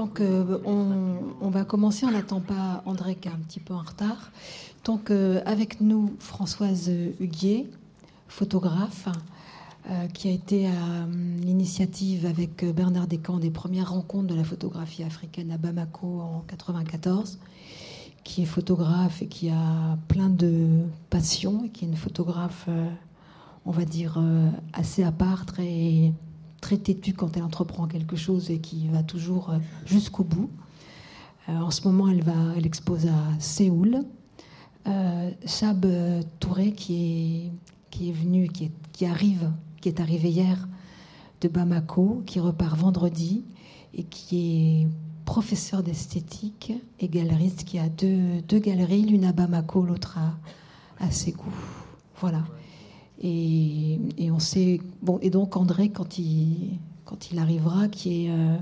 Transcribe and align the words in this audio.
Donc, 0.00 0.22
on, 0.22 1.50
va 1.50 1.64
commencer. 1.64 2.06
On 2.06 2.10
n'attend 2.10 2.40
pas 2.40 2.82
André 2.86 3.16
qui 3.16 3.28
est 3.28 3.30
un 3.30 3.36
petit 3.36 3.60
peu 3.60 3.74
en 3.74 3.82
retard. 3.82 4.30
Donc, 4.84 5.10
avec 5.44 5.82
nous, 5.82 6.14
Françoise 6.18 6.90
Huguier, 7.20 7.68
photographe, 8.26 9.08
qui 10.14 10.28
a 10.28 10.32
été 10.32 10.68
à 10.68 11.06
l'initiative 11.42 12.24
avec 12.24 12.64
Bernard 12.64 13.08
Descamps 13.08 13.38
des 13.38 13.50
premières 13.50 13.92
rencontres 13.92 14.28
de 14.28 14.34
la 14.34 14.44
photographie 14.44 15.02
africaine 15.02 15.50
à 15.50 15.58
Bamako 15.58 16.20
en 16.20 16.44
94 16.46 17.38
qui 18.24 18.42
est 18.42 18.46
photographe 18.46 19.22
et 19.22 19.26
qui 19.26 19.50
a 19.50 19.98
plein 20.08 20.28
de 20.28 20.84
passions, 21.10 21.64
et 21.64 21.68
qui 21.68 21.84
est 21.84 21.88
une 21.88 21.96
photographe, 21.96 22.66
euh, 22.68 22.88
on 23.64 23.70
va 23.70 23.84
dire, 23.84 24.16
euh, 24.18 24.48
assez 24.72 25.02
à 25.02 25.12
part, 25.12 25.46
très, 25.46 26.12
très 26.60 26.76
têtue 26.76 27.12
quand 27.12 27.36
elle 27.36 27.42
entreprend 27.42 27.86
quelque 27.86 28.16
chose 28.16 28.50
et 28.50 28.58
qui 28.58 28.88
va 28.88 29.02
toujours 29.02 29.50
euh, 29.50 29.58
jusqu'au 29.86 30.24
bout. 30.24 30.50
en 31.48 31.70
ce 31.70 31.86
moment, 31.88 32.08
elle, 32.08 32.22
va, 32.22 32.54
elle 32.56 32.66
expose 32.66 33.06
à 33.06 33.40
Séoul. 33.40 34.04
Chab 35.46 35.86
Touré, 36.38 36.72
qui 36.72 36.94
est, 36.94 37.52
qui 37.90 38.08
est 38.08 38.12
venu, 38.12 38.48
qui, 38.48 38.64
est, 38.64 38.72
qui 38.92 39.06
arrive, 39.06 39.50
qui 39.80 39.88
est 39.88 40.00
arrivé 40.00 40.30
hier 40.30 40.68
de 41.40 41.48
Bamako, 41.48 42.22
qui 42.26 42.40
repart 42.40 42.78
vendredi 42.78 43.44
et 43.94 44.04
qui 44.04 44.82
est 44.82 44.88
professeur 45.24 45.82
d'esthétique 45.82 46.72
et 46.98 47.08
galeriste 47.08 47.64
qui 47.64 47.78
a 47.78 47.88
deux, 47.88 48.40
deux 48.48 48.58
galeries, 48.58 49.02
l'une 49.02 49.24
à 49.24 49.32
Bamako, 49.32 49.84
l'autre 49.84 50.18
à, 50.18 51.04
à 51.04 51.10
Ségou. 51.10 51.52
Voilà. 52.20 52.42
Et, 53.20 53.98
on 54.30 54.38
sait. 54.38 54.80
Bon, 55.02 55.18
et 55.20 55.30
donc 55.30 55.56
André, 55.56 55.90
quand 55.90 56.18
il, 56.18 56.78
quand 57.04 57.30
il 57.30 57.38
arrivera, 57.38 57.88
qui 57.88 58.26
est, 58.26 58.30
euh, 58.30 58.56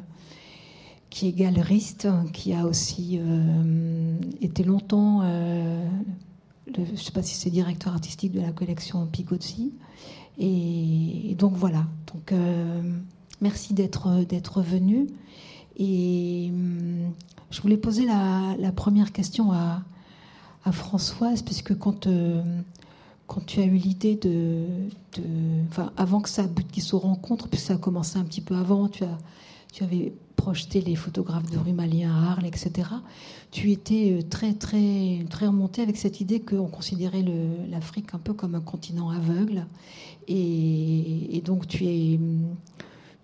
qui 1.11 1.29
est 1.29 1.33
galeriste, 1.33 2.09
qui 2.33 2.55
a 2.55 2.67
aussi 2.67 3.19
euh, 3.21 4.19
été 4.41 4.65
longtemps. 4.65 5.21
Euh, 5.23 5.87
je 6.75 6.81
ne 6.81 6.97
sais 6.97 7.13
pas 7.13 7.23
si 7.23 7.35
c'est 7.35 7.51
directeur 7.51 7.95
artistique 7.95 8.33
de 8.33 8.41
la 8.41 8.53
collection 8.53 9.07
Pigozzi. 9.07 9.73
Et, 10.39 11.35
donc 11.39 11.55
voilà. 11.55 11.87
Donc 12.13 12.33
merci 13.41 13.75
d'être 13.75 14.25
d'être 14.25 14.61
venu. 14.61 15.07
Et 15.77 16.53
je 17.51 17.61
voulais 17.63 17.77
poser 17.77 18.07
la, 18.07 18.73
première 18.73 19.13
question 19.13 19.53
à, 19.53 19.83
Françoise, 20.71 21.41
puisque 21.41 21.79
quand, 21.79 22.07
euh, 22.07 22.43
quand 23.29 23.45
tu 23.45 23.61
as 23.61 23.65
eu 23.65 23.77
l'idée 23.77 24.17
de, 24.17 24.65
enfin, 25.69 25.93
avant 25.97 26.21
que 26.21 26.31
ça 26.31 26.45
qu'ils 26.73 26.83
se 26.83 26.97
rencontrent, 26.97 27.49
puis 27.49 27.61
ça 27.61 27.75
a 27.75 27.77
commencé 27.77 28.19
un 28.19 28.25
petit 28.25 28.41
peu 28.41 28.57
avant, 28.57 28.89
tu, 28.89 29.05
as, 29.05 29.19
tu 29.73 29.85
avais 29.85 30.15
projeté 30.35 30.81
les 30.81 30.97
photographes 30.97 31.51
de 31.51 31.59
rue 31.59 31.75
Malien 31.75 32.11
à 32.11 32.31
Arles, 32.31 32.47
etc. 32.47 32.89
Tu 33.51 33.71
étais 33.71 34.13
euh, 34.13 34.23
très, 34.23 34.55
très, 34.55 35.25
très 35.29 35.47
remonté 35.47 35.83
avec 35.83 35.99
cette 35.99 36.23
idée 36.23 36.41
qu'on 36.41 36.69
considérait 36.69 37.25
l'Afrique 37.71 38.15
un 38.15 38.19
peu 38.19 38.33
comme 38.33 38.55
un 38.55 38.61
continent 38.61 39.11
aveugle. 39.11 39.67
Et, 40.27 41.43
donc, 41.45 41.67
tu 41.67 41.85
es 41.85 42.19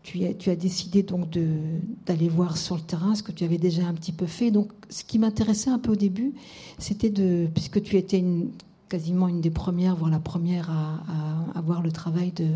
tu 0.03 0.51
as, 0.51 0.57
décidé 0.57 1.03
donc 1.03 1.31
d'aller 2.05 2.29
voir 2.29 2.59
sur 2.59 2.77
le 2.77 2.83
terrain 2.83 3.15
ce 3.15 3.23
que 3.23 3.33
tu 3.33 3.43
avais 3.43 3.57
déjà 3.57 3.87
un 3.87 3.95
petit 3.95 4.13
peu 4.13 4.27
fait. 4.27 4.51
Donc, 4.51 4.71
ce 4.91 5.03
qui 5.03 5.19
m'intéressait 5.19 5.71
un 5.71 5.79
peu 5.79 5.93
au 5.93 5.97
début, 5.97 6.35
c'était 6.79 7.09
de, 7.09 7.49
puisque 7.55 7.83
tu 7.83 7.97
étais 7.97 8.23
quasiment 8.89 9.29
une 9.29 9.41
des 9.41 9.51
premières, 9.51 9.97
voire 9.97 10.11
la 10.11 10.19
première 10.19 10.71
à, 10.71 11.61
voir 11.63 11.83
le 11.83 11.93
travail 11.93 12.33
de, 12.33 12.49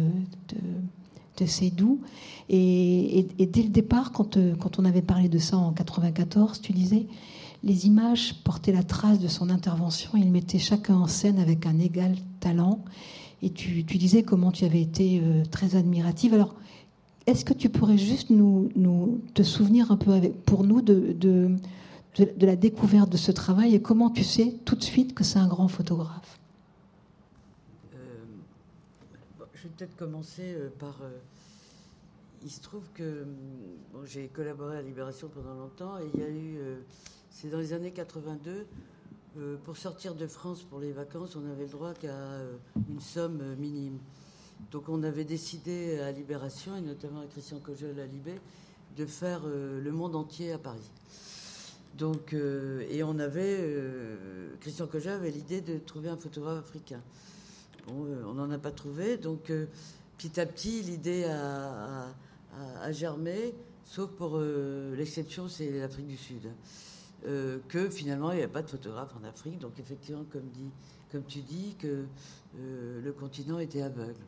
de, 1.38 1.46
Seydou. 1.46 2.00
Et, 2.48 3.28
dès 3.38 3.62
le 3.62 3.68
départ, 3.68 4.12
quand, 4.12 4.38
quand 4.58 4.78
on 4.78 4.84
avait 4.84 5.02
parlé 5.02 5.28
de 5.28 5.38
ça 5.38 5.56
en 5.56 5.72
94, 5.72 6.60
tu 6.60 6.72
disais, 6.72 7.06
les 7.64 7.86
images 7.86 8.34
portaient 8.44 8.72
la 8.72 8.82
trace 8.82 9.18
de 9.18 9.28
son 9.28 9.50
intervention. 9.50 10.10
Il 10.14 10.30
mettait 10.30 10.58
chacun 10.58 10.96
en 10.96 11.06
scène 11.06 11.38
avec 11.38 11.66
un 11.66 11.78
égal 11.78 12.16
talent. 12.40 12.84
Et 13.42 13.50
tu, 13.50 13.82
disais 13.82 14.22
comment 14.22 14.50
tu 14.50 14.64
avais 14.64 14.80
été 14.80 15.20
euh, 15.22 15.44
très 15.44 15.76
admirative. 15.76 16.34
Alors, 16.34 16.54
est-ce 17.26 17.44
que 17.44 17.54
tu 17.54 17.68
pourrais 17.68 17.98
juste 17.98 18.30
nous, 18.30 18.70
te 19.34 19.42
souvenir 19.42 19.92
un 19.92 19.96
peu 19.96 20.12
avec, 20.12 20.42
pour 20.44 20.64
nous 20.64 20.80
de, 20.82 21.12
de, 21.12 21.54
de, 22.18 22.46
la 22.46 22.56
découverte 22.56 23.10
de 23.10 23.16
ce 23.16 23.30
travail 23.30 23.74
et 23.74 23.82
comment 23.82 24.10
tu 24.10 24.24
sais 24.24 24.54
tout 24.64 24.74
de 24.74 24.82
suite 24.82 25.14
que 25.14 25.24
c'est 25.24 25.38
un 25.38 25.46
grand 25.46 25.68
photographe 25.68 26.38
euh, 27.94 27.98
Je 29.54 29.64
vais 29.64 29.74
peut-être 29.76 29.96
commencer 29.96 30.54
euh, 30.54 30.70
par... 30.78 30.98
Euh, 31.02 31.10
il 32.42 32.50
se 32.50 32.60
trouve 32.60 32.84
que 32.94 33.26
j'ai 34.06 34.28
collaboré 34.28 34.78
à 34.78 34.82
Libération 34.82 35.28
pendant 35.28 35.54
longtemps 35.54 35.98
et 35.98 36.08
il 36.14 36.20
y 36.20 36.22
a 36.22 36.28
eu... 36.28 36.58
c'est 37.30 37.50
dans 37.50 37.58
les 37.58 37.72
années 37.72 37.90
82 37.90 38.64
pour 39.64 39.76
sortir 39.76 40.14
de 40.14 40.26
France 40.28 40.62
pour 40.62 40.78
les 40.78 40.92
vacances, 40.92 41.34
on 41.34 41.44
avait 41.50 41.64
le 41.64 41.70
droit 41.70 41.94
qu'à 41.94 42.14
une 42.88 43.00
somme 43.00 43.56
minime. 43.56 43.98
Donc 44.70 44.88
on 44.88 45.02
avait 45.02 45.24
décidé 45.24 45.98
à 45.98 46.12
Libération, 46.12 46.76
et 46.76 46.80
notamment 46.80 47.22
à 47.22 47.26
Christian 47.26 47.58
Cogel 47.58 47.98
à 47.98 48.06
Libé, 48.06 48.34
de 48.96 49.04
faire 49.04 49.40
le 49.44 49.90
monde 49.90 50.14
entier 50.14 50.52
à 50.52 50.58
Paris. 50.58 50.90
Donc, 51.98 52.32
euh, 52.32 52.86
et 52.90 53.02
on 53.02 53.18
avait, 53.18 53.58
euh, 53.58 54.54
Christian 54.60 54.86
Cogel 54.86 55.14
avait 55.14 55.32
l'idée 55.32 55.60
de 55.60 55.78
trouver 55.78 56.08
un 56.08 56.16
photographe 56.16 56.60
africain. 56.60 57.02
Bon, 57.88 58.06
on 58.24 58.34
n'en 58.34 58.50
a 58.52 58.58
pas 58.58 58.70
trouvé, 58.70 59.16
donc 59.16 59.50
petit 60.16 60.38
à 60.38 60.46
petit, 60.46 60.82
l'idée 60.82 61.24
a, 61.24 62.12
germé, 62.92 63.54
sauf 63.84 64.10
pour 64.10 64.38
l'exception, 64.38 65.48
c'est 65.48 65.70
l'Afrique 65.70 66.06
du 66.06 66.18
Sud. 66.18 66.50
que 67.22 67.88
finalement, 67.88 68.30
il 68.32 68.36
n'y 68.36 68.42
avait 68.42 68.52
pas 68.52 68.62
de 68.62 68.68
photographe 68.68 69.14
en 69.18 69.26
Afrique, 69.26 69.58
donc 69.58 69.80
effectivement, 69.80 70.24
comme, 70.30 70.48
dit, 70.52 70.70
comme 71.10 71.24
tu 71.24 71.40
dis, 71.40 71.76
que 71.78 72.04
le 72.58 73.12
continent 73.12 73.58
était 73.58 73.80
aveugle. 73.80 74.20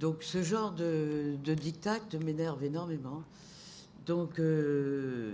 Donc 0.00 0.22
ce 0.22 0.42
genre 0.42 0.72
de, 0.72 1.34
de 1.44 2.18
m'énerve 2.18 2.64
énormément. 2.64 3.22
Donc 4.06 4.38
euh, 4.38 5.32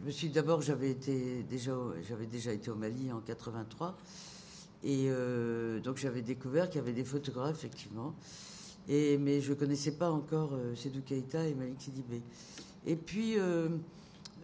je 0.00 0.06
me 0.06 0.10
suis 0.10 0.28
d'abord 0.28 0.60
j'avais 0.60 0.90
été 0.90 1.44
déjà 1.48 1.72
j'avais 2.08 2.26
déjà 2.26 2.52
été 2.52 2.70
au 2.70 2.74
Mali 2.74 3.12
en 3.12 3.20
83 3.20 3.96
et 4.82 5.06
euh, 5.08 5.78
donc 5.78 5.98
j'avais 5.98 6.22
découvert 6.22 6.68
qu'il 6.68 6.80
y 6.80 6.82
avait 6.82 6.92
des 6.92 7.04
photographes 7.04 7.56
effectivement. 7.56 8.14
Et 8.88 9.18
mais 9.18 9.40
je 9.40 9.52
connaissais 9.52 9.92
pas 9.92 10.10
encore 10.10 10.54
euh, 10.54 10.74
Sedou 10.74 11.02
Keïta 11.02 11.46
et 11.46 11.54
Malik 11.54 11.80
Sidibé. 11.80 12.22
Et 12.86 12.96
puis 12.96 13.36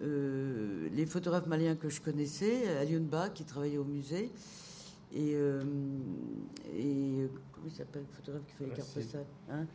les 0.01 1.07
photographes 1.07 1.49
maliens 1.49 1.75
que 1.75 1.89
je 1.89 2.01
connaissais, 2.01 2.69
Aliunba 2.77 3.31
qui 3.31 3.43
travaillait 3.43 3.79
au 3.79 3.85
musée 3.85 4.31
et, 5.13 5.33
et 5.33 7.29
comment 7.53 7.67
il 7.67 7.73
s'appelle 7.73 8.05
le 8.09 8.15
photographe 8.15 8.47
qui 8.47 8.53
fait 8.53 8.67
les 8.67 8.77
cartes 8.77 8.95
postales 8.95 9.27
hein? 9.51 9.67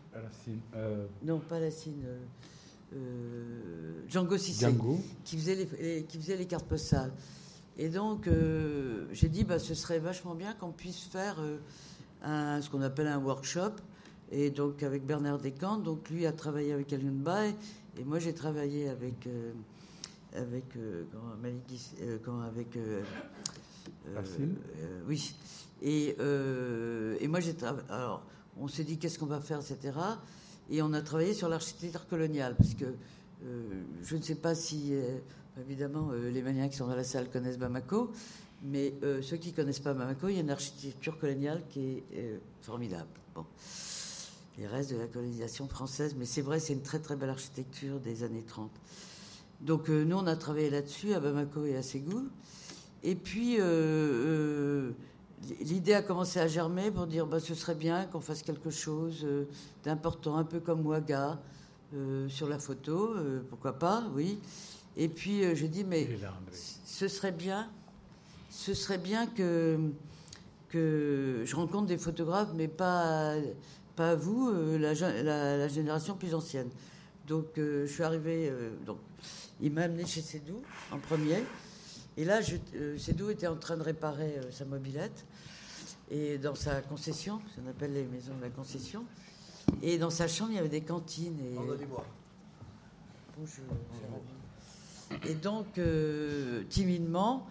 Euh... 0.76 1.08
Non, 1.24 1.40
pas 1.40 1.60
la 1.60 1.72
Euh, 2.96 4.02
Django 4.08 4.38
Sissé, 4.38 4.68
qui 5.24 5.38
faisait 5.38 5.56
les, 5.56 6.04
qui 6.04 6.20
faisait 6.20 6.38
les 6.38 6.46
cartes 6.46 6.68
postales. 6.68 7.12
Et 7.78 7.90
donc, 7.90 8.28
euh, 8.28 9.08
j'ai 9.12 9.30
dit, 9.30 9.44
bah, 9.44 9.58
ce 9.58 9.74
serait 9.74 10.00
vachement 10.00 10.36
bien 10.36 10.54
qu'on 10.54 10.72
puisse 10.72 11.00
faire 11.00 11.38
euh, 11.40 11.58
un, 12.22 12.62
ce 12.62 12.70
qu'on 12.70 12.82
appelle 12.82 13.08
un 13.08 13.18
workshop. 13.18 13.72
Et 14.32 14.52
donc, 14.52 14.84
avec 14.84 15.06
Bernard 15.06 15.40
Descamps, 15.40 15.78
donc 15.78 16.10
lui 16.10 16.26
a 16.26 16.32
travaillé 16.32 16.74
avec 16.74 16.92
Alun 16.94 17.12
Bay, 17.12 17.56
et 18.00 18.04
moi 18.04 18.18
j'ai 18.18 18.34
travaillé 18.34 18.90
avec, 18.90 19.30
avec, 20.34 20.64
quand, 22.24 22.42
avec 22.42 22.80
oui, 25.08 25.36
et, 25.84 26.16
et 27.20 27.28
moi, 27.28 27.40
j'ai 27.42 27.56
alors, 27.90 28.24
on 28.58 28.68
s'est 28.68 28.84
dit 28.84 28.98
qu'est-ce 28.98 29.20
qu'on 29.20 29.28
va 29.28 29.40
faire, 29.40 29.60
etc. 29.60 29.92
Et 30.74 30.82
on 30.82 30.92
a 30.94 31.04
travaillé 31.04 31.36
sur 31.36 31.50
l'architecture 31.50 32.08
coloniale, 32.08 32.56
parce 32.56 32.74
que 32.74 32.86
euh, 32.86 33.84
je 34.02 34.16
ne 34.16 34.24
sais 34.24 34.34
pas 34.34 34.56
si, 34.56 34.90
euh, 34.94 35.20
évidemment, 35.62 36.12
les 36.12 36.42
Maliens 36.42 36.68
qui 36.68 36.78
sont 36.78 36.88
dans 36.88 36.96
la 36.96 37.04
salle 37.04 37.30
connaissent 37.30 37.60
Bamako, 37.60 38.12
mais 38.64 38.96
ceux 39.22 39.38
qui 39.38 39.52
ne 39.52 39.56
connaissent 39.56 39.82
pas 39.82 39.94
Bamako, 39.94 40.30
il 40.30 40.34
y 40.34 40.38
a 40.38 40.42
une 40.42 40.50
architecture 40.50 41.20
coloniale 41.20 41.62
qui 41.70 42.02
est 42.12 42.40
formidable. 42.62 43.06
Bon. 43.36 43.46
Les 44.58 44.66
restes 44.66 44.94
de 44.94 44.98
la 44.98 45.06
colonisation 45.06 45.68
française, 45.68 46.16
mais 46.18 46.26
c'est 46.26 46.42
vrai, 46.42 46.60
c'est 46.60 46.74
une 46.74 46.82
très 46.82 47.00
très 47.00 47.16
belle 47.18 47.30
architecture 47.30 48.00
des 48.00 48.24
années 48.24 48.44
30. 48.44 48.72
Donc 49.62 49.90
nous, 49.90 50.18
on 50.18 50.26
a 50.26 50.36
travaillé 50.36 50.72
là-dessus 50.72 51.14
à 51.14 51.20
Bamako 51.20 51.66
et 51.66 51.76
à 51.76 51.84
Ségou. 51.84 52.30
Et 53.04 53.14
puis, 53.14 53.58
l'idée 55.62 55.94
a 55.94 56.02
commencé 56.02 56.40
à 56.40 56.48
germer 56.48 56.92
pour 56.92 57.08
dire 57.08 57.26
bah, 57.26 57.40
ce 57.40 57.56
serait 57.56 57.76
bien 57.76 58.06
qu'on 58.06 58.20
fasse 58.20 58.44
quelque 58.44 58.70
chose 58.70 59.22
euh, 59.24 59.46
d'important, 59.84 60.38
un 60.38 60.44
peu 60.44 60.60
comme 60.60 60.86
Ouaga 60.86 61.40
euh, 61.94 62.28
sur 62.30 62.48
la 62.48 62.60
photo, 62.60 63.14
euh, 63.16 63.42
pourquoi 63.50 63.74
pas, 63.74 64.04
oui. 64.14 64.40
Et 64.96 65.08
puis 65.08 65.56
j'ai 65.56 65.68
dit 65.68 65.84
mais 65.84 66.08
ce 66.86 67.08
serait 67.08 67.32
bien, 67.32 67.70
ce 68.50 68.74
serait 68.74 69.00
bien 69.00 69.26
que 69.28 69.80
que 70.70 71.44
je 71.46 71.56
rencontre 71.56 71.88
des 71.88 71.98
photographes, 71.98 72.52
mais 72.56 72.68
pas 72.68 73.36
pas 73.96 74.16
vous, 74.16 74.52
la, 74.80 74.94
la, 74.94 75.68
génération 75.68 76.16
plus 76.16 76.34
ancienne, 76.34 76.70
Donc, 77.28 77.46
je 77.58 77.86
suis 77.86 78.02
arrivée. 78.02 78.52
donc, 78.86 78.98
il 79.62 79.72
m'a 79.72 79.84
amené 79.84 80.04
chez 80.06 80.22
Cédou 80.22 80.62
en 80.92 80.98
premier. 80.98 81.44
Et 82.18 82.26
là, 82.26 82.40
Cédou 82.98 83.30
était 83.30 83.46
en 83.46 83.56
train 83.56 83.78
de 83.78 83.84
réparer 83.84 84.40
sa 84.52 84.66
mobilette. 84.66 85.26
Et 86.12 86.38
dans 86.38 86.56
sa 86.56 86.82
concession, 86.82 87.42
on 87.64 87.70
appelle 87.70 87.94
les 87.94 88.06
maisons 88.06 88.36
de 88.36 88.42
la 88.42 88.50
concession. 88.50 89.06
Et 89.82 89.98
dans 89.98 90.10
sa 90.10 90.28
chambre, 90.28 90.52
il 90.52 90.56
y 90.56 90.60
avait 90.60 90.70
des 90.70 90.82
cantines. 90.82 91.40
Et... 91.40 91.56
Bonjour. 93.38 93.66
Et 95.26 95.36
donc, 95.36 95.80
timidement, 96.70 97.48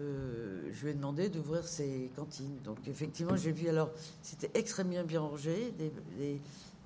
euh, 0.00 0.70
je 0.72 0.84
lui 0.84 0.90
ai 0.90 0.94
demandé 0.94 1.28
d'ouvrir 1.28 1.64
ses 1.66 2.10
cantines. 2.16 2.58
Donc 2.64 2.78
effectivement, 2.88 3.36
j'ai 3.36 3.52
vu, 3.52 3.68
alors 3.68 3.90
c'était 4.22 4.50
extrêmement 4.54 5.04
bien 5.04 5.20
rangé, 5.20 5.74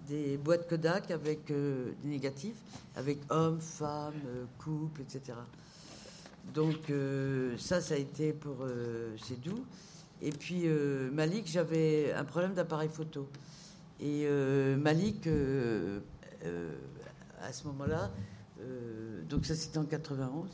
des, 0.08 0.37
boîtes 0.37 0.69
Kodak 0.69 1.11
avec 1.11 1.50
euh, 1.50 1.93
des 2.02 2.08
négatifs, 2.08 2.56
avec 2.96 3.19
hommes, 3.31 3.61
femmes, 3.61 4.14
euh, 4.26 4.44
couples, 4.58 5.02
etc. 5.02 5.38
Donc 6.52 6.93
ça, 7.58 7.81
ça 7.81 7.94
a 7.94 7.96
été 7.96 8.34
pour 8.34 8.66
c'est 9.22 9.40
doux. 9.40 9.64
Et 10.22 10.31
puis 10.31 10.66
Malik, 11.12 11.46
j'avais 11.46 12.12
un 12.12 12.25
problème 12.25 12.55
d'appareil 12.55 12.88
photo. 12.88 13.28
Et 14.00 14.26
Malik, 14.76 15.26
à 15.26 15.31
ce 17.52 17.66
moment-là, 17.66 18.11
donc 19.28 19.46
ça 19.46 19.55
c'était 19.55 19.78
en 19.78 19.84
91, 19.84 20.50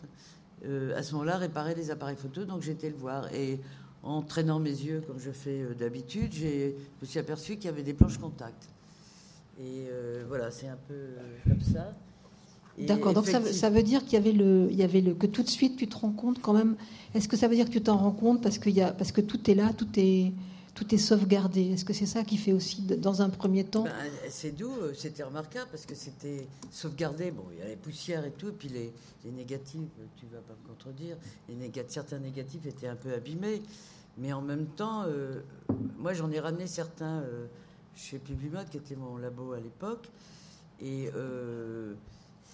euh, 0.64 0.96
à 0.96 1.02
ce 1.02 1.12
moment-là, 1.12 1.38
réparer 1.38 1.74
les 1.74 1.90
appareils 1.90 2.16
photo. 2.16 2.44
Donc 2.44 2.62
j'étais 2.62 2.90
le 2.90 2.96
voir. 2.96 3.32
Et 3.34 3.60
en 4.02 4.22
traînant 4.22 4.58
mes 4.58 4.70
yeux, 4.70 5.02
comme 5.06 5.18
je 5.18 5.30
fais 5.30 5.62
euh, 5.62 5.74
d'habitude, 5.74 6.32
je 6.32 6.72
me 7.00 7.06
suis 7.06 7.18
aperçu 7.18 7.56
qu'il 7.56 7.66
y 7.66 7.68
avait 7.68 7.82
des 7.82 7.94
planches 7.94 8.18
contact. 8.18 8.68
Et 9.58 9.86
euh, 9.88 10.24
voilà, 10.28 10.50
c'est 10.50 10.68
un 10.68 10.78
peu 10.88 11.08
comme 11.46 11.60
ça. 11.60 11.94
D'accord, 12.86 13.12
donc 13.12 13.26
ça, 13.26 13.40
ça, 13.52 13.70
veut 13.70 13.82
dire 13.82 14.04
qu'il 14.04 14.14
y 14.14 14.16
avait 14.16 14.32
le, 14.32 14.68
il 14.70 14.76
y 14.76 14.82
avait 14.82 15.00
le, 15.00 15.14
que 15.14 15.26
tout 15.26 15.42
de 15.42 15.48
suite 15.48 15.76
tu 15.76 15.88
te 15.88 15.96
rends 15.96 16.12
compte 16.12 16.40
quand 16.40 16.52
même. 16.52 16.76
Est-ce 17.14 17.28
que 17.28 17.36
ça 17.36 17.48
veut 17.48 17.56
dire 17.56 17.66
que 17.66 17.72
tu 17.72 17.82
t'en 17.82 17.96
rends 17.96 18.12
compte 18.12 18.42
parce 18.42 18.58
y 18.64 18.80
a, 18.80 18.92
parce 18.92 19.12
que 19.12 19.20
tout 19.20 19.50
est 19.50 19.54
là, 19.54 19.72
tout 19.72 19.88
est, 19.96 20.32
tout 20.74 20.94
est 20.94 20.98
sauvegardé? 20.98 21.72
Est-ce 21.72 21.84
que 21.84 21.92
c'est 21.92 22.06
ça 22.06 22.22
qui 22.22 22.36
fait 22.36 22.52
aussi, 22.52 22.82
dans 22.82 23.22
un 23.22 23.28
premier 23.28 23.64
temps? 23.64 23.84
Ben, 23.84 23.92
C'est 24.28 24.56
doux, 24.56 24.72
euh, 24.80 24.92
c'était 24.94 25.22
remarquable 25.22 25.68
parce 25.70 25.86
que 25.86 25.94
c'était 25.94 26.46
sauvegardé. 26.70 27.30
Bon, 27.30 27.44
il 27.52 27.58
y 27.58 27.62
a 27.62 27.66
les 27.66 27.76
poussières 27.76 28.24
et 28.24 28.30
tout, 28.30 28.48
et 28.48 28.52
puis 28.52 28.68
les, 28.68 28.92
négatifs, 29.32 29.80
tu 30.16 30.26
vas 30.26 30.40
pas 30.40 30.54
me 30.62 30.68
contredire, 30.68 31.16
les 31.48 31.56
négatifs, 31.56 31.94
certains 31.94 32.18
négatifs 32.18 32.64
étaient 32.66 32.88
un 32.88 32.96
peu 32.96 33.12
abîmés. 33.12 33.62
Mais 34.18 34.32
en 34.32 34.42
même 34.42 34.66
temps, 34.66 35.04
euh, 35.06 35.40
moi 35.98 36.12
j'en 36.12 36.30
ai 36.30 36.40
ramené 36.40 36.66
certains 36.66 37.20
euh, 37.20 37.46
chez 37.94 38.18
Publimode, 38.18 38.68
qui 38.68 38.76
était 38.76 38.96
mon 38.96 39.16
labo 39.16 39.52
à 39.52 39.60
l'époque. 39.60 40.08
Et, 40.80 41.10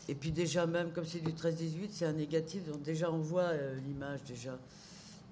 et 0.08 0.14
puis 0.14 0.32
déjà, 0.32 0.66
même 0.66 0.92
comme 0.92 1.04
c'est 1.04 1.20
du 1.20 1.32
13-18, 1.32 1.88
c'est 1.90 2.06
un 2.06 2.12
négatif, 2.12 2.64
donc 2.64 2.82
déjà 2.82 3.10
on 3.10 3.18
voit 3.18 3.52
l'image 3.84 4.22
déjà. 4.24 4.58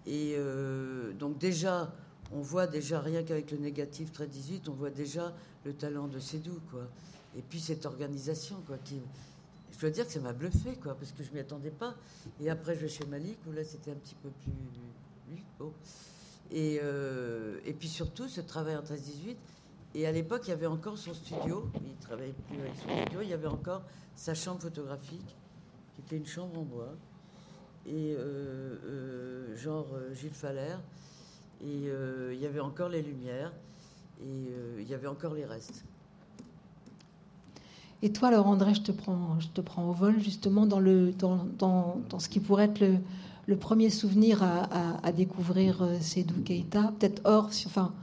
Et 0.06 0.37
donc 1.19 1.38
déjà, 1.38 1.93
on 2.32 2.41
voit 2.41 2.67
déjà, 2.67 3.00
rien 3.00 3.23
qu'avec 3.23 3.50
le 3.53 3.59
négatif 3.59 4.12
très 4.12 4.26
18, 4.26 4.69
on 4.69 4.73
voit 4.73 4.91
déjà 4.91 5.32
le 5.65 5.73
talent 5.73 6.09
de 6.09 6.19
Cédou, 6.19 6.59
quoi. 6.71 6.88
Et 7.37 7.43
puis 7.43 7.61
cette 7.61 7.87
organisation, 7.87 8.56
quoi, 8.67 8.76
je 9.73 9.81
dois 9.81 9.91
dire 9.91 10.06
que 10.06 10.12
ça 10.12 10.21
m'a 10.21 10.32
bluffé, 10.32 10.75
quoi, 10.82 10.94
parce 10.94 11.12
que 11.12 11.23
je 11.23 11.32
m'y 11.32 11.41
attendais 11.41 11.71
pas. 11.71 11.94
Et 12.41 12.49
après, 12.49 12.75
je 12.75 12.81
vais 12.81 12.88
chez 12.88 13.06
Malik, 13.06 13.38
où 13.47 13.53
là, 13.53 13.65
c'était 13.65 13.91
un 13.91 13.97
petit 13.97 14.15
peu 14.23 14.31
plus. 14.43 14.53
Et, 16.50 16.79
euh, 16.82 17.59
et 17.65 17.73
puis 17.73 17.88
surtout, 17.88 18.29
ce 18.29 18.41
travail 18.41 18.76
en 18.76 18.82
13-18. 18.82 19.37
Et 19.94 20.06
à 20.06 20.12
l'époque, 20.12 20.43
il 20.46 20.50
y 20.50 20.52
avait 20.52 20.67
encore 20.67 20.99
son 20.99 21.14
studio. 21.14 21.70
Il 21.85 21.94
travaillait 21.96 22.35
plus 22.49 22.61
avec 22.61 22.75
son 22.76 23.02
studio. 23.02 23.20
Il 23.23 23.29
y 23.29 23.32
avait 23.32 23.46
encore 23.46 23.82
sa 24.17 24.35
chambre 24.35 24.61
photographique, 24.61 25.37
qui 25.94 26.00
était 26.00 26.17
une 26.17 26.26
chambre 26.26 26.58
en 26.58 26.62
bois. 26.62 26.94
Et 27.87 28.14
euh, 28.19 28.76
euh, 28.85 29.56
genre 29.56 29.87
Gilles 30.14 30.32
Faller 30.32 30.76
et 31.64 31.88
euh, 31.88 32.32
il 32.35 32.41
y 32.41 32.46
avait 32.46 32.61
encore 32.61 32.88
les 32.88 33.02
lumières, 33.02 33.52
et 34.20 34.26
euh, 34.26 34.81
il 34.81 34.88
y 34.88 34.94
avait 34.94 35.06
encore 35.06 35.35
les 35.35 35.44
restes. 35.44 35.85
Et 38.02 38.12
toi, 38.12 38.29
alors 38.29 38.47
André, 38.47 38.75
je 38.75 38.82
te 38.82 38.93
prends, 38.93 39.40
je 39.40 39.49
te 39.49 39.61
prends 39.62 39.88
au 39.88 39.93
vol 39.93 40.20
justement 40.20 40.67
dans, 40.67 40.81
le, 40.81 41.12
dans, 41.12 41.47
dans, 41.58 42.00
dans 42.11 42.19
ce 42.19 42.29
qui 42.29 42.38
pourrait 42.38 42.64
être 42.64 42.85
le, 43.47 43.56
premier 43.56 43.88
souvenir 43.88 44.43
à, 44.43 44.69
à, 45.02 45.12
découvrir 45.12 45.82
euh, 45.82 45.99
Sedou 46.00 46.43
Keita, 46.43 46.93
peut-être 46.99 47.23
hors, 47.25 47.49
enfin, 47.67 47.94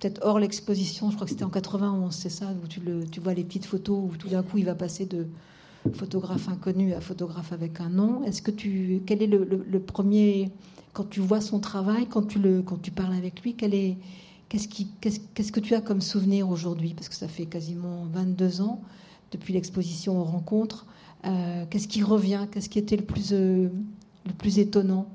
peut-être 0.00 0.24
hors 0.24 0.38
l'exposition, 0.38 1.10
je 1.10 1.14
crois 1.14 1.26
que 1.26 1.30
c'était 1.30 1.44
en 1.44 1.50
91, 1.50 2.14
c'est 2.14 2.30
ça, 2.30 2.46
où 2.62 2.66
tu, 2.66 2.80
le, 2.80 3.04
tu 3.06 3.20
vois 3.20 3.34
les 3.34 3.44
petites 3.44 3.66
photos 3.66 3.98
où 4.10 4.16
tout 4.16 4.28
d'un 4.28 4.42
coup 4.42 4.58
il 4.58 4.64
va 4.64 4.74
passer 4.74 5.04
de 5.04 5.28
photographe 5.94 6.48
inconnu 6.48 6.94
à 6.94 7.00
photographe 7.00 7.52
avec 7.52 7.80
un 7.80 7.90
nom. 7.90 8.24
Est-ce 8.24 8.42
que 8.42 8.50
tu, 8.50 9.02
quel 9.06 9.22
est 9.22 9.26
le, 9.26 9.44
le 9.44 9.80
premier 9.80 10.50
quand 10.92 11.08
tu 11.08 11.20
vois 11.20 11.40
son 11.40 11.60
travail, 11.60 12.06
quand 12.06 12.26
tu, 12.26 12.38
le, 12.38 12.62
quand 12.62 12.80
tu 12.80 12.90
parles 12.90 13.14
avec 13.14 13.42
lui, 13.42 13.54
est, 13.60 13.96
qu'est-ce, 14.48 14.68
qui, 14.68 14.88
qu'est-ce, 15.00 15.52
que 15.52 15.60
tu 15.60 15.74
as 15.74 15.80
comme 15.80 16.00
souvenir 16.00 16.48
aujourd'hui? 16.48 16.94
Parce 16.94 17.08
que 17.08 17.14
ça 17.14 17.28
fait 17.28 17.46
quasiment 17.46 18.06
22 18.12 18.60
ans 18.62 18.80
depuis 19.30 19.54
l'exposition 19.54 20.20
aux 20.20 20.24
rencontres. 20.24 20.86
Euh, 21.26 21.64
qu'est-ce 21.70 21.88
qui 21.88 22.02
revient? 22.02 22.46
Qu'est-ce 22.50 22.68
qui 22.68 22.78
était 22.78 22.96
le 22.96 23.04
plus, 23.04 23.32
euh, 23.32 23.68
le 24.26 24.32
plus 24.32 24.58
étonnant? 24.58 25.06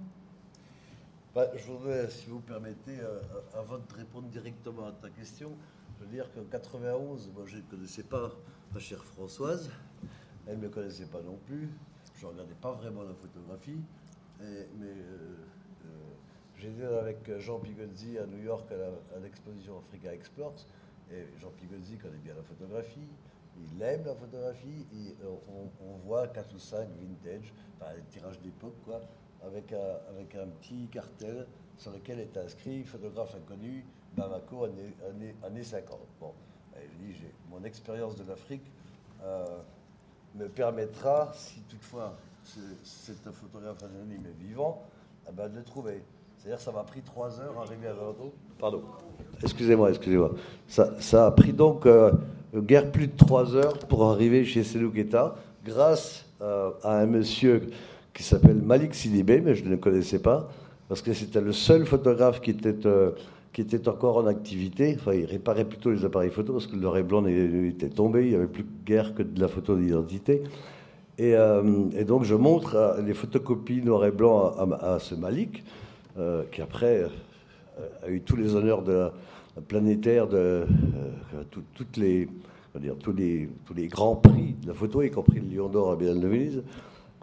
Bah, 1.35 1.51
Je 1.55 1.71
voudrais, 1.71 2.09
si 2.09 2.27
vous 2.27 2.39
permettez, 2.39 2.99
euh, 2.99 3.19
avant 3.53 3.77
de 3.77 3.93
répondre 3.93 4.27
directement 4.29 4.87
à 4.87 4.91
ta 4.93 5.09
question, 5.09 5.51
je 5.99 6.05
veux 6.05 6.11
dire 6.11 6.31
qu'en 6.33 6.43
91, 6.49 7.29
moi 7.35 7.43
je 7.45 7.57
ne 7.57 7.61
connaissais 7.63 8.03
pas 8.03 8.31
ma 8.73 8.79
chère 8.79 9.03
Françoise, 9.03 9.69
elle 10.47 10.57
ne 10.57 10.63
me 10.63 10.69
connaissait 10.69 11.05
pas 11.05 11.21
non 11.21 11.37
plus, 11.45 11.69
je 12.15 12.25
ne 12.25 12.31
regardais 12.31 12.55
pas 12.55 12.71
vraiment 12.71 13.03
la 13.03 13.13
photographie, 13.13 13.81
mais 14.39 14.67
J'étais 16.57 16.85
avec 16.85 17.39
Jean 17.39 17.59
Pigozzi 17.59 18.17
à 18.17 18.25
New 18.25 18.41
York 18.41 18.71
à 18.71 19.19
l'exposition 19.19 19.77
Africa 19.77 20.13
Explores. 20.13 20.65
Et 21.11 21.25
Jean 21.39 21.49
Pigozzi 21.49 21.97
connaît 21.97 22.17
bien 22.17 22.33
la 22.33 22.43
photographie, 22.43 23.07
il 23.57 23.81
aime 23.81 24.05
la 24.05 24.15
photographie, 24.15 24.85
on, 25.23 25.97
voit 26.05 26.27
4 26.27 26.55
ou 26.55 26.59
5 26.59 26.87
vintage, 26.99 27.53
enfin 27.79 27.93
des 27.93 28.01
tirages 28.03 28.39
d'époque, 28.41 28.75
quoi, 28.85 29.01
avec 29.45 29.71
un, 29.74 30.09
avec 30.09 30.36
un 30.36 30.47
petit 30.62 30.88
cartel 30.92 31.45
sur 31.77 31.92
lequel 31.92 32.19
est 32.19 32.38
inscrit 32.38 32.83
photographe 32.83 33.36
inconnu, 33.36 33.86
Bamako, 34.15 34.65
années, 34.65 35.36
années, 35.44 35.63
50. 35.63 36.00
Bon, 36.19 36.31
je 36.75 37.06
dis, 37.06 37.15
mon 37.50 37.63
expérience 37.63 38.15
de 38.15 38.24
l'Afrique 38.27 38.65
euh, 39.24 39.45
me 40.36 40.47
permettra, 40.47 41.31
si 41.33 41.62
toutefois 41.62 42.15
cet 42.83 43.31
photographe 43.31 43.83
anonyme 43.83 44.25
est 44.25 44.44
vivant, 44.44 44.83
eh 45.28 45.31
ben, 45.31 45.49
de 45.49 45.57
le 45.57 45.64
trouver. 45.64 46.04
C'est-à-dire 46.37 46.59
ça 46.59 46.71
m'a 46.71 46.83
pris 46.83 47.02
trois 47.02 47.40
heures 47.40 47.57
à 47.59 47.64
arriver 47.64 47.87
à 47.87 47.94
Bordeaux. 47.94 48.33
Pardon. 48.59 48.83
Excusez-moi, 49.42 49.90
excusez-moi. 49.90 50.31
Ça, 50.68 50.94
ça, 51.02 51.25
a 51.25 51.31
pris 51.31 51.54
donc 51.54 51.85
euh, 51.85 52.11
guère 52.54 52.92
plus 52.92 53.07
de 53.07 53.18
trois 53.18 53.56
heures 53.56 53.80
pour 53.80 54.06
arriver 54.06 54.45
chez 54.45 54.64
Selouketa, 54.64 55.35
grâce 55.64 56.25
euh, 56.42 56.71
à 56.83 56.99
un 56.99 57.06
monsieur 57.06 57.69
qui 58.16 58.24
s'appelle 58.24 58.56
Malik 58.56 58.95
Sidibé, 58.95 59.42
mais 59.42 59.54
je 59.54 59.64
ne 59.64 59.69
le 59.69 59.78
connaissais 59.78 60.19
pas, 60.19 60.50
parce 60.90 61.04
que 61.04 61.14
c'était 61.14 61.42
le 61.42 61.52
seul 61.52 61.86
photographe 61.86 62.42
qui 62.42 62.50
était, 62.50 62.88
euh, 62.88 63.12
qui 63.54 63.62
était 63.62 63.88
encore 63.88 64.18
en 64.18 64.26
activité. 64.26 64.98
Enfin, 65.00 65.14
il 65.14 65.26
réparait 65.26 65.66
plutôt 65.66 65.92
les 65.92 66.04
appareils 66.04 66.31
photo, 66.31 66.54
parce 66.54 66.66
que 66.66 66.76
le 66.76 66.81
noir 66.81 66.98
et 66.98 67.04
blanc 67.04 67.24
était 67.28 67.90
tombé, 67.90 68.24
il 68.24 68.30
n'y 68.30 68.36
avait 68.36 68.48
plus 68.48 68.66
guère 68.86 69.14
que 69.14 69.22
de 69.22 69.40
la 69.40 69.48
photo 69.48 69.76
d'identité. 69.76 70.42
Et, 71.18 71.36
donc 72.06 72.26
je 72.26 72.36
montre 72.36 72.98
les 73.06 73.14
photocopies 73.14 73.81
noir 73.81 74.04
et 74.06 74.12
blanc 74.12 74.54
à 74.81 74.98
ce 75.00 75.16
Malik. 75.16 75.64
Euh, 76.18 76.44
qui 76.50 76.62
après 76.62 77.04
euh, 77.04 77.90
a 78.06 78.10
eu 78.10 78.22
tous 78.22 78.38
les 78.38 78.56
honneurs 78.56 78.84
de 78.84 78.94
la, 78.94 79.12
planétaire 79.68 80.30
de 80.30 80.38
euh, 80.38 81.44
toutes 81.52 81.98
les, 81.98 82.30
dire, 82.80 82.95
tous, 82.98 83.12
les, 83.12 83.50
tous 83.66 83.74
les 83.74 83.88
grands 83.88 84.16
prix 84.16 84.56
de 84.62 84.68
la 84.69 84.74
photo, 84.74 85.02
y 85.02 85.12
compris 85.12 85.42
le 85.42 85.54
Lion 85.54 85.68
d'Or 85.68 85.92
à 85.92 85.95
Biennale 85.98 86.22
de 86.22 86.28
Venise. 86.30 86.64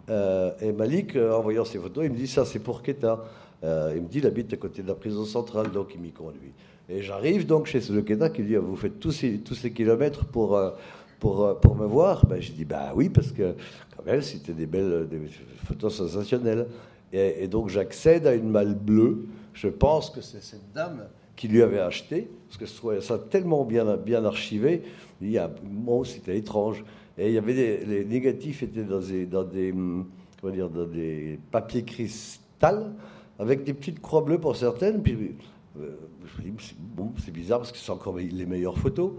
Et 0.09 0.71
Malik, 0.71 1.15
en 1.15 1.41
voyant 1.41 1.65
ces 1.65 1.79
photos, 1.79 2.05
il 2.05 2.11
me 2.11 2.17
dit 2.17 2.27
ça 2.27 2.45
c'est 2.45 2.59
pour 2.59 2.81
Keta. 2.81 3.23
il 3.63 4.01
me 4.01 4.07
dit 4.07 4.19
il 4.19 4.27
habite 4.27 4.53
à 4.53 4.57
côté 4.57 4.81
de 4.83 4.87
la 4.87 4.95
prison 4.95 5.25
centrale, 5.25 5.71
donc 5.71 5.91
il 5.95 6.01
m'y 6.01 6.11
conduit. 6.11 6.51
Et 6.89 7.01
j'arrive 7.01 7.45
donc 7.45 7.67
chez 7.67 7.79
ce 7.79 7.93
Keta 7.93 8.29
qui 8.29 8.43
dit 8.43 8.55
vous 8.55 8.75
faites 8.75 8.99
tous 8.99 9.11
ces, 9.11 9.71
kilomètres 9.71 10.25
pour 10.25 10.55
me 11.23 11.85
voir 11.85 12.25
ben, 12.25 12.41
J'ai 12.41 12.53
dit, 12.53 12.65
bah 12.65 12.91
oui, 12.95 13.09
parce 13.09 13.31
que 13.31 13.55
quand 13.95 14.05
même, 14.05 14.21
c'était 14.21 14.53
des 14.53 14.65
belles 14.65 15.07
photos 15.65 15.95
sensationnelles. 15.95 16.67
Et, 17.11 17.47
donc 17.47 17.69
j'accède 17.69 18.25
à 18.27 18.33
une 18.33 18.49
malle 18.49 18.75
bleue. 18.75 19.25
Je 19.53 19.67
pense 19.67 20.09
que 20.09 20.21
c'est 20.21 20.41
cette 20.41 20.73
dame 20.73 21.07
qui 21.35 21.47
lui 21.47 21.61
avait 21.61 21.79
acheté, 21.79 22.29
parce 22.47 22.57
que 22.57 22.65
je 22.65 22.73
trouvais 22.73 23.01
ça 23.01 23.17
tellement 23.17 23.63
bien, 23.65 23.97
bien 23.97 24.25
archivé. 24.25 24.81
Il 25.21 25.31
y 25.31 25.37
a, 25.37 25.49
bon, 25.63 26.03
c'était 26.03 26.37
étrange. 26.37 26.83
Et 27.17 27.27
il 27.27 27.33
y 27.33 27.37
avait 27.37 27.83
les 27.85 28.05
négatifs 28.05 28.63
étaient 28.63 28.83
dans 28.83 28.99
des, 28.99 29.25
dans 29.25 29.43
des, 29.43 29.71
hum, 29.71 30.07
comment 30.41 30.53
dire, 30.53 30.69
dans 30.69 30.85
des 30.85 31.39
papiers 31.51 31.83
cristal, 31.83 32.93
avec 33.37 33.63
des 33.63 33.73
petites 33.73 34.01
croix 34.01 34.21
bleues 34.21 34.39
pour 34.39 34.55
certaines. 34.55 35.01
Puis 35.01 35.35
euh, 35.79 35.91
bon, 36.95 37.11
c'est 37.23 37.31
bizarre 37.31 37.59
parce 37.59 37.71
que 37.71 37.77
c'est 37.77 37.91
encore 37.91 38.17
les 38.17 38.45
meilleures 38.45 38.77
photos. 38.77 39.11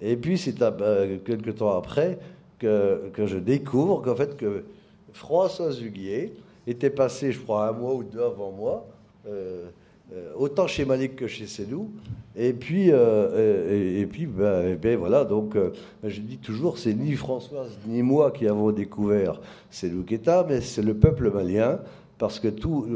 Et 0.00 0.16
puis, 0.16 0.38
c'est 0.38 0.60
euh, 0.62 1.18
quelques 1.24 1.56
temps 1.56 1.76
après, 1.76 2.18
que, 2.58 3.10
que 3.12 3.26
je 3.26 3.38
découvre 3.38 4.02
qu'en 4.02 4.16
fait 4.16 4.36
que 4.36 4.64
François 5.12 5.72
Huguier 5.72 6.34
était 6.66 6.90
passé, 6.90 7.32
je 7.32 7.40
crois, 7.40 7.68
un 7.68 7.72
mois 7.72 7.94
ou 7.94 8.02
deux 8.02 8.22
avant 8.22 8.52
moi, 8.52 8.86
euh, 9.26 9.68
euh, 10.12 10.32
autant 10.36 10.66
chez 10.66 10.84
Malik 10.84 11.16
que 11.16 11.26
chez 11.26 11.46
Sédou. 11.46 11.90
Et 12.36 12.52
puis, 12.52 12.90
euh, 12.92 14.00
et, 14.00 14.06
puis 14.06 14.26
ben, 14.26 14.76
ben, 14.76 14.96
voilà, 14.96 15.24
donc 15.24 15.56
je 16.04 16.20
dis 16.20 16.38
toujours, 16.38 16.78
c'est 16.78 16.94
ni 16.94 17.12
Françoise 17.14 17.76
ni 17.86 18.02
moi 18.02 18.30
qui 18.30 18.46
avons 18.46 18.70
découvert 18.70 19.40
Sédou 19.68 20.04
Keta, 20.04 20.46
mais 20.48 20.60
c'est 20.60 20.82
le 20.82 20.94
peuple 20.94 21.32
malien, 21.32 21.80
parce 22.18 22.38
que 22.38 22.48
tout, 22.48 22.86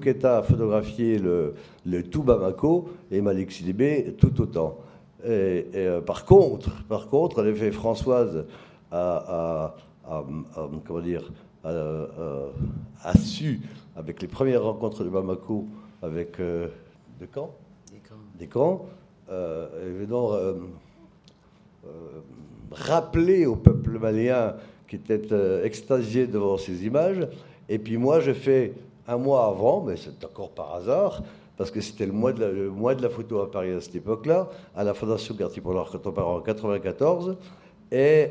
Keta 0.00 0.38
a 0.38 0.42
photographié 0.42 1.18
le, 1.18 1.54
le 1.84 2.02
tout 2.04 2.22
Bamako 2.22 2.88
et 3.10 3.20
Malik 3.20 3.50
Sidibé 3.50 4.14
tout 4.16 4.40
autant. 4.40 4.78
Et, 5.26 5.64
par 6.06 6.24
contre, 6.24 6.84
par 6.84 7.08
contre, 7.08 7.42
l'effet 7.42 7.72
Françoise 7.72 8.44
a, 8.92 9.74
comment 10.86 11.00
dire, 11.00 11.30
a, 11.64 13.18
su, 13.18 13.60
avec 13.96 14.22
les 14.22 14.28
premières 14.28 14.62
rencontres 14.62 15.04
de 15.04 15.10
Bamako, 15.10 15.66
avec 16.02 16.40
euh, 16.40 16.68
de 17.20 17.26
camps, 17.26 17.54
des 18.40 18.46
camps, 18.46 18.86
euh, 19.30 19.68
évidemment, 19.96 20.32
euh, 20.32 20.54
rappeler 22.72 23.46
au 23.46 23.54
peuple 23.54 23.98
malien 23.98 24.54
qui 24.88 24.96
était 24.96 25.20
extasié 25.62 26.26
devant 26.26 26.56
ces 26.56 26.84
images. 26.84 27.28
Et 27.68 27.78
puis 27.78 27.96
moi, 27.96 28.18
je 28.18 28.32
fais 28.32 28.72
un 29.06 29.18
mois 29.18 29.46
avant, 29.46 29.82
mais 29.82 29.96
c'est 29.96 30.24
encore 30.24 30.50
par 30.50 30.74
hasard, 30.74 31.22
parce 31.56 31.70
que 31.70 31.80
c'était 31.80 32.06
le 32.06 32.12
mois, 32.12 32.32
de 32.32 33.02
la, 33.02 33.10
photo 33.10 33.40
à 33.40 33.50
Paris 33.50 33.72
à 33.72 33.80
cette 33.80 33.94
époque-là, 33.94 34.48
à 34.74 34.82
la 34.82 34.94
Fondation 34.94 35.34
Cartier 35.34 35.62
Polar 35.62 35.90
quand 35.92 36.06
on 36.06 36.12
part 36.12 36.28
en 36.28 36.40
94. 36.40 37.36
Et, 37.92 38.28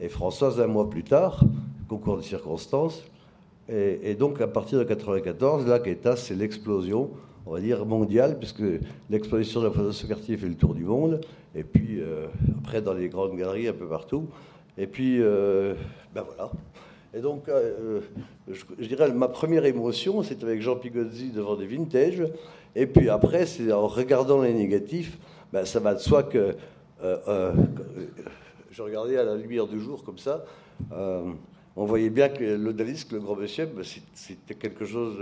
et 0.00 0.08
Françoise, 0.08 0.60
un 0.60 0.66
mois 0.66 0.90
plus 0.90 1.04
tard, 1.04 1.40
concours 1.88 2.16
de 2.16 2.22
circonstances. 2.22 3.02
Et, 3.68 4.14
donc, 4.14 4.40
à 4.40 4.46
partir 4.46 4.78
de 4.78 4.84
94, 4.84 5.66
là, 5.66 5.78
Keita, 5.78 6.16
c'est 6.16 6.34
l'explosion, 6.34 7.10
on 7.46 7.52
va 7.52 7.60
dire, 7.60 7.86
mondiale, 7.86 8.38
puisque 8.38 8.62
l'exposition 9.08 9.60
de 9.60 9.66
la 9.66 9.72
Fondation 9.72 10.08
Cartier 10.08 10.36
fait 10.36 10.48
le 10.48 10.56
tour 10.56 10.74
du 10.74 10.84
monde. 10.84 11.20
Et 11.54 11.62
puis, 11.62 12.00
euh, 12.00 12.26
après, 12.58 12.82
dans 12.82 12.92
les 12.92 13.08
grandes 13.08 13.36
galeries, 13.36 13.68
un 13.68 13.72
peu 13.72 13.86
partout. 13.86 14.28
Et 14.76 14.86
puis, 14.86 15.22
euh, 15.22 15.74
ben 16.14 16.22
voilà. 16.22 16.50
Et 17.14 17.20
donc, 17.20 17.48
euh, 17.48 18.00
je, 18.48 18.84
dirais, 18.86 19.10
ma 19.12 19.28
première 19.28 19.64
émotion, 19.64 20.22
c'est 20.22 20.42
avec 20.42 20.60
Jean 20.60 20.76
Pigozzi 20.76 21.30
devant 21.30 21.56
des 21.56 21.66
vintage. 21.66 22.22
Et 22.74 22.86
puis 22.86 23.08
après, 23.08 23.46
c'est 23.46 23.72
en 23.72 23.86
regardant 23.86 24.42
les 24.42 24.52
négatifs, 24.52 25.16
ben, 25.52 25.64
ça 25.64 25.80
va 25.80 25.94
de 25.94 26.00
soi 26.00 26.24
que 26.24 26.56
je 28.70 28.82
regardais 28.82 29.16
à 29.16 29.24
la 29.24 29.36
lumière 29.36 29.66
du 29.66 29.80
jour 29.80 30.04
comme 30.04 30.18
ça 30.18 30.44
on 31.76 31.84
voyait 31.84 32.10
bien 32.10 32.28
que 32.30 32.42
l'odalisque, 32.42 33.12
le 33.12 33.20
grand 33.20 33.36
monsieur, 33.36 33.66
ben, 33.66 33.84
c'était 34.14 34.54
quelque 34.54 34.86
chose 34.86 35.18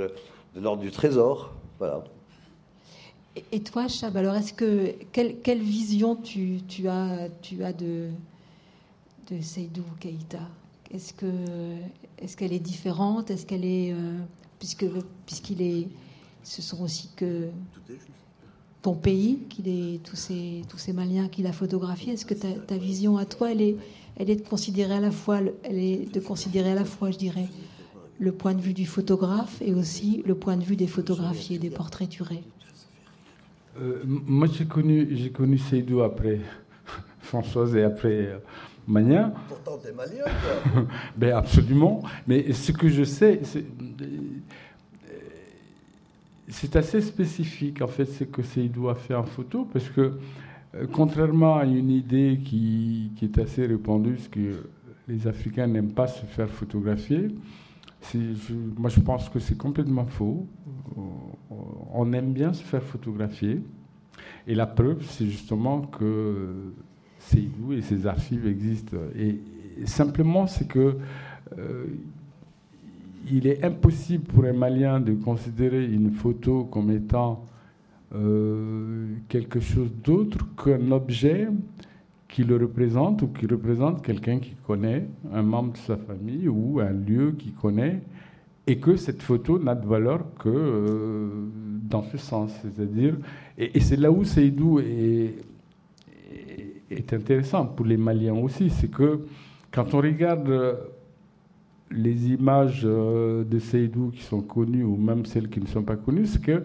de 0.54 0.60
l'ordre 0.60 0.82
du 0.82 0.92
trésor. 0.92 1.52
Voilà. 1.78 2.04
Et 3.50 3.60
toi, 3.60 3.88
Chab, 3.88 4.16
alors 4.16 4.36
est-ce 4.36 4.52
que 4.52 4.94
quelle, 5.12 5.62
vision 5.62 6.14
tu, 6.14 6.60
as, 6.88 7.28
tu 7.42 7.64
as 7.64 7.72
de, 7.72 8.08
de 9.30 9.40
Seydou 9.40 9.82
Keïta? 9.98 10.40
Est-ce 10.92 11.12
que 11.12 11.26
est-ce 12.18 12.36
qu'elle 12.36 12.52
est 12.52 12.60
différente? 12.60 13.30
Est-ce 13.30 13.44
qu'elle 13.44 13.64
est, 13.64 13.92
euh, 13.92 14.18
puisque 14.60 14.86
puisqu'il 15.26 15.62
est, 15.62 15.88
ce 16.44 16.62
sont 16.62 16.82
aussi 16.82 17.10
que 17.16 17.48
ton 18.82 18.94
pays, 18.94 19.40
qu'il 19.48 19.66
est 19.66 20.00
tous 20.04 20.16
ces 20.16 20.62
tous 20.68 20.78
ces 20.78 20.92
Maliens 20.92 21.28
qu'il 21.28 21.48
a 21.48 21.52
photographiés. 21.52 22.12
Est-ce 22.12 22.26
que 22.26 22.34
ta, 22.34 22.52
ta 22.52 22.76
vision 22.76 23.16
à 23.16 23.24
toi, 23.24 23.50
elle 23.50 23.62
est 23.62 23.76
elle 24.16 24.30
est 24.30 24.36
de 24.36 24.48
considérer 24.48 24.94
à 24.94 25.00
la 25.00 25.10
fois, 25.10 25.40
elle 25.64 25.78
est 25.78 26.12
de 26.12 26.20
considérer 26.20 26.70
à 26.70 26.74
la 26.74 26.84
fois, 26.84 27.10
je 27.10 27.18
dirais, 27.18 27.48
le 28.18 28.32
point 28.32 28.54
de 28.54 28.60
vue 28.60 28.74
du 28.74 28.86
photographe 28.86 29.60
et 29.60 29.74
aussi 29.74 30.22
le 30.24 30.34
point 30.36 30.56
de 30.56 30.62
vue 30.62 30.76
des 30.76 30.86
photographiés, 30.86 31.58
des 31.58 31.70
portraiturés. 31.70 32.44
Euh, 33.80 34.02
moi, 34.04 34.46
j'ai 34.52 34.66
connu, 34.66 35.08
j'ai 35.12 35.30
connu 35.30 35.58
Seydou 35.58 36.02
après 36.02 36.40
Françoise 37.20 37.74
et 37.76 37.82
après 37.82 38.26
euh, 38.26 38.38
Mania. 38.86 39.32
Pourtant, 39.48 39.78
t'es 39.78 39.92
malien, 39.92 40.24
ben, 41.16 41.36
absolument. 41.36 42.02
Mais 42.26 42.52
ce 42.52 42.72
que 42.72 42.88
je 42.88 43.04
sais, 43.04 43.40
c'est, 43.42 43.64
c'est 46.48 46.76
assez 46.76 47.00
spécifique, 47.00 47.82
en 47.82 47.88
fait, 47.88 48.04
ce 48.04 48.24
que 48.24 48.42
Seydou 48.42 48.88
a 48.88 48.94
fait 48.94 49.14
en 49.14 49.24
photo, 49.24 49.68
parce 49.72 49.88
que 49.88 50.18
euh, 50.74 50.86
contrairement 50.90 51.56
à 51.56 51.64
une 51.64 51.90
idée 51.90 52.40
qui, 52.44 53.10
est 53.22 53.38
assez 53.38 53.66
répandue, 53.66 54.18
c'est 54.18 54.30
que 54.30 54.66
les 55.08 55.26
Africains 55.26 55.66
n'aiment 55.66 55.92
pas 55.92 56.06
se 56.06 56.24
faire 56.26 56.48
photographier, 56.48 57.28
moi 58.76 58.90
je 58.90 59.00
pense 59.00 59.28
que 59.28 59.38
c'est 59.38 59.56
complètement 59.56 60.06
faux. 60.06 60.46
Euh, 60.96 61.00
on 61.92 62.12
aime 62.12 62.32
bien 62.32 62.52
se 62.52 62.62
faire 62.62 62.82
photographier. 62.82 63.60
Et 64.46 64.54
la 64.54 64.66
preuve, 64.66 65.02
c'est 65.08 65.26
justement 65.26 65.80
que 65.82 66.72
Seydou 67.18 67.72
et 67.72 67.82
ses 67.82 68.06
archives 68.06 68.46
existent. 68.46 68.96
Et, 69.16 69.40
simplement, 69.86 70.46
c'est 70.46 70.68
que 70.68 70.98
euh, 71.58 71.86
il 73.30 73.46
est 73.46 73.64
impossible 73.64 74.24
pour 74.24 74.44
un 74.44 74.52
Malien 74.52 75.00
de 75.00 75.14
considérer 75.14 75.84
une 75.84 76.12
photo 76.12 76.64
comme 76.64 76.90
étant 76.90 77.44
euh, 78.14 79.06
quelque 79.28 79.60
chose 79.60 79.90
d'autre 80.04 80.46
qu'un 80.62 80.92
objet 80.92 81.48
qui 82.28 82.42
le 82.44 82.56
représente 82.56 83.22
ou 83.22 83.28
qui 83.28 83.46
représente 83.46 84.02
quelqu'un 84.02 84.38
qui 84.38 84.54
connaît, 84.66 85.06
un 85.32 85.42
membre 85.42 85.72
de 85.72 85.78
sa 85.78 85.96
famille 85.96 86.48
ou 86.48 86.80
un 86.80 86.90
lieu 86.90 87.32
qu'il 87.32 87.54
connaît, 87.54 88.00
et 88.66 88.78
que 88.78 88.96
cette 88.96 89.22
photo 89.22 89.58
n'a 89.58 89.74
de 89.74 89.86
valeur 89.86 90.24
que 90.38 90.48
euh, 90.48 91.28
dans 91.82 92.02
ce 92.02 92.16
sens. 92.16 92.52
C'est-à-dire, 92.62 93.16
et, 93.58 93.78
c'est 93.80 93.96
là 93.96 94.10
où 94.10 94.24
Seydou 94.24 94.80
est, 94.80 95.34
est, 96.90 97.12
intéressant 97.12 97.66
pour 97.66 97.84
les 97.84 97.98
Maliens 97.98 98.34
aussi, 98.34 98.70
c'est 98.70 98.90
que 98.90 99.20
quand 99.70 99.92
on 99.92 99.98
regarde 99.98 100.78
les 101.90 102.28
images 102.28 102.82
euh, 102.84 103.44
de 103.44 103.58
Seydou 103.58 104.10
qui 104.10 104.22
sont 104.22 104.40
connues 104.40 104.84
ou 104.84 104.96
même 104.96 105.26
celles 105.26 105.48
qui 105.48 105.60
ne 105.60 105.66
sont 105.66 105.82
pas 105.82 105.96
connues, 105.96 106.26
c'est 106.26 106.42
que 106.42 106.64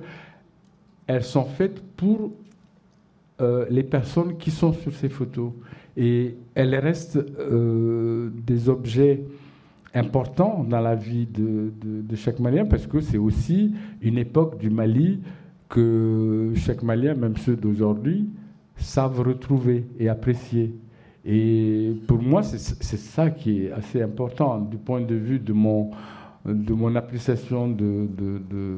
elles 1.08 1.24
sont 1.24 1.46
faites 1.46 1.82
pour 1.96 2.32
euh, 3.42 3.66
les 3.70 3.84
personnes 3.84 4.38
qui 4.38 4.52
sont 4.52 4.74
sur 4.74 4.94
ces 4.94 5.10
photos. 5.10 5.52
Et 5.96 6.36
elles 6.56 6.76
restent 6.76 7.18
euh, 7.18 8.30
des 8.46 8.70
objets 8.70 9.24
importants 9.94 10.66
dans 10.68 10.82
la 10.82 10.96
vie 10.96 11.26
de, 11.26 11.72
chaque 12.16 12.40
Malien 12.40 12.66
parce 12.66 12.86
que 12.86 13.00
c'est 13.00 13.18
aussi 13.18 13.74
une 14.02 14.18
époque 14.18 14.60
du 14.60 14.70
Mali 14.70 15.22
que 15.68 16.52
chaque 16.56 16.84
Malien, 16.84 17.16
même 17.16 17.38
ceux 17.38 17.56
d'aujourd'hui, 17.56 18.30
savent 18.76 19.20
retrouver 19.22 19.86
et 20.00 20.10
apprécier. 20.10 20.74
Et 21.26 21.94
pour 22.08 22.22
moi, 22.22 22.44
c'est 22.44 22.98
ça 22.98 23.30
qui 23.30 23.66
est 23.66 23.72
assez 23.72 24.02
important 24.02 24.60
du 24.60 24.78
point 24.78 25.02
de 25.02 25.16
vue 25.16 25.40
de 25.40 25.54
mon, 25.54 25.92
de 26.46 26.74
mon 26.74 26.96
appréciation 26.96 27.68
de, 27.68 28.08
de 28.18 28.40
de 28.50 28.78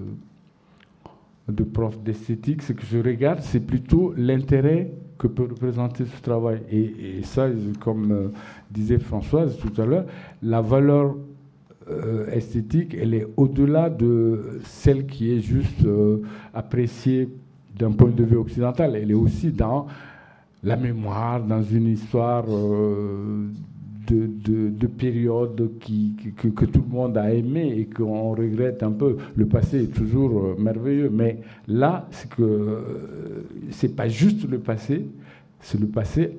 prof 1.74 2.02
d'esthétique, 2.02 2.62
ce 2.62 2.74
que 2.74 2.86
je 2.86 2.98
regarde, 3.00 3.40
c'est 3.42 3.60
plutôt 3.60 4.14
l'intérêt 4.16 4.92
que 5.18 5.28
peut 5.28 5.48
représenter 5.50 6.06
ce 6.06 6.22
travail. 6.22 6.62
Et, 6.72 7.22
ça, 7.24 7.48
comme 7.80 8.12
euh, 8.12 8.28
disait 8.72 8.98
Françoise 9.00 9.58
tout 9.58 9.82
à 9.82 9.86
l'heure, 9.86 10.06
la 10.42 10.62
valeur 10.62 11.16
euh, 11.90 12.28
esthétique, 12.32 12.96
elle 13.00 13.14
est 13.14 13.28
au-delà 13.38 13.90
de 13.90 14.60
celle 14.64 15.06
qui 15.06 15.32
est 15.32 15.40
juste 15.40 15.86
euh, 15.86 16.24
appréciée 16.54 17.30
d'un 17.78 17.92
point 17.92 18.10
de 18.10 18.24
vue 18.24 18.38
occidental. 18.38 18.96
Elle 18.96 19.12
est 19.12 19.16
aussi 19.16 19.52
dans 19.52 19.88
la 20.64 20.76
mémoire, 20.76 21.44
dans 21.44 21.64
une 21.64 21.88
histoire 21.88 22.46
de, 24.12 24.70
de, 24.70 24.88
périodes 24.88 25.72
qui, 25.80 26.16
que, 26.36 26.66
tout 26.66 26.84
le 26.88 26.94
monde 26.94 27.18
a 27.18 27.34
aimé 27.34 27.74
et 27.78 27.86
qu'on 27.86 28.32
regrette 28.32 28.84
un 28.84 28.92
peu. 28.92 29.18
Le 29.36 29.46
passé 29.46 29.84
est 29.84 29.94
toujours 29.94 30.38
euh, 30.38 30.56
merveilleux, 30.60 31.10
mais 31.10 31.40
là, 31.68 32.08
c'est 32.12 32.30
que 32.30 32.42
euh, 32.44 32.82
c'est 33.72 33.96
pas 33.96 34.08
juste 34.08 34.50
le 34.50 34.60
passé, 34.60 35.06
c'est 35.60 35.80
le 35.80 35.88
passé 35.88 36.38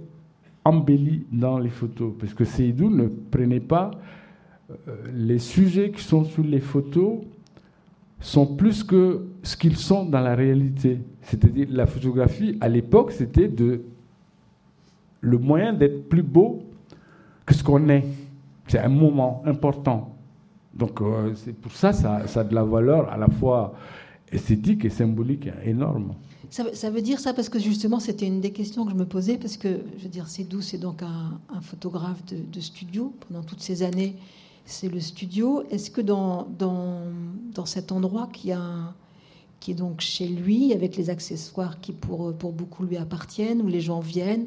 embelli 0.64 1.25
dans 1.33 1.59
les 1.59 1.71
photos. 1.71 2.12
Parce 2.19 2.35
que 2.35 2.45
Seydou 2.45 2.91
ne 2.91 3.07
prenait 3.07 3.61
pas 3.61 3.91
euh, 4.71 4.95
les 5.14 5.38
sujets 5.38 5.91
qui 5.91 6.02
sont 6.02 6.25
sur 6.25 6.45
les 6.45 6.61
photos 6.61 7.21
sont 8.21 8.47
plus 8.47 8.85
que 8.85 9.26
ce 9.43 9.57
qu'ils 9.57 9.76
sont 9.76 10.05
dans 10.05 10.21
la 10.21 10.35
réalité. 10.35 10.99
C'est-à-dire 11.23 11.67
la 11.71 11.87
photographie, 11.87 12.57
à 12.61 12.69
l'époque, 12.69 13.11
c'était 13.12 13.50
le 15.21 15.38
moyen 15.38 15.73
d'être 15.73 16.09
plus 16.09 16.23
beau 16.23 16.62
ce 17.52 17.64
qu'on 17.64 17.88
est. 17.88 18.04
C'est 18.68 18.78
un 18.78 18.88
moment 18.88 19.42
important. 19.44 20.16
Donc 20.75 21.00
euh, 21.00 21.35
c'est 21.35 21.52
pour 21.52 21.73
ça 21.73 21.92
ça, 21.92 22.26
ça 22.26 22.40
a 22.40 22.44
de 22.44 22.54
la 22.54 22.64
valeur 22.64 23.11
à 23.11 23.16
la 23.16 23.28
fois 23.28 23.75
esthétique 24.30 24.85
et 24.85 24.90
symbolique 24.90 25.49
énorme. 25.64 26.14
Ça, 26.50 26.90
veut 26.90 27.00
dire 27.00 27.18
ça 27.18 27.32
parce 27.32 27.49
que 27.49 27.59
justement 27.59 27.99
c'était 27.99 28.26
une 28.26 28.42
des 28.42 28.52
questions 28.52 28.85
que 28.85 28.90
je 28.90 28.97
me 28.97 29.06
posais 29.06 29.38
parce 29.38 29.56
que 29.56 29.80
je 29.97 30.02
veux 30.02 30.11
dire 30.11 30.28
c'est 30.28 30.44
doux 30.44 30.61
c'est 30.61 30.76
donc 30.76 31.02
un, 31.02 31.40
photographe 31.62 32.23
de, 32.26 32.61
studio 32.61 33.14
pendant 33.26 33.42
toutes 33.42 33.62
ces 33.62 33.82
années 33.82 34.16
c'est 34.66 34.90
le 34.90 35.00
studio 35.00 35.62
est-ce 35.71 35.90
que 35.90 36.02
dans, 36.02 36.47
dans, 36.59 37.04
dans, 37.54 37.64
cet 37.64 37.90
endroit 37.90 38.28
qui, 38.30 38.52
a, 38.52 38.92
qui 39.61 39.71
est 39.71 39.75
donc 39.75 40.02
chez 40.02 40.28
lui 40.28 40.75
avec 40.75 40.94
les 40.97 41.09
accessoires 41.09 41.80
qui 41.80 41.92
pour, 41.92 42.35
pour 42.35 42.52
beaucoup 42.52 42.85
lui 42.85 42.99
appartiennent 42.99 43.62
où 43.62 43.68
les 43.68 43.80
gens 43.80 44.00
viennent 44.00 44.47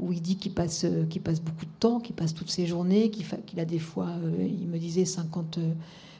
où 0.00 0.12
il 0.12 0.20
dit 0.20 0.36
qu'il 0.36 0.52
passe, 0.52 0.86
qu'il 1.08 1.22
passe 1.22 1.40
beaucoup 1.40 1.64
de 1.64 1.78
temps 1.78 2.00
qu'il 2.00 2.14
passe 2.14 2.34
toutes 2.34 2.50
ses 2.50 2.66
journées 2.66 3.10
qu'il 3.10 3.60
a 3.60 3.64
des 3.64 3.78
fois 3.78 4.08
euh, 4.08 4.46
il 4.46 4.66
me 4.66 4.78
disait 4.78 5.04
50 5.04 5.58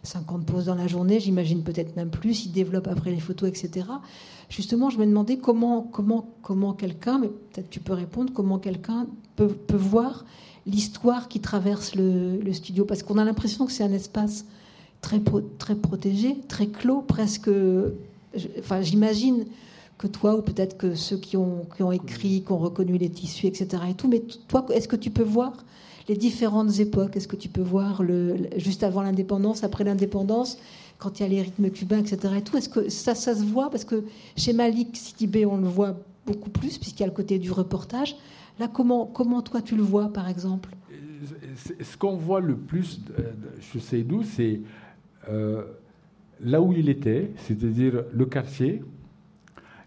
50 0.03 0.47
poses 0.47 0.67
dans 0.67 0.75
la 0.75 0.87
journée, 0.87 1.21
j'imagine 1.21 1.63
peut-être 1.63 1.97
même 1.97 2.11
plus, 2.11 2.47
il 2.47 2.53
développe 2.53 2.89
après 2.89 3.11
les 3.11 3.21
photos, 3.21 3.49
etc. 3.49 3.87
Justement, 4.49 4.91
je 4.91 4.99
me 4.99 5.07
demandais 5.07 5.37
comment, 5.37 5.83
comment, 5.83 6.29
comment 6.43 6.73
quelqu'un, 6.73 7.19
mais 7.19 7.29
peut-être 7.29 7.71
tu 7.71 7.81
peux 7.81 7.93
répondre, 7.93 8.33
comment 8.33 8.59
quelqu'un 8.59 9.07
peut, 9.37 9.55
voir 9.75 10.25
l'histoire 10.67 11.29
qui 11.29 11.41
traverse 11.41 11.95
le, 11.95 12.53
studio, 12.53 12.85
parce 12.85 13.03
qu'on 13.03 13.19
a 13.19 13.25
l'impression 13.25 13.67
que 13.67 13.73
c'est 13.73 13.85
un 13.85 13.93
espace 13.93 14.45
très 15.01 15.21
protégé, 15.21 16.37
très 16.49 16.67
clos, 16.67 17.03
presque... 17.03 17.51
Enfin, 18.59 18.81
j'imagine 18.81 19.45
que 20.01 20.07
toi, 20.07 20.35
ou 20.35 20.41
peut-être 20.41 20.79
que 20.79 20.95
ceux 20.95 21.19
qui 21.19 21.37
ont, 21.37 21.67
qui 21.77 21.83
ont 21.83 21.93
écrit, 21.93 22.43
qui 22.43 22.53
ont 22.53 22.59
reconnu 22.59 22.97
les 22.97 23.11
tissus, 23.11 23.47
etc. 23.47 23.83
Et 23.91 23.95
tout, 23.95 24.09
mais 24.09 24.23
toi, 24.49 24.65
est-ce 24.73 24.89
que 24.89 24.97
tu 24.97 25.11
peux 25.11 25.23
voir 25.23 25.53
les 26.09 26.17
différentes 26.17 26.81
époques? 26.81 27.19
Est-ce 27.19 27.29
que 27.29 27.37
tu 27.37 27.51
peux 27.51 27.61
voir 27.61 28.03
juste 28.57 28.83
avant 28.83 29.03
l'indépendance, 29.03 29.63
après 29.63 29.85
l'indépendance, 29.85 30.57
quand 30.97 31.21
il 31.21 31.25
y 31.25 31.27
a 31.27 31.29
les 31.29 31.43
rythmes 31.43 31.69
cubains, 31.69 31.99
etc. 31.99 32.33
Et 32.39 32.43
tout? 32.43 32.57
Est-ce 32.57 32.71
que 32.71 32.89
ça, 32.89 33.15
ça 33.15 33.35
se 33.35 33.45
voit? 33.45 33.69
Parce 33.71 33.85
que 33.85 34.05
chez 34.39 34.55
Malik 34.55 34.97
Sidibé, 34.97 35.45
on 35.45 35.59
le 35.59 35.69
voit 35.69 36.01
beaucoup 36.25 36.51
plus, 36.51 36.79
puisqu'il 36.79 37.01
y 37.01 37.05
a 37.05 37.09
le 37.09 37.13
côté 37.13 37.39
du 37.39 37.53
reportage. 37.53 38.17
Là, 38.59 38.69
comment, 38.69 39.05
comment 39.05 39.43
toi 39.43 39.61
tu 39.61 39.77
le 39.77 39.83
vois, 39.83 40.11
par 40.11 40.31
exemple? 40.31 40.71
Ce 41.79 41.97
qu'on 41.99 42.17
voit 42.17 42.41
le 42.41 42.57
plus 42.57 43.03
chez 43.61 43.81
Seydou, 43.81 44.23
c'est 44.23 44.63
euh, 45.29 45.63
là 46.41 46.63
où 46.63 46.73
il 46.73 46.89
était, 46.89 47.33
c'est-à-dire 47.37 48.05
le 48.11 48.25
quartier, 48.25 48.83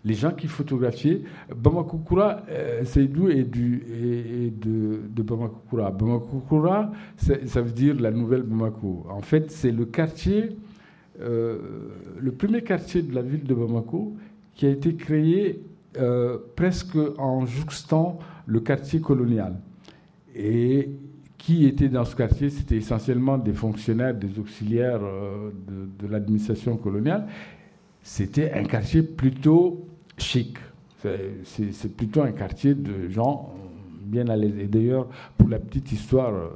les 0.05 0.13
gens 0.13 0.31
qui 0.31 0.47
photographiaient. 0.47 1.21
Bamakoukura, 1.55 2.43
euh, 2.49 2.83
Seydou 2.83 3.29
est, 3.29 3.43
du, 3.43 4.51
de, 4.61 5.01
de 5.09 5.23
Bamakoukura. 5.23 5.91
Bamakoukura, 5.91 6.91
ça 7.17 7.61
veut 7.61 7.71
dire 7.71 7.99
la 7.99 8.11
nouvelle 8.11 8.43
Bamako. 8.43 9.05
En 9.09 9.21
fait, 9.21 9.51
c'est 9.51 9.71
le 9.71 9.85
quartier, 9.85 10.57
euh, 11.21 11.57
le 12.19 12.31
premier 12.31 12.61
quartier 12.61 13.01
de 13.01 13.15
la 13.15 13.21
ville 13.21 13.43
de 13.43 13.53
Bamako 13.53 14.15
qui 14.55 14.65
a 14.65 14.69
été 14.69 14.95
créé 14.95 15.61
euh, 15.97 16.37
presque 16.55 16.97
en 17.17 17.45
jouxtant 17.45 18.19
le 18.45 18.59
quartier 18.59 18.99
colonial. 18.99 19.55
Et 20.35 20.89
qui 21.37 21.65
était 21.65 21.89
dans 21.89 22.05
ce 22.05 22.15
quartier 22.15 22.49
C'était 22.49 22.77
essentiellement 22.77 23.37
des 23.37 23.53
fonctionnaires, 23.53 24.13
des 24.13 24.39
auxiliaires 24.39 25.01
de 25.01 26.07
l'administration 26.07 26.77
coloniale. 26.77 27.27
C'était 28.01 28.51
un 28.51 28.63
quartier 28.63 29.03
plutôt 29.03 29.85
chic. 30.17 30.57
C'est 31.43 31.95
plutôt 31.95 32.21
un 32.21 32.31
quartier 32.31 32.75
de 32.75 33.09
gens 33.09 33.53
bien 34.03 34.27
à 34.27 34.35
l'aise. 34.35 34.57
Et 34.59 34.67
d'ailleurs, 34.67 35.07
pour 35.37 35.49
la 35.49 35.59
petite 35.59 35.91
histoire, 35.91 36.33
euh, 36.33 36.49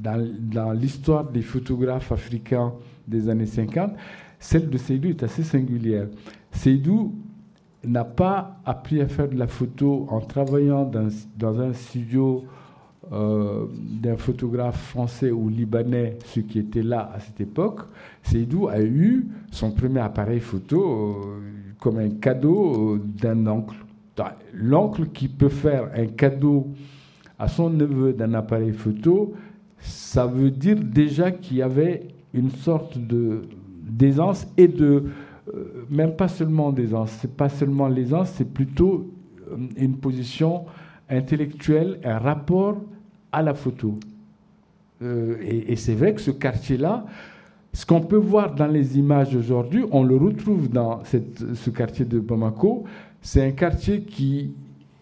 dans, 0.00 0.72
l'histoire 0.72 1.24
des 1.24 1.42
photographes 1.42 2.12
africains 2.12 2.72
des 3.06 3.28
années 3.28 3.46
50, 3.46 3.92
celle 4.38 4.68
de 4.68 4.78
Seydou 4.78 5.08
est 5.08 5.22
assez 5.22 5.42
singulière. 5.42 6.08
Seydou 6.52 7.14
n'a 7.84 8.04
pas 8.04 8.58
appris 8.64 9.00
à 9.00 9.06
faire 9.06 9.28
de 9.28 9.36
la 9.36 9.46
photo 9.46 10.06
en 10.10 10.20
travaillant 10.20 10.90
dans, 11.38 11.60
un 11.60 11.72
studio 11.72 12.44
euh, 13.12 13.66
d'un 13.72 14.16
photographe 14.16 14.88
français 14.88 15.30
ou 15.30 15.48
libanais, 15.48 16.18
ce 16.24 16.40
qui 16.40 16.58
était 16.58 16.82
là 16.82 17.12
à 17.14 17.20
cette 17.20 17.40
époque. 17.40 17.82
Seydou 18.22 18.68
a 18.68 18.80
eu 18.80 19.26
son 19.52 19.70
premier 19.70 20.00
appareil 20.00 20.40
photo. 20.40 21.38
Comme 21.80 21.98
un 21.98 22.10
cadeau 22.10 22.94
euh, 22.94 22.98
d'un 22.98 23.46
oncle. 23.46 23.76
L'oncle 24.54 25.08
qui 25.08 25.28
peut 25.28 25.50
faire 25.50 25.90
un 25.94 26.06
cadeau 26.06 26.68
à 27.38 27.48
son 27.48 27.68
neveu 27.68 28.14
d'un 28.14 28.32
appareil 28.32 28.72
photo, 28.72 29.34
ça 29.78 30.26
veut 30.26 30.50
dire 30.50 30.76
déjà 30.76 31.30
qu'il 31.30 31.58
y 31.58 31.62
avait 31.62 32.08
une 32.32 32.50
sorte 32.50 32.96
de 32.98 33.42
d'aisance 33.82 34.46
et 34.56 34.68
de 34.68 35.04
euh, 35.54 35.84
même 35.90 36.16
pas 36.16 36.28
seulement 36.28 36.72
d'aisance, 36.72 37.10
c'est 37.20 37.36
pas 37.36 37.48
seulement 37.50 37.88
l'aisance, 37.88 38.30
c'est 38.30 38.50
plutôt 38.50 39.12
euh, 39.50 39.56
une 39.76 39.96
position 39.98 40.64
intellectuelle, 41.10 42.00
un 42.02 42.18
rapport 42.18 42.78
à 43.30 43.42
la 43.42 43.54
photo. 43.54 43.98
et 45.02 45.76
c'est 45.76 45.94
vrai 45.94 46.14
que 46.14 46.20
ce 46.22 46.30
quartier-là, 46.30 47.04
ce 47.76 47.84
qu'on 47.84 48.00
peut 48.00 48.16
voir 48.16 48.54
dans 48.54 48.68
les 48.68 48.96
images 48.98 49.36
aujourd'hui, 49.36 49.84
on 49.90 50.02
le 50.02 50.16
retrouve 50.16 50.70
dans 50.70 51.02
ce 51.04 51.68
quartier 51.68 52.06
de 52.06 52.18
Bamako. 52.18 52.84
C'est 53.20 53.44
un 53.46 53.50
quartier 53.50 54.00
qui 54.00 54.54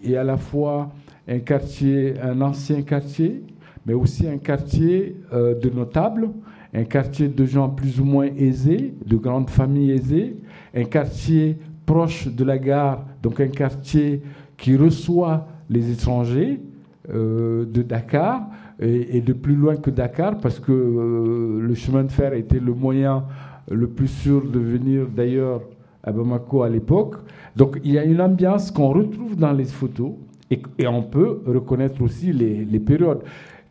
est 0.03 0.17
à 0.17 0.25
la 0.25 0.37
fois 0.37 0.91
un 1.29 2.41
ancien 2.41 2.83
quartier, 2.83 3.45
mais 3.87 3.95
aussi 3.95 4.27
un 4.27 4.39
quartier 4.39 5.15
euh, 5.33 5.55
de 5.55 5.71
notables, 5.71 6.31
un 6.75 6.83
quartier 6.83 7.29
de 7.29 7.45
gens 7.45 7.69
plus 7.69 8.01
ou 8.01 8.05
moins 8.05 8.27
aisés, 8.37 8.93
de 9.07 9.17
grandes 9.19 9.51
familles 9.51 9.93
aisées, 9.93 10.37
un 10.75 10.85
quartier 10.85 11.57
proche 11.87 12.27
de 12.27 12.43
la 12.43 12.59
gare, 12.59 13.07
donc 13.23 13.39
un 13.39 13.47
quartier 13.47 14.21
qui 14.57 14.77
reçoit 14.77 15.47
les 15.71 15.93
étrangers 15.93 16.61
euh, 17.09 17.67
de 17.67 17.83
Dakar, 17.83 18.49
et, 18.81 19.21
de 19.21 19.33
plus 19.33 19.55
loin 19.55 19.77
que 19.77 19.91
Dakar, 19.91 20.39
parce 20.39 20.59
que 20.59 20.73
euh, 20.73 21.61
le 21.61 21.75
chemin 21.75 22.05
de 22.05 22.11
fer 22.11 22.33
était 22.35 22.59
le 22.59 22.75
moyen 22.75 23.25
le 23.71 23.87
plus 23.87 24.09
sûr 24.09 24.45
de 24.45 24.59
venir 24.59 25.07
d'ailleurs 25.09 25.63
à 26.03 26.13
Bamako 26.13 26.63
à 26.63 26.69
l'époque. 26.69 27.17
Donc 27.57 27.81
il 27.85 27.93
y 27.93 27.99
a 27.99 28.05
une 28.05 28.21
ambiance 28.21 28.71
qu'on 28.71 28.89
retrouve 28.89 29.37
dans 29.37 29.53
les 29.53 29.65
photos 29.65 30.13
et, 30.51 30.87
on 30.87 31.03
peut 31.03 31.41
reconnaître 31.47 32.03
aussi 32.03 32.33
les, 32.33 32.81
périodes. 32.81 33.23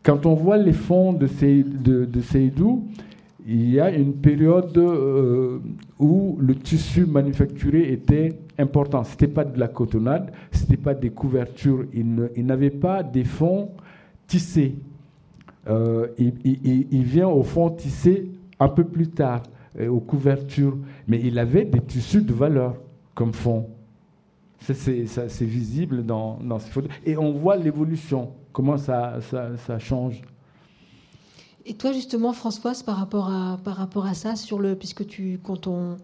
Quand 0.02 0.26
on 0.26 0.34
voit 0.34 0.56
les 0.56 0.72
fonds 0.72 1.12
de, 1.12 1.26
de, 2.04 2.20
Seydou, 2.20 2.84
il 3.46 3.70
y 3.70 3.80
a 3.80 3.90
une 3.90 4.14
période 4.14 4.76
euh, 4.76 5.58
où 5.98 6.36
le 6.40 6.54
tissu 6.56 7.06
manufacturé 7.06 7.92
était 7.92 8.38
important. 8.58 9.04
Ce 9.04 9.12
n'était 9.12 9.28
pas 9.28 9.44
de 9.44 9.58
la 9.58 9.68
cotonnade, 9.68 10.32
ce 10.50 10.62
n'était 10.62 10.76
pas 10.76 10.94
des 10.94 11.10
couvertures. 11.10 11.84
Il 11.92 12.44
n'avait 12.44 12.70
pas 12.70 13.02
des 13.02 13.24
fonds 13.24 13.70
tissés. 14.26 14.74
Euh, 15.68 16.08
il, 16.18 17.04
vient 17.04 17.28
au 17.28 17.42
fond 17.42 17.70
tisser 17.70 18.30
un 18.60 18.68
peu 18.68 18.84
plus 18.84 19.08
tard, 19.08 19.42
euh, 19.78 19.88
aux 19.88 20.00
couvertures, 20.00 20.76
mais 21.08 21.20
il 21.22 21.38
avait 21.38 21.64
des 21.64 21.80
tissus 21.80 22.22
de 22.22 22.32
valeur 22.32 22.76
comme 23.14 23.32
fond. 23.32 23.68
C'est 24.60 25.44
visible 25.44 26.04
dans, 26.04 26.58
ces 26.58 26.70
photos. 26.70 26.90
Et 27.04 27.16
on 27.16 27.32
voit 27.32 27.56
l'évolution, 27.56 28.32
comment 28.52 28.76
ça, 28.78 29.18
change. 29.78 30.22
Et 31.66 31.74
toi, 31.74 31.92
justement, 31.92 32.32
Françoise, 32.32 32.82
par 32.82 32.96
rapport 32.96 33.30
à, 33.30 33.58
par 33.62 33.76
rapport 33.76 34.06
à 34.06 34.14
ça, 34.14 34.34
puisque 34.78 35.06
tu, 35.06 35.38
quand 35.42 35.66
on, 35.66 35.96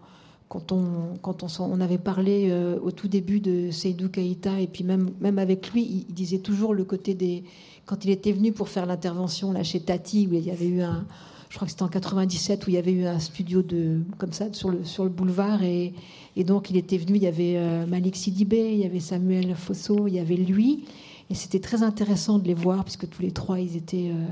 quand 0.51 0.73
on, 0.73 1.17
quand 1.21 1.43
on, 1.43 1.47
on 1.63 1.79
avait 1.79 1.97
parlé 1.97 2.49
euh, 2.51 2.77
au 2.83 2.91
tout 2.91 3.07
début 3.07 3.39
de 3.39 3.71
Seydou 3.71 4.09
Keïta, 4.09 4.59
et 4.59 4.67
puis 4.67 4.83
même, 4.83 5.11
même 5.21 5.39
avec 5.39 5.71
lui, 5.71 6.05
il 6.09 6.13
disait 6.13 6.39
toujours 6.39 6.73
le 6.73 6.83
côté 6.83 7.13
des, 7.13 7.45
quand 7.85 8.03
il 8.03 8.11
était 8.11 8.33
venu 8.33 8.51
pour 8.51 8.67
faire 8.67 8.85
l'intervention 8.85 9.53
là 9.53 9.63
chez 9.63 9.79
Tati, 9.79 10.27
où 10.29 10.33
il 10.33 10.45
y 10.45 10.51
avait 10.51 10.67
eu 10.67 10.81
un, 10.81 11.05
je 11.47 11.55
crois 11.55 11.67
que 11.67 11.71
c'était 11.71 11.83
en 11.83 11.87
97, 11.87 12.67
où 12.67 12.69
il 12.69 12.73
y 12.73 12.77
avait 12.77 12.91
eu 12.91 13.05
un 13.05 13.19
studio 13.19 13.61
de, 13.61 14.01
comme 14.17 14.33
ça 14.33 14.51
sur 14.51 14.71
le, 14.71 14.83
sur 14.83 15.05
le 15.05 15.09
boulevard, 15.09 15.63
et, 15.63 15.93
et 16.35 16.43
donc 16.43 16.69
il 16.69 16.75
était 16.75 16.97
venu, 16.97 17.15
il 17.15 17.23
y 17.23 17.27
avait 17.27 17.55
euh, 17.55 17.85
Malik 17.85 18.17
Sidibé, 18.17 18.73
il 18.73 18.79
y 18.79 18.85
avait 18.85 18.99
Samuel 18.99 19.55
Fosso, 19.55 20.05
il 20.07 20.15
y 20.15 20.19
avait 20.19 20.35
lui, 20.35 20.83
et 21.31 21.33
c'était 21.33 21.61
très 21.61 21.81
intéressant 21.81 22.39
de 22.39 22.45
les 22.45 22.53
voir, 22.53 22.83
puisque 22.83 23.09
tous 23.09 23.21
les 23.21 23.31
trois, 23.31 23.59
ils 23.59 23.77
étaient, 23.77 24.11
euh, 24.13 24.25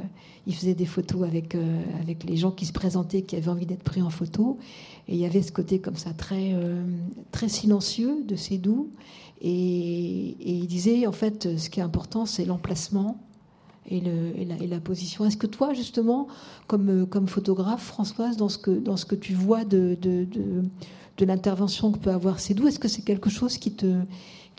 ils 0.46 0.54
faisaient 0.54 0.76
des 0.76 0.86
photos 0.86 1.24
avec, 1.24 1.56
euh, 1.56 1.82
avec 2.02 2.26
les 2.26 2.36
gens 2.36 2.52
qui 2.52 2.66
se 2.66 2.74
présentaient, 2.74 3.22
qui 3.22 3.38
avaient 3.38 3.50
envie 3.50 3.66
d'être 3.66 3.84
pris 3.84 4.02
en 4.02 4.10
photo, 4.10 4.58
et 5.08 5.14
il 5.14 5.20
y 5.20 5.26
avait 5.26 5.42
ce 5.42 5.54
côté 5.54 5.80
comme 5.80 5.96
ça 5.96 6.12
très, 6.12 6.54
très 7.32 7.48
silencieux 7.48 8.24
de 8.28 8.36
Cédou, 8.36 8.90
et, 9.42 9.48
et 9.48 10.52
il 10.52 10.68
disait 10.68 11.08
en 11.08 11.14
fait, 11.14 11.58
ce 11.58 11.70
qui 11.70 11.80
est 11.80 11.84
important, 11.84 12.26
c'est 12.26 12.44
l'emplacement 12.44 13.18
et, 13.90 14.68
la, 14.68 14.80
position. 14.80 15.26
Est-ce 15.26 15.38
que 15.38 15.48
toi, 15.48 15.74
justement, 15.74 16.28
comme, 16.68 17.08
comme 17.08 17.28
photographe, 17.28 17.84
Françoise, 17.84 18.38
dans 18.38 18.50
ce 18.50 18.58
que, 18.58 18.72
dans 18.72 18.98
ce 18.98 19.06
que 19.06 19.16
tu 19.16 19.34
vois 19.34 19.64
de, 19.64 19.98
de, 20.02 20.26
de, 21.18 21.26
l'intervention 21.26 21.92
que 21.92 21.98
peut 21.98 22.12
avoir 22.12 22.40
Cédou, 22.40 22.68
est-ce 22.68 22.80
que 22.80 22.88
c'est 22.88 23.02
quelque 23.02 23.30
chose 23.30 23.58
qui 23.58 23.72
te, 23.72 24.02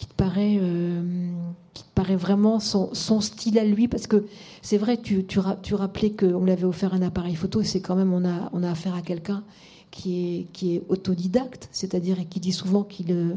qui 0.01 0.07
te, 0.07 0.15
paraît, 0.15 0.57
euh, 0.59 1.03
qui 1.75 1.83
te 1.83 1.89
paraît 1.95 2.17
vraiment 2.17 2.59
son, 2.59 3.21
style 3.21 3.59
à 3.59 3.65
lui 3.67 3.87
Parce 3.87 4.07
que 4.07 4.25
c'est 4.63 4.79
vrai, 4.79 4.97
tu, 4.97 5.27
tu, 5.27 5.39
tu 5.63 5.75
rappelais 5.75 6.13
qu'on 6.13 6.43
lui 6.43 6.53
avait 6.53 6.65
offert 6.65 6.95
un 6.95 7.03
appareil 7.03 7.35
photo, 7.35 7.61
et 7.61 7.65
c'est 7.65 7.83
quand 7.83 7.97
même, 7.97 8.15
on 8.15 8.25
a, 8.25 8.49
on 8.55 8.63
a 8.63 8.71
affaire 8.71 8.95
à 8.95 9.03
quelqu'un 9.03 9.45
qui 9.91 10.39
est, 10.39 10.47
qui 10.55 10.77
est 10.77 10.83
autodidacte, 10.89 11.69
c'est-à-dire 11.71 12.17
qui 12.31 12.41
dit 12.41 12.53
souvent 12.53 12.83
qu'il 12.83 13.37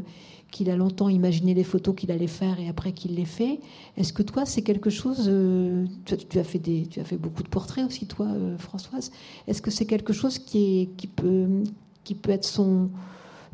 qu'il 0.50 0.70
a 0.70 0.76
longtemps 0.76 1.08
imaginé 1.08 1.52
les 1.52 1.64
photos 1.64 1.96
qu'il 1.96 2.12
allait 2.12 2.28
faire 2.28 2.60
et 2.60 2.68
après 2.68 2.92
qu'il 2.92 3.16
les 3.16 3.24
fait. 3.24 3.58
Est-ce 3.96 4.12
que 4.12 4.22
toi, 4.22 4.46
c'est 4.46 4.62
quelque 4.62 4.88
chose 4.88 5.28
tu, 6.04 6.38
as 6.38 6.44
fait 6.44 6.60
des, 6.60 6.86
tu 6.86 7.00
as 7.00 7.04
fait 7.04 7.16
beaucoup 7.16 7.42
de 7.42 7.48
portraits 7.48 7.84
aussi, 7.84 8.06
toi, 8.06 8.28
Françoise. 8.58 9.10
Est-ce 9.48 9.60
que 9.60 9.72
c'est 9.72 9.84
quelque 9.84 10.12
chose 10.12 10.38
qui, 10.38 10.82
est, 10.82 10.86
qui, 10.96 11.08
peut, 11.08 11.48
qui 12.04 12.14
peut 12.14 12.30
être 12.30 12.44
son, 12.44 12.88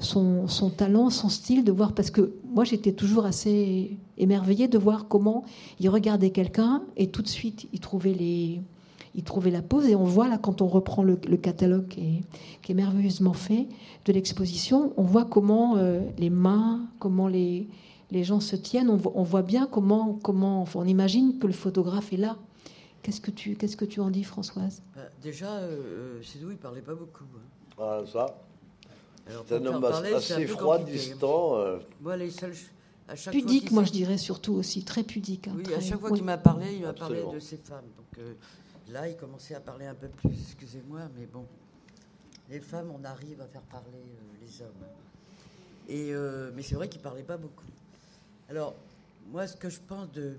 son, 0.00 0.48
son, 0.48 0.70
talent, 0.70 1.10
son 1.10 1.28
style, 1.28 1.64
de 1.64 1.72
voir, 1.72 1.94
parce 1.94 2.10
que 2.10 2.32
moi 2.52 2.64
j'étais 2.64 2.92
toujours 2.92 3.24
assez 3.24 3.96
émerveillée 4.18 4.68
de 4.68 4.78
voir 4.78 5.08
comment 5.08 5.44
il 5.78 5.88
regardait 5.88 6.30
quelqu'un 6.30 6.82
et 6.96 7.08
tout 7.08 7.22
de 7.22 7.28
suite 7.28 7.68
il 7.72 7.80
trouvait, 7.80 8.14
les, 8.14 8.60
il 9.14 9.24
trouvait 9.24 9.50
la 9.50 9.62
pose. 9.62 9.86
Et 9.86 9.94
on 9.94 10.04
voit 10.04 10.28
là, 10.28 10.38
quand 10.38 10.62
on 10.62 10.66
reprend 10.66 11.02
le, 11.02 11.16
catalogue 11.16 11.88
qui 11.88 12.00
est, 12.00 12.22
qui 12.62 12.72
est, 12.72 12.74
merveilleusement 12.74 13.32
fait 13.32 13.68
de 14.04 14.12
l'exposition, 14.12 14.92
on 14.96 15.02
voit 15.02 15.24
comment 15.24 15.76
euh, 15.76 16.00
les 16.18 16.30
mains, 16.30 16.80
comment 16.98 17.28
les, 17.28 17.68
les 18.10 18.24
gens 18.24 18.40
se 18.40 18.56
tiennent. 18.56 18.90
On 18.90 18.96
voit, 18.96 19.12
on 19.14 19.22
voit 19.22 19.42
bien 19.42 19.66
comment, 19.66 20.18
comment 20.22 20.64
on 20.74 20.84
imagine 20.84 21.38
que 21.38 21.46
le 21.46 21.52
photographe 21.52 22.12
est 22.12 22.18
là. 22.18 22.36
Qu'est-ce 23.02 23.20
que 23.20 23.30
tu, 23.30 23.56
qu'est-ce 23.56 23.76
que 23.76 23.86
tu 23.86 24.00
en 24.00 24.10
dis, 24.10 24.24
Françoise? 24.24 24.82
Bah, 24.94 25.02
Déjà, 25.22 25.50
euh, 25.50 26.20
Cédou, 26.22 26.48
euh, 26.48 26.52
il 26.52 26.58
parlait 26.58 26.82
pas 26.82 26.94
beaucoup. 26.94 27.24
Hein. 27.34 27.78
Ah, 27.78 28.00
ça 28.10 28.26
c'est 29.46 29.54
un 29.54 29.66
homme 29.66 29.84
assez 29.84 30.46
froid, 30.46 30.78
distant. 30.78 31.56
Euh. 31.56 31.78
pudique, 33.30 33.70
moi 33.70 33.84
je 33.84 33.92
dirais 33.92 34.18
surtout 34.18 34.54
aussi, 34.54 34.84
très 34.84 35.02
pudique. 35.02 35.48
Hein, 35.48 35.54
oui, 35.56 35.74
à 35.74 35.80
chaque 35.80 36.00
fois 36.00 36.10
qu'il 36.12 36.24
m'a 36.24 36.38
parlé, 36.38 36.74
il 36.74 36.82
m'a 36.82 36.92
parlé 36.92 37.22
de 37.32 37.38
ses 37.38 37.56
femmes. 37.56 37.86
Donc 37.96 38.18
euh, 38.18 38.34
là, 38.90 39.08
il 39.08 39.16
commençait 39.16 39.54
à 39.54 39.60
parler 39.60 39.86
un 39.86 39.94
peu 39.94 40.08
plus, 40.08 40.30
excusez-moi, 40.30 41.00
mais 41.18 41.26
bon. 41.26 41.44
Les 42.48 42.60
femmes, 42.60 42.90
on 42.90 43.04
arrive 43.04 43.40
à 43.40 43.46
faire 43.46 43.62
parler 43.62 43.86
euh, 43.94 44.44
les 44.44 44.62
hommes. 44.62 44.84
Et, 45.88 46.12
mais 46.54 46.62
c'est 46.62 46.76
vrai 46.76 46.88
qu'il 46.88 47.00
parlait 47.00 47.24
pas 47.24 47.36
beaucoup. 47.36 47.64
Alors, 48.48 48.74
moi, 49.30 49.46
ce 49.46 49.56
que 49.56 49.68
je 49.68 49.80
pense 49.86 50.10
de. 50.12 50.36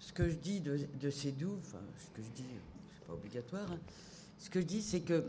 Ce 0.00 0.12
que 0.12 0.28
je 0.28 0.34
dis 0.34 0.60
de, 0.60 0.80
de 1.00 1.10
ces 1.10 1.30
doux, 1.30 1.56
enfin, 1.60 1.78
ce 1.96 2.10
que 2.16 2.26
je 2.26 2.42
dis, 2.42 2.48
c'est 2.98 3.06
pas 3.06 3.12
obligatoire, 3.12 3.70
hein, 3.70 3.78
ce 4.36 4.50
que 4.50 4.60
je 4.60 4.66
dis, 4.66 4.82
c'est 4.82 5.00
que 5.00 5.24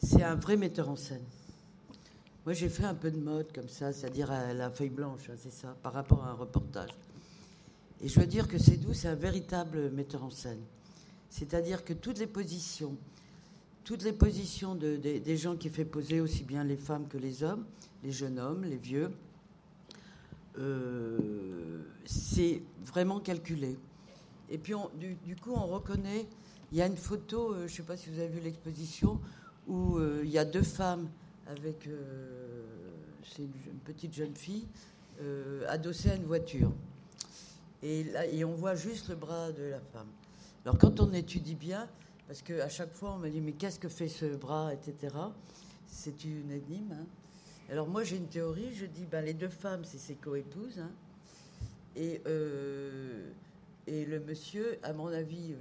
c'est 0.00 0.22
un 0.22 0.36
vrai 0.36 0.56
metteur 0.56 0.88
en 0.88 0.94
scène. 0.94 1.24
Moi, 2.44 2.52
j'ai 2.52 2.68
fait 2.68 2.84
un 2.84 2.94
peu 2.94 3.10
de 3.10 3.18
mode 3.18 3.52
comme 3.54 3.70
ça, 3.70 3.92
c'est-à-dire 3.92 4.30
à 4.30 4.52
la 4.52 4.70
feuille 4.70 4.90
blanche, 4.90 5.30
hein, 5.30 5.34
c'est 5.38 5.52
ça, 5.52 5.74
par 5.82 5.94
rapport 5.94 6.24
à 6.24 6.30
un 6.30 6.34
reportage. 6.34 6.90
Et 8.02 8.08
je 8.08 8.20
veux 8.20 8.26
dire 8.26 8.48
que 8.48 8.58
Cédou, 8.58 8.92
c'est 8.92 9.08
un 9.08 9.14
véritable 9.14 9.90
metteur 9.90 10.22
en 10.24 10.30
scène. 10.30 10.60
C'est-à-dire 11.30 11.84
que 11.84 11.94
toutes 11.94 12.18
les 12.18 12.26
positions, 12.26 12.98
toutes 13.82 14.02
les 14.02 14.12
positions 14.12 14.74
de, 14.74 14.96
des 14.96 15.36
gens 15.38 15.56
qui 15.56 15.70
fait 15.70 15.86
poser 15.86 16.20
aussi 16.20 16.42
bien 16.42 16.64
les 16.64 16.76
femmes 16.76 17.08
que 17.08 17.16
les 17.16 17.42
hommes, 17.42 17.64
les 18.02 18.12
jeunes 18.12 18.38
hommes, 18.38 18.64
les 18.64 18.76
vieux, 18.76 19.10
euh, 20.58 21.80
c'est 22.04 22.60
vraiment 22.84 23.20
calculé. 23.20 23.78
Et 24.50 24.58
puis, 24.58 24.74
du, 25.24 25.36
coup, 25.36 25.52
on 25.54 25.66
reconnaît, 25.66 26.26
il 26.72 26.78
y 26.78 26.82
a 26.82 26.86
une 26.86 26.98
photo, 26.98 27.52
euh, 27.54 27.60
je 27.60 27.72
ne 27.72 27.76
sais 27.76 27.82
pas 27.82 27.96
si 27.96 28.10
vous 28.10 28.18
avez 28.18 28.28
vu 28.28 28.40
l'exposition, 28.40 29.18
où 29.66 29.96
euh, 29.96 30.20
il 30.24 30.30
y 30.30 30.36
a 30.36 30.44
deux 30.44 30.62
femmes 30.62 31.08
avec 31.46 31.86
euh, 31.86 32.64
une, 33.38 33.78
petite 33.84 34.14
jeune 34.14 34.34
fille 34.34 34.66
euh, 35.20 35.64
adossée 35.68 36.10
à 36.10 36.14
une 36.16 36.24
voiture. 36.24 36.72
Et, 37.82 38.04
là, 38.04 38.26
et 38.26 38.44
on 38.44 38.54
voit 38.54 38.74
juste 38.74 39.08
le 39.08 39.14
bras 39.16 39.52
de 39.52 39.64
la 39.64 39.80
femme. 39.80 40.08
Alors 40.64 40.78
quand 40.78 41.00
on 41.00 41.12
étudie 41.12 41.54
bien, 41.54 41.88
parce 42.26 42.40
qu'à 42.42 42.68
chaque 42.68 42.92
fois 42.92 43.14
on 43.14 43.18
me 43.18 43.28
dit 43.28 43.40
mais 43.40 43.52
qu'est-ce 43.52 43.78
que 43.78 43.88
fait 43.88 44.08
ce 44.08 44.36
bras, 44.36 44.72
etc. 44.72 45.14
C'est 45.86 46.24
une 46.24 46.50
énigme. 46.50 46.92
Hein. 46.92 47.06
Alors 47.70 47.86
moi 47.86 48.04
j'ai 48.04 48.16
une 48.16 48.28
théorie, 48.28 48.74
je 48.74 48.86
dis 48.86 49.04
ben, 49.04 49.22
les 49.24 49.34
deux 49.34 49.48
femmes 49.48 49.84
c'est 49.84 49.98
ses 49.98 50.14
coépouses. 50.14 50.78
Hein. 50.78 50.90
Et, 51.96 52.22
euh, 52.26 53.30
et 53.86 54.04
le 54.06 54.18
monsieur, 54.18 54.78
à 54.82 54.92
mon 54.92 55.06
avis, 55.08 55.54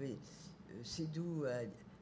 c'est 0.84 1.12
d'où 1.12 1.44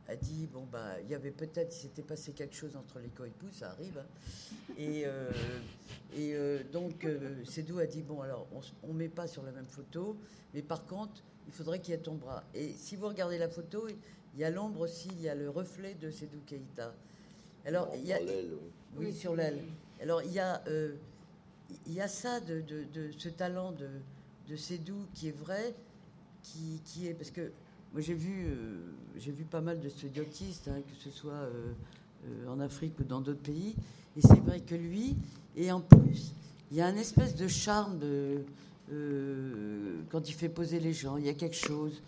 a 0.07 0.15
dit 0.15 0.47
bon 0.51 0.65
bah 0.71 0.99
il 1.03 1.09
y 1.09 1.15
avait 1.15 1.31
peut-être 1.31 1.71
s'était 1.71 2.01
passé 2.01 2.31
quelque 2.33 2.55
chose 2.55 2.75
entre 2.75 2.99
les 2.99 3.09
coépouses, 3.09 3.53
ça 3.53 3.71
arrive. 3.71 3.97
Hein. 3.97 4.73
Et, 4.77 5.03
euh, 5.05 5.31
et 6.15 6.33
euh, 6.33 6.63
donc 6.71 7.05
euh, 7.05 7.43
Cédou 7.45 7.79
a 7.79 7.85
dit 7.85 8.01
bon 8.01 8.21
alors 8.21 8.47
on, 8.83 8.93
ne 8.93 8.97
met 8.97 9.09
pas 9.09 9.27
sur 9.27 9.43
la 9.43 9.51
même 9.51 9.65
photo, 9.65 10.17
mais 10.53 10.61
par 10.61 10.85
contre 10.85 11.21
il 11.47 11.53
faudrait 11.53 11.79
qu'il 11.79 11.93
y 11.93 11.97
ait 11.97 12.01
ton 12.01 12.15
bras. 12.15 12.43
Et 12.53 12.71
si 12.73 12.95
vous 12.95 13.07
regardez 13.07 13.37
la 13.37 13.49
photo, 13.49 13.87
il 14.33 14.39
y 14.39 14.43
a 14.43 14.49
l'ombre 14.49 14.81
aussi, 14.81 15.09
il 15.11 15.21
y 15.21 15.29
a 15.29 15.35
le 15.35 15.49
reflet 15.49 15.95
de 15.95 16.09
Cédou 16.09 16.39
Keïta. 16.45 16.93
Alors 17.65 17.89
il 17.95 18.05
y 18.05 18.13
a 18.13 18.19
oui. 18.97 19.13
sur 19.13 19.35
l'aile. 19.35 19.59
Alors 20.01 20.21
il 20.23 20.31
y 20.31 20.39
a 20.39 20.63
il 21.85 21.93
y 21.93 22.01
a 22.01 22.07
ça 22.07 22.41
de, 22.41 22.59
de, 22.61 22.83
de 22.93 23.11
ce 23.17 23.29
talent 23.29 23.71
de, 23.71 23.87
de 24.49 24.55
Cédou 24.57 25.05
qui 25.13 25.29
est 25.29 25.37
vrai, 25.37 25.73
qui, 26.43 26.81
qui 26.83 27.07
est 27.07 27.13
parce 27.13 27.31
que 27.31 27.51
moi, 27.93 28.01
j'ai 28.01 28.13
vu, 28.13 28.45
euh, 28.45 28.77
j'ai 29.17 29.33
vu 29.33 29.43
pas 29.43 29.59
mal 29.59 29.81
de 29.81 29.89
studiotistes, 29.89 30.69
hein, 30.69 30.81
que 30.81 30.95
ce 31.03 31.09
soit 31.09 31.33
euh, 31.33 31.73
euh, 32.25 32.47
en 32.47 32.61
Afrique 32.61 32.97
ou 32.99 33.03
dans 33.03 33.19
d'autres 33.19 33.41
pays. 33.41 33.75
Et 34.15 34.21
c'est 34.21 34.39
vrai 34.39 34.61
que 34.61 34.75
lui, 34.75 35.17
et 35.57 35.73
en 35.73 35.81
plus, 35.81 36.33
il 36.71 36.77
y 36.77 36.81
a 36.81 36.85
un 36.85 36.95
espèce 36.95 37.35
de 37.35 37.47
charme 37.49 37.99
quand 40.09 40.29
il 40.29 40.33
fait 40.33 40.49
poser 40.49 40.79
les 40.79 40.93
gens. 40.93 41.17
Il 41.17 41.25
y 41.25 41.29
a 41.29 41.33
quelque 41.33 41.55
chose. 41.55 42.01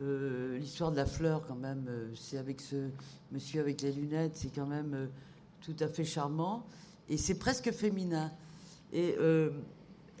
L'histoire 0.00 0.90
de 0.90 0.96
la 0.96 1.06
fleur, 1.06 1.46
quand 1.46 1.54
même, 1.54 1.86
c'est 2.14 2.38
avec 2.38 2.60
ce 2.60 2.88
monsieur 3.30 3.60
avec 3.60 3.82
les 3.82 3.92
lunettes, 3.92 4.32
c'est 4.36 4.54
quand 4.54 4.66
même 4.66 5.08
tout 5.60 5.76
à 5.80 5.88
fait 5.88 6.04
charmant. 6.04 6.64
Et 7.10 7.18
c'est 7.18 7.38
presque 7.38 7.70
féminin. 7.72 8.30
Et 8.92 9.16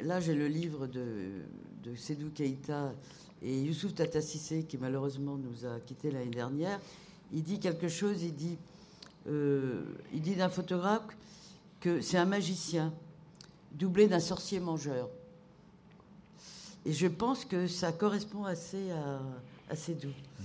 là, 0.02 0.20
j'ai 0.20 0.34
le 0.34 0.46
livre 0.46 0.86
de, 0.86 1.40
de 1.84 1.94
Sedou 1.94 2.30
Keïta 2.30 2.92
et 3.44 3.60
Youssouf 3.60 3.94
Tatassissé, 3.94 4.64
qui 4.64 4.78
malheureusement 4.78 5.36
nous 5.36 5.66
a 5.66 5.78
quittés 5.80 6.10
l'année 6.10 6.30
dernière, 6.30 6.80
il 7.32 7.42
dit 7.42 7.60
quelque 7.60 7.88
chose, 7.88 8.22
il 8.22 8.34
dit, 8.34 8.56
euh, 9.28 9.82
il 10.12 10.22
dit 10.22 10.34
d'un 10.34 10.48
photographe 10.48 11.04
que 11.80 12.00
c'est 12.00 12.16
un 12.16 12.24
magicien 12.24 12.92
doublé 13.72 14.08
d'un 14.08 14.20
sorcier 14.20 14.60
mangeur. 14.60 15.10
Et 16.86 16.92
je 16.92 17.06
pense 17.06 17.44
que 17.44 17.66
ça 17.66 17.92
correspond 17.92 18.44
assez 18.44 18.90
à, 18.90 19.20
à 19.68 19.76
Cédou. 19.76 20.08
Mmh. 20.08 20.44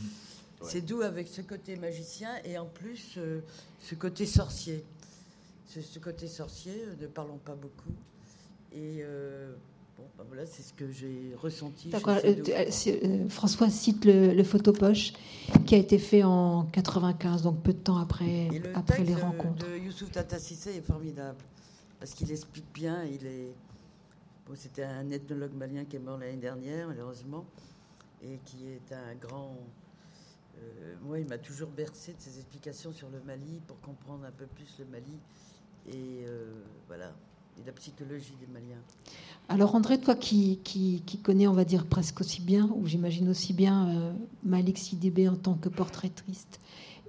C'est 0.62 0.82
doux 0.82 1.02
avec 1.02 1.30
ce 1.30 1.42
côté 1.42 1.78
magicien 1.78 2.32
et 2.44 2.58
en 2.58 2.66
plus 2.66 3.16
euh, 3.18 3.40
ce 3.80 3.96
côté 3.96 4.26
sorcier. 4.26 4.84
Ce, 5.68 6.00
côté 6.00 6.28
sorcier, 6.28 6.74
euh, 6.86 6.96
ne 7.00 7.08
parlons 7.08 7.38
pas 7.38 7.56
beaucoup. 7.56 7.94
Et 8.74 9.04
ben 10.18 10.24
voilà, 10.28 10.46
c'est 10.46 10.62
ce 10.62 10.74
que 10.74 10.90
j'ai 10.92 11.34
ressenti. 11.38 11.90
D'accord. 11.90 12.18
Euh, 12.24 12.36
euh, 12.88 13.30
François 13.30 13.70
cite 13.70 14.06
le, 14.06 14.44
photopoche 14.44 15.14
qui 15.66 15.76
a 15.76 15.78
été 15.78 15.98
fait 15.98 16.24
en 16.24 16.66
95, 16.66 17.44
donc 17.44 17.62
peu 17.62 17.74
de 17.74 17.80
temps 17.80 17.98
après, 17.98 18.50
après 18.76 19.04
les 19.04 19.16
rencontres. 19.16 19.66
de 19.66 19.78
Youssouf 19.78 20.12
Tatassissé 20.12 20.76
est 20.76 20.82
formidable 20.82 21.38
parce 22.00 22.14
qu'il 22.14 22.32
explique 22.32 22.72
bien. 22.74 23.04
Il 23.04 23.26
est 23.26 23.54
bon, 24.48 24.54
c'était 24.56 24.84
un 24.84 25.10
ethnologue 25.12 25.54
malien 25.54 25.86
qui 25.86 25.96
est 25.96 26.00
mort 26.00 26.18
l'année 26.18 26.38
dernière, 26.38 26.88
malheureusement, 26.88 27.46
et 28.22 28.40
qui 28.46 28.68
est 28.68 28.94
un 28.94 29.16
grand. 29.16 29.56
Euh, 30.58 30.96
moi, 31.02 31.20
il 31.20 31.28
m'a 31.28 31.38
toujours 31.38 31.70
bercé 31.70 32.14
de 32.14 32.20
ses 32.20 32.38
explications 32.38 32.92
sur 32.92 33.10
le 33.10 33.22
Mali 33.22 33.62
pour 33.68 33.80
comprendre 33.80 34.26
un 34.26 34.32
peu 34.32 34.46
plus 34.46 34.80
le 34.80 34.86
Mali. 34.86 35.18
Et 35.92 36.26
voilà, 36.88 37.14
et 37.60 37.66
la 37.66 37.74
psychologie 37.74 38.34
des 38.40 38.48
Maliens. 38.52 38.82
Alors 39.48 39.76
André, 39.76 40.00
toi 40.00 40.16
qui, 40.16 40.60
qui, 40.64 41.02
connais, 41.24 41.48
on 41.48 41.54
va 41.54 41.66
dire, 41.66 41.86
presque 41.86 42.22
aussi 42.22 42.42
bien, 42.42 42.70
ou 42.76 42.86
j'imagine 42.86 43.30
aussi 43.30 43.54
bien 43.54 43.90
euh, 43.90 44.14
Malik 44.44 44.80
en 45.28 45.36
tant 45.36 45.56
que 45.56 45.70
portraitiste 45.70 46.60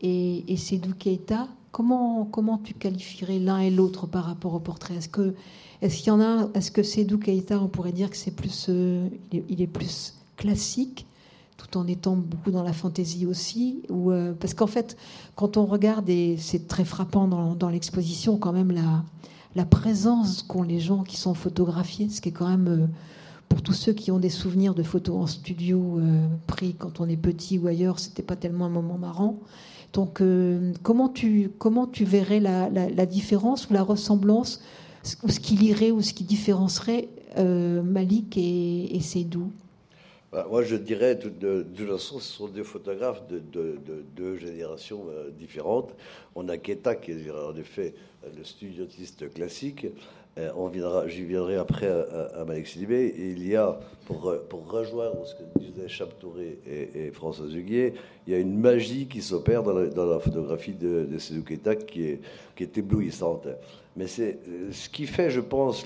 et, 0.01 0.51
et 0.51 0.57
Sedou 0.57 0.95
Keita, 0.95 1.49
comment, 1.71 2.25
comment 2.25 2.59
tu 2.59 2.75
qualifierais 2.75 3.39
l'un 3.39 3.59
et 3.59 3.71
l'autre 3.71 4.07
par 4.07 4.25
rapport 4.25 4.55
au 4.55 4.61
portrait? 4.61 4.95
Est-ce 4.97 5.09
que 5.09 5.35
est-ce 5.83 5.99
qu'il 5.99 6.09
y 6.09 6.11
en 6.11 6.21
a 6.21 6.49
Est-ce 6.55 6.71
que 6.71 6.83
Sedou 6.83 7.19
Keita, 7.19 7.59
on 7.61 7.69
pourrait 7.69 7.93
dire 7.93 8.11
que 8.11 8.17
c'est 8.17 8.35
plus, 8.35 8.67
euh, 8.69 9.09
il, 9.33 9.63
est, 9.63 9.67
plus 9.67 10.15
classique 10.37 11.07
tout 11.57 11.77
en 11.77 11.87
étant 11.87 12.17
beaucoup 12.17 12.51
dans 12.51 12.63
la 12.63 12.73
fantaisie 12.73 13.27
aussi 13.27 13.83
ou, 13.89 14.11
euh, 14.11 14.33
Parce 14.33 14.55
qu'en 14.55 14.67
fait, 14.67 14.97
quand 15.37 15.57
on 15.57 15.67
regarde, 15.67 16.09
et 16.09 16.37
c'est 16.39 16.69
très 16.69 16.85
frappant 16.85 17.29
dans, 17.29 17.55
dans 17.55 17.69
l'exposition 17.69 18.37
quand 18.37 18.53
même, 18.53 18.73
la, 18.73 19.05
la 19.55 19.65
présence 19.65 20.43
qu'ont 20.43 20.63
les 20.63 20.81
gens 20.81 21.03
qui 21.03 21.17
sont 21.17 21.35
photographiés, 21.35 22.09
ce 22.09 22.21
qui 22.21 22.29
est 22.29 22.33
quand 22.33 22.49
même, 22.49 22.69
euh, 22.69 22.87
pour 23.49 23.63
tous 23.63 23.73
ceux 23.73 23.93
qui 23.93 24.11
ont 24.11 24.19
des 24.19 24.31
souvenirs 24.31 24.75
de 24.75 24.83
photos 24.83 25.17
en 25.17 25.27
studio 25.27 25.99
euh, 25.99 26.27
pris 26.47 26.75
quand 26.75 27.01
on 27.01 27.09
est 27.09 27.17
petit 27.17 27.59
ou 27.59 27.67
ailleurs, 27.67 27.99
c'était 27.99 28.23
pas 28.23 28.37
tellement 28.37 28.67
un 28.67 28.71
moment 28.71 28.99
marrant. 28.99 29.39
Donc, 29.93 30.21
euh, 30.21 30.73
comment, 30.83 31.09
tu, 31.09 31.51
comment 31.59 31.87
tu 31.87 32.05
verrais 32.05 32.39
la, 32.39 33.07
différence 33.07 33.69
ou 33.69 33.73
la 33.73 33.83
ressemblance, 33.83 34.63
ou 35.25 35.29
ce 35.29 35.41
qui 35.41 35.57
lirait 35.57 35.91
ou 35.91 36.01
ce 36.01 36.13
qui 36.13 36.23
différencierait 36.23 37.09
Malik 37.37 38.37
et, 38.37 38.95
et 38.95 39.01
Seydou? 39.01 39.51
Bah, 40.33 40.47
moi, 40.49 40.63
je 40.63 40.77
dirais, 40.77 41.17
de, 41.17 41.29
de, 41.29 41.63
toute 41.63 41.89
façon, 41.89 42.21
ce 42.21 42.33
sont 42.33 42.47
des 42.49 42.63
photographes 42.63 43.27
de 43.27 43.43
deux 44.15 44.37
générations 44.37 45.07
euh, 45.11 45.31
différentes. 45.31 45.97
On 46.37 46.49
a 46.49 46.57
Keta, 46.57 46.95
qui 46.95 47.11
est 47.11 47.31
en 47.31 47.57
effet 47.57 47.95
le 48.37 48.45
studiotiste 48.45 49.33
classique. 49.33 49.87
Euh, 50.39 50.51
on 50.57 50.71
j'y 51.09 51.25
viendrai 51.25 51.57
après 51.57 51.89
à, 51.89 52.41
à, 52.41 52.45
Malek 52.45 52.73
Il 52.77 53.47
y 53.47 53.57
a, 53.57 53.81
pour, 54.07 54.33
rejoindre 54.69 55.27
ce 55.27 55.35
que 55.35 55.43
disaient 55.59 55.89
Chaptouré 55.89 56.59
et, 56.67 57.11
François 57.11 57.47
Huguier, 57.47 57.95
il 58.27 58.33
y 58.33 58.37
a 58.37 58.39
une 58.39 58.57
magie 58.57 59.07
qui 59.09 59.23
s'opère 59.23 59.65
dans, 59.65 59.75
la 59.75 60.21
photographie 60.21 60.75
de, 60.75 61.09
de 61.11 61.19
qui 61.85 62.05
est, 62.05 62.79
éblouissante. 62.79 63.49
Mais 63.97 64.07
c'est 64.07 64.39
euh, 64.49 64.71
ce 64.71 64.89
qui 64.89 65.07
fait, 65.07 65.31
je 65.31 65.41
pense, 65.41 65.83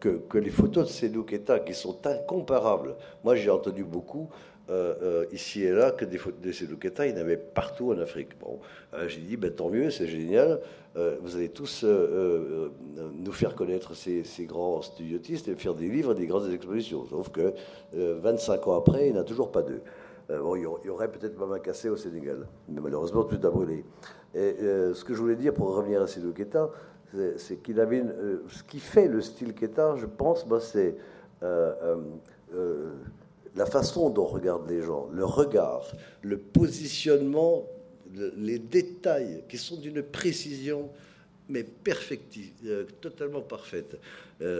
que, 0.00 0.38
les 0.38 0.50
photos 0.50 1.02
de 1.02 1.20
Keta, 1.22 1.58
qui 1.60 1.74
sont 1.74 1.98
incomparables, 2.06 2.94
moi 3.22 3.36
j'ai 3.36 3.50
entendu 3.50 3.84
beaucoup, 3.84 4.30
euh, 4.68 4.94
euh, 5.02 5.26
ici 5.32 5.62
et 5.62 5.70
là 5.70 5.90
que 5.90 6.04
des 6.04 6.18
photos 6.18 6.40
de 6.40 6.52
Sédou 6.52 6.76
Keta, 6.76 7.06
il 7.06 7.14
y 7.14 7.18
en 7.18 7.20
avait 7.20 7.36
partout 7.36 7.92
en 7.92 7.98
Afrique. 7.98 8.38
Bon, 8.40 8.58
j'ai 9.06 9.20
dit, 9.20 9.36
ben, 9.36 9.50
tant 9.52 9.70
mieux, 9.70 9.90
c'est 9.90 10.06
génial. 10.06 10.60
vous 11.20 11.36
allez 11.36 11.50
tous 11.50 11.84
nous 11.84 13.32
faire 13.32 13.54
connaître 13.54 13.94
ces, 13.94 14.24
grands 14.46 14.82
studiotistes 14.82 15.48
et 15.48 15.54
faire 15.54 15.74
des 15.74 15.88
livres, 15.88 16.14
des 16.14 16.26
grandes 16.26 16.50
expositions. 16.52 17.06
Sauf 17.06 17.30
que 17.30 17.52
25 17.92 18.66
ans 18.68 18.76
après, 18.76 19.08
il 19.08 19.12
n'y 19.12 19.18
en 19.18 19.22
a 19.22 19.24
toujours 19.24 19.52
pas 19.52 19.62
deux. 19.62 19.80
bon, 20.28 20.56
il 20.56 20.62
y 20.62 20.88
aurait 20.88 21.10
peut-être 21.10 21.38
Mama 21.38 21.58
Cassé 21.58 21.88
au 21.88 21.96
Sénégal, 21.96 22.46
mais 22.68 22.80
malheureusement 22.80 23.24
tout 23.24 23.38
a 23.46 23.50
brûlé. 23.50 23.84
Et 24.36 24.56
euh, 24.60 24.92
ce 24.92 25.02
que 25.02 25.14
je 25.14 25.20
voulais 25.20 25.36
dire 25.36 25.54
pour 25.54 25.74
revenir 25.74 26.02
à 26.02 26.06
Sidou 26.06 26.32
Keta, 26.32 26.68
c'est 27.38 27.56
qu'il 27.62 27.80
avait 27.80 28.02
euh, 28.02 28.42
ce 28.48 28.62
qui 28.62 28.80
fait 28.80 29.08
le 29.08 29.22
style 29.22 29.54
Keta, 29.54 29.96
je 29.96 30.04
pense, 30.04 30.46
bah, 30.46 30.60
c'est 30.60 30.94
euh, 31.42 31.96
la 33.56 33.66
façon 33.66 34.10
dont 34.10 34.26
regardent 34.26 34.68
les 34.70 34.82
gens, 34.82 35.08
le 35.12 35.24
regard, 35.24 35.92
le 36.22 36.38
positionnement, 36.38 37.66
les 38.36 38.58
détails 38.58 39.42
qui 39.48 39.58
sont 39.58 39.76
d'une 39.76 40.02
précision 40.02 40.90
mais 41.48 41.62
perfective, 41.62 42.52
totalement 43.00 43.40
parfaite. 43.40 43.98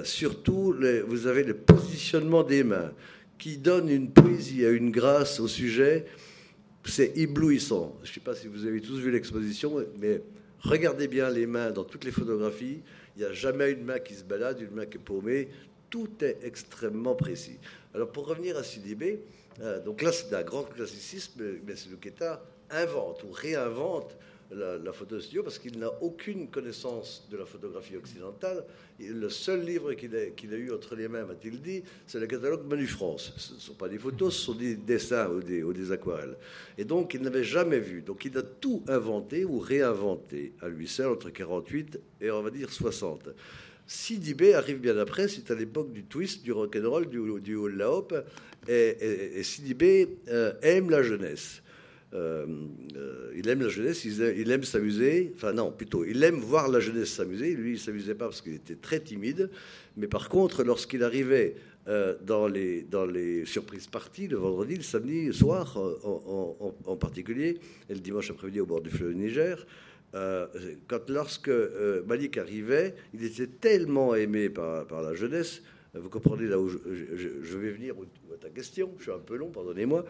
surtout, 0.04 0.74
vous 1.09 1.26
avez 1.26 1.42
le 1.42 1.54
positionnement 1.54 2.44
des 2.44 2.62
mains 2.62 2.92
qui 3.38 3.59
donne 3.59 3.88
une 3.88 4.11
poésie, 4.11 4.62
une 4.62 4.92
grâce 4.92 5.40
au 5.40 5.48
sujet 5.48 6.06
c'est 6.88 7.16
éblouissant. 7.16 7.96
Je 8.02 8.11
ne 8.11 8.14
sais 8.14 8.20
pas 8.20 8.35
si 8.35 8.48
vous 8.48 8.64
avez 8.66 8.80
tous 8.80 8.98
vu 8.98 9.11
l'exposition, 9.11 9.85
mais 9.98 10.22
regardez 10.61 11.09
bien 11.09 11.30
les 11.30 11.46
mains 11.46 11.70
dans 11.70 11.85
toutes 11.85 12.04
les 12.04 12.11
photographies. 12.11 12.80
Il 13.16 13.20
n'y 13.20 13.24
a 13.24 13.32
jamais 13.32 13.72
une 13.72 13.85
main 13.85 13.98
qui 13.98 14.14
se 14.14 14.24
balade, 14.24 14.61
une 14.61 14.74
main 14.74 14.87
qui 14.87 14.96
est 14.96 15.00
paumée. 15.00 15.48
Tout 15.90 16.11
est 16.20 16.38
extrêmement 16.42 17.14
précis. 17.14 17.59
Alors 17.96 18.12
pour 18.12 18.26
revenir 18.26 18.59
à 18.59 18.62
Sidibé, 18.62 19.20
euh, 19.62 19.82
donc 19.82 20.02
là 20.02 20.12
c'est 20.12 20.35
un 20.35 20.42
grand 20.42 20.64
classicisme, 20.64 21.42
mais 21.66 21.72
Keta 21.98 22.44
invente 22.68 23.24
ou 23.24 23.32
réinvente 23.32 24.18
la, 24.50 24.92
photo 24.92 25.18
studio 25.18 25.42
parce 25.42 25.59
qu'il 25.59 25.78
n'a 25.78 25.90
aucune 26.02 26.48
connaissance 26.48 27.26
de 27.30 27.38
la 27.38 27.46
photographie 27.46 27.96
occidentale. 27.96 28.64
le 29.00 29.30
seul 29.30 29.64
livre 29.64 29.94
qu'il 29.94 30.14
a, 30.14 30.56
eu 30.56 30.72
entre 30.74 30.94
les 30.94 31.09
mains, 31.09 31.24
m'a-t-il 31.24 31.62
dit, 31.62 31.82
c'est 32.06 32.20
le 32.20 32.26
catalogue 32.26 32.66
Manu 32.66 32.87
France. 32.87 33.32
Ce 33.38 33.54
ne 33.54 33.59
sont 33.59 33.74
pas 33.74 33.88
des 33.88 33.98
photos, 33.98 34.37
ce 34.37 34.44
sont 34.44 34.54
des 34.54 34.76
dessins 34.76 35.30
ou 35.30 35.40
des, 35.40 35.62
ou 35.62 35.72
des 35.72 35.90
aquarelles. 35.90 36.37
Et 36.76 36.85
donc, 36.85 37.14
il 37.14 37.22
n'avait 37.22 37.44
jamais 37.44 37.80
vu. 37.80 38.02
Donc, 38.02 38.26
il 38.26 38.37
a 38.37 38.42
tout 38.42 38.85
inventé 38.88 39.46
ou 39.46 39.59
réinventé 39.59 40.52
à 40.61 40.68
lui 40.68 40.87
seul 40.87 41.09
entre 41.09 41.30
48 41.30 41.98
et 42.20 42.30
on 42.30 42.42
va 42.42 42.50
dire 42.50 42.70
60. 42.70 43.30
Sidibé 43.87 44.55
arrive 44.55 44.79
bien 44.79 44.99
après, 44.99 45.29
c'est 45.29 45.51
à 45.51 45.55
l'époque 45.55 45.92
du 45.92 46.05
twist, 46.05 46.42
du 46.42 46.53
rock'n'roll, 46.53 47.09
du, 47.09 47.20
du 47.40 47.55
hula 47.55 47.90
hop, 47.90 48.14
et, 48.68 48.96
et, 49.37 49.42
Sidibé 49.42 50.18
euh, 50.29 50.53
aime 50.62 50.90
la 50.90 51.03
jeunesse. 51.03 51.62
Euh, 52.14 52.46
euh, 52.96 53.33
il 53.37 53.49
aime 53.49 53.62
la 53.62 53.68
jeunesse, 53.68 54.05
il 54.05 54.51
aime, 54.51 54.64
s'amuser. 54.64 55.33
Enfin, 55.35 55.53
non, 55.53 55.70
plutôt, 55.70 56.05
il 56.05 56.22
aime 56.22 56.37
voir 56.37 56.68
la 56.68 56.81
jeunesse 56.81 57.11
s'amuser. 57.11 57.55
Lui, 57.55 57.72
il 57.72 57.79
s'amusait 57.79 58.14
pas 58.14 58.27
parce 58.27 58.40
qu'il 58.40 58.55
était 58.55 58.77
très 58.77 59.01
timide. 59.01 59.51
Mais 59.96 60.07
par 60.07 60.29
contre, 60.29 60.62
lorsqu'il 60.62 61.03
arrivait 61.03 61.57
euh, 61.88 62.16
dans, 62.22 62.46
les, 62.46 62.83
dans 62.83 63.07
les 63.07 63.44
surprises 63.44 63.88
parties, 63.88 64.29
le 64.29 64.37
vendredi, 64.37 64.77
le 64.77 64.83
samedi, 64.83 65.27
le 65.27 65.33
soir 65.33 65.77
en, 65.77 66.96
particulier, 66.96 67.59
et 67.90 67.94
le 67.94 68.01
dimanche 68.01 68.31
après-midi 68.31 68.61
au 68.61 68.66
bord 68.66 68.81
du 68.81 68.90
fleuve 68.90 69.12
Niger, 69.12 69.66
quand 70.12 71.10
lorsque 71.10 71.50
Malik 72.06 72.38
arrivait, 72.38 72.94
il 73.12 73.24
était 73.24 73.46
tellement 73.46 74.14
aimé 74.14 74.48
par, 74.48 75.02
la 75.02 75.14
jeunesse. 75.14 75.62
Vous 75.94 76.08
comprenez 76.08 76.46
là 76.46 76.58
où 76.58 76.68
je, 76.68 77.58
vais 77.58 77.70
venir 77.70 77.94
à 78.32 78.36
ta 78.38 78.48
question. 78.48 78.92
Je 78.98 79.04
suis 79.04 79.12
un 79.12 79.18
peu 79.18 79.36
long, 79.36 79.50
pardonnez-moi. 79.50 80.04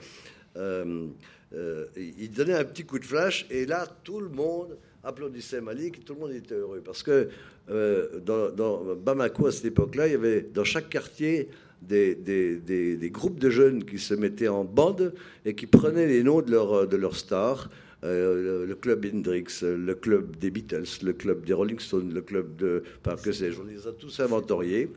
Euh, 1.55 1.87
il 1.97 2.31
donnait 2.31 2.55
un 2.55 2.65
petit 2.65 2.85
coup 2.85 2.99
de 2.99 3.05
flash 3.05 3.47
et 3.51 3.67
là, 3.67 3.87
tout 4.03 4.21
le 4.21 4.29
monde 4.29 4.77
applaudissait 5.05 5.61
Malik, 5.61 6.05
tout 6.05 6.15
le 6.15 6.21
monde 6.21 6.33
était 6.33 6.55
heureux. 6.55 6.83
Parce 6.85 7.03
que 7.03 7.29
euh, 7.71 8.21
dans, 8.21 8.95
Bamako, 8.97 9.47
à 9.47 9.53
cette 9.53 9.67
époque-là, 9.67 10.09
il 10.09 10.13
y 10.13 10.17
avait 10.17 10.43
dans 10.43 10.65
chaque 10.65 10.89
quartier 10.89 11.49
des, 11.81 13.11
groupes 13.13 13.39
de 13.39 13.51
jeunes 13.51 13.85
qui 13.85 13.99
se 13.99 14.15
mettaient 14.15 14.49
en 14.49 14.65
bande 14.65 15.15
et 15.45 15.55
qui 15.55 15.67
prenaient 15.67 16.07
les 16.07 16.23
noms 16.25 16.43
de 16.43 16.51
leurs 16.51 16.87
leur 16.87 17.17
stars. 17.17 17.71
Euh, 18.07 18.67
le, 18.67 18.75
club 18.75 19.05
Hendrix, 19.13 19.47
le 19.63 19.95
club 19.95 20.37
des 20.37 20.51
Beatles, 20.51 20.85
le 21.03 21.13
club 21.13 21.45
des 21.45 21.53
Rolling 21.53 21.79
Stones, 21.79 22.13
le 22.15 22.23
club 22.23 22.57
de. 22.57 22.83
Enfin, 23.05 23.17
que 23.17 23.33
sais-je, 23.33 23.61
on 23.61 23.65
les 23.65 23.87
a 23.87 23.93
tous 23.93 24.21
inventoriés. 24.21 24.91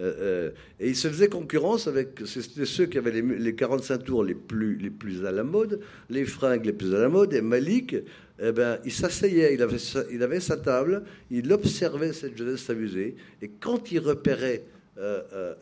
Euh, 0.00 0.14
euh, 0.18 0.50
et 0.80 0.88
il 0.88 0.96
se 0.96 1.08
faisait 1.08 1.28
concurrence 1.28 1.86
avec 1.86 2.20
c'était 2.24 2.64
ceux 2.64 2.86
qui 2.86 2.98
avaient 2.98 3.20
les, 3.20 3.54
45 3.54 4.04
tours 4.04 4.24
les 4.24 4.34
plus, 4.34 4.76
les 4.76 4.90
plus 4.90 5.24
à 5.26 5.32
la 5.32 5.44
mode, 5.44 5.80
les 6.08 6.24
fringues 6.24 6.64
les 6.64 6.72
plus 6.72 6.94
à 6.94 6.98
la 6.98 7.08
mode. 7.08 7.34
Et 7.34 7.42
Malik, 7.42 7.96
eh 8.40 8.52
ben, 8.52 8.78
il 8.84 8.92
s'asseyait, 8.92 9.54
il 9.54 9.62
avait, 9.62 9.76
il 10.12 10.22
avait 10.22 10.40
sa 10.40 10.56
table, 10.56 11.02
il 11.30 11.52
observait 11.52 12.12
cette 12.12 12.36
jeunesse 12.36 12.62
s'amuser. 12.62 13.16
Et 13.42 13.48
quand 13.48 13.90
il 13.92 13.98
repérait 13.98 14.64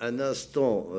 un 0.01 0.19
instant, 0.19 0.91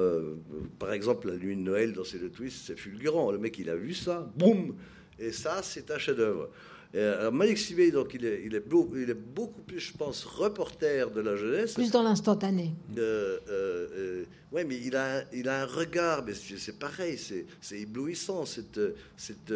par 0.80 0.94
exemple 0.94 1.28
la 1.28 1.36
nuit 1.36 1.56
de 1.56 1.62
Noël 1.62 1.94
dans 1.94 2.04
le 2.04 2.30
Twist, 2.30 2.64
c'est 2.66 2.78
fulgurant. 2.78 3.32
Le 3.32 3.38
mec, 3.38 3.60
il 3.60 3.70
a 3.70 3.76
vu 3.76 3.94
ça, 3.94 4.32
boum 4.38 4.74
Et 5.22 5.32
ça, 5.32 5.62
c'est 5.64 5.92
un 5.92 5.98
chef-d'œuvre. 5.98 6.50
Euh, 6.94 7.20
alors 7.22 7.32
Malik 7.32 7.58
Sibé, 7.58 7.90
donc 7.92 8.14
il 8.14 8.26
est, 8.26 8.42
il, 8.44 8.54
est 8.54 8.68
beaucoup, 8.68 8.98
il 8.98 9.10
est 9.10 9.14
beaucoup 9.14 9.62
plus, 9.62 9.80
je 9.80 9.94
pense, 9.94 10.26
reporter 10.26 11.10
de 11.12 11.22
la 11.22 11.38
jeunesse. 11.38 11.76
Plus 11.76 11.92
dans 11.92 12.04
l'instantané. 12.04 12.74
Euh, 12.98 13.38
euh, 13.50 14.24
oui, 14.52 14.64
mais 14.68 14.78
il 14.78 14.96
a, 14.98 15.24
il 15.32 15.48
a 15.48 15.62
un 15.62 15.66
regard, 15.66 16.26
mais 16.26 16.34
c'est 16.34 16.78
pareil, 16.78 17.18
c'est 17.18 17.80
éblouissant. 17.80 18.46
Cette, 18.46 18.80
cette, 19.16 19.54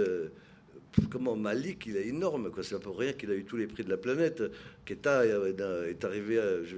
comment 1.10 1.36
Malik, 1.36 1.86
il 1.86 1.98
est 1.98 2.08
énorme, 2.08 2.52
quoi. 2.52 2.64
C'est 2.64 2.76
pas 2.76 2.82
pour 2.82 2.98
rien 2.98 3.14
qu'il 3.14 3.32
a 3.32 3.36
eu 3.36 3.44
tous 3.46 3.58
les 3.58 3.68
prix 3.68 3.84
de 3.84 3.90
la 3.90 3.98
planète. 3.98 4.44
Keta 4.86 5.26
est 5.26 6.06
arrivé, 6.06 6.42
je 6.64 6.76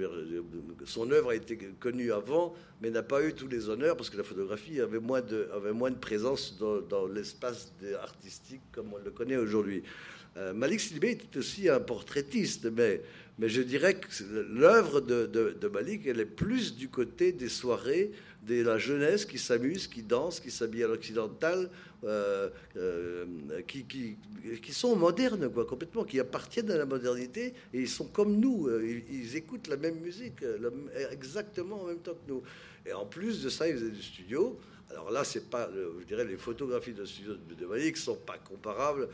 son 0.84 1.10
œuvre 1.10 1.30
a 1.30 1.34
été 1.34 1.56
connue 1.78 2.12
avant, 2.12 2.54
mais 2.80 2.90
n'a 2.90 3.02
pas 3.02 3.24
eu 3.24 3.32
tous 3.34 3.48
les 3.48 3.68
honneurs 3.68 3.96
parce 3.96 4.10
que 4.10 4.16
la 4.16 4.24
photographie 4.24 4.80
avait 4.80 5.00
moins 5.00 5.20
de, 5.20 5.48
avait 5.54 5.72
moins 5.72 5.90
de 5.90 5.96
présence 5.96 6.58
dans, 6.58 6.80
dans 6.80 7.06
l'espace 7.06 7.72
artistique 8.02 8.62
comme 8.72 8.92
on 8.94 8.98
le 9.04 9.10
connaît 9.10 9.36
aujourd'hui. 9.36 9.82
Euh, 10.36 10.52
Malik 10.52 10.80
Sidibé 10.80 11.12
était 11.12 11.38
aussi 11.38 11.68
un 11.68 11.80
portraitiste, 11.80 12.70
mais, 12.70 13.02
mais 13.38 13.48
je 13.48 13.62
dirais 13.62 13.94
que 13.94 14.08
l'œuvre 14.50 15.00
de, 15.00 15.68
Malik, 15.72 16.06
elle 16.06 16.20
est 16.20 16.26
plus 16.26 16.74
du 16.74 16.88
côté 16.88 17.32
des 17.32 17.48
soirées, 17.48 18.10
de 18.42 18.62
la 18.62 18.78
jeunesse 18.78 19.26
qui 19.26 19.38
s'amuse, 19.38 19.88
qui 19.88 20.02
danse, 20.02 20.40
qui 20.40 20.50
s'habille 20.50 20.84
à 20.84 20.88
l'occidental, 20.88 21.70
euh, 22.04 22.48
euh, 22.76 23.26
qui, 23.66 24.72
sont 24.72 24.96
modernes, 24.96 25.50
quoi, 25.50 25.66
complètement, 25.66 26.04
qui 26.04 26.18
appartiennent 26.18 26.70
à 26.70 26.78
la 26.78 26.86
modernité, 26.86 27.54
et 27.74 27.80
ils 27.80 27.88
sont 27.88 28.06
comme 28.06 28.38
nous, 28.38 28.68
ils, 28.80 29.36
écoutent 29.36 29.68
la 29.68 29.76
même 29.76 29.96
musique, 30.00 30.44
exactement 31.10 31.82
en 31.82 31.86
même 31.86 31.98
temps 31.98 32.14
que 32.14 32.32
nous. 32.32 32.42
Et 32.86 32.92
en 32.92 33.06
plus 33.06 33.42
de 33.42 33.48
ça, 33.48 33.68
ils 33.68 33.74
faisaient 33.74 33.90
du 33.90 34.02
studio. 34.02 34.58
Alors 34.90 35.10
là, 35.10 35.22
c'est 35.24 35.50
pas, 35.50 35.68
je 36.00 36.04
dirais, 36.06 36.24
les 36.24 36.36
photographies 36.36 36.94
de 36.94 37.04
studio 37.04 37.34
de 37.34 37.66
Malik 37.66 37.96
sont 37.96 38.16
pas 38.16 38.38
comparables 38.38 39.08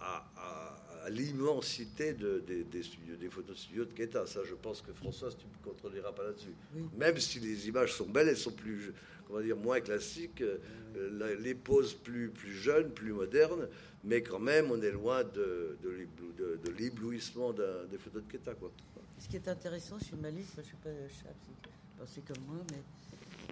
à, 0.00 0.75
l'immensité 1.10 2.14
des, 2.14 2.82
studios, 2.82 3.16
des 3.16 3.28
photos 3.28 3.58
studios 3.58 3.84
de 3.84 3.92
Keta. 3.92 4.26
Ça, 4.26 4.40
je 4.44 4.54
pense 4.54 4.82
que 4.82 4.92
François, 4.92 5.30
tu 5.30 5.46
ne 5.46 5.64
contrôleras 5.64 6.12
pas 6.12 6.24
là-dessus. 6.24 6.54
Même 6.96 7.18
si 7.18 7.40
les 7.40 7.68
images 7.68 7.94
sont 7.94 8.06
belles, 8.06 8.28
elles 8.28 8.36
sont 8.36 8.52
plus, 8.52 8.92
comment 9.26 9.40
dire, 9.40 9.56
moins 9.56 9.80
classiques, 9.80 10.42
euh, 10.42 11.36
les 11.40 11.54
poses 11.54 11.94
plus, 11.94 12.30
plus 12.30 12.52
jeunes, 12.52 12.90
plus 12.90 13.12
modernes, 13.12 13.68
mais 14.04 14.22
quand 14.22 14.38
même, 14.38 14.70
on 14.70 14.80
est 14.82 14.92
loin 14.92 15.24
de, 15.24 15.76
de, 15.82 16.70
l'éblouissement 16.78 17.52
des 17.52 17.98
photos 17.98 18.22
de 18.22 18.32
Keta. 18.32 18.54
Quoi. 18.54 18.70
Ce 19.18 19.28
qui 19.28 19.36
est 19.36 19.48
intéressant 19.48 19.98
chez 19.98 20.16
Malik, 20.16 20.46
je 20.54 20.60
ne 20.60 20.64
sais 20.64 20.76
pas 20.82 22.06
si 22.06 22.20
comme 22.22 22.44
moi, 22.46 22.58
mais 22.70 22.82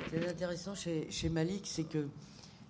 ce 0.04 0.10
qui 0.10 0.16
est 0.16 0.28
intéressant 0.28 0.74
chez, 0.74 1.10
chez 1.10 1.28
Malik, 1.28 1.62
c'est 1.64 1.84
que 1.84 2.06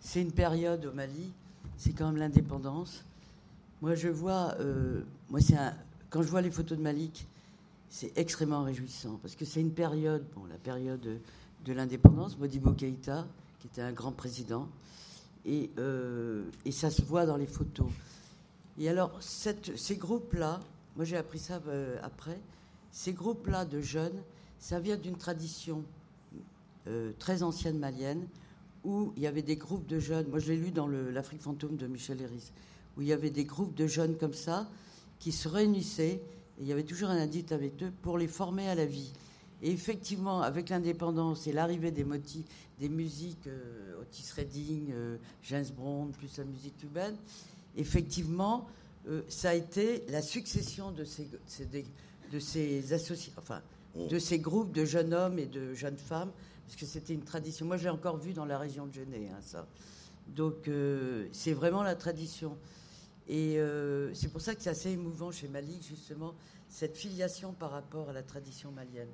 c'est 0.01 0.21
une 0.21 0.33
période 0.33 0.85
au 0.87 0.93
Mali, 0.93 1.33
c'est 1.77 1.93
quand 1.93 2.07
même 2.07 2.19
l'indépendance 2.19 3.05
moi, 3.85 3.95
je 3.95 4.09
vois, 4.09 4.55
euh, 4.61 5.03
moi, 5.29 5.43
c'est 5.43 5.59
quand 6.09 6.23
je 6.23 6.29
vois 6.29 6.41
les 6.41 6.51
photos 6.51 6.79
de 6.79 6.83
Malik, 6.83 7.29
c'est 7.91 8.17
extrêmement 8.17 8.63
réjouissant 8.63 9.19
parce 9.21 9.37
que 9.37 9.45
c'est 9.45 9.61
une 9.61 9.75
période, 9.75 10.25
bon, 10.35 10.47
la 10.47 10.57
période 10.57 11.03
de, 11.03 11.73
l'indépendance. 11.75 12.39
Modibo 12.39 12.73
Keïta, 12.73 13.27
qui 13.61 13.67
était 13.67 13.83
un 13.83 13.93
grand 13.93 14.13
président. 14.13 14.71
Et, 15.45 15.69
et 16.65 16.73
ça 16.73 16.89
se 16.89 17.03
voit 17.03 17.27
dans 17.27 17.37
les 17.37 17.47
photos. 17.47 17.89
Et 18.79 18.89
alors, 18.89 19.19
ces 19.21 19.97
groupes-là, 19.97 20.61
moi 20.97 21.05
j'ai 21.05 21.19
appris 21.19 21.39
ça 21.39 21.61
après, 22.03 22.41
ces 22.91 23.13
groupes-là 23.13 23.67
de 23.67 23.83
jeunes, 23.83 24.17
ça 24.59 24.81
vient 24.81 24.97
d'une 24.97 25.19
tradition 25.19 25.85
très 27.19 27.43
ancienne 27.43 27.79
malienne, 27.79 28.27
où 28.83 29.13
il 29.19 29.23
y 29.23 29.27
avait 29.27 29.43
des 29.43 29.57
groupes 29.57 29.87
de 29.87 29.99
jeunes, 29.99 30.29
moi 30.29 30.39
je 30.39 30.53
l'ai 30.53 30.57
lu 30.57 30.71
dans 30.71 30.89
l'Afrique 30.89 31.43
fantôme 31.43 31.77
de 31.77 31.87
Michel 31.87 32.23
Héris, 32.23 32.51
où 32.97 33.03
il 33.03 33.09
y 33.09 33.13
avait 33.13 33.31
des 33.31 33.45
groupes 33.45 33.75
de 33.75 33.87
jeunes 33.87 34.17
comme 34.17 34.35
ça 34.35 34.69
qui 35.19 35.33
se 35.33 35.49
réunissaient, 35.49 36.21
et 36.59 36.61
il 36.61 36.67
y 36.67 36.73
avait 36.73 36.85
toujours 36.85 37.09
un 37.09 37.19
adulte 37.19 37.53
avec 37.53 37.83
eux 37.83 37.93
pour 38.03 38.19
les 38.19 38.29
former 38.29 38.69
à 38.69 38.75
la 38.75 38.87
vie. 38.87 39.13
Et 39.63 39.71
effectivement, 39.71 40.43
avec 40.43 40.69
l'indépendance 40.69 41.47
et 41.47 41.53
l'arrivée 41.53 41.91
des 41.91 42.05
motifs, 42.05 42.45
des 42.79 42.89
musiques, 42.89 43.47
euh, 43.47 44.01
Otis 44.03 44.31
Redding, 44.37 44.91
euh, 44.93 45.17
James 45.45 45.67
Brown, 45.75 46.11
plus 46.13 46.37
la 46.37 46.45
musique 46.45 46.77
cubaine, 46.77 47.17
effectivement, 47.77 48.69
euh, 49.09 49.23
ça 49.29 49.51
a 49.51 49.55
été 49.55 50.05
la 50.09 50.23
succession 50.23 50.91
de 50.93 51.05
ces, 51.05 51.29
de 52.33 52.39
ces 52.39 52.93
associations, 52.93 53.33
enfin, 53.39 53.63
de 53.97 54.19
ces 54.19 54.39
groupes 54.39 54.73
de 54.73 54.85
jeunes 54.85 55.15
hommes 55.15 55.39
et 55.39 55.47
de 55.47 55.73
jeunes 55.73 55.97
femmes 55.97 56.33
parce 56.67 56.77
que 56.77 56.87
c'était 56.87 57.15
une 57.15 57.25
tradition. 57.25 57.65
Moi, 57.67 57.77
je 57.77 57.85
l'ai 57.85 57.91
encore 57.91 58.17
vu 58.17 58.33
dans 58.33 58.47
la 58.47 58.59
région 58.59 58.87
de 58.87 58.93
Genève, 58.93 59.31
hein, 59.33 59.41
ça. 59.43 59.67
Donc, 60.29 60.71
c'est 61.33 61.53
vraiment 61.53 61.83
la 61.83 61.95
tradition. 61.95 62.57
Et 63.29 63.59
euh, 63.59 64.13
c'est 64.15 64.31
pour 64.31 64.41
ça 64.41 64.55
que 64.55 64.63
c'est 64.63 64.71
assez 64.71 64.91
émouvant 64.91 65.33
chez 65.33 65.49
Malik, 65.49 65.83
justement, 65.89 66.35
cette 66.69 66.97
filiation 66.97 67.53
par 67.53 67.71
rapport 67.71 68.11
à 68.11 68.13
la 68.13 68.23
tradition 68.23 68.71
malienne. 68.73 69.09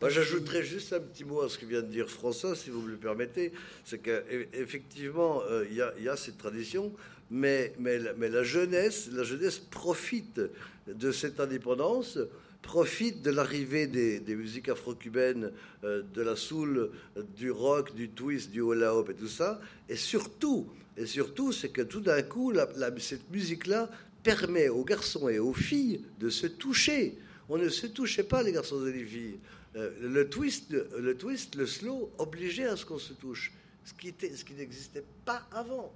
Moi, 0.00 0.10
j'ajouterais 0.10 0.64
juste 0.64 0.92
un 0.92 1.00
petit 1.00 1.24
mot 1.24 1.42
à 1.42 1.48
ce 1.48 1.58
que 1.58 1.66
vient 1.66 1.82
de 1.82 1.86
dire 1.86 2.08
François, 2.08 2.56
si 2.56 2.70
vous 2.70 2.80
me 2.80 2.90
le 2.90 2.96
permettez. 2.96 3.52
C'est 3.84 3.98
qu'effectivement, 3.98 5.42
euh, 5.42 5.64
il 5.70 5.76
y, 5.76 6.08
a 6.08 6.16
cette 6.16 6.38
tradition, 6.38 6.92
mais, 7.30 7.72
mais, 7.78 8.00
mais 8.16 8.28
la 8.28 8.42
jeunesse, 8.42 9.08
la 9.12 9.22
jeunesse 9.22 9.58
profite 9.58 10.40
de 10.88 11.12
cette 11.12 11.38
indépendance 11.38 12.18
profite 12.62 13.22
de 13.22 13.30
l'arrivée 13.30 13.86
des, 13.86 14.36
musiques 14.36 14.68
afro-cubaines, 14.68 15.52
euh, 15.84 16.02
de 16.14 16.22
la 16.22 16.36
soul, 16.36 16.90
du 17.36 17.50
rock, 17.50 17.94
du 17.94 18.08
twist, 18.08 18.50
du 18.50 18.60
hula 18.60 18.94
hop 18.94 19.10
et 19.10 19.14
tout 19.14 19.28
ça. 19.28 19.60
Et 19.88 19.96
surtout, 19.96 20.68
et 20.96 21.06
surtout, 21.06 21.52
c'est 21.52 21.70
que 21.70 21.82
tout 21.82 22.00
d'un 22.00 22.22
coup, 22.22 22.52
cette 22.98 23.30
musique-là 23.30 23.90
permet 24.22 24.68
aux 24.68 24.84
garçons 24.84 25.28
et 25.28 25.38
aux 25.38 25.52
filles 25.52 26.04
de 26.20 26.30
se 26.30 26.46
toucher. 26.46 27.18
On 27.48 27.58
ne 27.58 27.68
se 27.68 27.86
touchait 27.86 28.22
pas, 28.22 28.42
les 28.42 28.52
garçons 28.52 28.86
et 28.86 28.92
les 28.92 29.04
filles. 29.04 29.38
Euh, 29.74 29.90
le 30.00 30.28
twist, 30.28 30.70
le 30.70 31.16
twist, 31.16 31.54
le 31.56 31.66
slow 31.66 32.10
obligeait 32.18 32.66
à 32.66 32.76
ce 32.76 32.84
qu'on 32.84 32.98
se 32.98 33.14
touche, 33.14 33.52
ce 33.84 33.94
qui 33.94 34.54
n'existait 34.54 35.04
pas 35.24 35.48
avant. 35.50 35.92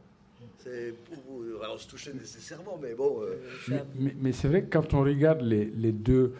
On 0.68 1.78
se 1.78 1.88
touchait 1.88 2.12
nécessairement, 2.12 2.78
mais 2.80 2.94
bon. 2.94 3.20
Euh, 3.22 3.78
mais, 4.20 4.32
c'est 4.32 4.48
vrai 4.48 4.62
que 4.62 4.70
quand 4.70 4.94
on 4.94 5.02
regarde 5.02 5.42
les, 5.42 5.66
les 5.66 5.92
deux, 5.92 6.34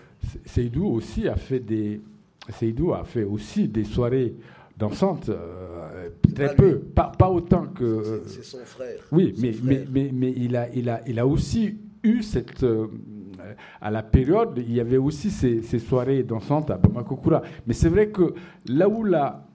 Seydou 0.45 0.87
aussi 0.87 1.29
a 1.29 1.37
fait 1.37 1.61
des, 1.61 2.01
Seydou 2.51 2.93
a 2.95 3.05
fait 3.05 3.25
aussi 3.25 3.69
des 3.69 3.85
soirées 3.85 4.35
dansantes, 4.77 5.29
euh, 5.29 6.11
très 6.35 6.55
peu, 6.55 6.79
pas, 6.79 7.13
pas, 7.17 7.31
autant 7.31 7.67
que. 7.67 8.23
C'est 8.27 8.45
son 8.45 8.65
frère. 8.65 9.01
Oui, 9.13 9.35
mais, 9.39 9.55
Mais, 9.63 9.87
mais, 9.91 10.11
mais, 10.13 10.35
il, 10.37 10.57
a, 10.57 10.69
il, 10.75 10.89
a, 10.89 11.01
il 11.07 11.19
a 11.19 11.27
aussi 11.27 11.79
eu 12.03 12.23
cette. 12.23 12.63
Euh, 12.63 12.89
à 13.81 13.91
la 13.91 14.03
période, 14.03 14.55
il 14.57 14.73
y 14.73 14.81
avait 14.81 14.97
aussi 14.97 15.31
ces, 15.31 15.63
ces 15.63 15.79
soirées 15.79 16.25
dansantes 16.25 16.71
à 16.71 16.79
Bamako-Koura. 16.79 17.43
Mais 17.67 17.75
c'est 17.75 17.89
vrai 17.89 18.09
que 18.09 18.35
là 18.67 18.89
où 18.89 19.05
la, 19.05 19.47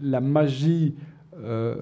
la 0.00 0.20
magie 0.20 0.94
euh, 1.44 1.76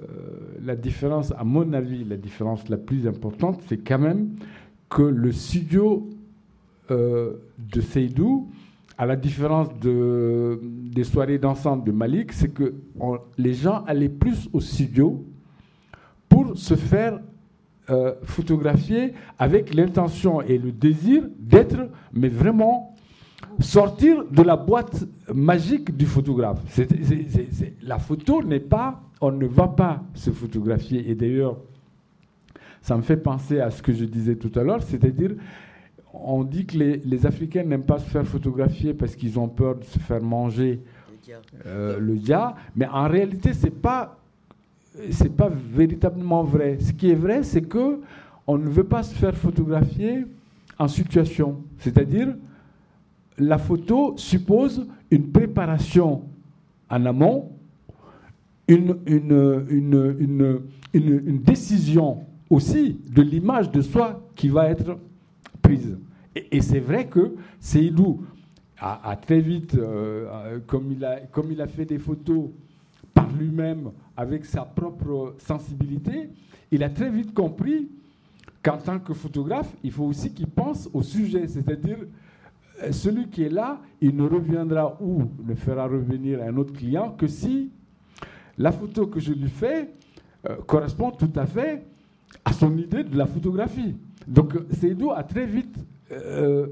la 0.62 0.76
différence, 0.76 1.32
à 1.36 1.44
mon 1.44 1.72
avis, 1.72 2.04
la 2.04 2.16
différence 2.16 2.68
la 2.68 2.76
plus 2.76 3.06
importante, 3.06 3.60
c'est 3.68 3.78
quand 3.78 3.98
même 3.98 4.36
que 4.88 5.02
le 5.02 5.32
studio 5.32 6.08
euh, 6.90 7.34
de 7.58 7.80
Seydou, 7.80 8.48
à 8.98 9.06
la 9.06 9.16
différence 9.16 9.68
de, 9.80 10.60
des 10.62 11.04
soirées 11.04 11.38
dansante 11.38 11.84
de 11.84 11.92
Malik, 11.92 12.32
c'est 12.32 12.48
que 12.48 12.74
les 13.36 13.54
gens 13.54 13.84
allaient 13.86 14.08
plus 14.08 14.48
au 14.52 14.60
studio 14.60 15.24
pour 16.28 16.56
se 16.56 16.74
faire 16.74 17.20
euh, 17.90 18.14
photographier 18.24 19.12
avec 19.38 19.74
l'intention 19.74 20.40
et 20.40 20.58
le 20.58 20.72
désir 20.72 21.22
d'être, 21.38 21.88
mais 22.12 22.28
vraiment 22.28 22.95
sortir 23.60 24.24
de 24.30 24.42
la 24.42 24.56
boîte 24.56 25.04
magique 25.32 25.96
du 25.96 26.06
photographe. 26.06 26.60
la 27.82 27.98
photo 27.98 28.42
n'est 28.42 28.60
pas, 28.60 29.02
on 29.20 29.32
ne 29.32 29.46
va 29.46 29.68
pas 29.68 30.02
se 30.14 30.30
photographier. 30.30 31.10
Et 31.10 31.14
d'ailleurs, 31.14 31.56
ça 32.82 32.96
me 32.96 33.02
fait 33.02 33.16
penser 33.16 33.60
à 33.60 33.70
ce 33.70 33.82
que 33.82 33.92
je 33.92 34.04
disais 34.04 34.36
tout 34.36 34.52
à 34.58 34.62
l'heure, 34.62 34.82
c'est-à-dire, 34.82 35.32
on 36.12 36.44
dit 36.44 36.66
que 36.66 36.78
les, 36.78 37.26
Africains 37.26 37.64
n'aiment 37.64 37.82
pas 37.82 37.98
se 37.98 38.08
faire 38.08 38.26
photographier 38.26 38.94
parce 38.94 39.16
qu'ils 39.16 39.38
ont 39.38 39.48
peur 39.48 39.76
de 39.76 39.84
se 39.84 39.98
faire 39.98 40.22
manger 40.22 40.80
euh, 41.66 41.98
le 41.98 42.14
dia, 42.16 42.54
mais 42.74 42.86
en 42.86 43.08
réalité, 43.08 43.52
c'est 43.52 43.70
pas 43.70 44.18
c'est 45.10 45.36
pas 45.36 45.50
véritablement 45.50 46.42
vrai. 46.42 46.78
Ce 46.80 46.92
qui 46.92 47.10
est 47.10 47.14
vrai, 47.16 47.42
c'est 47.42 47.60
que 47.60 48.00
on 48.46 48.56
ne 48.56 48.68
veut 48.68 48.84
pas 48.84 49.02
se 49.02 49.14
faire 49.14 49.36
photographier 49.36 50.24
en 50.78 50.88
situation, 50.88 51.62
c'est-à-dire 51.78 52.28
la 53.38 53.58
photo 53.58 54.14
suppose 54.16 54.86
une 55.10 55.30
préparation 55.30 56.22
en 56.88 57.06
amont, 57.06 57.52
une, 58.68 58.96
une, 59.06 60.62
décision 61.44 62.24
aussi 62.50 62.98
de 63.08 63.22
l'image 63.22 63.70
de 63.70 63.80
soi 63.80 64.28
qui 64.34 64.48
va 64.48 64.68
être 64.68 64.98
prise. 65.62 65.96
Et, 66.34 66.60
c'est 66.60 66.80
vrai 66.80 67.06
que 67.06 67.34
Seydou 67.60 68.24
a, 68.78 69.16
très 69.16 69.40
vite, 69.40 69.74
euh, 69.74 70.58
comme, 70.66 70.92
il 70.92 71.04
a, 71.04 71.20
comme 71.20 71.52
il 71.52 71.60
a 71.60 71.66
fait 71.66 71.84
des 71.84 71.98
photos 71.98 72.50
par 73.14 73.30
lui-même, 73.32 73.90
avec 74.16 74.44
sa 74.44 74.62
propre 74.62 75.34
sensibilité, 75.38 76.30
il 76.70 76.82
a 76.82 76.90
très 76.90 77.10
vite 77.10 77.32
compris 77.32 77.88
qu'en 78.62 78.78
tant 78.78 78.98
que 78.98 79.14
photographe, 79.14 79.72
il 79.84 79.92
faut 79.92 80.04
aussi 80.04 80.32
qu'il 80.32 80.48
pense 80.48 80.88
au 80.92 81.02
sujet, 81.02 81.46
c'est-à-dire 81.46 81.98
euh, 82.00 82.08
celui 82.90 83.28
qui 83.28 83.44
est 83.44 83.48
là, 83.48 83.80
il 84.00 84.14
ne 84.16 84.24
reviendra 84.24 84.96
ou 85.00 85.24
ne 85.44 85.54
fera 85.54 85.86
revenir 85.86 86.42
un 86.42 86.56
autre 86.56 86.72
client 86.72 87.12
que 87.16 87.26
si 87.26 87.70
la 88.58 88.72
photo 88.72 89.06
que 89.06 89.20
je 89.20 89.32
lui 89.32 89.48
fais 89.48 89.90
euh, 90.48 90.56
correspond 90.66 91.10
tout 91.10 91.30
à 91.36 91.46
fait 91.46 91.84
à 92.44 92.52
son 92.52 92.76
idée 92.76 93.04
de 93.04 93.16
la 93.16 93.26
photographie. 93.26 93.96
Donc 94.26 94.54
Seydou 94.72 95.10
a 95.12 95.22
très 95.22 95.46
vite... 95.46 95.76
Euh, 96.12 96.66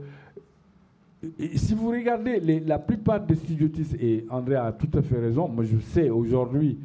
si 1.56 1.74
vous 1.74 1.88
regardez 1.88 2.38
la 2.60 2.78
plupart 2.78 3.18
des 3.20 3.34
studiotistes, 3.34 3.96
et 3.98 4.26
André 4.28 4.56
a 4.56 4.72
tout 4.72 4.90
à 4.98 5.00
fait 5.00 5.18
raison, 5.18 5.48
moi 5.48 5.64
je 5.64 5.78
sais 5.78 6.10
aujourd'hui, 6.10 6.78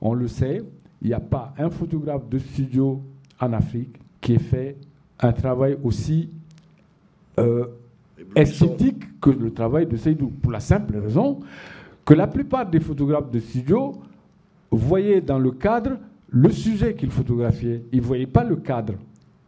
on 0.00 0.14
le 0.14 0.28
sait, 0.28 0.62
il 1.02 1.08
n'y 1.08 1.12
a 1.12 1.18
pas 1.18 1.52
un 1.58 1.70
photographe 1.70 2.28
de 2.28 2.38
studio 2.38 3.02
en 3.40 3.52
Afrique 3.52 3.96
qui 4.20 4.34
ait 4.34 4.38
fait 4.38 4.76
un 5.18 5.32
travail 5.32 5.76
aussi 5.82 6.30
esthétique 8.36 9.20
que 9.20 9.30
le 9.30 9.52
travail 9.52 9.86
de 9.86 9.96
Seydou, 9.96 10.28
pour 10.28 10.52
la 10.52 10.60
simple 10.60 10.96
raison 10.98 11.40
que 12.04 12.14
la 12.14 12.26
plupart 12.26 12.68
des 12.68 12.80
photographes 12.80 13.30
de 13.30 13.38
studio 13.38 14.00
voyaient 14.70 15.20
dans 15.20 15.38
le 15.38 15.52
cadre 15.52 15.98
le 16.28 16.50
sujet 16.50 16.94
qu'ils 16.94 17.10
photographiaient. 17.10 17.84
Ils 17.92 18.00
ne 18.00 18.04
voyaient 18.04 18.26
pas 18.26 18.44
le 18.44 18.56
cadre. 18.56 18.94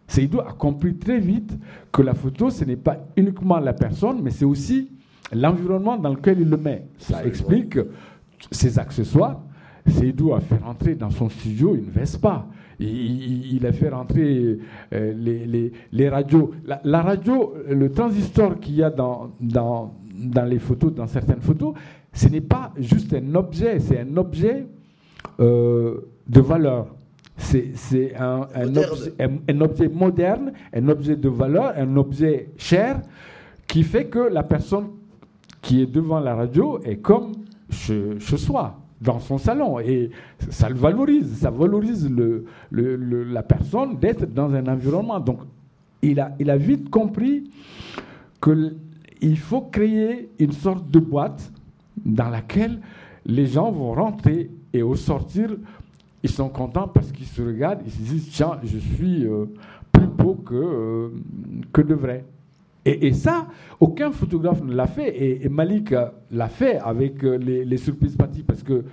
Seydou 0.06 0.40
a 0.40 0.52
compris 0.52 0.96
très 0.96 1.18
vite 1.18 1.56
que 1.90 2.02
la 2.02 2.14
photo, 2.14 2.50
ce 2.50 2.64
n'est 2.64 2.76
pas 2.76 2.98
uniquement 3.16 3.58
la 3.58 3.72
personne, 3.72 4.20
mais 4.22 4.30
c'est 4.30 4.44
aussi 4.44 4.90
l'environnement 5.32 5.96
dans 5.96 6.10
lequel 6.10 6.40
il 6.40 6.50
le 6.50 6.56
met. 6.56 6.86
Ça 6.98 7.24
explique 7.24 7.78
ses 8.50 8.78
accessoires. 8.78 9.40
Seydou 9.86 10.34
a 10.34 10.40
fait 10.40 10.58
rentrer 10.58 10.94
dans 10.94 11.10
son 11.10 11.28
studio 11.28 11.74
une 11.74 11.90
Vespa 11.90 12.46
il, 12.82 13.66
a 13.66 13.72
fait 13.72 13.88
rentrer 13.88 14.58
euh, 14.92 15.12
les, 15.14 15.72
les, 15.92 16.08
radios. 16.08 16.52
La, 16.64 17.02
radio, 17.02 17.54
le 17.68 17.90
transistor 17.90 18.58
qu'il 18.60 18.76
y 18.76 18.82
a 18.82 18.90
dans, 18.90 19.30
dans, 19.40 19.94
dans, 20.14 20.44
les 20.44 20.58
photos, 20.58 20.92
dans 20.94 21.06
certaines 21.06 21.40
photos, 21.40 21.74
ce 22.12 22.28
n'est 22.28 22.40
pas 22.40 22.72
juste 22.78 23.14
un 23.14 23.34
objet, 23.34 23.78
c'est 23.80 24.00
un 24.00 24.16
objet 24.16 24.66
euh, 25.40 26.00
de 26.28 26.40
valeur. 26.40 26.94
C'est 27.36 28.14
un, 28.16 28.46
un, 28.54 28.76
objet, 28.76 29.12
un, 29.48 29.60
objet 29.60 29.88
moderne, 29.88 30.52
un 30.72 30.88
objet 30.88 31.16
de 31.16 31.28
valeur, 31.28 31.72
un 31.76 31.96
objet 31.96 32.50
cher, 32.56 33.00
qui 33.66 33.82
fait 33.82 34.04
que 34.04 34.18
la 34.18 34.42
personne 34.42 34.88
qui 35.60 35.82
est 35.82 35.86
devant 35.86 36.20
la 36.20 36.34
radio 36.34 36.78
est 36.84 36.96
comme 36.96 37.32
chez, 37.70 38.20
chez 38.20 38.36
soi 38.36 38.81
dans 39.02 39.18
son 39.18 39.38
salon. 39.38 39.80
Et 39.80 40.10
ça 40.50 40.68
le 40.68 40.76
valorise, 40.76 41.38
ça 41.38 41.50
valorise 41.50 42.08
le, 42.08 42.44
la 42.70 43.42
personne 43.42 43.96
d'être 43.98 44.32
dans 44.32 44.52
un 44.54 44.66
environnement. 44.66 45.20
Donc, 45.20 45.40
il 46.02 46.20
a, 46.20 46.32
il 46.38 46.50
a 46.50 46.56
vite 46.56 46.90
compris 46.90 47.50
qu'il 48.42 49.38
faut 49.38 49.62
créer 49.62 50.30
une 50.38 50.52
sorte 50.52 50.90
de 50.90 50.98
boîte 50.98 51.52
dans 52.04 52.28
laquelle 52.28 52.80
les 53.26 53.46
gens 53.46 53.70
vont 53.70 53.92
rentrer 53.92 54.50
et 54.72 54.82
au 54.82 54.96
sortir, 54.96 55.50
ils 56.22 56.30
sont 56.30 56.48
contents 56.48 56.88
parce 56.88 57.12
qu'ils 57.12 57.26
se 57.26 57.42
regardent, 57.42 57.82
ils 57.84 57.92
se 57.92 57.98
disent 57.98 58.28
tiens, 58.32 58.58
je 58.64 58.78
suis 58.78 59.26
euh, 59.26 59.46
plus 59.92 60.06
beau 60.06 60.34
que, 60.34 60.54
euh, 60.54 61.08
que 61.72 61.82
de 61.82 61.94
vrai. 61.94 62.24
Et, 62.84 63.12
ça, 63.12 63.46
aucun 63.78 64.10
photographe 64.10 64.62
ne 64.62 64.74
l'a 64.74 64.86
fait. 64.86 65.42
Et, 65.44 65.48
Malik 65.48 65.94
l'a 66.30 66.48
fait 66.48 66.78
avec 66.78 67.22
euh, 67.22 67.36
les, 67.36 67.76
surprises 67.76 68.16
parties 68.16 68.42
parce 68.42 68.62
que, 68.62 68.84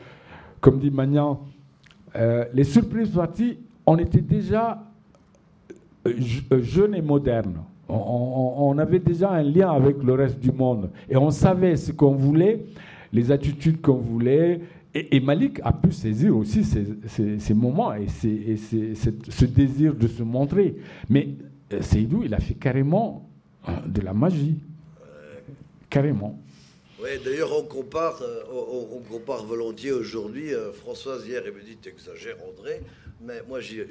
comme 0.62 0.80
dit 0.80 0.92
Magnan, 0.92 1.42
les 2.54 2.64
surprises 2.64 3.10
parties, 3.10 3.58
on 3.86 3.98
était 3.98 4.22
déjà 4.22 4.84
jeunes 6.06 6.96
et 6.96 7.02
modernes. 7.02 7.64
On, 7.88 8.78
avait 8.78 9.00
déjà 9.00 9.32
un 9.32 9.42
lien 9.42 9.72
avec 9.72 10.04
le 10.04 10.14
reste 10.14 10.40
du 10.40 10.52
monde 10.52 10.92
et 11.10 11.18
on 11.18 11.32
savait 11.32 11.76
ce 11.76 11.92
qu'on 11.92 12.12
voulait, 12.12 12.66
les 13.12 13.32
attitudes 13.32 13.82
qu'on 13.82 13.96
voulait, 13.96 14.62
et, 14.94 15.20
Malik 15.20 15.60
a 15.64 15.72
pu 15.72 15.92
saisir 15.92 16.36
aussi 16.36 16.64
ces, 16.64 17.54
moments 17.54 17.94
et, 17.94 18.08
ce 18.08 19.46
désir 19.46 19.96
de 19.96 20.08
se 20.08 20.24
montrer. 20.24 20.76
Mais 21.10 21.30
euh, 21.74 21.82
Seydou, 21.82 22.24
il 22.24 22.34
a 22.34 22.40
fait 22.40 22.56
carrément 22.56 23.24
euh, 23.24 23.29
de 23.86 24.02
la 24.02 24.14
magie. 24.14 24.60
Carrément. 25.90 26.40
Oui, 27.02 27.10
d'ailleurs, 27.24 27.58
on 27.58 27.64
compare, 27.64 28.22
euh, 28.22 28.44
on, 28.52 29.00
compare 29.10 29.44
volontiers 29.46 29.92
aujourd'hui. 29.92 30.52
Françoise, 30.74 31.26
hier, 31.26 31.42
elle 31.46 31.54
me 31.54 31.62
dit 31.62 31.78
T'exagères, 31.78 32.38
André. 32.48 32.82
Mais 33.22 33.44
moi, 33.48 33.60
je 33.60 33.82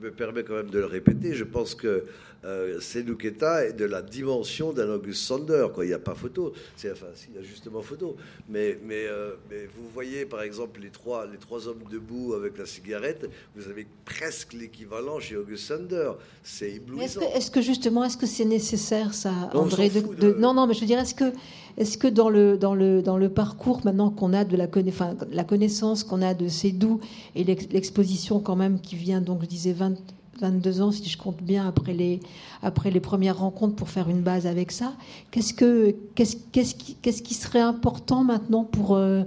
me 0.00 0.10
permets 0.10 0.44
quand 0.44 0.54
même 0.54 0.70
de 0.70 0.78
le 0.78 0.86
répéter. 0.86 1.34
Je 1.34 1.44
pense 1.44 1.74
que 1.74 2.04
euh, 2.44 2.78
est 2.94 3.72
de 3.72 3.84
la 3.84 4.02
dimension 4.02 4.72
d'un 4.72 4.88
Auguste 4.90 5.22
Sander. 5.22 5.66
Quoi. 5.74 5.84
Il 5.84 5.88
n'y 5.88 5.94
a 5.94 5.98
pas 5.98 6.14
photo. 6.14 6.52
C'est, 6.76 6.92
enfin, 6.92 7.06
il 7.28 7.34
y 7.34 7.38
a 7.38 7.42
justement 7.42 7.82
photo. 7.82 8.16
Mais, 8.48 8.78
mais, 8.84 9.06
euh, 9.06 9.34
mais, 9.50 9.66
vous 9.76 9.88
voyez, 9.92 10.24
par 10.24 10.42
exemple, 10.42 10.80
les 10.80 10.90
trois, 10.90 11.26
les 11.26 11.38
trois 11.38 11.66
hommes 11.66 11.82
debout 11.90 12.34
avec 12.34 12.58
la 12.58 12.66
cigarette, 12.66 13.28
vous 13.56 13.68
avez 13.68 13.86
presque 14.04 14.52
l'équivalent 14.52 15.18
chez 15.18 15.36
Auguste 15.36 15.66
Sander. 15.66 16.12
C'est 16.42 16.72
éblouissant. 16.72 17.20
Est-ce 17.34 17.50
que, 17.50 17.62
justement, 17.62 18.04
est-ce 18.04 18.16
que 18.16 18.26
c'est 18.26 18.44
nécessaire, 18.44 19.14
ça, 19.14 19.32
André 19.52 19.90
de, 19.90 20.34
Non, 20.34 20.54
non, 20.54 20.66
mais 20.66 20.74
je 20.74 20.80
veux 20.80 20.86
dire, 20.86 21.00
est-ce 21.00 21.14
que, 21.14 21.32
est-ce 21.76 21.98
que 21.98 22.08
dans, 22.08 22.30
le, 22.30 22.56
dans, 22.56 22.74
le, 22.74 23.02
dans 23.02 23.18
le 23.18 23.28
parcours 23.28 23.80
maintenant 23.84 24.10
qu'on 24.10 24.32
a 24.32 24.44
de 24.44 24.56
la, 24.56 24.66
connaissance 24.66 26.04
qu'on 26.04 26.22
a 26.22 26.32
de 26.32 26.48
Seydou 26.48 27.00
et 27.34 27.44
l'exposition 27.44 28.40
quand 28.40 28.56
même 28.56 28.80
qui 28.80 28.96
vient, 28.96 29.20
donc 29.20 29.42
je 29.42 29.46
disais 29.46 29.72
20 29.72 29.94
22 30.40 30.82
ans, 30.82 30.92
si 30.92 31.08
je 31.08 31.16
compte 31.16 31.42
bien, 31.42 31.66
après 31.66 31.94
les, 31.94 32.20
après 32.62 32.90
les 32.90 33.00
premières 33.00 33.38
rencontres 33.38 33.74
pour 33.74 33.88
faire 33.88 34.10
une 34.10 34.20
base 34.20 34.46
avec 34.46 34.70
ça. 34.70 34.92
Qu'est-ce, 35.30 35.54
que, 35.54 35.94
qu'est-ce, 36.14 36.36
qu'est-ce, 36.52 37.22
qui, 37.22 37.32
serait 37.32 37.60
important 37.60 38.22
maintenant 38.22 38.62
pour, 38.64 38.96
euh, 38.96 39.22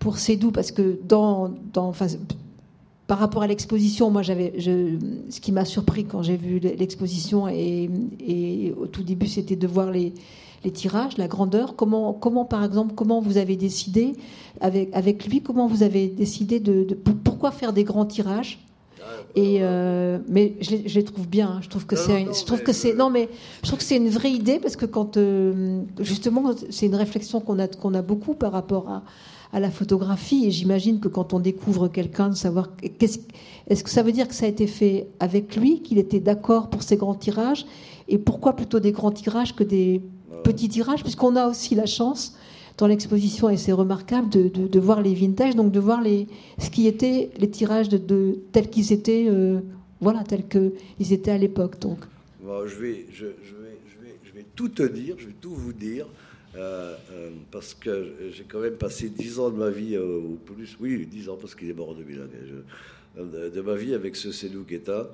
pour 0.00 0.18
Cédou 0.18 0.50
Parce 0.50 0.72
que 0.72 0.98
dans, 1.04 1.52
dans, 1.72 1.86
enfin, 1.86 2.08
par 3.06 3.20
rapport 3.20 3.42
à 3.42 3.46
l'exposition, 3.46 4.10
moi, 4.10 4.22
j'avais, 4.22 4.52
ce 4.58 5.40
qui 5.40 5.52
m'a 5.52 5.64
surpris 5.64 6.06
quand 6.06 6.22
j'ai 6.22 6.36
vu 6.36 6.58
l'exposition 6.58 7.46
et 7.46 8.74
au 8.76 8.88
tout 8.88 9.04
début, 9.04 9.28
c'était 9.28 9.54
de 9.54 9.66
voir 9.68 9.92
les, 9.92 10.12
les 10.64 10.70
tirages, 10.70 11.18
la 11.18 11.28
grandeur. 11.28 11.76
Comment, 11.76 12.12
comment, 12.12 12.44
par 12.44 12.64
exemple, 12.64 12.94
comment 12.94 13.20
vous 13.20 13.36
avez 13.36 13.56
décidé 13.56 14.14
avec, 14.60 14.90
avec 14.92 15.26
lui, 15.26 15.42
comment 15.42 15.66
vous 15.66 15.82
avez 15.82 16.08
décidé 16.08 16.60
de, 16.60 16.84
de 16.84 16.94
pourquoi 16.94 17.50
faire 17.50 17.72
des 17.72 17.84
grands 17.84 18.06
tirages? 18.06 18.58
Et 19.34 19.58
euh, 19.60 20.18
mais 20.28 20.54
je 20.60 20.76
les, 20.94 21.04
trouve 21.04 21.26
bien. 21.26 21.48
Hein. 21.48 21.60
Je 21.62 21.68
trouve 21.68 21.86
que 21.86 21.96
c'est, 21.96 22.26
je 22.26 22.44
trouve 22.44 22.62
que 22.62 22.72
c'est, 22.72 22.94
non 22.94 23.10
mais 23.10 23.28
je 23.62 23.68
trouve 23.68 23.78
que 23.78 23.84
c'est 23.84 23.96
une 23.96 24.10
vraie 24.10 24.30
idée 24.30 24.58
parce 24.58 24.76
que 24.76 24.86
quand 24.86 25.16
euh, 25.16 25.82
justement 26.00 26.52
c'est 26.70 26.86
une 26.86 26.94
réflexion 26.94 27.40
qu'on 27.40 27.58
a 27.58 27.66
qu'on 27.66 27.94
a 27.94 28.02
beaucoup 28.02 28.34
par 28.34 28.52
rapport 28.52 28.88
à, 28.88 29.02
à 29.52 29.60
la 29.60 29.70
photographie 29.70 30.46
et 30.46 30.50
j'imagine 30.50 31.00
que 31.00 31.08
quand 31.08 31.34
on 31.34 31.40
découvre 31.40 31.88
quelqu'un 31.88 32.28
de 32.30 32.34
savoir 32.34 32.70
qu'est-ce, 32.98 33.18
est-ce 33.68 33.84
que 33.84 33.90
ça 33.90 34.02
veut 34.02 34.12
dire 34.12 34.28
que 34.28 34.34
ça 34.34 34.46
a 34.46 34.48
été 34.48 34.66
fait 34.66 35.08
avec 35.18 35.56
lui, 35.56 35.80
qu'il 35.80 35.98
était 35.98 36.20
d'accord 36.20 36.68
pour 36.68 36.82
ces 36.82 36.96
grands 36.96 37.14
tirages 37.14 37.66
et 38.08 38.18
pourquoi 38.18 38.54
plutôt 38.54 38.80
des 38.80 38.92
grands 38.92 39.12
tirages 39.12 39.54
que 39.54 39.64
des 39.64 40.00
petits 40.44 40.68
tirages 40.68 41.02
puisqu'on 41.02 41.36
a 41.36 41.46
aussi 41.46 41.74
la 41.74 41.86
chance 41.86 42.36
dans 42.78 42.86
l'exposition 42.86 43.50
et 43.50 43.56
c'est 43.56 43.72
remarquable 43.72 44.28
de, 44.30 44.80
voir 44.80 45.02
les 45.02 45.14
vintages, 45.14 45.54
donc 45.54 45.72
de 45.72 45.80
voir 45.80 46.02
ce 46.58 46.70
qui 46.70 46.86
était 46.86 47.30
les 47.38 47.50
tirages 47.50 47.88
de, 47.88 48.38
tels 48.52 48.70
qu'ils 48.70 48.92
étaient, 48.92 49.26
euh, 49.28 49.60
voilà, 50.00 50.24
tels 50.24 50.46
qu'ils 50.48 51.12
étaient 51.12 51.30
à 51.30 51.38
l'époque. 51.38 51.78
Donc. 51.80 51.98
je, 52.42 52.76
vais, 52.76 53.06
tout 54.56 54.68
te 54.68 54.82
dire, 54.82 55.16
je 55.18 55.26
vais 55.26 55.34
tout 55.40 55.54
vous 55.54 55.72
dire. 55.72 56.06
Euh, 56.54 56.94
euh, 57.12 57.30
parce 57.50 57.72
que 57.72 58.12
j'ai 58.30 58.44
quand 58.44 58.60
même 58.60 58.74
passé 58.74 59.08
10 59.08 59.38
ans 59.38 59.48
de 59.48 59.56
ma 59.56 59.70
vie, 59.70 59.96
ou 59.96 60.38
plus, 60.44 60.76
oui, 60.80 61.06
10 61.06 61.30
ans, 61.30 61.38
parce 61.40 61.54
qu'il 61.54 61.70
est 61.70 61.74
mort 61.74 61.90
en 61.90 61.94
2001, 61.94 63.24
de 63.24 63.60
ma 63.62 63.74
vie 63.74 63.94
avec 63.94 64.16
ce 64.16 64.32
Sédou 64.32 64.64
Keta 64.64 65.08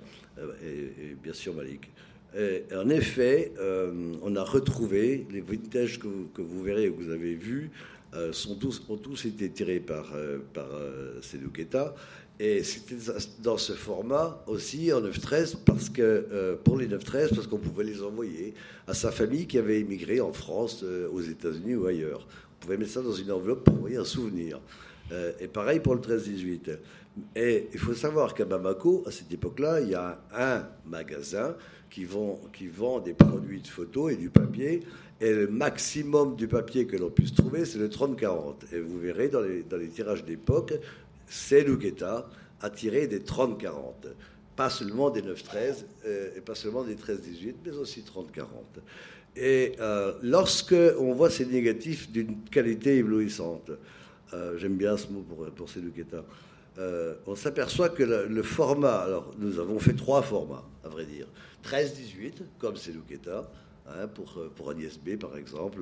et, 0.65 1.11
et, 1.11 1.17
bien 1.23 1.33
sûr 1.33 1.55
Malik 1.55 1.91
en 2.75 2.89
effet, 2.91 3.53
euh, 3.59 4.13
on 4.23 4.37
a 4.37 4.43
retrouvé 4.43 5.27
les 5.31 5.41
vintages 5.41 5.99
que 5.99 6.07
vous, 6.07 6.29
que 6.35 6.43
vous 6.43 6.63
verrez, 6.63 6.91
que 6.91 7.03
vous 7.03 7.11
avez 7.11 7.35
vus, 7.35 7.71
euh, 8.15 8.33
sont 8.33 8.55
tous, 8.57 8.83
ont 8.89 8.97
tous 8.97 9.25
été 9.25 9.51
tirés 9.51 9.81
par, 9.81 10.13
euh, 10.15 10.39
par 10.53 10.69
Sedou 11.23 11.51
Et 12.39 12.63
c'était 12.63 12.97
dans 13.43 13.57
ce 13.57 13.73
format 13.73 14.43
aussi 14.47 14.93
en 14.93 15.01
9-13, 15.01 15.57
parce 15.65 15.89
que, 15.89 16.59
pour 16.65 16.77
les 16.77 16.87
9-13, 16.87 17.35
parce 17.35 17.47
qu'on 17.47 17.59
pouvait 17.59 17.85
les 17.85 18.03
envoyer 18.03 18.55
à 18.87 18.95
sa 18.95 19.11
famille 19.11 19.47
qui 19.47 19.59
avait 19.59 19.81
émigré 19.81 20.21
en 20.21 20.33
France, 20.33 20.85
aux 21.13 21.23
États-Unis 21.23 21.77
ou 21.77 21.87
ailleurs. 21.87 22.27
On 22.57 22.65
pouvait 22.65 22.77
mettre 22.77 22.93
ça 22.93 23.03
dans 23.03 23.13
une 23.13 23.33
enveloppe 23.33 23.65
pour 23.65 23.75
envoyer 23.75 23.97
un 23.97 24.05
souvenir. 24.05 24.61
et 25.41 25.49
pareil 25.49 25.81
pour 25.81 25.95
le 25.95 26.01
13-18. 26.01 26.77
Et 27.35 27.69
il 27.73 27.79
faut 27.79 27.95
savoir 27.95 28.35
qu'à 28.35 28.45
Bamako, 28.45 29.05
à 29.07 29.11
cette 29.11 29.33
époque-là, 29.33 29.81
il 29.81 29.91
y 29.91 29.95
a 29.95 30.21
un 30.35 30.67
magasin 30.87 31.57
qui 31.91 32.05
vend, 32.05 33.01
des 33.01 33.15
produits 33.15 33.61
de 33.61 33.67
photo 33.67 34.09
et 34.09 34.17
du 34.17 34.31
papier. 34.31 34.83
Et 35.21 35.33
le 35.33 35.49
maximum 35.49 36.37
du 36.37 36.47
papier 36.47 36.87
que 36.87 36.97
l'on 36.97 37.11
puisse 37.11 37.35
trouver, 37.35 37.65
c'est 37.65 37.79
le 37.79 37.89
30-40. 37.89 38.73
Et 38.73 38.81
vous 38.81 38.99
verrez 38.99 39.29
dans 39.29 39.41
les, 39.41 39.89
tirages 39.89 40.25
d'époque, 40.25 40.75
c'est 41.27 41.65
Lugeta 41.65 42.29
a 42.61 42.71
tiré 42.71 43.07
des 43.07 43.21
30-40. 43.21 43.71
Pas 44.57 44.71
seulement 44.71 45.11
des 45.11 45.23
9-13, 45.23 45.85
euh, 46.07 46.31
et 46.37 46.41
pas 46.41 46.55
seulement 46.55 46.85
des 46.85 46.95
13-18, 46.95 47.55
mais 47.65 47.73
aussi 47.73 48.03
30-40. 48.03 48.45
Et 49.37 49.73
euh, 49.81 50.15
lorsque 50.23 50.75
on 50.99 51.13
voit 51.13 51.31
ces 51.31 51.47
négatifs 51.47 52.11
d'une 52.11 52.43
qualité 52.51 52.97
éblouissante, 52.97 53.71
euh, 54.35 54.59
j'aime 54.59 54.77
bien 54.77 54.97
ce 54.97 55.09
mot 55.09 55.21
pour, 55.21 55.47
pour 55.53 55.69
ces 55.69 55.81
euh, 56.79 57.15
on 57.27 57.35
s'aperçoit 57.35 57.89
que 57.89 58.03
le, 58.03 58.43
format, 58.43 58.99
alors 58.99 59.33
nous 59.39 59.59
avons 59.59 59.79
fait 59.79 59.95
trois 59.95 60.23
formats, 60.23 60.65
à 60.85 60.89
vrai 60.89 61.05
dire. 61.05 61.27
13-18, 61.65 62.35
comme 62.59 62.77
c'est 62.77 62.93
Luqueta, 62.93 63.51
hein, 63.87 64.07
pour, 64.09 64.39
euh, 64.39 64.53
pour 64.55 64.71
Agnès 64.71 64.99
B, 64.99 65.17
par 65.17 65.37
exemple, 65.37 65.81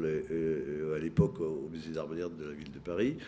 à 0.95 0.99
l'époque 0.99 1.41
au 1.41 1.69
Musée 1.71 1.91
d'Art 1.91 2.09
de 2.09 2.45
la 2.45 2.53
ville 2.53 2.73
de 2.73 2.79
Paris. 2.79 3.19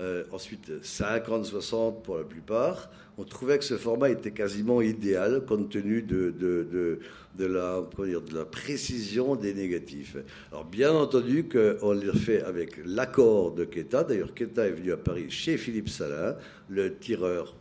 Euh, 0.00 0.22
ensuite, 0.30 0.70
50-60 0.82 2.02
pour 2.02 2.18
la 2.18 2.24
plupart. 2.24 2.88
On 3.16 3.24
trouvait 3.24 3.58
que 3.58 3.64
ce 3.64 3.76
format 3.76 4.10
était 4.10 4.30
quasiment 4.30 4.80
idéal 4.80 5.44
compte 5.44 5.70
tenu 5.70 6.02
de, 6.02 6.30
de, 6.30 7.00
de, 7.36 7.44
la, 7.44 7.82
dire, 8.04 8.20
de 8.22 8.34
la 8.34 8.44
précision 8.44 9.34
des 9.34 9.54
négatifs. 9.54 10.16
Alors, 10.52 10.64
bien 10.64 10.92
entendu 10.92 11.48
qu'on 11.48 11.92
l'a 11.92 12.12
fait 12.12 12.42
avec 12.42 12.78
l'accord 12.84 13.52
de 13.52 13.64
Keta. 13.64 14.04
D'ailleurs, 14.04 14.34
Keta 14.34 14.68
est 14.68 14.72
venu 14.72 14.92
à 14.92 14.96
Paris 14.96 15.30
chez 15.30 15.56
Philippe 15.56 15.88
Salin, 15.88 16.36
le 16.68 16.94
tireur 16.96 17.56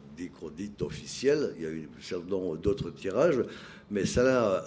dit 0.56 0.72
officiel. 0.82 1.54
Il 1.58 1.64
y 1.64 1.66
a 1.66 1.70
eu 1.70 1.90
d'autres 2.62 2.92
tirages 2.92 3.44
mais 3.90 4.06
Salah 4.06 4.66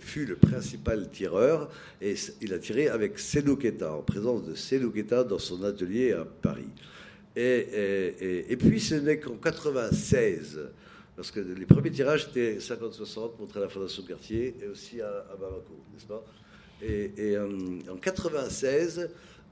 fut 0.00 0.24
le 0.24 0.36
principal 0.36 1.10
tireur 1.10 1.70
et 2.00 2.14
il 2.40 2.54
a 2.54 2.58
tiré 2.58 2.88
avec 2.88 3.18
Sedou 3.18 3.58
en 3.82 4.02
présence 4.02 4.44
de 4.44 4.54
Sedou 4.54 4.92
dans 5.28 5.38
son 5.38 5.62
atelier 5.62 6.12
à 6.12 6.24
Paris. 6.24 6.68
Et, 7.36 8.56
puis 8.58 8.80
ce 8.80 8.94
n'est 8.94 9.18
qu'en 9.18 9.36
96, 9.36 10.60
parce 11.16 11.30
que 11.30 11.40
les 11.40 11.66
premiers 11.66 11.90
tirages 11.90 12.28
étaient 12.30 12.58
50-60, 12.58 13.38
montrés 13.38 13.60
à 13.60 13.62
la 13.62 13.68
Fondation 13.68 14.02
Cartier 14.04 14.56
et 14.62 14.66
aussi 14.68 15.00
à, 15.00 15.26
Bamako, 15.40 15.74
n'est-ce 15.92 16.06
pas? 16.06 16.24
Et, 16.82 17.12
euh, 17.18 17.78
en 17.90 17.96
96, 17.96 19.10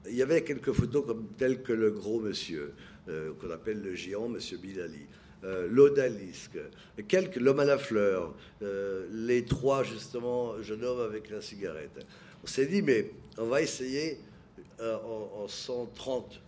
il 0.09 0.15
y 0.15 0.21
avait 0.21 0.43
quelques 0.43 0.71
photos 0.71 1.05
comme 1.05 1.27
telles 1.37 1.61
que 1.61 1.73
le 1.73 1.91
gros 1.91 2.19
monsieur, 2.19 2.73
euh, 3.07 3.31
qu'on 3.39 3.51
appelle 3.51 3.81
le 3.81 3.95
géant, 3.95 4.27
monsieur 4.27 4.57
Bilali 4.57 5.07
euh, 5.43 5.67
l'odalisque, 5.69 6.57
quelques, 7.07 7.35
l'homme 7.35 7.59
à 7.59 7.65
la 7.65 7.77
fleur, 7.77 8.33
euh, 8.61 9.07
les 9.11 9.43
trois 9.43 9.83
justement 9.83 10.61
jeunes 10.61 10.85
hommes 10.85 11.01
avec 11.01 11.29
la 11.29 11.41
cigarette. 11.41 12.05
On 12.43 12.47
s'est 12.47 12.65
dit, 12.65 12.81
mais 12.81 13.11
on 13.37 13.47
va 13.47 13.61
essayer 13.61 14.19
euh, 14.79 14.95
en, 14.95 15.47
130, 15.47 16.39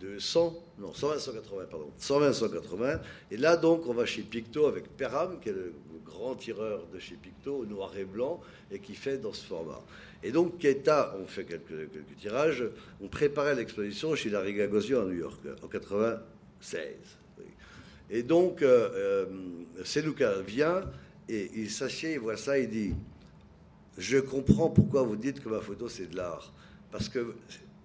200, 0.00 0.64
non, 0.78 0.92
120, 0.92 1.18
180, 1.18 1.64
pardon, 1.70 1.90
120, 1.96 2.32
180. 2.32 3.00
Et 3.30 3.36
là, 3.36 3.56
donc, 3.56 3.86
on 3.86 3.94
va 3.94 4.04
chez 4.04 4.22
Picto 4.22 4.66
avec 4.66 4.88
Perram, 4.96 5.38
qui 5.40 5.50
est 5.50 5.52
le, 5.52 5.72
grand 6.04 6.34
tireur 6.34 6.86
de 6.92 6.98
chez 6.98 7.14
Picto, 7.14 7.64
noir 7.66 7.96
et 7.96 8.04
blanc, 8.04 8.40
et 8.72 8.80
qui 8.80 8.96
fait 8.96 9.16
dans 9.18 9.32
ce 9.32 9.46
format. 9.46 9.80
Et 10.24 10.32
donc, 10.32 10.58
Keta, 10.58 11.16
on 11.22 11.26
fait 11.26 11.44
quelques, 11.44 11.92
quelques 11.92 12.16
tirages, 12.18 12.64
on 13.00 13.06
préparait 13.06 13.54
l'exposition 13.54 14.14
chez 14.16 14.28
Larry 14.28 14.54
Gagosian 14.54 15.02
à 15.02 15.04
New 15.04 15.18
York, 15.18 15.40
en 15.62 15.68
96. 15.68 17.19
Et 18.10 18.22
donc, 18.22 18.62
euh, 18.62 19.26
euh 19.96 20.42
vient 20.46 20.82
et 21.28 21.50
il 21.54 21.70
s'assied, 21.70 22.14
il 22.14 22.20
voit 22.20 22.36
ça, 22.36 22.58
il 22.58 22.68
dit 22.68 22.92
Je 23.96 24.18
comprends 24.18 24.68
pourquoi 24.68 25.02
vous 25.02 25.16
dites 25.16 25.40
que 25.42 25.48
ma 25.48 25.60
photo 25.60 25.88
c'est 25.88 26.10
de 26.10 26.16
l'art. 26.16 26.52
Parce 26.90 27.08
que, 27.08 27.34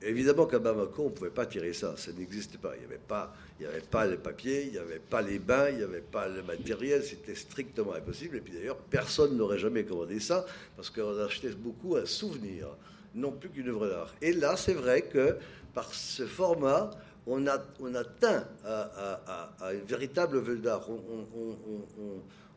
évidemment 0.01 0.47
qu'à 0.47 0.57
Bamako, 0.57 1.03
on 1.03 1.09
ne 1.09 1.09
pouvait 1.09 1.29
pas 1.29 1.45
tirer 1.45 1.73
ça, 1.73 1.95
ça 1.95 2.11
n'existait 2.11 2.57
pas. 2.57 2.73
Il 2.75 2.79
n'y 2.79 2.85
avait 2.85 2.97
pas. 2.97 3.35
Il 3.59 3.65
n'y 3.65 3.71
avait 3.71 3.81
pas 3.81 4.05
le 4.05 4.17
papier, 4.17 4.65
il 4.65 4.71
n'y 4.71 4.77
avait 4.79 4.99
pas 4.99 5.21
les 5.21 5.39
bains, 5.39 5.69
il 5.69 5.77
n'y 5.77 5.83
avait 5.83 6.01
pas 6.01 6.27
le 6.27 6.43
matériel, 6.43 7.03
c'était 7.03 7.35
strictement 7.35 7.93
impossible. 7.93 8.37
Et 8.37 8.41
puis 8.41 8.53
d'ailleurs, 8.53 8.77
personne 8.77 9.37
n'aurait 9.37 9.59
jamais 9.59 9.85
commandé 9.85 10.19
ça, 10.19 10.45
parce 10.75 10.89
qu'on 10.89 11.17
achetait 11.19 11.51
beaucoup 11.51 11.95
un 11.95 12.05
souvenir, 12.05 12.67
non 13.13 13.31
plus 13.31 13.49
qu'une 13.49 13.69
œuvre 13.69 13.87
d'art. 13.87 14.13
Et 14.21 14.33
là, 14.33 14.57
c'est 14.57 14.73
vrai 14.73 15.03
que 15.03 15.37
par 15.73 15.93
ce 15.93 16.25
format, 16.25 16.91
on, 17.27 17.47
a, 17.47 17.59
on 17.79 17.93
atteint 17.95 18.45
à, 18.65 19.73
une 19.73 19.85
véritable 19.85 20.37
œuvre 20.37 20.55
d'art. 20.55 20.87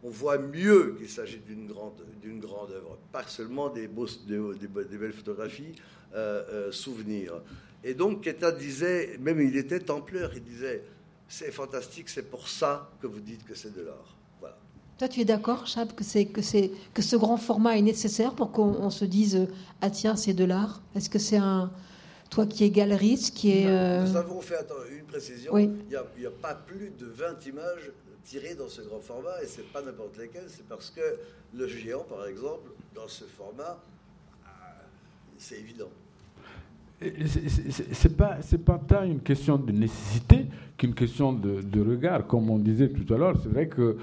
On, 0.03 0.11
voit 0.11 0.39
mieux 0.39 0.95
qu'il 0.99 1.09
s'agit 1.09 1.39
d'une 1.39 1.67
grande, 1.67 2.05
d'une 2.23 2.39
grande 2.39 2.71
œuvre, 2.71 2.99
pas 3.13 3.25
seulement 3.27 3.69
des, 3.69 3.89
des, 3.89 4.99
belles 4.99 5.13
photographies, 5.13 5.75
euh, 6.15 6.45
euh, 6.51 6.73
souvenirs. 6.73 7.43
Et 7.83 7.95
donc, 7.95 8.23
Keta 8.23 8.53
disait, 8.53 9.17
même 9.21 9.41
il 9.41 9.57
était 9.57 9.81
templeur, 9.81 10.31
il 10.35 10.43
disait 10.43 10.85
c'est 11.29 11.53
fantastique, 11.53 12.09
c'est 12.09 12.31
pour 12.31 12.49
ça 12.49 12.91
que 13.01 13.07
vous 13.07 13.21
dites 13.21 13.45
que 13.45 13.55
c'est 13.55 13.75
de 13.75 13.83
l'art. 13.83 14.17
Voilà. 14.41 14.57
Toi, 14.99 15.09
tu 15.09 15.21
es 15.21 15.25
d'accord, 15.25 15.67
Chab, 15.67 15.93
que, 15.93 16.03
c'est, 16.03 16.27
que, 16.27 16.43
c'est, 16.43 16.71
que 16.95 17.03
ce 17.03 17.17
grand 17.17 17.37
format 17.37 17.77
est 17.77 17.83
nécessaire 17.83 18.35
pour 18.35 18.51
qu'on 18.51 18.91
se 18.91 19.05
dise 19.05 19.47
ah 19.81 19.91
tiens, 19.91 20.17
c'est 20.17 20.33
de 20.33 20.45
l'art? 20.45 20.81
Est-ce 20.95 21.11
que 21.11 21.19
c'est 21.19 21.37
un, 21.37 21.71
toi 22.31 22.47
qui 22.47 22.65
es 22.65 22.71
galeriste, 22.71 23.35
qui 23.35 23.51
est. 23.51 23.67
Euh, 23.67 24.03
Nous 24.03 24.17
avons 24.17 24.41
fait 24.41 24.57
une 24.91 25.05
précision. 25.05 25.57
Il 25.59 25.73
n'y 25.89 25.97
a, 25.97 26.31
pas 26.43 26.55
plus 26.55 26.93
de 26.99 27.07
20 27.07 27.47
images 27.47 27.91
tirées 28.25 28.55
dans 28.55 28.69
ce 28.69 28.83
grand 28.83 29.01
format, 29.01 29.43
et 29.43 29.47
ce 29.47 29.61
n'est 29.61 29.67
pas 29.69 29.83
n'importe 29.83 30.19
lesquelles, 30.19 30.49
c'est 30.49 30.67
parce 30.67 30.91
que 30.91 31.01
le 31.55 31.67
géant, 31.67 32.05
par 32.09 32.27
exemple, 32.27 32.71
dans 32.95 33.09
ce 33.09 33.25
format, 33.25 33.79
euh, 34.45 34.49
c'est 35.39 35.59
évident. 35.59 35.89
C'est 37.93 38.17
pas 38.17 38.39
c'est 38.43 38.65
pas 38.65 38.79
tant 38.79 39.05
une 39.05 39.21
question 39.21 39.57
de 39.57 39.71
nécessité 39.71 40.47
qu'une 40.77 40.95
question 40.95 41.33
de, 41.33 41.81
regard, 41.81 42.27
comme 42.27 42.51
on 42.51 42.59
disait 42.59 42.89
tout 42.89 43.15
à 43.15 43.17
l'heure. 43.17 43.37
C'est 43.41 43.49
vrai 43.49 43.69
que 43.69 43.97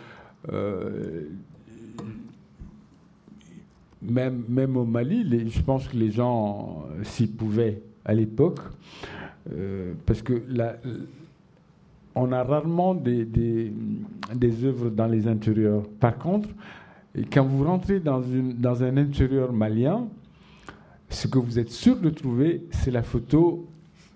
euh, 0.49 1.27
même 4.01 4.45
même 4.47 4.77
au 4.77 4.85
Mali, 4.85 5.49
je 5.49 5.61
pense 5.61 5.89
que 5.89 5.97
les 5.97 6.09
gens 6.09 6.85
s'y 7.03 7.27
pouvaient 7.27 7.81
à 8.05 8.13
l'époque, 8.13 8.59
euh, 9.51 9.93
parce 10.05 10.21
que 10.21 10.41
on 12.15 12.31
a 12.31 12.43
rarement 12.43 12.95
des, 12.95 13.25
des, 13.25 14.63
œuvres 14.63 14.89
dans 14.89 15.07
les 15.07 15.27
intérieurs. 15.27 15.83
Par 15.99 16.17
contre, 16.17 16.47
quand 17.31 17.43
vous 17.43 17.65
rentrez 17.65 17.99
dans, 17.99 18.21
une, 18.21 18.53
dans 18.53 18.83
un 18.83 18.95
intérieur 18.95 19.51
malien, 19.51 20.07
ce 21.09 21.27
que 21.27 21.39
vous 21.39 21.59
êtes 21.59 21.71
sûr 21.71 21.97
de 21.97 22.09
trouver, 22.09 22.63
c'est 22.71 22.91
la 22.91 23.03
photo 23.03 23.67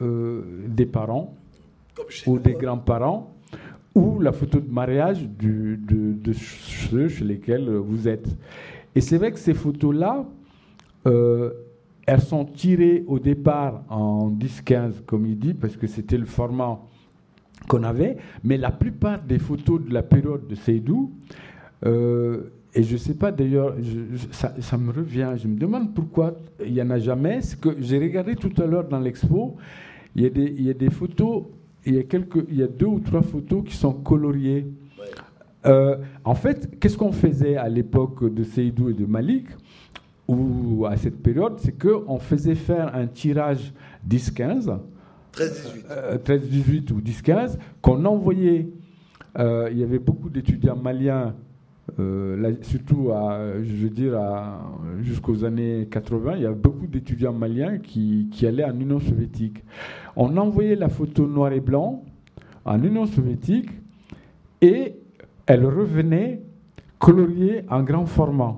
euh, 0.01 0.41
des 0.67 0.85
parents 0.85 1.33
ou 2.25 2.39
des 2.39 2.53
grands-parents 2.53 3.33
ou 3.95 4.19
la 4.19 4.31
photo 4.31 4.59
de 4.59 4.71
mariage 4.71 5.23
du, 5.27 5.77
de, 5.77 6.33
ceux 6.33 7.09
chez 7.09 7.25
lesquels 7.25 7.69
vous 7.69 8.07
êtes. 8.07 8.27
Et 8.95 9.01
c'est 9.01 9.17
vrai 9.17 9.31
que 9.31 9.39
ces 9.39 9.53
photos-là, 9.53 10.25
euh, 11.05 11.51
elles 12.09 12.21
sont 12.21 12.43
tirées 12.43 13.03
au 13.05 13.19
départ 13.19 13.83
en 13.87 14.31
10-15, 14.31 15.05
comme 15.05 15.27
il 15.27 15.37
dit, 15.37 15.53
parce 15.53 15.77
que 15.77 15.85
c'était 15.85 16.17
le 16.17 16.25
format 16.25 16.79
qu'on 17.67 17.83
avait, 17.83 18.17
mais 18.43 18.57
la 18.57 18.71
plupart 18.71 19.21
des 19.21 19.37
photos 19.37 19.79
de 19.85 19.93
la 19.93 20.01
période 20.01 20.47
de 20.47 20.55
Seydou, 20.55 21.11
euh, 21.85 22.49
et 22.73 22.81
je 22.81 22.93
ne 22.93 22.97
sais 22.97 23.13
pas 23.13 23.31
d'ailleurs, 23.31 23.75
ça, 24.31 24.77
me 24.79 24.91
revient, 24.91 25.33
je 25.37 25.47
me 25.47 25.55
demande 25.55 25.93
pourquoi 25.93 26.35
il 26.65 26.73
n'y 26.73 26.81
en 26.81 26.89
a 26.89 26.97
jamais, 26.97 27.41
c'est 27.41 27.59
que 27.59 27.75
j'ai 27.79 27.99
regardé 27.99 28.35
tout 28.35 28.59
à 28.59 28.65
l'heure 28.65 28.87
dans 28.87 28.99
l'expo, 28.99 29.57
il, 30.15 30.23
y 30.23 30.69
a 30.71 30.73
des 30.73 30.89
photos, 30.89 31.43
il 31.85 31.93
y 31.93 31.99
a, 31.99 32.03
quelques, 32.03 32.43
il 32.49 32.57
y 32.57 32.63
a 32.63 32.67
deux 32.67 32.87
ou 32.87 32.99
trois 33.01 33.21
photos 33.21 33.63
qui 33.63 33.75
sont 33.75 33.93
coloriées. 33.93 34.65
Euh, 35.67 35.97
en 36.25 36.33
fait, 36.33 36.79
qu'est-ce 36.79 36.97
qu'on 36.97 37.11
faisait 37.11 37.55
à 37.55 37.69
l'époque 37.69 38.33
de 38.33 38.43
Seydou 38.43 38.89
et 38.89 38.93
de 38.93 39.05
Malik? 39.05 39.45
Ou 40.29 40.85
à 40.85 40.95
cette 40.95 41.21
période, 41.23 41.53
c'est 41.57 41.71
qu'on 41.71 42.19
faisait 42.19 42.55
faire 42.55 42.93
un 42.95 43.07
tirage 43.07 43.73
10-15, 44.07 44.77
13-18 45.35 45.39
euh, 45.89 46.93
ou 46.93 47.01
10-15, 47.01 47.57
qu'on 47.81 48.05
envoyait. 48.05 48.69
Euh, 49.37 49.69
il 49.71 49.79
y 49.79 49.83
avait 49.83 49.99
beaucoup 49.99 50.29
d'étudiants 50.29 50.75
maliens, 50.75 51.33
euh, 51.99 52.53
surtout 52.61 53.11
à, 53.11 53.39
je 53.63 53.75
veux 53.75 53.89
dire 53.89 54.19
jusqu'aux 55.01 55.43
années 55.45 55.87
80, 55.89 56.35
il 56.35 56.41
y 56.43 56.45
avait 56.45 56.55
beaucoup 56.55 56.85
d'étudiants 56.85 57.33
maliens 57.33 57.79
qui, 57.79 58.27
qui, 58.31 58.45
allaient 58.45 58.65
en 58.65 58.79
Union 58.79 58.99
soviétique. 58.99 59.63
On 60.15 60.37
envoyait 60.37 60.75
la 60.75 60.89
photo 60.89 61.25
noir 61.25 61.53
et 61.53 61.59
blanc 61.59 62.03
en 62.65 62.83
Union 62.83 63.07
soviétique 63.07 63.69
et 64.61 64.95
elle 65.47 65.65
revenait 65.65 66.41
coloriée 66.99 67.63
en 67.69 67.81
grand 67.81 68.05
format 68.05 68.57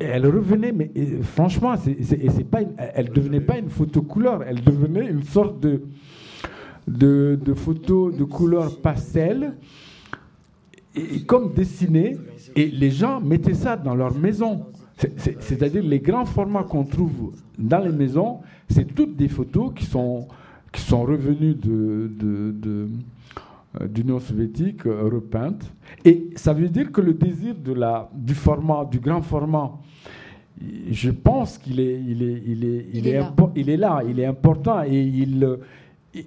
elle 0.00 0.26
revenait, 0.26 0.72
mais 0.72 0.90
franchement, 1.22 1.74
c'est 1.76 2.50
pas 2.50 2.62
devenait 3.14 3.40
pas 3.40 3.58
une 3.58 3.70
photo 3.70 4.02
couleur, 4.02 4.42
elle 4.42 4.62
devenait 4.62 5.08
une 5.08 5.22
sorte 5.22 5.60
de, 6.86 7.54
photo 7.54 8.10
de 8.10 8.24
couleur 8.24 8.80
pastel, 8.80 9.54
comme 11.26 11.52
dessinée, 11.52 12.16
et 12.56 12.66
les 12.66 12.90
gens 12.90 13.20
mettaient 13.20 13.54
ça 13.54 13.76
dans 13.76 13.94
leur 13.94 14.14
maison. 14.14 14.66
C'est-à-dire 15.40 15.82
les 15.82 16.00
grands 16.00 16.24
formats 16.24 16.64
qu'on 16.64 16.84
trouve 16.84 17.32
dans 17.58 17.80
les 17.80 17.92
maisons, 17.92 18.38
c'est 18.68 18.94
toutes 18.94 19.14
des 19.16 19.28
photos 19.28 19.72
qui 19.74 19.84
sont, 19.84 20.26
revenues 20.90 21.54
de, 21.54 22.10
euh, 22.22 22.86
d'Union 23.84 24.18
soviétique 24.18 24.86
euh, 24.86 25.08
repeinte. 25.12 25.72
Et 26.04 26.30
ça 26.36 26.52
veut 26.52 26.68
dire 26.68 26.90
que 26.90 27.00
le 27.00 27.14
désir 27.14 27.54
de 27.54 27.72
la, 27.72 28.10
du 28.14 28.34
format, 28.34 28.84
du 28.90 29.00
grand 29.00 29.22
format, 29.22 29.72
je 30.90 31.10
pense 31.10 31.58
qu'il 31.58 31.80
est, 31.80 32.00
il 32.00 32.22
est, 32.22 32.42
il 32.46 32.64
est, 32.64 32.86
il, 32.94 33.08
est, 33.08 33.18
là. 33.18 33.34
il 33.54 33.70
est 33.70 33.76
là, 33.76 34.02
il 34.08 34.20
est 34.20 34.24
important 34.24 34.82
et 34.82 35.02
il, 35.02 35.58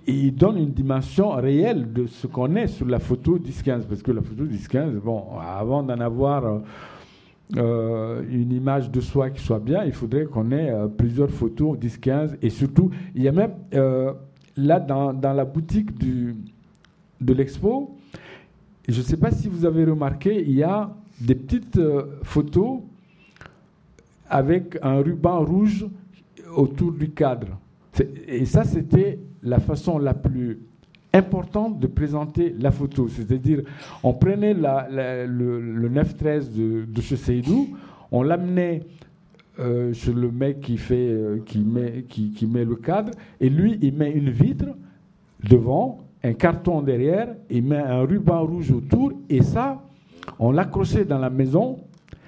il 0.06 0.36
donne 0.36 0.58
une 0.58 0.72
dimension 0.72 1.32
réelle 1.32 1.92
de 1.92 2.06
ce 2.06 2.28
qu'on 2.28 2.56
est 2.56 2.68
sur 2.68 2.86
la 2.86 3.00
photo 3.00 3.40
10-15. 3.40 3.88
Parce 3.88 4.04
que 4.04 4.12
la 4.12 4.22
photo 4.22 4.44
10-15, 4.46 5.00
bon, 5.00 5.24
avant 5.40 5.82
d'en 5.82 6.00
avoir 6.00 6.62
euh, 7.58 8.22
une 8.30 8.52
image 8.52 8.92
de 8.92 9.02
soi 9.02 9.32
qui 9.32 9.44
soit 9.44 9.60
bien, 9.60 9.84
il 9.84 9.94
faudrait 9.94 10.26
qu'on 10.26 10.52
ait 10.52 10.72
plusieurs 10.96 11.32
photos 11.32 11.80
10-15. 11.80 12.36
Et 12.44 12.52
surtout, 12.52 12.92
il 13.16 13.24
y 13.24 13.28
a 13.28 13.32
même 13.32 13.54
là 14.56 14.80
dans, 14.80 15.12
dans 15.12 15.34
la 15.34 15.46
boutique 15.46 15.98
du 15.98 16.36
de 17.22 17.34
l'expo, 17.34 17.98
je 18.88 18.98
ne 18.98 19.04
sais 19.06 19.18
pas 19.18 19.32
si 19.32 19.48
vous 19.48 19.66
avez 19.66 19.86
remarqué, 19.86 20.42
il 20.42 20.56
y 20.56 20.64
a 20.64 20.96
des 21.22 21.36
petites 21.36 21.78
euh, 21.78 22.20
photos 22.24 22.80
avec 24.30 24.78
un 24.82 25.02
ruban 25.02 25.44
rouge 25.44 25.86
autour 26.56 26.92
du 26.94 27.10
cadre. 27.12 27.60
Et 28.28 28.46
ça, 28.46 28.64
c'était 28.64 29.20
la 29.44 29.60
façon 29.60 29.98
la 29.98 30.14
plus 30.14 30.60
importante 31.14 31.80
de 31.80 31.88
présenter 31.88 32.56
la 32.60 32.72
photo. 32.72 33.08
C'est-à-dire, 33.10 33.62
on 34.04 34.14
prenait 34.14 34.54
le, 34.54 35.90
9-13 35.90 36.52
de, 36.52 36.86
de 36.86 37.02
chez 37.02 37.18
Seydou, 37.18 37.76
on 38.12 38.24
l'amenait 38.24 38.84
euh, 39.60 39.92
chez 39.94 40.14
le 40.14 40.32
mec 40.32 40.62
qui, 40.62 40.78
fait, 40.78 41.10
euh, 41.10 41.40
qui, 41.46 41.60
met, 41.60 42.06
qui 42.08 42.48
met 42.48 42.64
le 42.64 42.76
cadre, 42.76 43.12
et 43.42 43.50
lui, 43.50 43.78
il 43.82 43.94
met 43.94 44.12
une 44.12 44.30
vitre 44.30 44.68
devant 45.48 46.00
un 46.24 46.34
carton 46.34 46.82
derrière, 46.82 47.30
il 47.50 47.64
met 47.64 47.78
un 47.78 48.02
ruban 48.02 48.46
rouge 48.46 48.72
autour, 48.72 49.14
et 49.30 49.42
ça, 49.42 49.82
on 50.38 50.52
l'accrochait 50.52 51.06
dans 51.06 51.18
la 51.18 51.30
maison, 51.30 51.78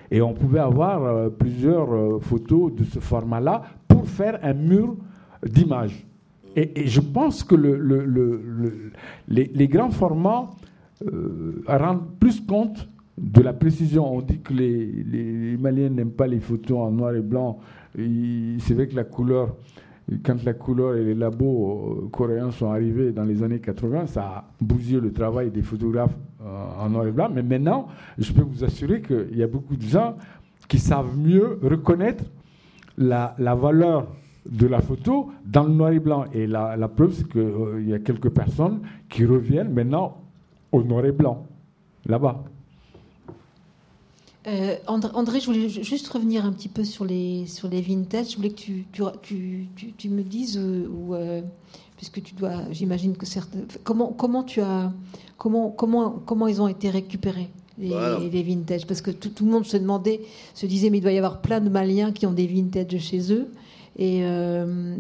et 0.09 0.21
on 0.21 0.33
pouvait 0.33 0.59
avoir 0.59 1.03
euh, 1.03 1.29
plusieurs 1.29 1.93
euh, 1.93 2.19
photos 2.19 2.73
de 2.75 2.83
ce 2.83 2.99
format-là 2.99 3.63
pour 3.87 4.07
faire 4.07 4.39
un 4.43 4.53
mur 4.53 4.95
d'image. 5.45 6.05
Et, 6.55 6.85
je 6.85 6.99
pense 6.99 7.43
que 7.43 7.55
le, 7.55 8.91
les, 9.29 9.67
grands 9.69 9.89
formats 9.89 10.49
euh, 11.05 11.63
rendent 11.65 12.09
plus 12.19 12.41
compte 12.41 12.89
de 13.17 13.41
la 13.41 13.53
précision. 13.53 14.13
On 14.13 14.21
dit 14.21 14.39
que 14.39 14.53
les, 14.53 14.85
les 14.85 15.57
Maliens 15.57 15.89
n'aiment 15.89 16.11
pas 16.11 16.27
les 16.27 16.41
photos 16.41 16.79
en 16.79 16.91
noir 16.91 17.15
et 17.15 17.21
blanc. 17.21 17.59
C'est 17.95 18.73
vrai 18.73 18.87
que 18.87 18.95
la 18.97 19.05
couleur 19.05 19.55
quand 20.23 20.43
la 20.43 20.53
couleur 20.53 20.95
et 20.95 21.03
les 21.03 21.15
labos 21.15 22.03
euh, 22.05 22.09
coréens 22.09 22.51
sont 22.51 22.69
arrivés 22.69 23.11
dans 23.11 23.23
les 23.23 23.43
années 23.43 23.59
80, 23.59 24.07
ça 24.07 24.21
a 24.21 24.45
bousillé 24.59 24.99
le 24.99 25.13
travail 25.13 25.51
des 25.51 25.61
photographes 25.61 26.15
euh, 26.41 26.65
en 26.79 26.89
noir 26.89 27.07
et 27.07 27.11
blanc. 27.11 27.29
Mais 27.33 27.43
maintenant, 27.43 27.87
je 28.17 28.31
peux 28.33 28.41
vous 28.41 28.63
assurer 28.63 29.01
qu'il 29.01 29.37
y 29.37 29.43
a 29.43 29.47
beaucoup 29.47 29.75
de 29.75 29.83
gens 29.83 30.15
qui 30.67 30.79
savent 30.79 31.17
mieux 31.17 31.59
reconnaître 31.63 32.25
la, 32.97 33.35
valeur 33.55 34.07
de 34.49 34.67
la 34.67 34.81
photo 34.81 35.31
dans 35.45 35.63
le 35.63 35.73
noir 35.73 35.91
et 35.91 35.99
blanc. 35.99 36.25
Et 36.33 36.45
la, 36.45 36.75
preuve, 36.87 37.13
c'est 37.13 37.27
qu'il 37.27 37.41
euh, 37.41 37.81
y 37.81 37.93
a 37.93 37.99
quelques 37.99 38.29
personnes 38.29 38.81
qui 39.09 39.25
reviennent 39.25 39.73
maintenant 39.73 40.17
au 40.71 40.83
noir 40.83 41.05
et 41.05 41.11
blanc, 41.11 41.47
là-bas. 42.05 42.43
Euh, 44.47 44.75
André, 44.87 45.39
je 45.39 45.45
voulais 45.45 45.69
juste 45.69 46.07
revenir 46.07 46.45
un 46.45 46.51
petit 46.51 46.69
peu 46.69 46.83
sur 46.83 47.05
les, 47.05 47.45
sur 47.45 47.67
les 47.67 47.81
vintage. 47.81 48.31
Je 48.31 48.35
voulais 48.37 48.49
que 48.49 48.55
tu, 48.55 48.85
tu, 48.91 49.67
tu, 49.75 49.93
tu, 49.93 50.09
me 50.09 50.23
dises, 50.23 50.57
euh, 50.57 50.87
ou, 50.87 51.13
euh, 51.13 51.41
puisque 51.95 52.23
tu 52.23 52.33
dois, 52.33 52.63
j'imagine 52.71 53.15
que 53.15 53.27
certains. 53.27 53.59
Comment, 53.83 54.07
comment, 54.07 54.43
tu 54.43 54.61
as, 54.61 54.91
comment, 55.37 55.69
comment, 55.69 56.21
comment 56.25 56.47
ils 56.47 56.59
ont 56.59 56.67
été 56.67 56.89
récupérés 56.89 57.49
les, 57.77 57.93
les 58.31 58.43
vintage? 58.43 58.87
Parce 58.87 59.01
que 59.01 59.11
tout, 59.11 59.29
tout, 59.29 59.45
le 59.45 59.51
monde 59.51 59.65
se 59.65 59.77
demandait, 59.77 60.21
se 60.55 60.65
disait, 60.65 60.89
mais 60.89 60.97
il 60.97 61.01
doit 61.01 61.11
y 61.11 61.17
avoir 61.17 61.41
plein 61.41 61.61
de 61.61 61.69
Maliens 61.69 62.11
qui 62.11 62.25
ont 62.25 62.33
des 62.33 62.47
vintage 62.47 62.97
chez 62.97 63.31
eux. 63.31 63.47
Et, 63.99 64.21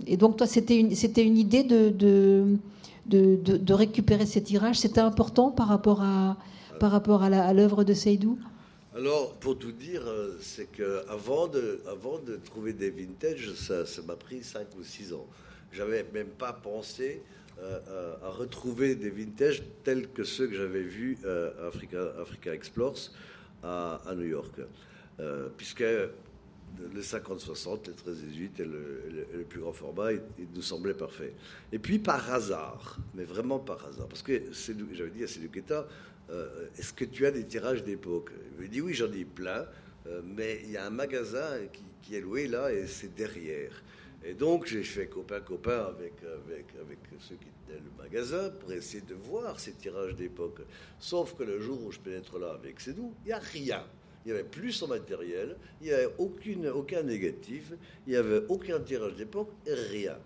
et 0.05 0.17
donc, 0.17 0.37
toi, 0.37 0.45
c'était 0.45 0.77
une, 0.77 0.93
c'était 0.93 1.25
une 1.25 1.37
idée 1.37 1.63
de, 1.63 1.89
de, 1.89 2.59
de, 3.07 3.57
de 3.57 3.73
récupérer 3.73 4.27
ces 4.27 4.43
tirages. 4.43 4.77
C'était 4.77 5.01
important 5.01 5.49
par 5.49 5.69
rapport 5.69 6.03
à, 6.03 6.37
par 6.79 6.91
rapport 6.91 7.23
à 7.23 7.53
l'œuvre 7.53 7.83
de 7.83 7.95
Seydou? 7.95 8.37
Alors, 8.93 9.35
pour 9.39 9.57
tout 9.57 9.71
dire, 9.71 10.05
euh, 10.05 10.37
c'est 10.41 10.77
de, 10.77 11.05
avant 11.07 11.47
de 11.47 12.35
trouver 12.43 12.73
des 12.73 12.89
vintage, 12.89 13.53
ça, 13.53 13.85
m'a 14.05 14.17
pris 14.17 14.43
5 14.43 14.67
ou 14.77 14.83
6 14.83 15.13
ans. 15.13 15.27
J'avais 15.71 16.05
même 16.13 16.27
pas 16.27 16.51
pensé 16.51 17.21
euh, 17.59 18.15
à, 18.21 18.29
retrouver 18.29 18.95
des 18.95 19.09
vintage 19.09 19.63
tels 19.85 20.09
que 20.09 20.25
ceux 20.25 20.47
que 20.47 20.55
j'avais 20.55 20.81
vus 20.81 21.17
euh, 21.23 21.69
Africa, 21.69 22.13
Africa 22.19 22.53
Explores 22.53 23.11
à, 23.63 24.13
New 24.13 24.25
York. 24.25 24.59
puisque 25.55 25.83
le 25.83 27.01
50-60, 27.01 27.87
les 27.87 27.93
13-18 27.93 28.49
et 28.59 28.65
le, 28.65 29.45
plus 29.47 29.61
grand 29.61 29.71
format, 29.71 30.11
il, 30.11 30.21
nous 30.53 30.61
semblait 30.61 30.93
parfait. 30.93 31.33
Et 31.71 31.79
puis 31.79 31.99
par 31.99 32.29
hasard, 32.33 32.97
mais 33.13 33.23
vraiment 33.23 33.59
par 33.59 33.85
hasard, 33.85 34.07
parce 34.07 34.23
que 34.23 34.41
j'avais 34.91 35.11
dit 35.11 35.23
à 35.23 35.27
Séduqueta, 35.27 35.87
euh, 36.29 36.67
est-ce 36.77 36.93
que 36.93 37.05
tu 37.05 37.25
as 37.25 37.31
des 37.31 37.45
tirages 37.45 37.83
d'époque? 37.83 38.31
Il 38.53 38.63
me 38.63 38.67
dit 38.67 38.81
oui, 38.81 38.93
j'en 38.93 39.11
ai 39.11 39.25
plein, 39.25 39.65
euh, 40.07 40.21
mais 40.23 40.61
il 40.63 40.71
y 40.71 40.77
a 40.77 40.85
un 40.85 40.91
magasin 40.91 41.57
qui, 41.73 42.15
est 42.15 42.21
loué 42.21 42.47
là 42.47 42.73
et 42.73 42.87
c'est 42.87 43.15
derrière. 43.15 43.71
Et 44.23 44.33
donc 44.33 44.65
j'ai 44.65 44.83
fait 44.83 45.07
copain-copain 45.07 45.85
avec, 45.85 46.13
avec, 46.23 46.65
avec 46.81 46.99
ceux 47.19 47.35
qui 47.35 47.47
tenaient 47.65 47.79
le 47.79 48.03
magasin 48.03 48.49
pour 48.49 48.73
essayer 48.73 49.01
de 49.01 49.15
voir 49.15 49.59
ces 49.59 49.71
tirages 49.71 50.15
d'époque. 50.15 50.59
Sauf 50.99 51.35
que 51.35 51.43
le 51.43 51.61
jour 51.61 51.81
où 51.85 51.91
je 51.91 51.99
pénètre 51.99 52.37
là 52.37 52.51
avec 52.51 52.81
Cédou, 52.81 53.13
il 53.23 53.27
n'y 53.27 53.33
a 53.33 53.39
rien. 53.39 53.85
Il 54.25 54.31
n'y 54.31 54.37
avait 54.37 54.47
plus 54.47 54.73
son 54.73 54.87
matériel, 54.87 55.55
il 55.79 55.87
n'y 55.87 55.93
avait 55.93 56.13
aucune, 56.17 56.67
aucun 56.67 57.01
négatif, 57.01 57.71
il 58.05 58.11
n'y 58.11 58.17
avait 58.17 58.43
aucun 58.49 58.79
tirage 58.79 59.15
d'époque, 59.15 59.51
rien. 59.65 60.17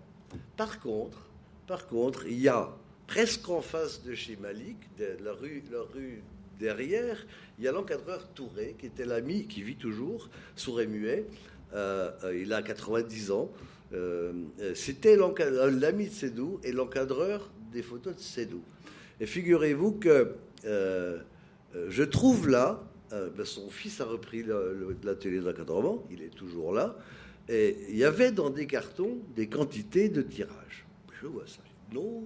Par 0.56 0.80
contre, 0.80 1.18
par 1.66 1.86
contre, 1.86 2.26
il 2.26 2.40
y 2.40 2.48
a 2.48 2.76
presque 3.06 3.48
en 3.48 3.60
face 3.60 4.02
de 4.02 4.14
chez 4.14 4.36
Malik, 4.36 4.76
de 4.98 5.16
la, 5.24 5.32
rue, 5.32 5.62
la 5.70 5.82
rue 5.82 6.22
derrière, 6.58 7.26
il 7.58 7.64
y 7.64 7.68
a 7.68 7.72
l'encadreur 7.72 8.28
Touré, 8.34 8.74
qui 8.78 8.86
était 8.86 9.04
l'ami, 9.04 9.46
qui 9.46 9.62
vit 9.62 9.76
toujours, 9.76 10.28
sourd 10.54 10.80
et 10.80 10.86
muet. 10.86 11.26
Euh, 11.74 12.10
euh, 12.24 12.38
il 12.38 12.52
a 12.52 12.62
90 12.62 13.30
ans. 13.30 13.50
Euh, 13.92 14.32
c'était 14.74 15.16
l'ami 15.16 16.06
de 16.06 16.12
Sédou 16.12 16.60
et 16.64 16.72
l'encadreur 16.72 17.50
des 17.72 17.82
photos 17.82 18.16
de 18.16 18.20
Sédou. 18.20 18.62
Et 19.20 19.26
figurez-vous 19.26 19.92
que 19.92 20.34
je 20.64 22.02
trouve 22.02 22.48
là, 22.48 22.82
ben, 23.10 23.44
son 23.44 23.70
fils 23.70 24.00
a 24.00 24.04
repris 24.04 24.44
l'atelier 25.02 25.40
d'encadrement, 25.40 26.04
il 26.10 26.22
est 26.22 26.34
toujours 26.34 26.72
là, 26.72 26.96
et 27.48 27.76
il 27.88 27.96
y 27.96 28.04
avait 28.04 28.32
dans 28.32 28.50
des 28.50 28.66
cartons 28.66 29.18
des 29.36 29.48
quantités 29.48 30.08
de 30.08 30.22
tirages. 30.22 30.84
Je 31.22 31.28
vois 31.28 31.46
ça. 31.46 31.60
Non, 31.92 32.22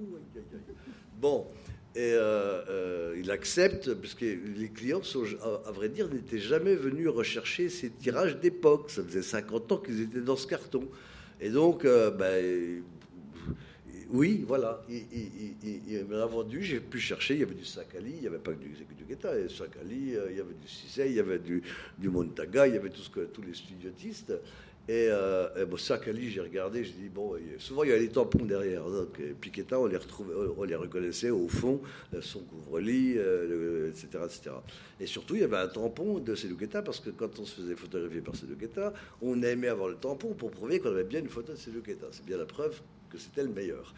bon. 1.21 1.47
Et 1.97 2.13
euh, 2.13 2.63
euh, 2.69 3.17
il 3.19 3.33
accepte, 3.33 3.93
parce 3.95 4.15
que 4.15 4.25
les 4.25 4.69
clients, 4.69 5.01
à, 5.67 5.73
vrai 5.73 5.89
dire, 5.89 6.09
n'étaient 6.09 6.39
jamais 6.39 6.77
venus 6.77 7.09
rechercher 7.09 7.69
ces 7.69 7.91
tirages 7.91 8.39
d'époque. 8.39 8.91
Ça 8.91 9.03
faisait 9.03 9.23
50 9.23 9.73
ans 9.73 9.79
qu'ils 9.79 10.03
étaient 10.03 10.21
dans 10.21 10.37
ce 10.37 10.47
carton. 10.47 10.89
Et 11.41 11.51
donc, 11.51 11.85
euh, 11.85 12.13
ben, 12.13 12.85
oui, 14.11 14.45
voilà, 14.47 14.85
il, 14.89 16.05
m'a 16.09 16.27
vendu, 16.27 16.63
j'ai 16.63 16.79
pu 16.79 17.01
chercher, 17.01 17.35
il 17.35 17.41
y 17.41 17.43
avait 17.43 17.55
du 17.55 17.65
Sakali, 17.65 18.13
il 18.15 18.21
n'y 18.21 18.27
avait 18.27 18.39
pas 18.39 18.53
que 18.53 18.59
du, 18.59 18.69
du 18.69 19.05
Guetta, 19.09 19.33
il 19.33 19.37
y 19.37 19.41
avait 19.41 19.49
Sakali, 19.49 20.15
il 20.31 20.37
y 20.37 20.41
avait 20.41 20.55
du 20.61 20.69
Cissé, 20.69 21.07
il 21.07 21.15
y 21.15 21.21
avait 21.21 21.39
du, 21.39 21.63
du 21.99 22.09
Montaga, 22.09 22.69
il 22.69 22.75
y 22.75 22.77
avait 22.77 22.91
tout 22.91 23.03
ce 23.03 23.11
que, 23.11 23.21
tous 23.21 23.43
les 23.43 23.55
studiotistes. 23.55 24.33
Et, 24.91 25.07
euh, 25.09 25.47
et 25.55 25.67
bon, 25.67 25.77
j'ai 25.77 26.41
regardé, 26.41 26.83
j'ai 26.83 26.95
dit, 26.95 27.09
bon, 27.09 27.37
souvent 27.59 27.85
il 27.85 27.91
y 27.91 27.93
a 27.93 27.97
les 27.97 28.09
tampons 28.09 28.45
derrière. 28.45 28.83
Donc, 28.91 29.21
Piquetta, 29.41 29.79
on 29.79 29.87
les, 29.87 29.97
retrouvait, 29.97 30.35
on 30.35 30.65
les 30.65 30.75
reconnaissait 30.75 31.31
au 31.31 31.47
fond, 31.47 31.81
euh, 32.13 32.21
son 32.21 32.41
couvre-lit, 32.41 33.11
etc., 33.13 33.21
euh, 33.21 34.27
etc. 34.27 34.51
Et 34.99 35.07
surtout, 35.07 35.37
il 35.37 35.43
y 35.43 35.45
avait 35.45 35.59
un 35.59 35.69
tampon 35.69 36.19
de 36.19 36.35
Seduqueta, 36.35 36.83
parce 36.83 36.99
que 36.99 37.11
quand 37.11 37.39
on 37.39 37.45
se 37.45 37.61
faisait 37.61 37.77
photographier 37.77 38.21
par 38.21 38.35
Seduqueta, 38.35 38.93
on 39.23 39.41
aimait 39.45 39.69
avoir 39.69 39.91
le 39.91 39.95
tampon 39.95 40.35
pour 40.35 40.51
prouver 40.51 40.81
qu'on 40.81 40.91
avait 40.91 41.05
bien 41.05 41.21
une 41.21 41.29
photo 41.29 41.53
de 41.53 41.59
Seduqueta. 41.59 42.07
C'est 42.11 42.25
bien 42.25 42.39
la 42.39 42.47
preuve 42.47 42.81
que 43.11 43.19
c'était 43.19 43.45
le 43.45 43.51
meilleur. 43.51 43.95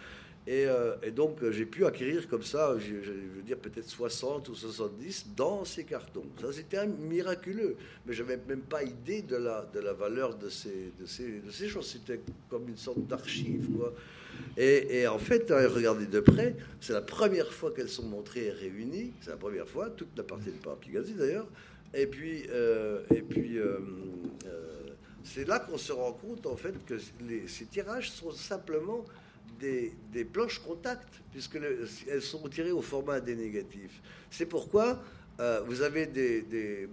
Euh, 0.49 0.97
et, 1.03 1.13
donc, 1.13 1.43
euh, 1.43 1.53
j'ai 1.53 1.67
pu 1.67 1.87
acquérir 1.87 2.27
comme 2.29 2.43
ça, 2.43 2.77
je, 2.79 2.95
veux 2.95 3.43
dire 3.43 3.59
peut-être 3.59 3.89
60 3.89 4.49
ou 4.49 4.55
70 4.55 5.29
dans 5.37 5.65
ces 5.65 5.85
cartons. 5.85 6.27
Ça, 6.41 6.53
c'était 6.53 6.85
miraculeux. 6.87 7.77
Mais 8.07 8.13
je 8.13 8.23
n'avais 8.23 8.41
même 8.49 8.63
pas 8.63 8.83
idée 8.83 9.23
de 9.23 9.37
la, 9.37 9.65
de 9.73 9.79
la 9.79 9.93
valeur 9.93 10.37
de 10.37 10.49
ces, 10.49 10.93
de 10.99 11.07
ces, 11.07 11.41
de 11.41 11.51
ces 11.51 11.69
choses. 11.69 11.87
C'était 11.87 12.21
comme 12.51 12.69
une 12.69 12.77
sorte 12.77 13.07
d'archive, 13.07 13.69
quoi. 13.77 13.95
Et, 14.57 15.07
en 15.07 15.19
fait, 15.19 15.51
regardez 15.51 16.07
de 16.07 16.21
près, 16.21 16.57
c'est 16.81 16.93
la 16.93 17.03
première 17.03 17.53
fois 17.53 17.71
qu'elles 17.71 17.89
sont 17.89 18.07
montrées 18.07 18.47
et 18.47 18.51
réunies. 18.51 19.13
C'est 19.21 19.31
la 19.31 19.37
première 19.37 19.69
fois, 19.69 19.91
toute 19.91 20.17
la 20.17 20.25
partie 20.25 20.47
de 20.47 20.57
par 20.57 20.77
Pigazi 20.77 21.15
d'ailleurs. 21.15 21.47
Et 21.95 22.07
puis, 22.07 22.47
euh, 22.51 23.03
et 23.15 23.21
puis 23.21 23.59
c'est 25.23 25.47
là 25.47 25.61
qu'on 25.61 25.79
se 25.79 25.93
rend 25.93 26.13
compte 26.13 26.47
en 26.47 26.57
fait 26.57 26.75
que 26.87 26.97
ces 27.47 27.67
tirages 27.67 28.11
sont 28.11 28.33
simplement 28.33 29.05
des, 29.63 30.25
planches 30.25 30.59
contact, 30.59 31.23
puisqu'elles 31.31 32.23
sont 32.23 32.49
tirées 32.49 32.73
au 32.73 32.83
format 32.83 33.21
des 33.21 33.37
négatifs. 33.37 34.03
C'est 34.31 34.47
pourquoi 34.47 35.03
euh, 35.41 35.63
vous 35.67 35.83
avez 35.83 36.07
des, 36.07 36.89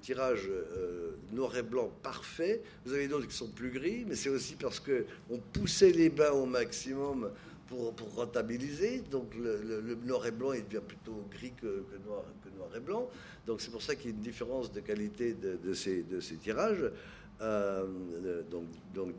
tirages 0.00 0.48
euh, 0.48 1.16
noir 1.32 1.56
et 1.56 1.62
blanc 1.62 1.90
parfaits, 2.02 2.62
vous 2.84 2.92
avez 2.92 3.08
d'autres 3.08 3.26
qui 3.26 3.36
sont 3.36 3.48
plus 3.48 3.70
gris, 3.70 4.04
mais 4.06 4.14
c'est 4.14 4.28
aussi 4.28 4.54
parce 4.54 4.80
qu'on 4.80 5.38
poussait 5.52 5.90
les 5.90 6.10
bains 6.10 6.30
au 6.32 6.46
maximum 6.46 7.30
pour, 7.66 7.92
pour 7.94 8.14
rentabiliser. 8.14 9.02
Donc 9.10 9.34
le, 9.34 9.96
noir 10.04 10.26
et 10.26 10.30
blanc, 10.30 10.52
il 10.52 10.64
devient 10.64 10.84
plutôt 10.86 11.24
gris 11.30 11.52
que, 11.60 11.84
noir, 12.06 12.24
que 12.44 12.56
noir, 12.56 12.68
et 12.76 12.80
blanc. 12.80 13.08
Donc 13.46 13.60
c'est 13.60 13.70
pour 13.70 13.82
ça 13.82 13.94
qu'il 13.94 14.10
y 14.10 14.12
a 14.12 14.16
une 14.16 14.22
différence 14.22 14.72
de 14.72 14.80
qualité 14.80 15.34
de, 15.34 15.72
ces, 15.72 16.02
de 16.02 16.20
ces, 16.20 16.36
tirages, 16.36 16.90
euh, 17.40 17.86
donc, 18.50 18.64
donc 18.94 19.16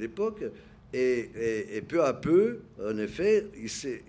Et, 0.93 1.83
peu 1.87 2.03
à 2.03 2.13
peu, 2.13 2.61
en 2.83 2.97
effet, 2.97 3.47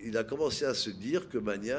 il, 0.03 0.17
a 0.17 0.23
commencé 0.23 0.65
à 0.65 0.73
se 0.73 0.89
dire 0.89 1.29
que 1.29 1.37
Mania, 1.37 1.77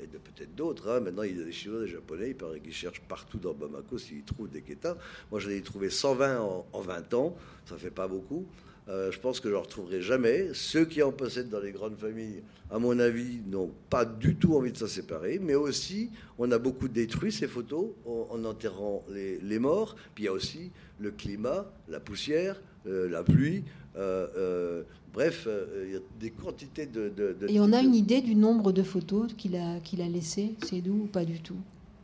et 0.00 0.06
peut-être 0.06 0.54
d'autres, 0.54 0.90
hein, 0.90 1.00
maintenant 1.00 1.22
il 1.22 1.38
y 1.38 1.42
a 1.42 1.44
des 1.44 1.52
Chinois, 1.52 1.80
des 1.80 1.88
Japonais, 1.88 2.28
il 2.30 2.36
paraît 2.36 2.60
qu'ils 2.60 2.72
cherchent 2.72 3.00
partout 3.00 3.38
dans 3.38 3.52
Bamako 3.52 3.98
s'ils 3.98 4.22
trouvent 4.22 4.50
des 4.50 4.60
Ketas. 4.60 4.96
Moi 5.30 5.40
j'en 5.40 5.50
ai 5.50 5.60
trouvé 5.60 5.90
120 5.90 6.40
en, 6.40 6.80
20 6.80 7.14
ans, 7.14 7.36
ça 7.66 7.76
fait 7.76 7.90
pas 7.90 8.06
beaucoup. 8.06 8.46
Euh, 8.88 9.10
je 9.10 9.18
pense 9.18 9.40
que 9.40 9.48
je 9.48 9.54
ne 9.54 9.58
retrouverai 9.58 10.02
jamais. 10.02 10.50
Ceux 10.52 10.84
qui 10.84 11.02
en 11.02 11.10
possèdent 11.10 11.48
dans 11.48 11.60
les 11.60 11.72
grandes 11.72 11.96
familles, 11.96 12.42
à 12.70 12.78
mon 12.78 12.98
avis, 12.98 13.40
n'ont 13.46 13.72
pas 13.88 14.04
du 14.04 14.36
tout 14.36 14.56
envie 14.56 14.72
de 14.72 14.76
s'en 14.76 14.86
séparer. 14.86 15.38
Mais 15.40 15.54
aussi, 15.54 16.10
on 16.38 16.52
a 16.52 16.58
beaucoup 16.58 16.88
détruit 16.88 17.32
ces 17.32 17.48
photos 17.48 17.92
en, 18.04 18.44
enterrant 18.44 19.02
les, 19.08 19.38
les 19.38 19.58
morts. 19.58 19.96
Puis 20.14 20.24
il 20.24 20.26
y 20.26 20.28
a 20.28 20.32
aussi 20.32 20.70
le 21.00 21.12
climat, 21.12 21.72
la 21.88 21.98
poussière, 21.98 22.60
euh, 22.86 23.08
la 23.08 23.22
pluie. 23.22 23.64
Euh, 23.96 24.26
euh, 24.36 24.82
bref, 25.12 25.48
il 25.84 25.92
y 25.92 25.96
a 25.96 26.00
des 26.20 26.30
quantités 26.30 26.86
de, 26.86 27.12
Et 27.48 27.60
on 27.60 27.72
a 27.72 27.80
une 27.80 27.94
idée 27.94 28.20
du 28.20 28.34
nombre 28.34 28.72
de 28.72 28.82
photos 28.82 29.32
qu'il 29.34 29.56
a, 29.56 29.80
qu'il 29.80 30.00
a 30.02 30.08
laissées, 30.08 30.54
c'est 30.64 30.80
d'où 30.80 31.04
ou 31.04 31.06
pas 31.06 31.24
du 31.24 31.40
tout? 31.40 31.56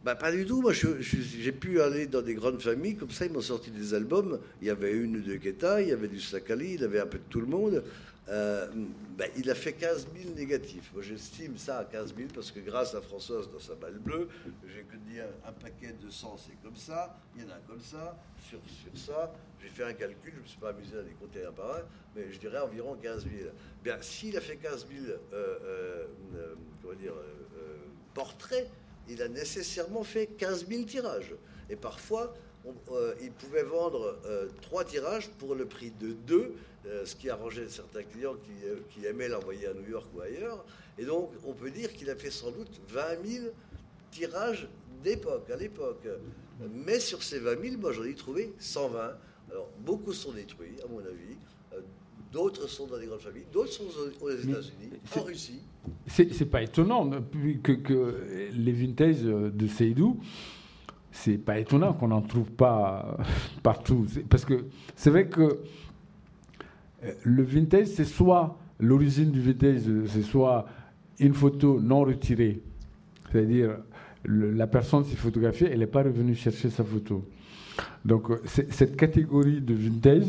Bah, 0.04 0.14
pas 0.14 0.32
du 0.32 0.46
tout. 0.46 0.62
Moi, 0.62 0.72
j'ai 0.72 1.52
pu 1.52 1.80
aller 1.80 2.06
dans 2.06 2.22
des 2.22 2.34
grandes 2.34 2.62
familles, 2.62 2.96
comme 2.96 3.10
ça, 3.10 3.26
ils 3.26 3.32
m'ont 3.32 3.42
sorti 3.42 3.70
des 3.70 3.92
albums. 3.92 4.38
Il 4.62 4.68
y 4.68 4.70
avait 4.70 4.92
une 4.92 5.20
de 5.20 5.36
Keta, 5.36 5.82
il 5.82 5.88
y 5.88 5.92
avait 5.92 6.08
du 6.08 6.20
Sakali, 6.20 6.74
il 6.74 6.80
y 6.80 6.84
avait 6.84 7.00
un 7.00 7.06
peu 7.06 7.18
de 7.18 7.24
tout 7.28 7.40
le 7.40 7.46
monde. 7.46 7.82
Euh, 8.30 8.68
ben, 9.18 9.28
il 9.36 9.50
a 9.50 9.54
fait 9.54 9.72
15 9.72 10.06
000 10.16 10.34
négatifs. 10.34 10.92
Moi, 10.94 11.02
j'estime 11.02 11.58
ça 11.58 11.78
à 11.78 11.84
15 11.84 12.14
000 12.16 12.28
parce 12.32 12.52
que 12.52 12.60
grâce 12.60 12.94
à 12.94 13.00
Françoise 13.00 13.50
dans 13.50 13.58
sa 13.58 13.74
balle 13.74 13.98
bleue, 13.98 14.28
j'ai 14.66 14.82
que 14.82 14.96
dire 15.10 15.24
un 15.44 15.52
paquet 15.52 15.92
de 16.00 16.08
100, 16.08 16.36
c'est 16.38 16.62
comme 16.62 16.76
ça, 16.76 17.18
il 17.34 17.42
y 17.42 17.46
en 17.46 17.50
a 17.50 17.58
comme 17.66 17.80
ça, 17.80 18.16
sur, 18.48 18.60
sur 18.68 18.96
ça. 18.96 19.32
J'ai 19.60 19.68
fait 19.68 19.82
un 19.82 19.92
calcul, 19.94 20.32
je 20.32 20.38
ne 20.38 20.42
me 20.42 20.46
suis 20.46 20.60
pas 20.60 20.70
amusé 20.70 20.96
à 20.96 21.02
les 21.02 21.10
compter 21.10 21.44
un 21.44 21.52
par 21.52 21.78
un, 21.78 21.82
mais 22.14 22.30
je 22.30 22.38
dirais 22.38 22.60
environ 22.60 22.96
15 23.02 23.24
000. 23.24 23.50
Bien, 23.82 23.96
s'il 24.00 24.36
a 24.36 24.40
fait 24.40 24.56
15 24.56 24.86
000 24.88 25.06
euh, 25.32 25.56
euh, 25.64 26.54
comment 26.80 26.94
dire, 26.94 27.14
portraits, 28.14 28.70
il 29.08 29.20
a 29.22 29.28
nécessairement 29.28 30.04
fait 30.04 30.26
15 30.26 30.68
000 30.68 30.84
tirages. 30.84 31.34
Et 31.68 31.76
parfois, 31.76 32.32
il 33.22 33.32
pouvait 33.32 33.62
vendre 33.62 34.18
trois 34.60 34.84
tirages 34.84 35.28
pour 35.38 35.54
le 35.54 35.66
prix 35.66 35.92
de 36.00 36.12
deux 36.12 36.54
euh, 36.86 37.04
ce 37.04 37.14
qui 37.14 37.28
arrangeait 37.28 37.68
certains 37.68 38.02
clients 38.02 38.36
qui, 38.42 38.66
euh, 38.66 38.76
qui 38.88 39.04
aimaient 39.04 39.28
l'envoyer 39.28 39.66
à 39.66 39.74
New 39.74 39.86
York 39.86 40.06
ou 40.16 40.22
ailleurs. 40.22 40.64
Et 40.98 41.04
donc, 41.04 41.28
on 41.46 41.52
peut 41.52 41.70
dire 41.70 41.92
qu'il 41.92 42.08
a 42.08 42.16
fait 42.16 42.30
sans 42.30 42.50
doute 42.52 42.80
20 42.88 43.02
000 43.22 43.46
tirage 44.10 44.66
d'époque, 45.04 45.50
à 45.50 45.56
l'époque. 45.56 46.08
Mais 46.86 46.98
sur 46.98 47.22
ces 47.22 47.38
20 47.38 47.60
000, 47.62 47.76
moi 47.78 47.92
j'en 47.92 48.04
ai 48.04 48.14
trouvé 48.14 48.54
120. 48.58 48.98
Alors, 49.50 49.68
beaucoup 49.84 50.14
sont 50.14 50.32
détruits, 50.32 50.76
à 50.82 50.88
mon 50.88 51.00
avis. 51.00 51.36
Euh, 51.74 51.80
d'autres 52.32 52.66
sont 52.66 52.86
dans 52.86 52.98
des 52.98 53.06
grandes 53.06 53.20
familles. 53.20 53.46
D'autres 53.52 53.72
sont 53.72 53.84
aux 54.22 54.30
États-Unis, 54.30 54.90
en 55.14 55.22
Russie. 55.22 55.60
C'est 56.06 56.50
pas 56.50 56.62
étonnant 56.62 57.10
que, 57.62 57.72
que, 57.72 58.50
les 58.54 58.72
vintages 58.72 59.22
de 59.22 59.66
Seydou, 59.66 60.18
c'est 61.12 61.38
pas 61.38 61.58
étonnant 61.58 61.92
qu'on 61.92 62.08
n'en 62.08 62.22
trouve 62.22 62.50
pas 62.50 63.16
partout. 63.62 64.06
Parce 64.28 64.44
que 64.44 64.66
c'est 64.94 65.10
vrai 65.10 65.26
que 65.28 65.60
euh, 67.02 67.12
le 67.24 67.42
vintage, 67.42 67.86
c'est 67.86 68.04
soit 68.04 68.58
l'origine 68.78 69.30
du 69.30 69.40
vintage, 69.40 69.82
c'est 70.06 70.22
soit 70.22 70.66
une 71.18 71.34
photo 71.34 71.80
non 71.80 72.00
retirée, 72.00 72.60
c'est-à-dire 73.30 73.76
la 74.24 74.66
personne 74.66 75.04
s'est 75.04 75.16
photographiée, 75.16 75.68
elle 75.70 75.80
n'est 75.80 75.86
pas 75.86 76.02
revenue 76.02 76.34
chercher 76.34 76.70
sa 76.70 76.84
photo. 76.84 77.24
Donc 78.04 78.30
euh, 78.30 78.40
cette 78.44 78.96
catégorie 78.96 79.60
de 79.60 79.74
vintage, 79.74 80.24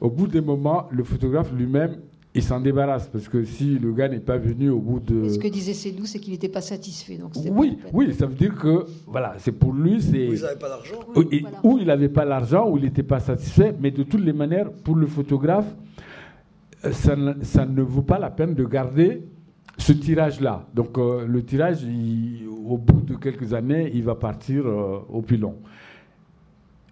au 0.00 0.10
bout 0.10 0.26
d'un 0.26 0.42
moment, 0.42 0.88
le 0.90 1.04
photographe 1.04 1.52
lui-même, 1.52 1.96
il 2.34 2.42
s'en 2.42 2.60
débarrasse 2.60 3.08
parce 3.08 3.28
que 3.28 3.44
si 3.44 3.78
le 3.78 3.92
gars 3.92 4.08
n'est 4.08 4.20
pas 4.20 4.36
venu 4.36 4.70
au 4.70 4.78
bout 4.78 5.00
de. 5.00 5.28
ce 5.28 5.38
que 5.38 5.48
disait 5.48 5.74
Cédou, 5.74 6.06
c'est 6.06 6.20
qu'il 6.20 6.32
n'était 6.32 6.48
pas 6.48 6.60
satisfait. 6.60 7.16
Donc 7.16 7.32
oui, 7.50 7.78
oui, 7.92 8.14
ça 8.14 8.26
veut 8.26 8.34
dire 8.34 8.54
que 8.54 8.86
voilà, 9.06 9.34
c'est 9.38 9.52
pour 9.52 9.72
lui, 9.72 10.00
c'est. 10.00 10.28
Ou 10.28 10.34
il 10.34 10.40
n'avait 10.40 10.56
pas 10.56 10.68
l'argent. 10.68 10.96
Ou, 11.64 11.78
il 11.78 11.86
n'avait 11.86 12.08
pas 12.08 12.24
l'argent, 12.24 12.70
ou 12.70 12.76
il 12.78 12.84
n'était 12.84 13.02
pas 13.02 13.18
satisfait. 13.18 13.74
Mais 13.80 13.90
de 13.90 14.04
toutes 14.04 14.24
les 14.24 14.32
manières, 14.32 14.70
pour 14.70 14.94
le 14.94 15.06
photographe, 15.06 15.74
euh, 16.84 16.92
ça, 16.92 17.16
ça 17.42 17.66
ne 17.66 17.82
vaut 17.82 18.02
pas 18.02 18.18
la 18.18 18.30
peine 18.30 18.54
de 18.54 18.64
garder 18.64 19.22
ce 19.76 19.92
tirage-là. 19.92 20.66
Donc 20.72 20.98
euh, 20.98 21.26
le 21.26 21.44
tirage, 21.44 21.78
au 22.64 22.78
bout 22.78 23.00
de 23.00 23.16
quelques 23.16 23.54
années, 23.54 23.90
il 23.92 24.04
va 24.04 24.14
partir 24.14 24.66
euh, 24.66 25.00
au 25.08 25.22
pilon. 25.22 25.56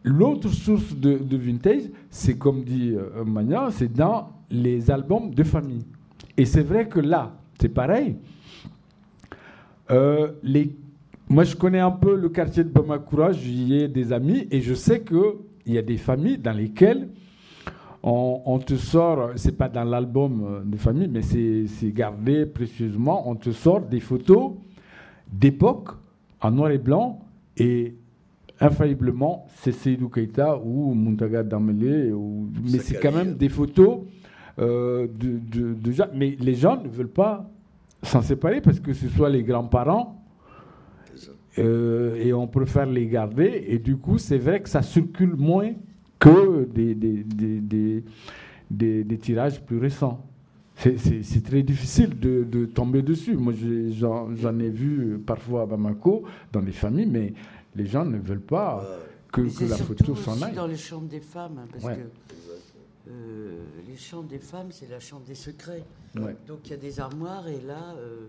L'autre 0.05 0.49
source 0.49 0.95
de, 0.97 1.37
vintage, 1.37 1.83
c'est 2.11 2.39
comme 2.39 2.65
dit 2.65 2.95
euh, 2.95 3.25
Magnan, 3.25 3.71
c'est 3.71 3.93
dans 3.93 4.31
les 4.51 4.91
albums 4.91 5.35
de 5.35 5.43
famille. 5.43 5.85
Et 6.37 6.45
c'est 6.45 6.63
vrai 6.63 6.89
que 6.89 7.01
là, 7.01 7.37
c'est 7.61 7.69
pareil. 7.69 8.17
les, 10.43 10.77
moi, 11.31 11.45
je 11.45 11.55
connais 11.55 11.81
un 11.81 11.91
peu 11.91 12.17
le 12.17 12.31
quartier 12.31 12.65
de 12.65 12.71
Bamakoura, 12.71 13.33
j'y 13.33 13.75
ai 13.75 13.89
des 13.89 14.13
amis, 14.15 14.49
et 14.51 14.63
je 14.63 14.73
sais 14.73 15.03
qu'il 15.03 15.75
y 15.75 15.77
a 15.77 15.83
des 15.83 15.99
familles 15.99 16.39
dans 16.39 16.53
lesquelles 16.53 17.11
on, 18.03 18.59
te 18.65 18.77
sort, 18.77 19.33
c'est 19.37 19.57
pas 19.57 19.69
dans 19.69 19.85
l'album 19.85 20.43
euh, 20.43 20.61
de 20.65 20.77
famille, 20.77 21.09
mais 21.09 21.21
c'est 21.21 21.93
gardé 21.93 22.47
précieusement, 22.47 23.29
on 23.29 23.35
te 23.35 23.51
sort 23.51 23.83
des 23.83 24.01
photos 24.01 24.53
d'époque 25.31 25.91
en 26.41 26.51
noir 26.51 26.71
et 26.71 26.79
blanc 26.79 27.21
et 27.59 27.95
infailliblement 28.61 29.47
c'est 29.57 29.73
Seydou 29.73 30.09
Keita 30.09 30.59
ou 30.59 30.95
Muntaga 30.95 31.43
Damele, 31.43 32.15
mais 32.65 32.79
c'est 32.79 33.01
quand 33.01 33.13
même 33.13 33.35
des 33.35 33.49
photos 33.49 34.01
euh, 34.59 35.07
de, 35.07 35.73
de, 35.75 35.93
gens. 35.93 36.09
Mais 36.15 36.37
les 36.41 36.55
gens 36.55 36.83
ne 36.83 36.89
veulent 36.89 37.09
pas 37.09 37.49
s'en 38.03 38.23
séparer 38.23 38.61
parce 38.61 38.81
que 38.81 38.93
ce 38.93 39.09
soit 39.09 39.29
les 39.29 39.43
grands-parents 39.43 40.23
euh, 41.59 42.17
et 42.17 42.33
on 42.33 42.47
préfère 42.47 42.87
les 42.87 43.07
garder 43.07 43.65
et 43.69 43.79
du 43.79 43.97
coup 43.97 44.19
c'est 44.19 44.39
vrai 44.39 44.61
que 44.61 44.69
ça 44.69 44.83
circule 44.83 45.35
moins 45.37 45.73
que 46.19 46.65
des, 46.65 46.95
des, 46.95 47.25
des, 48.71 49.05
des, 49.05 49.19
tirages 49.19 49.61
plus 49.63 49.79
récents. 49.79 50.25
C'est 50.75 51.43
très 51.45 51.63
difficile 51.63 52.19
de, 52.19 52.45
de, 52.45 52.65
tomber 52.65 53.03
dessus. 53.03 53.37
Moi, 53.37 53.53
j'en 53.91 54.59
ai 54.59 54.69
vu 54.69 55.19
parfois 55.27 55.63
à 55.63 55.67
Bamako, 55.67 56.23
dans 56.53 56.63
des 56.63 56.73
familles, 56.73 57.09
mais 57.11 57.33
les 57.75 57.87
gens 57.87 58.05
ne 58.05 58.19
veulent 58.19 58.41
pas 58.41 58.85
que, 59.33 59.43
que 59.43 59.65
la 59.65 59.77
photo 59.77 60.17
s'en 60.17 60.41
aille. 60.43 60.55
dans 60.55 60.67
les 60.67 60.77
chambres 60.77 61.09
des 61.09 61.21
femmes, 61.21 61.59
hein, 61.59 61.69
parce 61.71 61.97
que 61.97 62.03
euh, 63.11 63.65
les 63.87 63.97
chambres 63.97 64.29
des 64.29 64.39
femmes, 64.39 64.71
c'est 64.71 64.89
la 64.89 65.01
chambre 65.01 65.25
des 65.25 65.35
secrets. 65.35 65.85
Donc 66.47 66.61
il 66.65 66.71
y 66.71 66.75
a 66.75 66.79
des 66.79 67.01
armoires 67.01 67.49
et 67.49 67.61
là, 67.61 67.95
euh, 67.97 68.29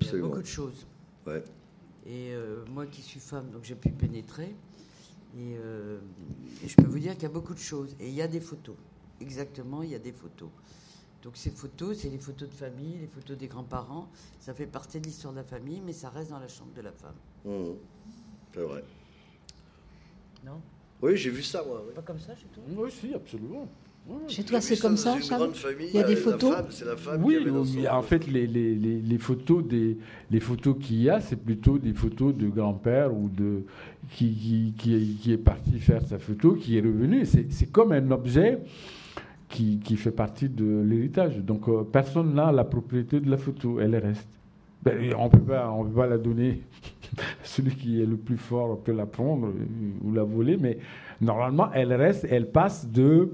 il 0.00 0.06
y 0.06 0.10
a 0.10 0.18
beaucoup 0.20 0.42
de 0.42 0.46
choses. 0.46 0.86
Ouais. 1.26 1.42
Et 2.06 2.32
euh, 2.32 2.64
moi 2.70 2.86
qui 2.86 3.00
suis 3.00 3.20
femme, 3.20 3.50
donc 3.50 3.64
j'ai 3.64 3.74
pu 3.74 3.90
pénétrer. 3.90 4.54
Euh, 5.38 5.98
et, 6.62 6.68
je 6.68 6.76
peux 6.76 6.86
vous 6.86 6.98
dire 6.98 7.14
qu'il 7.14 7.22
y 7.22 7.26
a 7.26 7.30
beaucoup 7.30 7.54
de 7.54 7.58
choses. 7.58 7.94
Et 8.00 8.08
il 8.08 8.14
y 8.14 8.22
a 8.22 8.28
des 8.28 8.40
photos. 8.40 8.76
Exactement, 9.20 9.82
il 9.82 9.90
y 9.90 9.94
a 9.94 10.00
des 10.00 10.12
photos. 10.12 10.50
Donc 11.22 11.36
ces 11.36 11.50
photos, 11.50 11.98
c'est 11.98 12.10
les 12.10 12.18
photos 12.18 12.48
de 12.48 12.54
famille, 12.54 12.98
les 12.98 13.06
photos 13.06 13.38
des 13.38 13.46
grands-parents. 13.46 14.08
Ça 14.40 14.52
fait 14.52 14.66
partie 14.66 15.00
de 15.00 15.06
l'histoire 15.06 15.32
de 15.32 15.38
la 15.38 15.44
famille, 15.44 15.80
mais 15.84 15.92
ça 15.92 16.10
reste 16.10 16.30
dans 16.30 16.40
la 16.40 16.48
chambre 16.48 16.72
de 16.74 16.80
la 16.80 16.92
femme. 16.92 17.14
Mmh. 17.44 17.74
C'est 18.54 18.60
vrai. 18.60 18.84
Non? 20.44 20.60
Oui, 21.00 21.16
j'ai 21.16 21.30
vu 21.30 21.42
ça, 21.42 21.62
moi. 21.66 21.82
Pas 21.94 22.02
comme 22.02 22.18
ça 22.18 22.34
chez 22.34 22.46
toi? 22.52 22.62
Oui, 22.76 22.90
si, 22.90 23.14
absolument. 23.14 23.68
Chez 24.28 24.42
toi, 24.42 24.60
c'est 24.60 24.78
comme 24.80 24.96
ça, 24.96 25.20
Charles 25.20 25.52
Il 25.80 25.94
y 25.94 25.98
a 25.98 26.02
des 26.02 26.16
photos? 26.16 26.56
C'est 26.70 26.84
la 26.84 26.96
femme 26.96 27.24
Oui, 27.24 27.38
en 27.88 28.02
fait, 28.02 28.26
les, 28.26 28.46
les, 28.46 28.74
les, 28.74 29.18
photos 29.18 29.64
des, 29.64 29.96
les 30.30 30.40
photos 30.40 30.76
qu'il 30.80 31.02
y 31.02 31.08
a, 31.08 31.20
c'est 31.20 31.36
plutôt 31.36 31.78
des 31.78 31.92
photos 31.92 32.34
de 32.34 32.48
grand-père 32.48 33.14
ou 33.14 33.28
de 33.28 33.62
qui, 34.10 34.74
qui, 34.76 35.14
qui, 35.20 35.32
est, 35.32 35.36
parti 35.36 35.78
faire 35.78 36.02
sa 36.06 36.18
photo, 36.18 36.54
qui 36.54 36.76
est 36.76 36.80
revenu. 36.80 37.24
C'est 37.24 37.70
comme 37.70 37.92
un 37.92 38.10
objet 38.10 38.58
qui, 39.48 39.78
qui 39.78 39.96
fait 39.96 40.10
partie 40.10 40.48
de 40.48 40.82
l'héritage. 40.82 41.36
Donc, 41.38 41.68
euh, 41.68 41.84
personne 41.84 42.34
n'a 42.34 42.50
la 42.50 42.64
propriété 42.64 43.20
de 43.20 43.30
la 43.30 43.38
photo, 43.38 43.78
elle 43.80 43.94
reste. 43.96 44.26
Ben, 44.82 45.14
on 45.16 45.26
ne 45.26 45.30
peut 45.30 45.94
pas 45.94 46.06
la 46.08 46.18
donner. 46.18 46.62
Celui 47.42 47.74
qui 47.74 48.02
est 48.02 48.06
le 48.06 48.16
plus 48.16 48.36
fort 48.36 48.78
peut 48.80 48.92
la 48.92 49.06
prendre 49.06 49.48
ou 50.02 50.12
la 50.12 50.24
voler, 50.24 50.56
mais 50.56 50.78
normalement, 51.20 51.68
elle 51.72 51.92
reste, 51.92 52.26
elle 52.30 52.50
passe 52.50 52.88
de 52.88 53.32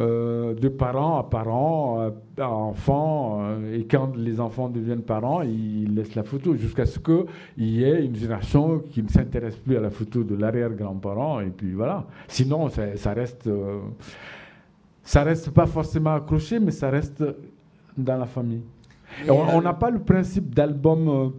euh, 0.00 0.54
de 0.54 0.68
parents 0.68 1.20
à 1.20 1.22
parents, 1.22 2.00
euh, 2.00 2.10
à 2.38 2.50
enfants, 2.50 3.38
euh, 3.42 3.78
et 3.78 3.86
quand 3.86 4.16
les 4.16 4.40
enfants 4.40 4.68
deviennent 4.68 5.02
parents, 5.02 5.42
ils 5.42 5.94
laissent 5.94 6.16
la 6.16 6.24
photo 6.24 6.56
jusqu'à 6.56 6.84
ce 6.84 6.98
qu'il 6.98 7.24
y 7.56 7.84
ait 7.84 8.04
une 8.04 8.16
génération 8.16 8.80
qui 8.80 9.04
ne 9.04 9.08
s'intéresse 9.08 9.54
plus 9.54 9.76
à 9.76 9.80
la 9.80 9.90
photo 9.90 10.24
de 10.24 10.34
l'arrière-grand-parent, 10.34 11.40
et 11.40 11.50
puis 11.50 11.74
voilà. 11.74 12.06
Sinon, 12.26 12.68
ça, 12.70 13.12
reste, 13.12 13.48
ça 15.04 15.22
reste 15.22 15.50
pas 15.50 15.66
forcément 15.66 16.14
accroché, 16.14 16.58
mais 16.58 16.72
ça 16.72 16.90
reste 16.90 17.24
dans 17.96 18.16
la 18.16 18.26
famille. 18.26 18.62
on 19.28 19.62
n'a 19.62 19.74
pas 19.74 19.90
le 19.90 20.00
principe 20.00 20.52
d'album 20.52 21.34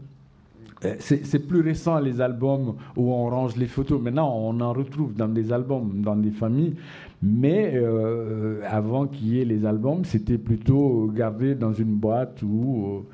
c'est 0.99 1.47
plus 1.47 1.61
récent 1.61 1.99
les 1.99 2.21
albums 2.21 2.75
où 2.95 3.11
on 3.11 3.29
range 3.29 3.55
les 3.55 3.67
photos. 3.67 4.01
Maintenant, 4.01 4.35
on 4.35 4.59
en 4.59 4.73
retrouve 4.73 5.13
dans 5.13 5.27
des 5.27 5.51
albums, 5.51 6.01
dans 6.01 6.15
des 6.15 6.31
familles. 6.31 6.75
Mais 7.21 7.71
euh, 7.75 8.61
avant 8.65 9.07
qu'il 9.07 9.27
y 9.27 9.41
ait 9.41 9.45
les 9.45 9.65
albums, 9.65 10.05
c'était 10.05 10.37
plutôt 10.37 11.07
gardé 11.07 11.55
dans 11.55 11.73
une 11.73 11.95
boîte 11.95 12.41
ou 12.43 13.05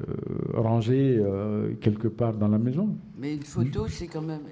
euh, 0.00 0.14
rangé 0.54 1.18
euh, 1.18 1.74
quelque 1.80 2.08
part 2.08 2.34
dans 2.34 2.48
la 2.48 2.58
maison. 2.58 2.96
Mais 3.18 3.34
une 3.34 3.42
photo, 3.42 3.88
c'est 3.88 4.06
quand 4.06 4.22
même. 4.22 4.42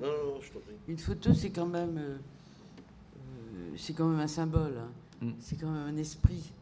Non, 0.00 0.06
non, 0.08 0.40
je 0.40 0.50
Une 0.90 0.98
photo, 0.98 1.34
c'est 1.34 1.50
quand 1.50 1.66
même. 1.66 2.00
c'est 3.76 3.92
quand 3.92 4.08
même 4.08 4.20
un 4.20 4.26
symbole. 4.26 4.74
Hein. 4.78 5.26
Mm. 5.26 5.30
C'est 5.40 5.60
quand 5.60 5.70
même 5.70 5.94
un 5.94 5.96
esprit. 5.96 6.52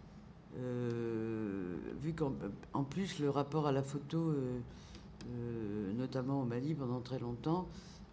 vu 2.03 2.13
qu'en 2.13 2.83
plus, 2.83 3.21
le 3.21 3.31
rapport 3.31 3.67
à 3.67 3.73
la 3.73 3.83
photo, 3.83 4.35
notamment 5.97 6.43
au 6.43 6.45
Mali 6.45 6.75
pendant 6.75 7.01
très 7.01 7.19
longtemps, 7.19 7.69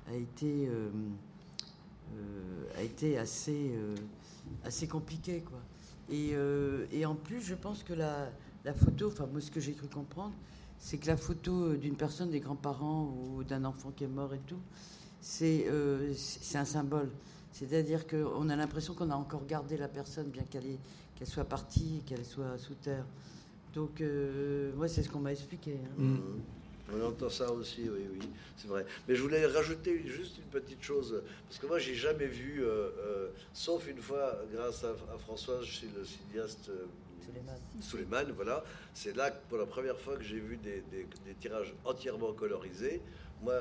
a 0.07 0.16
été 0.16 0.70
euh, 2.14 2.66
a 2.78 2.82
été 2.82 3.18
assez, 3.18 3.72
euh, 3.76 3.95
assez 4.66 4.88
compliqué. 4.88 5.41
Quoi. 5.41 5.59
Et, 6.09 6.32
euh, 6.34 6.86
et, 6.91 7.05
en 7.05 7.16
plus, 7.16 7.41
je 7.41 7.55
pense 7.55 7.84
que 7.84 7.93
la, 7.93 8.30
la 8.66 8.74
photo, 8.74 9.07
enfin 9.07 9.28
moi 9.32 9.41
ce 9.41 9.51
que 9.51 9.59
j'ai 9.59 9.74
cru 9.74 9.88
comprendre, 9.88 10.34
c'est 10.78 10.97
que 10.97 11.07
la 11.07 11.18
photo 11.18 11.76
d'une 11.76 11.95
personne, 11.95 12.30
des 12.30 12.39
grands-parents 12.39 13.14
ou 13.16 13.43
d'un 13.43 13.64
enfant 13.64 13.91
qui 13.95 14.03
est 14.03 14.07
mort 14.07 14.34
et 14.34 14.41
tout, 14.47 14.59
c'est 15.22 15.68
c'est 16.16 16.57
un 16.57 16.66
symbole. 16.66 17.09
C'est-à-dire 17.51 18.05
qu'on 18.07 18.49
a 18.49 18.55
l'impression 18.55 18.93
qu'on 18.93 19.11
a 19.11 19.16
encore 19.16 19.45
gardé 19.45 19.78
la 19.78 19.88
personne, 19.88 20.28
bien 20.28 20.43
qu'elle 20.43 20.78
qu'elle 21.16 21.28
soit 21.28 21.45
partie, 21.45 22.01
qu'elle 22.05 22.26
soit 22.26 22.57
sous 22.57 22.76
terre. 22.76 23.05
Donc, 23.74 24.03
moi, 24.76 24.88
c'est 24.88 25.03
ce 25.03 25.09
qu'on 25.09 25.22
m'a 25.22 25.32
expliqué. 25.32 25.80
Hein. 25.84 26.01
Mmh. 26.01 26.20
On 26.92 27.02
entend 27.02 27.30
ça 27.30 27.50
aussi, 27.52 27.90
oui, 27.90 28.08
oui, 28.12 28.30
c'est 28.58 28.68
vrai. 28.68 28.86
Mais 29.08 29.16
je 29.16 29.22
voulais 29.22 29.46
rajouter 29.46 30.06
juste 30.06 30.38
une 30.38 30.44
petite 30.46 30.84
chose, 30.84 31.24
parce 31.48 31.58
que 31.58 31.66
moi, 31.66 31.80
j'ai 31.80 31.96
jamais 31.96 32.26
vu, 32.26 32.62
euh, 32.62 32.90
euh, 33.00 33.30
sauf 33.54 33.88
une 33.88 34.02
fois, 34.02 34.38
grâce 34.54 34.84
à, 34.84 34.94
Françoise, 35.20 35.64
chez 35.64 35.88
le 35.96 36.04
cinéaste 36.04 36.70
euh, 36.70 36.86
Suleiman, 37.82 38.26
voilà. 38.36 38.64
C'est 38.94 39.16
là, 39.16 39.32
pour 39.32 39.58
la 39.58 39.66
première 39.66 39.98
fois, 39.98 40.18
que 40.18 40.24
j'ai 40.24 40.40
vu 40.40 40.58
des, 40.58 40.84
tirages 41.40 41.74
entièrement 41.86 42.34
colorisés. 42.34 43.02
Moi, 43.42 43.60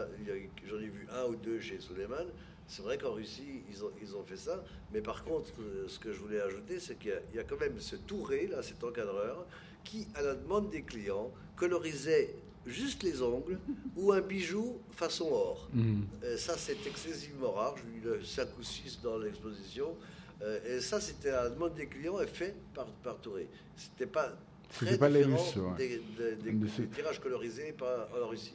j'en 0.69 0.79
ai 0.79 0.89
vu 0.89 1.07
un 1.13 1.25
ou 1.27 1.37
deux 1.37 1.61
chez 1.61 1.81
Suleiman. 1.81 2.27
C'est 2.67 2.83
vrai 2.83 2.99
qu'en 2.99 3.13
Russie, 3.13 3.63
ils 3.71 3.85
ont, 3.85 3.91
ils 4.01 4.17
ont 4.17 4.25
fait 4.25 4.37
ça. 4.37 4.65
Mais 4.93 5.01
par 5.01 5.25
contre, 5.25 5.51
ce 5.87 5.99
que 5.99 6.13
je 6.13 6.19
voulais 6.19 6.41
ajouter, 6.41 6.81
c'est 6.81 6.99
qu'il 6.99 7.21
y, 7.35 7.39
a 7.39 7.45
quand 7.45 7.59
même 7.61 7.79
ce 7.79 7.97
touré, 7.97 8.49
là, 8.49 8.63
cet 8.63 8.83
encadreur, 8.83 9.47
qui, 9.85 10.09
à 10.15 10.23
la 10.23 10.35
demande 10.35 10.71
des 10.71 10.83
clients, 10.83 11.31
colorisait 11.57 12.35
juste 12.67 13.03
les 13.03 13.21
ongles, 13.23 13.59
ou 13.97 14.13
un 14.13 14.21
bijou 14.21 14.79
façon 14.91 15.29
or. 15.31 15.69
Mm. 15.73 16.03
Euh, 16.25 16.37
ça, 16.37 16.57
c'est 16.57 16.77
excessivement 16.87 17.53
rare. 17.53 17.75
J'ai 17.77 18.11
eu 18.21 18.25
5 18.25 18.49
ou 18.59 18.63
6 18.63 19.01
dans 19.03 19.19
l'exposition. 19.19 19.97
Euh, 20.43 20.59
et 20.77 20.81
ça, 20.81 21.01
c'était 21.01 21.31
à 21.31 21.45
la 21.45 21.51
demande 21.51 21.75
des 21.75 21.87
clients 21.87 22.21
et 22.21 22.27
fait 22.27 22.55
par, 22.75 22.87
par 22.87 23.21
Touré. 23.21 23.49
C'était 23.77 24.07
pas 24.07 24.33
très 24.75 24.99
pas 24.99 25.09
les 25.09 25.25
Russes, 25.25 25.57
ouais. 25.57 25.77
des, 25.77 26.03
des- 26.17 26.37
des- 26.37 26.53
des 26.53 26.87
tirages 26.89 27.21
colorisés 27.21 27.73
par, 27.73 28.09
en 28.23 28.29
Russie. 28.29 28.55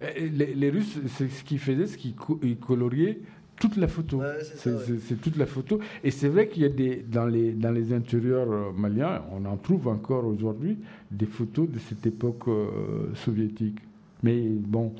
Les, 0.00 0.54
les 0.54 0.70
Russes, 0.70 0.96
c'est 1.16 1.28
ce 1.28 1.42
qu'ils 1.44 1.58
faisaient, 1.58 1.86
c'est 1.88 1.96
qu'ils 1.96 2.14
co- 2.14 2.38
ils 2.42 2.56
coloriaient 2.58 3.18
toute 3.58 3.76
la 3.76 3.88
photo. 3.88 4.18
Ouais, 4.18 4.38
c'est 4.42 4.70
ouais. 4.70 5.16
toute 5.22 5.36
la 5.36 5.46
photo. 5.46 5.80
Et 6.04 6.10
c'est 6.10 6.28
vrai 6.28 6.48
qu'il 6.48 6.62
y 6.62 6.66
a 6.66 6.68
des 6.68 7.04
dans 7.06 7.26
les 7.26 7.52
dans 7.52 7.70
les 7.70 7.92
intérieurs 7.92 8.50
euh, 8.50 8.72
maliens, 8.76 9.22
on 9.32 9.44
en 9.44 9.56
trouve 9.56 9.88
encore 9.88 10.26
aujourd'hui 10.26 10.78
des 11.10 11.26
photos 11.26 11.68
de 11.68 11.78
cette 11.78 12.06
époque 12.06 12.48
euh, 12.48 13.14
soviétique. 13.14 13.78
Mais 14.22 14.40
bon, 14.40 14.94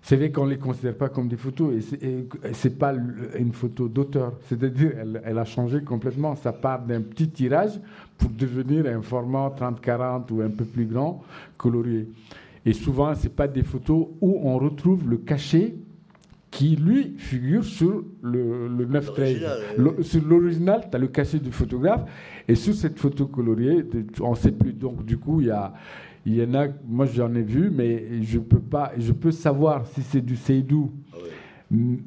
c'est 0.00 0.16
vrai 0.16 0.30
qu'on 0.30 0.46
les 0.46 0.58
considère 0.58 0.96
pas 0.96 1.08
comme 1.08 1.28
des 1.28 1.36
photos 1.36 1.74
et 1.74 2.04
et 2.04 2.28
c'est 2.52 2.78
pas 2.78 2.94
une 3.38 3.52
photo 3.52 3.88
d'auteur. 3.88 4.34
C'est-à-dire, 4.48 4.92
elle, 4.98 5.22
elle 5.24 5.38
a 5.38 5.44
changé 5.44 5.82
complètement. 5.82 6.36
Ça 6.36 6.52
part 6.52 6.82
d'un 6.82 7.00
petit 7.00 7.28
tirage 7.28 7.80
pour 8.18 8.30
devenir 8.30 8.86
un 8.86 9.02
format 9.02 9.54
30-40 9.58 10.32
ou 10.32 10.42
un 10.42 10.50
peu 10.50 10.64
plus 10.64 10.86
grand, 10.86 11.22
colorié. 11.56 12.08
Et 12.64 12.72
souvent, 12.72 13.14
c'est 13.14 13.34
pas 13.34 13.48
des 13.48 13.64
photos 13.64 14.08
où 14.20 14.40
on 14.44 14.58
retrouve 14.58 15.08
le 15.08 15.16
cachet 15.16 15.74
qui, 16.52 16.76
lui, 16.76 17.14
figure 17.16 17.64
sur 17.64 18.04
le, 18.22 18.68
le 18.68 18.86
9-13. 18.86 18.90
L'original, 19.16 19.58
Le- 19.78 19.94
oui. 19.98 20.04
Sur 20.04 20.22
l'original, 20.24 20.88
tu 20.88 20.96
as 20.96 21.00
le 21.00 21.08
cachet 21.08 21.38
du 21.40 21.50
photographe. 21.50 22.02
Et 22.46 22.54
sur 22.54 22.74
cette 22.74 22.98
photo 23.00 23.26
coloriée, 23.26 23.82
on 24.20 24.30
ne 24.32 24.36
sait 24.36 24.52
plus. 24.52 24.72
Donc, 24.74 25.04
du 25.04 25.16
coup, 25.18 25.40
il 25.40 25.46
y, 25.48 25.50
a, 25.50 25.72
il 26.26 26.34
y 26.36 26.44
en 26.44 26.54
a, 26.54 26.68
moi 26.86 27.06
j'en 27.06 27.34
ai 27.34 27.42
vu, 27.42 27.70
mais 27.70 28.22
je 28.22 28.38
peux 28.38 28.60
pas, 28.60 28.92
je 28.98 29.12
peux 29.12 29.32
savoir 29.32 29.86
si 29.88 30.02
c'est 30.02 30.20
du 30.20 30.36
Seydou. 30.36 30.92
Ah 31.12 31.16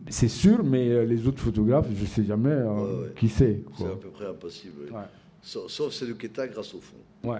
C'est 0.10 0.28
sûr, 0.28 0.64
mais 0.64 0.90
euh, 0.90 1.06
les 1.06 1.28
autres 1.28 1.40
photographes, 1.42 1.88
je 1.96 2.02
ne 2.02 2.06
sais 2.08 2.24
jamais 2.24 2.50
euh, 2.52 3.10
qui 3.16 3.28
c'est. 3.28 3.64
C'est 3.78 3.84
à 3.86 3.96
peu 3.96 4.10
près 4.10 4.28
impossible. 4.28 4.74
oui. 4.86 4.92
Ouais. 4.92 5.02
Sauf, 5.42 5.68
sauf 5.72 5.92
Seduketa 5.92 6.48
grâce 6.48 6.74
au 6.76 6.80
fond. 6.80 6.98
Ouais, 7.30 7.40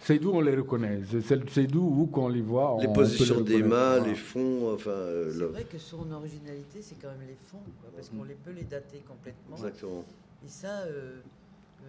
ouais. 0.00 0.04
Seydou, 0.06 0.30
on 0.32 0.40
les 0.40 0.54
reconnaît. 0.56 1.00
C'est 1.10 1.20
c'est 1.22 1.36
le 1.36 1.48
Seydou 1.48 1.80
où, 1.82 2.06
quand 2.06 2.24
on 2.24 2.28
les 2.28 2.40
voit, 2.42 2.76
Les 2.80 2.86
on 2.88 2.92
positions 2.92 3.38
les 3.38 3.44
des 3.44 3.62
mains, 3.62 3.96
Voilà. 3.98 4.06
les 4.06 4.14
fonds, 4.14 4.74
enfin. 4.74 4.90
euh, 4.90 5.32
C'est 5.36 5.44
vrai 5.44 5.64
que 5.64 5.78
son 5.78 6.10
originalité, 6.12 6.80
c'est 6.82 6.96
quand 7.00 7.08
même 7.08 7.26
les 7.26 7.36
fonds, 7.46 7.58
quoi, 7.80 7.90
parce 7.94 8.08
qu'on 8.08 8.24
les 8.24 8.34
peut 8.34 8.52
les 8.52 8.64
dater 8.64 8.98
complètement. 9.08 9.56
Exactement. 9.56 10.04
Et 10.44 10.48
ça, 10.48 10.80
euh, 10.86 11.16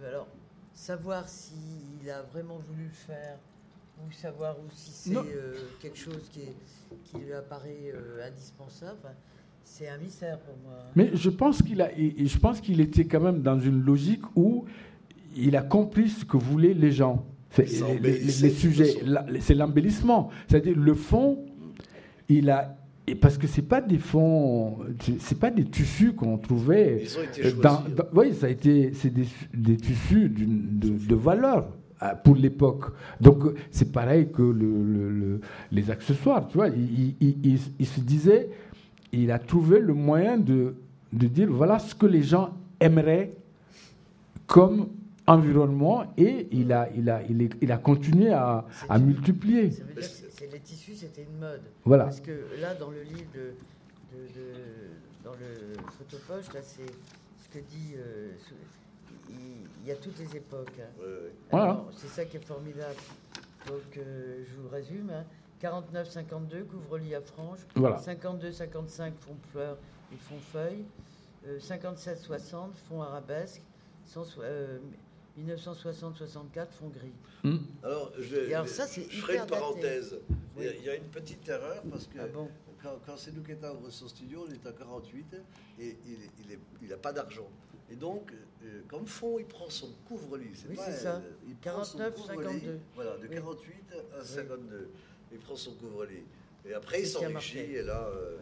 euh, 0.02 0.08
alors, 0.08 0.26
savoir 0.72 1.28
s'il 1.28 2.10
a 2.10 2.22
vraiment 2.22 2.56
voulu 2.68 2.84
le 2.84 2.90
faire, 2.94 3.36
ou 4.06 4.10
savoir 4.12 4.56
ou 4.58 4.62
si 4.72 4.90
c'est 4.92 5.16
euh, 5.16 5.54
quelque 5.80 5.98
chose 5.98 6.28
qui, 6.32 6.40
est- 6.40 6.54
qui 7.04 7.18
lui 7.18 7.32
apparaît 7.34 7.92
euh, 7.94 8.26
indispensable, 8.26 8.96
enfin, 9.04 9.14
c'est 9.62 9.88
un 9.88 9.98
mystère 9.98 10.38
pour 10.40 10.54
moi. 10.64 10.78
Mais 10.96 11.10
je 11.14 11.28
pense 11.30 11.60
qu'il 11.62 11.80
a, 11.82 11.90
je 11.96 12.38
pense 12.38 12.60
qu'il 12.62 12.80
était 12.80 13.04
quand 13.04 13.20
même 13.20 13.42
dans 13.42 13.60
une 13.60 13.82
logique 13.84 14.22
où 14.34 14.64
il 15.36 15.54
a 15.54 15.62
compris 15.62 16.08
ce 16.08 16.24
que 16.24 16.38
voulaient 16.38 16.72
les 16.74 16.90
gens. 16.92 17.24
C'est- 17.50 17.66
les, 18.00 18.50
sujets, 18.50 18.94
c'est 19.40 19.54
l'embellissement. 19.54 20.30
C'est-à-dire 20.48 20.76
le 20.78 20.94
fond, 20.94 21.38
il 22.28 22.48
a, 22.50 22.76
et 23.06 23.16
parce 23.16 23.36
que 23.38 23.46
c'est 23.48 23.62
pas 23.62 23.80
des 23.80 23.98
fonds, 23.98 24.78
c'est- 25.18 25.38
pas 25.38 25.50
des 25.50 25.64
tissus 25.64 26.12
qu'on 26.12 26.38
trouvait. 26.38 27.02
Ils 27.02 27.18
ont 27.18 27.22
été 27.22 27.42
choisis. 27.42 27.60
dans- 27.60 27.70
hein. 27.74 27.84
dans- 27.96 28.04
oui, 28.20 28.32
ça 28.34 28.46
a 28.46 28.50
été, 28.50 28.92
c'est 28.94 29.12
des, 29.12 29.26
des 29.52 29.76
tissus 29.76 30.28
de, 30.28 30.90
de 31.08 31.14
valeur 31.16 31.68
euh, 32.02 32.06
pour 32.22 32.36
l'époque. 32.36 32.92
Donc 33.20 33.42
c'est 33.72 33.90
pareil 33.90 34.28
que 34.32 34.42
le- 34.42 34.84
le- 34.84 35.10
le- 35.10 35.40
les 35.72 35.90
accessoires. 35.90 36.46
Tu 36.46 36.56
vois, 36.56 36.68
il, 36.68 37.14
il- 37.20 37.36
il- 37.42 37.58
il 37.80 37.86
se 37.86 38.00
disait, 38.00 38.48
il 39.12 39.30
a 39.32 39.40
trouvé 39.40 39.80
le 39.80 39.92
moyen 39.92 40.38
de, 40.38 40.74
de 41.12 41.26
dire 41.26 41.48
voilà 41.50 41.80
ce 41.80 41.96
que 41.96 42.06
les 42.06 42.22
gens 42.22 42.50
aimeraient 42.78 43.32
comme 44.46 44.86
environnement 45.26 46.12
et 46.16 46.48
il 46.52 46.72
a, 46.72 46.88
il 46.94 47.08
a, 47.10 47.22
il 47.28 47.42
est- 47.42 47.52
il 47.60 47.70
a 47.72 47.78
continué 47.78 48.32
à, 48.32 48.64
à 48.88 48.98
multiplier. 48.98 49.70
Ça 49.70 49.84
veut 49.84 49.94
dire 49.94 50.08
que 50.38 50.52
les 50.52 50.60
tissus, 50.60 50.94
c'était 50.96 51.22
une 51.22 51.38
mode. 51.38 51.62
Voilà. 51.84 52.04
Parce 52.04 52.20
que 52.20 52.46
là, 52.60 52.74
dans 52.74 52.90
le 52.90 53.02
livre, 53.02 53.30
de, 53.34 53.54
de- 54.16 54.26
de- 54.28 55.24
dans 55.24 55.32
le 55.32 55.76
photopoche, 55.98 56.52
là, 56.54 56.60
c'est 56.62 56.86
ce 57.38 57.48
que 57.52 57.58
dit. 57.64 57.94
euh, 57.96 58.32
il, 59.28 59.86
y 59.88 59.92
a 59.92 59.96
toutes 59.96 60.18
les 60.18 60.36
époques. 60.36 60.72
hein. 60.80 60.88
Ouais, 60.98 61.06
ouais. 61.06 61.32
Voilà. 61.50 61.84
C'est 61.96 62.08
ça 62.08 62.24
qui 62.24 62.36
est 62.36 62.44
formidable. 62.44 62.96
Donc, 63.68 63.96
euh, 63.98 64.42
je 64.48 64.60
vous 64.60 64.68
résume. 64.68 65.10
hein. 65.10 65.24
49-52, 65.62 66.64
couvre-lit 66.64 67.14
à 67.14 67.20
franges. 67.20 67.60
Voilà. 67.76 67.96
52-55, 67.98 69.12
fond 69.20 69.36
fleurs 69.52 69.76
et 70.12 70.16
fond 70.16 70.38
feuille. 70.52 70.84
57-60, 71.60 72.72
fond 72.88 73.02
arabesque. 73.02 73.62
100 74.06 74.24
euh, 74.40 74.78
1960-64, 75.40 76.72
fond 76.78 76.88
gris. 76.88 77.54
Alors, 77.82 78.12
je, 78.18 78.36
Et 78.36 78.54
alors 78.54 78.68
ça, 78.68 78.86
c'est 78.86 79.06
je 79.10 79.20
ferai 79.20 79.38
une 79.38 79.46
parenthèse. 79.46 80.18
Il 80.56 80.64
y 80.64 80.66
a- 80.66 80.70
Oui. 80.70 80.76
il 80.80 80.86
y, 80.86 80.90
a 80.90 80.96
une 80.96 81.04
petite 81.04 81.48
erreur 81.48 81.82
parce 81.90 82.06
que 82.06 82.18
Ah 82.20 82.26
bon 82.32 82.48
quand, 82.82 82.98
quand 83.06 83.16
Seduketa 83.16 83.72
ouvre 83.74 83.90
son 83.90 84.08
studio, 84.08 84.44
il 84.48 84.54
est 84.54 84.66
à 84.66 84.72
48 84.72 85.36
et 85.80 85.96
il 86.82 86.88
n'a 86.88 86.96
pas 86.96 87.12
d'argent. 87.12 87.48
Et 87.92 87.96
donc, 87.96 88.32
euh, 88.64 88.80
comme 88.88 89.06
fond, 89.06 89.38
il 89.38 89.44
prend 89.46 89.68
son 89.68 89.88
couvre-lit. 90.08 90.64
Oui, 90.68 90.76
pas, 90.76 90.84
c'est 90.86 90.92
ça. 91.04 91.16
euh, 91.16 91.30
il 91.48 91.56
prend 91.56 91.82
son 91.84 91.98
49, 91.98 92.14
couvre-lit, 92.14 92.60
52. 92.60 92.78
Voilà, 92.94 93.16
de 93.18 93.22
Oui. 93.28 93.34
48 93.34 93.74
à 94.18 94.24
52. 94.24 94.90
Il 95.32 95.38
prend 95.40 95.56
son 95.56 95.72
couvre-lit. 95.74 96.22
Et 96.68 96.72
après, 96.74 97.00
il 97.00 97.06
C'est 97.06 97.18
qui 97.18 97.24
s'enrichit. 97.24 97.58
Et 97.58 97.82
là, 97.82 98.08
euh, 98.14 98.38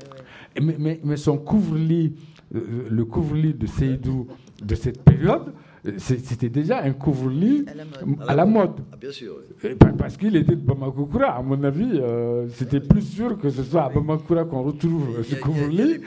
Mais, 0.61 0.77
mais- 0.79 1.01
mais 1.03 1.17
son 1.17 1.39
couvre-lit, 1.39 2.15
euh, 2.55 2.89
le 2.91 3.05
couvre-lit 3.05 3.55
de 3.55 3.67
Seydou 3.67 4.29
de 4.63 4.75
cette 4.75 5.03
période, 5.03 5.47
c'est- 5.47 5.68
c'était 5.97 6.49
déjà 6.49 6.83
un 6.83 6.93
couvre-lit 6.93 7.65
À 7.67 7.75
la 7.75 7.85
mode. 7.85 8.29
à 8.29 8.35
la 8.35 8.45
mode. 8.47 8.71
ah, 8.93 8.97
bien 8.97 9.11
sûr. 9.11 9.37
oui. 9.65 9.71
Parce 9.99 10.17
qu'il 10.17 10.37
était 10.37 10.55
de 10.57 10.61
Bamakoura. 10.61 11.37
À 11.37 11.43
mon 11.43 11.63
avis, 11.65 11.91
euh, 11.95 12.47
c'était 12.51 12.81
plus 12.81 13.03
sûr 13.03 13.39
que 13.39 13.51
ce 13.51 13.63
soit 13.63 13.85
à 13.85 13.89
Bamakoura 13.89 14.45
qu'on 14.45 14.63
retrouve 14.63 15.23
ce 15.23 15.35
couvre-lit 15.37 16.01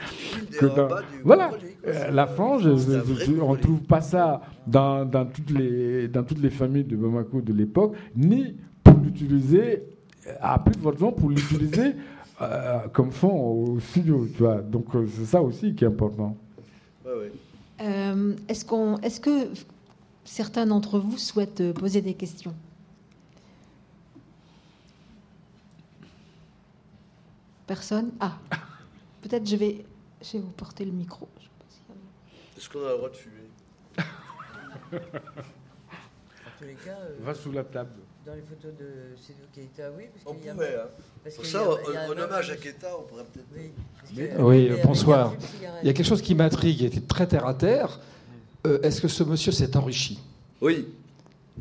que 0.58 0.66
dans... 0.66 0.88
Voilà. 1.24 1.50
Euh, 1.86 2.10
la 2.10 2.26
frange, 2.26 2.66
on 2.66 2.76
couvre-lit. 2.76 3.60
trouve 3.60 3.80
pas 3.82 4.00
ça 4.00 4.40
dans, 4.66 5.04
dans, 5.04 5.26
toutes 5.26 5.50
les, 5.50 6.08
dans 6.08 6.22
toutes 6.22 6.42
les 6.42 6.50
familles 6.50 6.84
de 6.84 6.96
Bamako 6.96 7.40
de 7.40 7.52
l'époque, 7.52 7.94
ni 8.16 8.54
pour 8.84 8.98
l'utiliser, 8.98 9.82
à 10.40 10.58
plus 10.58 10.80
de 10.80 10.86
raison 10.86 11.12
pour 11.12 11.30
l'utiliser 11.30 11.92
euh, 12.42 12.78
comme 12.92 13.10
fond 13.10 13.30
au 13.32 13.80
studio. 13.80 14.26
Tu 14.34 14.42
vois. 14.42 14.60
Donc 14.60 14.86
c'est 15.16 15.24
ça 15.26 15.42
aussi 15.42 15.74
qui 15.74 15.84
est 15.84 15.88
important. 15.88 16.36
Ouais, 17.04 17.12
ouais. 17.12 17.32
Euh, 17.82 18.34
est-ce, 18.48 18.64
qu'on, 18.64 18.98
est-ce 18.98 19.18
que 19.20 19.30
certains 20.32 20.64
d'entre 20.64 20.98
vous 20.98 21.18
souhaitent 21.18 21.60
euh, 21.60 21.74
poser 21.74 22.00
des 22.00 22.14
questions 22.14 22.54
Personne? 27.66 28.12
Ah, 28.20 28.38
peut-être 29.22 29.46
je 29.48 29.56
vais, 29.56 29.84
je 30.22 30.32
vais 30.32 30.38
vous 30.40 30.50
porter 30.50 30.84
le 30.84 30.92
micro. 30.92 31.28
Je 31.38 31.44
sais 31.44 31.50
pas 31.58 31.64
s'il 31.68 31.84
y 31.88 31.92
a- 31.92 32.58
Est-ce 32.58 32.68
qu'on 32.70 32.86
a 32.86 32.90
le 32.92 32.96
droit 32.96 33.10
de 33.10 33.16
fumer? 33.16 33.48
En 36.44 36.58
tous 36.58 36.64
les 36.68 36.74
cas, 36.74 36.96
euh, 37.00 37.16
Va 37.20 37.34
sous 37.34 37.50
la 37.50 37.64
table. 37.64 37.90
dans 38.24 38.34
les 38.34 38.42
photos 38.42 38.72
de 38.78 39.16
Sédou 39.20 39.40
Keïta, 39.52 39.90
oui. 39.96 40.04
Parce 40.14 40.24
On 40.26 40.34
pouvait. 40.38 40.76
Hein. 40.76 40.86
parce 41.24 41.34
Pour 41.36 41.44
ça, 41.46 41.58
y 41.58 41.64
a- 41.64 41.68
en, 41.70 41.76
il 41.88 41.94
y 41.94 41.96
a 41.96 42.08
en 42.08 42.12
un 42.12 42.18
hommage 42.22 42.50
à 42.50 42.56
Keta, 42.56 42.88
on 42.98 43.02
pourrait 43.02 43.24
peut-être. 43.24 43.46
Oui, 44.14 44.28
Oui, 44.38 44.70
bonsoir. 44.84 45.32
il 45.32 45.32
y 45.32 45.34
a 45.34 45.34
une 45.34 45.40
cigarette. 45.56 45.80
Il 45.82 45.86
y 45.86 45.90
a 45.90 45.92
quelque 45.94 46.06
chose 46.06 46.22
qui 46.22 46.34
m'intrigue 46.36 46.82
et 46.84 46.90
qui 46.90 46.98
est 46.98 47.08
très 47.08 47.26
terre 47.26 47.46
à 47.46 47.54
terre. 47.54 47.98
Euh, 48.66 48.78
Est-ce 48.82 49.00
que 49.00 49.08
ce 49.08 49.24
monsieur 49.24 49.52
s'est 49.52 49.76
enrichi? 49.76 50.18
Oui, 50.60 50.86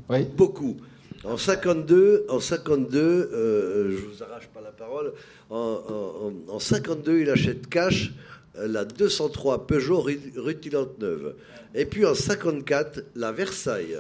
Oui. 0.10 0.26
beaucoup. 0.36 0.78
En 1.24 1.38
52, 1.38 2.26
en 2.30 2.39
52 2.39 2.99
euh, 2.99 3.91
je 3.91 4.06
vous 4.06 4.24
arrache 4.24 4.47
pas 4.47 4.62
la 4.62 4.72
parole, 4.72 5.14
en, 5.49 5.56
en- 5.58 6.28
en- 6.52 6.56
en 6.56 6.60
52, 6.60 7.20
il 7.22 7.30
achète 7.30 7.68
cash 7.68 8.12
euh, 8.58 8.68
la 8.68 8.86
203 8.86 9.68
Peugeot 9.68 10.02
rue, 10.02 10.20
rue 10.36 10.58
Tilante-Neuve. 10.58 11.36
Et 11.76 11.86
puis 11.86 12.06
en 12.06 12.16
54, 12.16 13.04
la 13.16 13.32
Versailles. 13.32 13.97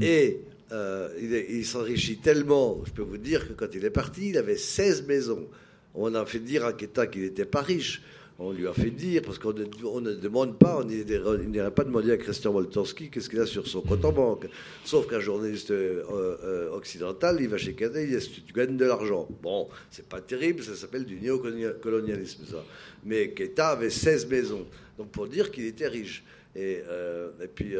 Et 0.00 0.40
euh, 0.72 1.08
il, 1.20 1.32
il 1.58 1.64
s'enrichit 1.64 2.18
tellement, 2.18 2.80
je 2.84 2.90
peux 2.92 3.02
vous 3.02 3.18
dire 3.18 3.46
que 3.48 3.52
quand 3.54 3.72
il 3.74 3.84
est 3.84 3.90
parti, 3.90 4.30
il 4.30 4.36
avait 4.38 4.56
16 4.56 5.06
maisons. 5.06 5.46
On 5.94 6.14
a 6.14 6.24
fait 6.26 6.38
dire 6.40 6.64
à 6.66 6.72
Keta 6.72 7.06
qu'il 7.06 7.22
n'était 7.22 7.44
pas 7.46 7.62
riche. 7.62 8.02
On 8.40 8.52
lui 8.52 8.68
a 8.68 8.72
fait 8.72 8.90
dire, 8.90 9.22
parce 9.22 9.38
qu'on 9.38 9.52
ne, 9.52 10.14
demande 10.14 10.58
pas, 10.58 10.78
on 10.78 10.84
n'irait 10.84 11.72
pas 11.72 11.82
demander 11.82 12.12
à 12.12 12.16
Christian 12.16 12.52
Moltorski 12.52 13.10
qu'est-ce 13.10 13.28
qu'il 13.28 13.40
a 13.40 13.46
sur 13.46 13.66
son 13.66 13.80
compte 13.80 14.04
en 14.04 14.12
banque. 14.12 14.46
Sauf 14.84 15.08
qu'un 15.08 15.18
journaliste 15.18 15.72
euh, 15.72 16.04
euh, 16.08 16.70
occidental, 16.70 17.38
il 17.40 17.48
va 17.48 17.58
chez 17.58 17.74
Keta, 17.74 18.00
il 18.00 18.16
dit 18.16 18.42
tu 18.46 18.52
gagnes 18.52 18.76
de 18.76 18.84
l'argent. 18.84 19.26
Bon, 19.42 19.68
c'est 19.90 20.08
pas 20.08 20.20
terrible, 20.20 20.62
ça 20.62 20.76
s'appelle 20.76 21.04
du 21.04 21.20
néocolonialisme, 21.20 22.44
ça. 22.46 22.64
Mais 23.04 23.30
Keta 23.30 23.70
avait 23.70 23.90
16 23.90 24.28
maisons, 24.28 24.66
donc 24.96 25.10
pour 25.10 25.26
dire 25.26 25.50
qu'il 25.50 25.64
était 25.64 25.88
riche. 25.88 26.22
Et, 26.54 26.80
euh, 26.88 27.30
puis 27.54 27.74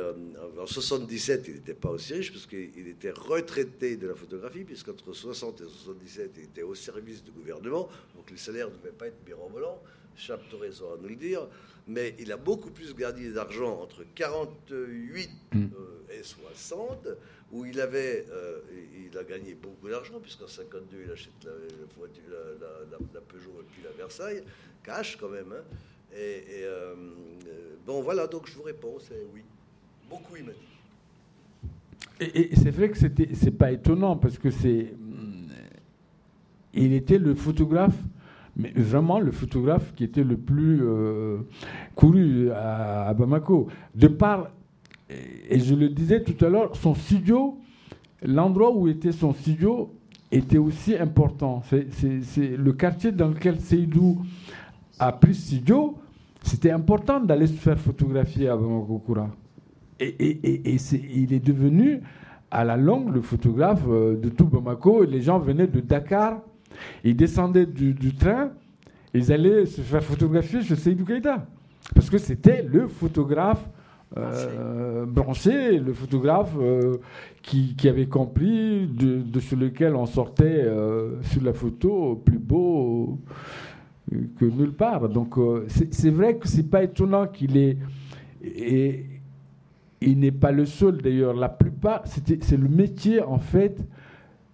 en 0.61 0.67
77, 0.67 1.45
il 1.47 1.55
n'était 1.55 1.75
pas 1.75 1.91
aussi 1.91 2.15
riche 2.15 2.33
parce 2.33 2.47
qu'il 2.47 2.89
était 2.89 3.13
retraité 3.13 3.97
de 3.97 4.09
la 4.09 4.15
photographie, 4.17 4.65
puisqu'entre 4.65 5.13
60 5.13 5.61
et 5.61 5.65
77, 5.65 6.31
il 6.37 6.45
était 6.45 6.63
au 6.63 6.75
service 6.75 7.23
du 7.23 7.31
gouvernement, 7.31 7.89
donc 8.17 8.29
les 8.29 8.37
salaires 8.37 8.69
ne 8.69 8.77
devaient 8.77 8.97
pas 8.97 9.07
être 9.07 9.25
mirobolants. 9.25 9.81
Chap 10.19 10.41
saura 10.73 10.97
nous 11.01 11.09
le 11.09 11.17
dire, 11.17 11.47
mais 11.87 12.15
il 12.19 12.31
a 12.33 12.37
beaucoup 12.37 12.71
plus 12.71 12.95
gagné 12.95 13.31
d'argent 13.31 13.81
entre 13.81 14.05
48 14.15 15.31
mm. 15.55 15.59
euh, 15.59 16.21
et 16.21 16.23
60, 16.23 17.09
où 17.53 17.65
il 17.65 17.81
avait, 17.81 18.27
euh, 18.31 18.59
il 19.11 19.17
a 19.17 19.25
gagné 19.25 19.55
beaucoup 19.55 19.89
d'argent, 19.89 20.21
puisqu'en 20.21 20.49
52, 20.49 21.05
il 21.07 21.11
achète 21.11 21.33
la, 21.45 21.51
la, 23.15 23.21
Peugeot 23.21 23.61
et 23.61 23.65
puis 23.73 23.83
la 23.83 23.91
Versailles, 23.93 24.43
cash 24.83 25.17
quand 25.17 25.31
même. 25.31 25.53
Hein. 25.53 25.63
Et, 26.15 26.43
euh, 26.65 26.95
bon, 27.87 28.03
voilà, 28.03 28.27
donc 28.27 28.49
je 28.49 28.55
vous 28.55 28.65
réponds, 28.65 28.99
c'est 29.01 29.27
oui. 29.35 29.43
Beaucoup, 30.11 30.37
il 30.37 30.45
m'a 30.45 30.53
dit. 30.53 30.59
Et, 32.21 32.57
c'est 32.57 32.71
vrai 32.71 32.91
que 32.91 32.99
c'était, 32.99 33.29
c'est 33.35 33.51
pas 33.53 33.71
étonnant, 33.71 34.17
parce 34.17 34.39
que 34.39 34.51
c'est. 34.51 34.95
Il 36.75 36.93
était 36.93 37.19
le 37.19 37.35
photographe 37.35 37.97
mais 38.59 38.73
vraiment 38.75 39.21
le 39.21 39.31
photographe 39.31 39.95
qui 39.95 40.05
était 40.05 40.25
le 40.25 40.37
plus 40.37 40.81
euh, 40.83 41.39
couru 41.95 42.51
à, 42.51 43.15
Bamako. 43.15 43.69
De 43.95 44.09
par, 44.09 44.51
et 45.09 45.61
je 45.61 45.75
le 45.75 45.89
disais 45.89 46.23
tout 46.23 46.45
à 46.45 46.49
l'heure, 46.49 46.75
son 46.77 46.95
studio, 46.95 47.59
l'endroit 48.23 48.75
où 48.75 48.89
était 48.89 49.13
son 49.13 49.33
studio 49.33 49.95
était 50.33 50.59
aussi 50.59 50.97
important. 50.97 51.63
C'est 51.63 52.57
le 52.57 52.73
quartier 52.73 53.13
dans 53.13 53.29
lequel 53.29 53.61
Seydou 53.61 54.19
a 54.99 55.13
pris 55.13 55.35
studio, 55.35 55.97
c'était 56.43 56.73
important 56.73 57.21
d'aller 57.21 57.47
se 57.47 57.53
faire 57.53 57.79
photographier 57.79 58.49
à 58.49 58.57
Bamako 58.57 58.99
Koura. 58.99 59.31
Et, 60.01 60.39
il 61.15 61.33
est 61.33 61.45
devenu 61.45 62.01
à 62.51 62.65
la 62.65 62.77
longue 62.77 63.15
le 63.15 63.21
photographe 63.21 63.83
euh, 63.89 64.17
de 64.17 64.29
tout 64.29 64.47
Bamako. 64.47 65.05
Les 65.05 65.21
gens 65.21 65.39
venaient 65.39 65.67
de 65.67 65.81
Dakar 65.81 66.41
ils 67.05 67.17
descendaient 67.17 67.67
du, 67.67 68.15
train, 68.15 68.51
ils 69.15 69.33
allaient 69.33 69.67
se 69.67 69.81
faire 69.81 70.03
photographier 70.03 70.63
chez 70.63 70.77
Seydou 70.77 71.05
Keïta. 71.05 71.47
Parce 71.95 72.11
que 72.11 72.19
c'était 72.19 72.63
le 72.63 72.87
photographe 72.89 73.65
euh, 74.17 75.05
branché, 75.05 75.79
le 75.79 75.93
photographe 75.93 76.55
euh, 76.59 76.97
qui, 77.43 77.77
avait 77.89 78.07
compris 78.07 78.87
de, 78.87 79.41
sur 79.41 79.59
lequel 79.59 79.95
on 79.95 80.07
sortait 80.07 80.63
euh, 80.65 81.21
sur 81.23 81.43
la 81.43 81.53
photo 81.53 82.17
plus 82.25 82.39
beau 82.39 83.19
que 84.11 84.47
nulle 84.47 84.73
part. 84.73 85.09
Donc 85.11 85.35
c'est 85.69 86.11
vrai 86.11 86.37
que 86.37 86.49
c'est 86.49 86.71
pas 86.71 86.83
étonnant 86.83 87.27
qu'il 87.27 87.57
est. 87.57 87.77
Et, 88.43 89.05
il 90.01 90.21
n'est 90.21 90.31
pas 90.31 90.53
le 90.53 90.65
seul 90.65 91.03
d'ailleurs. 91.03 91.35
La 91.35 91.49
plupart, 91.49 92.03
c'est 92.05 92.57
le 92.57 92.69
métier 92.69 93.21
en 93.21 93.39
fait 93.39 93.81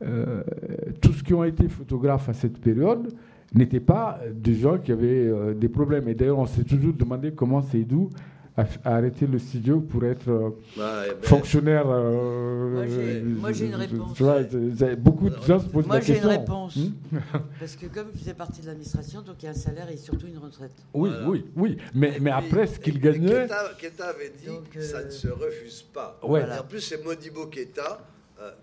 euh, 0.02 0.42
tous 1.00 1.12
ceux 1.12 1.22
qui 1.22 1.34
ont 1.34 1.44
été 1.44 1.68
photographes 1.68 2.28
à 2.28 2.32
cette 2.32 2.58
période 2.58 3.12
n'étaient 3.54 3.80
pas 3.80 4.20
des 4.34 4.54
gens 4.54 4.78
qui 4.78 4.92
avaient 4.92 5.28
euh, 5.28 5.54
des 5.54 5.68
problèmes. 5.68 6.08
Et 6.08 6.14
d'ailleurs, 6.14 6.38
on 6.38 6.46
s'est 6.46 6.64
toujours 6.64 6.92
demandé 6.92 7.32
comment 7.32 7.62
Seydou 7.62 8.10
a, 8.56 8.64
arrêté 8.84 9.26
le 9.26 9.38
studio 9.38 9.80
pour 9.80 10.04
être 10.04 10.28
euh, 10.28 10.50
ben, 10.76 11.14
fonctionnaire. 11.22 11.86
moi, 11.86 13.52
j'ai 13.52 13.66
une 13.66 13.76
réponse. 13.76 14.20
beaucoup 14.98 15.30
de 15.30 15.40
gens 15.46 15.60
se 15.60 15.68
posent 15.68 15.86
moi, 15.86 16.00
j'ai 16.00 16.18
une 16.18 16.26
réponse. 16.26 16.76
Hmm 16.76 16.92
Parce 17.60 17.76
que 17.76 17.86
comme 17.86 18.08
il 18.12 18.18
faisait 18.18 18.34
partie 18.34 18.60
de 18.62 18.66
l'administration, 18.66 19.22
donc 19.22 19.36
il 19.42 19.46
y 19.46 19.48
a 19.48 19.52
un 19.52 19.54
salaire 19.54 19.88
et 19.88 19.96
surtout 19.96 20.26
une 20.26 20.38
retraite. 20.38 20.74
Oui, 20.92 21.10
oui, 21.26 21.44
oui. 21.56 21.76
Mais, 21.94 22.18
mais 22.20 22.32
après, 22.32 22.66
ce 22.66 22.80
qu'il 22.80 23.00
gagnait. 23.00 23.46
Keta, 23.78 24.08
avait 24.08 24.32
dit 24.36 24.50
que 24.72 24.82
ça 24.82 25.04
ne 25.04 25.10
se 25.10 25.28
refuse 25.28 25.82
pas. 25.82 26.18
Ouais. 26.24 26.42
En 26.42 26.64
plus, 26.64 26.80
c'est 26.80 27.04
Modibo 27.04 27.46
Keta 27.46 28.00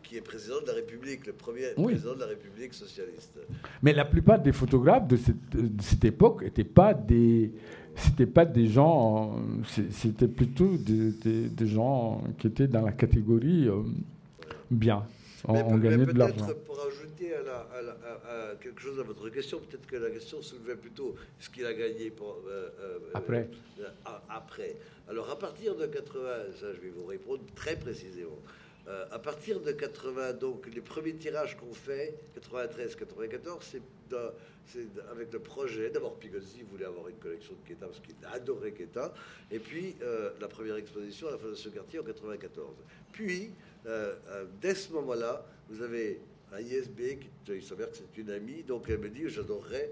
qui 0.04 0.18
est 0.18 0.22
président 0.22 0.62
de 0.62 0.68
la 0.68 0.74
République, 0.74 1.26
le 1.26 1.34
premier 1.34 1.70
président 1.76 2.14
de 2.14 2.20
la 2.20 2.28
République 2.28 2.74
socialiste. 2.74 3.40
Mais 3.82 3.94
la 3.94 4.06
plupart 4.06 4.40
des 4.40 4.52
photographes 4.52 5.08
de 5.08 5.18
cette, 5.18 6.06
époque 6.06 6.44
n'étaient 6.44 6.64
pas 6.64 6.94
des, 6.94 7.52
c'était 7.96 8.26
pas 8.26 8.46
des 8.46 8.68
gens, 8.68 9.36
c'était 9.66 10.28
plutôt 10.28 10.78
des, 10.78 11.12
des, 11.50 11.68
gens 11.68 12.24
qui 12.38 12.48
étaient 12.48 12.68
dans 12.68 12.82
la 12.82 12.92
catégorie 12.92 13.68
euh, 13.68 13.82
bien. 14.70 15.06
On, 15.48 15.78
gagnait 15.78 16.06
de 16.06 16.18
l'argent. 16.18 16.48
Pour 16.66 16.80
ajouter 16.86 17.34
à, 17.34 18.56
quelque 18.62 18.82
chose 18.82 19.00
à 19.00 19.04
votre 19.04 19.30
question, 19.30 19.60
peut-être 19.60 19.88
que 19.88 19.96
la 19.96 20.10
question 20.12 20.42
soulevait 20.42 20.76
plutôt 20.76 21.16
ce 21.40 21.50
qu'il 21.50 21.66
a 21.66 21.74
gagné 21.74 22.12
pour, 22.12 22.42
euh, 22.48 22.70
après. 23.14 23.50
après. 24.30 24.76
Alors 25.10 25.30
à 25.30 25.40
partir 25.40 25.76
de 25.76 25.88
80, 25.88 26.20
ça 26.60 26.68
je 26.74 26.80
vais 26.80 26.90
vous 26.96 27.06
répondre 27.06 27.42
très 27.56 27.76
précisément. 27.76 28.38
Euh, 28.88 29.06
à 29.12 29.20
partir 29.20 29.60
de 29.60 29.72
80, 29.72 30.34
donc 30.34 30.66
les 30.74 30.82
premiers 30.82 31.14
tirages 31.14 31.56
qu'on 31.56 31.74
fait, 31.74 32.16
93, 32.34 32.96
94, 32.96 33.64
c'est 33.64 34.82
avec 35.12 35.32
le 35.32 35.40
projet. 35.40 35.90
D'abord, 35.92 36.16
Pigozzi 36.16 36.64
voulait 36.64 36.86
avoir 36.86 37.08
une 37.08 37.18
collection 37.18 37.54
de 37.54 37.68
Keta 37.68 37.86
parce 37.86 38.00
qu'il 38.00 38.16
adorait 38.34 38.72
Keta. 38.72 39.14
Et 39.52 39.60
puis, 39.60 39.96
euh, 40.02 40.32
la 40.40 40.48
première 40.48 40.78
exposition 40.78 41.28
à 41.28 41.32
la 41.32 41.38
Fondation 41.38 41.70
quartier 41.70 42.00
en 42.00 42.04
94. 42.04 42.76
Puis, 43.12 43.52
euh, 43.86 44.16
dès 44.62 44.74
ce 44.74 44.92
moment-là, 44.94 45.46
vous 45.70 45.84
avez 45.84 46.20
un 46.52 46.60
ISB, 46.60 47.20
qui, 47.20 47.30
il 47.54 47.64
s'avère 47.64 47.92
que 47.92 47.98
c'est 47.98 48.18
une 48.20 48.32
amie, 48.32 48.64
donc 48.64 48.90
elle 48.90 49.00
me 49.00 49.10
dit 49.10 49.30
J'adorerais 49.30 49.92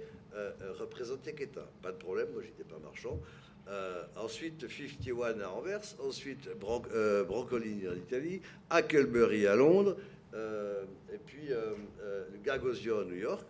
représenter 0.79 1.33
Keta. 1.33 1.67
Pas 1.81 1.91
de 1.91 1.97
problème, 1.97 2.27
moi 2.33 2.41
j'étais 2.41 2.63
pas 2.63 2.79
marchand. 2.79 3.19
Euh, 3.67 4.03
ensuite 4.15 4.67
51 4.67 5.41
à 5.41 5.49
Anvers, 5.49 5.95
ensuite 5.99 6.49
Bron 6.59 6.81
euh, 6.91 7.23
Broncolini 7.23 7.87
en 7.87 7.93
Italie, 7.93 8.41
Hackelbury 8.69 9.45
à 9.45 9.55
Londres, 9.55 9.95
euh, 10.33 10.85
et 11.13 11.17
puis 11.17 11.49
le 11.49 12.37
Gagosio 12.43 12.99
à 12.99 13.05
New 13.05 13.17
York, 13.17 13.45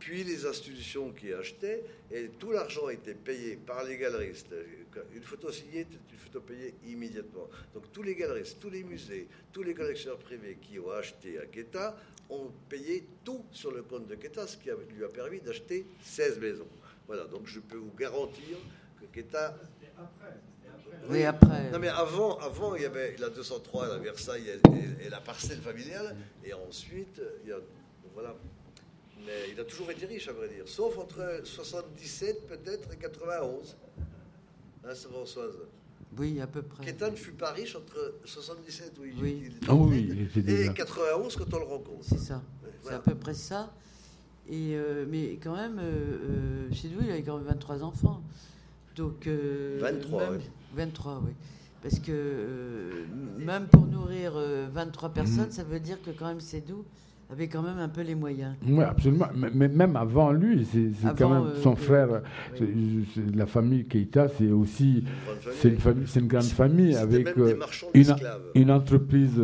puis 0.00 0.24
les 0.24 0.44
institutions 0.44 1.12
qui 1.12 1.32
achetaient, 1.32 1.84
et 2.10 2.30
tout 2.38 2.50
l'argent 2.50 2.88
était 2.88 3.14
payé 3.14 3.56
par 3.64 3.84
les 3.84 3.96
galeristes. 3.96 4.52
Une 5.14 5.22
photo 5.22 5.52
signée 5.52 5.80
était 5.80 5.98
une 6.10 6.18
photo 6.18 6.40
payée 6.40 6.74
immédiatement. 6.86 7.48
Donc 7.72 7.92
tous 7.92 8.02
les 8.02 8.16
galeristes, 8.16 8.58
tous 8.58 8.70
les 8.70 8.82
musées, 8.82 9.28
tous 9.52 9.62
les 9.62 9.74
collectionneurs 9.74 10.18
privés 10.18 10.58
qui 10.60 10.80
ont 10.80 10.90
acheté 10.90 11.38
à 11.38 11.46
Quetta 11.46 11.96
ont 12.28 12.50
payé 12.68 13.04
tout 13.24 13.44
sur 13.52 13.70
le 13.72 13.82
compte 13.82 14.08
de 14.08 14.16
Quetta, 14.16 14.48
ce 14.48 14.56
qui 14.56 14.70
lui 14.96 15.04
a 15.04 15.08
permis 15.08 15.40
d'acheter 15.40 15.86
16 16.02 16.40
maisons. 16.40 16.68
Voilà, 17.06 17.24
donc 17.24 17.42
je 17.46 17.60
peux 17.60 17.76
vous 17.76 17.92
garantir 17.98 18.56
Keta. 19.12 19.56
Oui, 21.08 21.24
après. 21.24 21.70
Non, 21.70 21.78
mais 21.78 21.88
avant, 21.88 22.38
avant, 22.38 22.74
il 22.74 22.82
y 22.82 22.86
avait 22.86 23.16
la 23.18 23.30
203, 23.30 23.88
la 23.88 23.98
Versailles 23.98 24.60
et, 25.00 25.08
la 25.08 25.20
parcelle 25.20 25.60
familiale. 25.60 26.16
Et 26.44 26.52
ensuite, 26.52 27.20
il 27.44 27.50
y 27.50 27.52
a. 27.52 27.58
Voilà. 28.14 28.34
Mais 29.24 29.50
il 29.52 29.60
a 29.60 29.64
toujours 29.64 29.90
été 29.90 30.06
riche, 30.06 30.28
à 30.28 30.32
vrai 30.32 30.48
dire. 30.48 30.66
Sauf 30.66 30.98
entre 30.98 31.40
77 31.44 32.46
peut-être 32.46 32.92
et 32.92 32.96
91. 32.96 33.76
Hein, 34.84 34.94
Françoise 34.94 35.58
Oui, 36.18 36.40
à 36.40 36.46
peu 36.46 36.62
près. 36.62 36.84
Kétan 36.84 37.10
ne 37.10 37.16
fut 37.16 37.32
pas 37.32 37.52
riche 37.52 37.76
entre 37.76 38.14
77 38.24 38.98
où 38.98 39.04
il, 39.04 39.22
oui. 39.22 39.50
Ah 39.68 39.74
oui, 39.74 40.30
et 40.36 40.72
91 40.72 41.36
quand 41.36 41.54
on 41.54 41.58
le 41.58 41.64
rencontre. 41.64 42.04
C'est 42.04 42.18
ça. 42.18 42.42
C'est 42.82 42.94
à 42.94 42.98
peu 42.98 43.14
près 43.14 43.34
ça. 43.34 43.72
Et 44.48 44.74
euh, 44.74 45.06
mais 45.08 45.38
quand 45.42 45.54
même, 45.54 45.78
euh, 45.78 45.82
euh, 45.82 46.72
chez 46.72 46.88
nous, 46.88 47.02
il 47.02 47.10
avait 47.10 47.22
quand 47.22 47.36
même 47.36 47.46
23 47.46 47.84
enfants. 47.84 48.22
Donc, 48.96 49.26
23, 49.26 50.22
euh, 50.22 50.38
23, 50.74 51.22
oui. 51.24 51.32
Parce 51.82 51.98
que 51.98 52.12
euh, 52.12 53.06
même 53.38 53.66
pour 53.66 53.86
nourrir 53.86 54.32
23 54.72 55.08
euh, 55.08 55.12
personnes, 55.12 55.46
mhm. 55.46 55.50
ça 55.50 55.64
veut 55.64 55.80
dire 55.80 56.02
que 56.02 56.10
quand 56.10 56.26
même 56.26 56.40
c'est 56.40 56.66
doux 56.66 56.84
avait 57.32 57.46
quand 57.46 57.62
même 57.62 57.78
un 57.78 57.88
peu 57.88 58.00
les 58.00 58.16
moyens. 58.16 58.56
Oui, 58.66 58.82
absolument. 58.82 59.28
Mais, 59.54 59.68
même 59.68 59.94
avant 59.94 60.32
lui, 60.32 60.66
c'est 60.70 61.14
quand 61.16 61.28
même 61.30 61.54
son 61.62 61.76
frère. 61.76 62.22
La 63.34 63.46
famille 63.46 63.86
Keita, 63.86 64.26
c'est 64.28 64.50
aussi 64.50 65.04
c'est 65.52 65.68
une, 65.68 65.78
famille, 65.78 66.04
c'est 66.08 66.18
une 66.18 66.26
grande 66.26 66.42
famille 66.42 66.96
avec 66.96 67.28
une, 67.94 68.16
une, 68.56 68.70
entreprise 68.72 69.40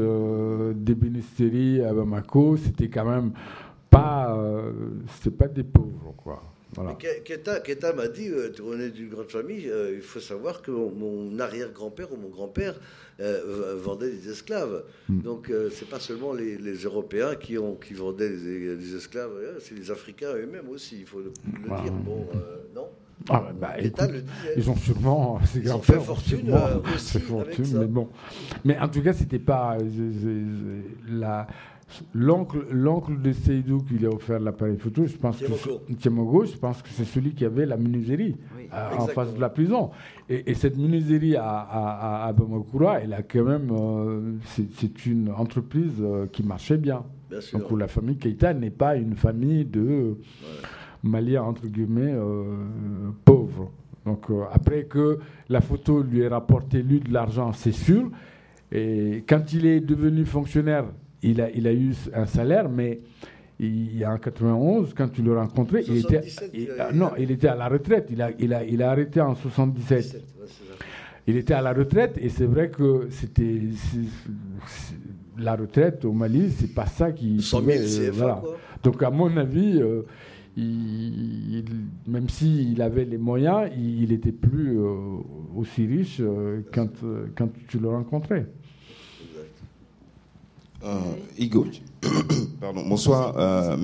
d'ébénisterie 0.75 1.81
à 1.83 1.95
Bamako. 1.95 2.57
C'était 2.57 2.89
quand 2.89 3.09
même 3.09 3.31
pas, 3.89 4.37
c'était 5.07 5.37
pas 5.37 5.47
des 5.47 5.63
pauvres, 5.63 6.13
quoi. 6.17 6.43
Keta, 7.65 7.93
m'a 7.93 8.09
dit, 8.09 8.29
euh, 8.29 8.53
on 8.65 8.79
est 8.79 8.91
d'une 8.91 9.09
grande 9.09 9.31
famille, 9.31 9.69
euh, 9.69 9.95
il 9.95 10.03
faut 10.03 10.21
savoir 10.21 10.63
que 10.63 10.71
mon, 10.71 11.39
arrière-grand-père 11.39 12.13
ou 12.13 12.17
mon 12.17 12.29
grand-père 12.29 12.75
euh, 13.21 13.77
vendait 13.83 14.11
des 14.11 14.31
esclaves. 14.31 14.85
Hmm. 15.09 15.21
Donc 15.23 15.53
c'est 15.73 15.89
pas 15.89 16.01
seulement 16.01 16.33
les, 16.33 16.75
Européens 16.85 17.35
qui, 17.37 17.57
ont, 17.57 17.75
qui 17.77 17.95
vendaient 17.95 18.31
des, 18.31 18.97
esclaves, 18.97 19.33
c'est 19.61 19.75
les 19.75 19.91
Africains 19.91 20.35
eux-mêmes 20.35 20.69
aussi, 20.69 20.99
il 21.01 21.07
faut 21.07 21.21
le, 21.21 21.33
dire. 21.83 21.93
Bon, 21.93 22.27
non 22.75 22.89
Ah, 23.31 23.45
bah, 23.59 23.79
écoute, 23.79 24.01
le 24.03 24.21
disait. 24.21 24.55
ils 24.57 24.71
ont 24.71 24.77
sûrement, 24.77 25.41
ces 25.47 25.61
Ils 25.61 25.69
ont 25.69 25.75
grands 25.75 25.83
fait 25.83 25.97
ont 25.97 26.01
fortune, 26.01 26.39
sûrement 26.41 26.67
euh, 26.67 26.95
aussi 26.95 27.75
mais 27.75 27.87
bon. 27.87 28.09
Mais 28.65 28.79
en 28.79 28.89
tout 28.89 29.03
cas, 29.03 29.13
c'était 29.13 29.39
pas 29.39 29.79
euh, 29.81 30.81
la- 31.09 31.47
l'oncle, 32.15 32.67
l'oncle 32.71 33.21
de 33.21 33.33
Seydou 33.33 33.79
qui 33.83 33.95
lui 33.95 34.07
a 34.07 34.11
offert 34.11 34.41
l'appareil 34.41 34.77
photo. 34.77 35.07
Je 35.07 35.17
pense 35.17 35.39
que 35.39 35.47
je 35.47 36.57
pense 36.59 36.83
que 36.83 36.89
c'est 36.91 37.05
celui 37.05 37.33
qui 37.33 37.45
avait 37.45 37.67
la 37.67 37.77
menuiserie 37.77 38.37
Oui. 38.57 38.69
euh, 38.73 38.97
en 38.99 39.07
face 39.07 39.33
de 39.35 39.41
la 39.41 39.49
prison. 39.49 39.91
Et, 40.29 40.51
et 40.51 40.55
cette 40.55 40.77
menuiserie 40.77 41.37
à, 41.37 41.45
à, 41.49 42.29
à, 42.29 42.35
elle 43.03 43.13
a 43.13 43.23
quand 43.23 43.45
même, 43.45 43.69
euh, 43.71 44.33
c'est, 44.47 44.71
c'est 44.75 45.07
une 45.07 45.31
entreprise 45.31 45.95
euh, 46.01 46.27
qui 46.27 46.43
marchait 46.43 46.77
bien. 46.79 47.05
Bien 47.31 47.41
sûr. 47.41 47.59
Donc 47.59 47.79
la 47.79 47.89
famille 47.89 48.17
Keïta 48.17 48.53
n'est 48.55 48.71
pas 48.71 48.97
une 48.97 49.15
famille 49.15 49.65
de 49.65 50.17
Maliens 51.03 51.43
entre 51.43 51.67
guillemets 51.67 52.13
euh, 52.15 52.57
pauvres. 53.25 53.71
Donc 54.05 54.27
après 54.53 54.85
que 54.85 55.19
la 55.49 55.61
photo 55.61 56.01
lui 56.03 56.21
ait 56.21 56.29
rapporté 56.29 56.83
lui 56.83 57.01
de 57.01 57.13
l'argent, 57.13 57.53
c'est 57.53 57.73
sûr. 57.73 58.09
Et 58.71 59.25
quand 59.29 59.53
il 59.53 59.67
est 59.67 59.81
devenu 59.81 60.25
fonctionnaire, 60.25 60.85
il 61.23 61.41
a, 61.41 61.51
il 61.51 61.67
a 61.67 61.73
eu 61.73 61.93
un 62.15 62.27
salaire, 62.27 62.69
mais 62.69 63.01
il, 63.59 64.05
en 64.07 64.19
91, 64.19 64.93
quand 64.95 65.09
tu 65.09 65.23
l'as 65.23 65.41
rencontré, 65.41 65.83
il 65.89 65.97
était, 65.99 66.23
77, 66.23 66.51
il- 66.55 66.61
il 66.63 66.71
a- 66.73 66.89
ah, 66.89 66.93
non, 66.93 67.11
il 67.19 67.31
était 67.31 67.49
à 67.49 67.57
la 67.57 67.69
retraite. 67.69 68.09
Il 68.11 68.21
a, 68.23 68.31
il 68.39 68.53
a, 68.53 68.65
il 68.65 68.83
a 68.83 68.91
arrêté 68.91 69.21
en 69.21 69.35
77. 69.35 69.99
17, 70.03 70.15
ouais, 70.21 70.47
c'est 70.47 70.53
ça. 70.65 70.85
Il 71.29 71.37
était 71.37 71.55
à 71.55 71.63
la 71.63 71.73
retraite 71.73 72.19
et 72.21 72.29
c'est 72.29 72.45
vrai 72.45 72.71
que 72.71 73.09
c'était 73.11 73.61
la 75.39 75.57
retraite 75.57 76.05
au 76.05 76.13
Mali, 76.13 76.51
c'est 76.51 76.73
pas 76.75 76.87
ça 76.87 77.13
qui 77.13 77.43
100 77.43 77.61
000 77.63 77.79
pouvait, 77.83 78.07
euh, 78.09 78.11
voilà. 78.13 78.43
Donc 78.83 79.03
à 79.03 79.11
mon 79.11 79.37
avis, 79.37 79.81
euh, 79.83 80.03
il- 80.57 81.65
même 82.07 82.29
s'il 82.29 82.81
avait 82.81 83.05
les 83.05 83.19
moyens, 83.19 83.71
il, 83.77 84.05
il 84.05 84.13
était 84.13 84.33
plus 84.33 84.79
euh, 84.79 84.95
aussi 85.57 85.87
riche 85.87 86.19
euh, 86.21 86.61
quand, 86.73 86.89
euh, 87.05 87.27
quand 87.37 87.49
tu 87.69 87.79
le 87.79 87.89
rencontrais. 87.89 88.47
Euh, 90.85 90.99
Igo, 91.39 91.67
pardon, 92.61 92.83
bonsoir. 92.89 93.35
euh, 93.39 93.77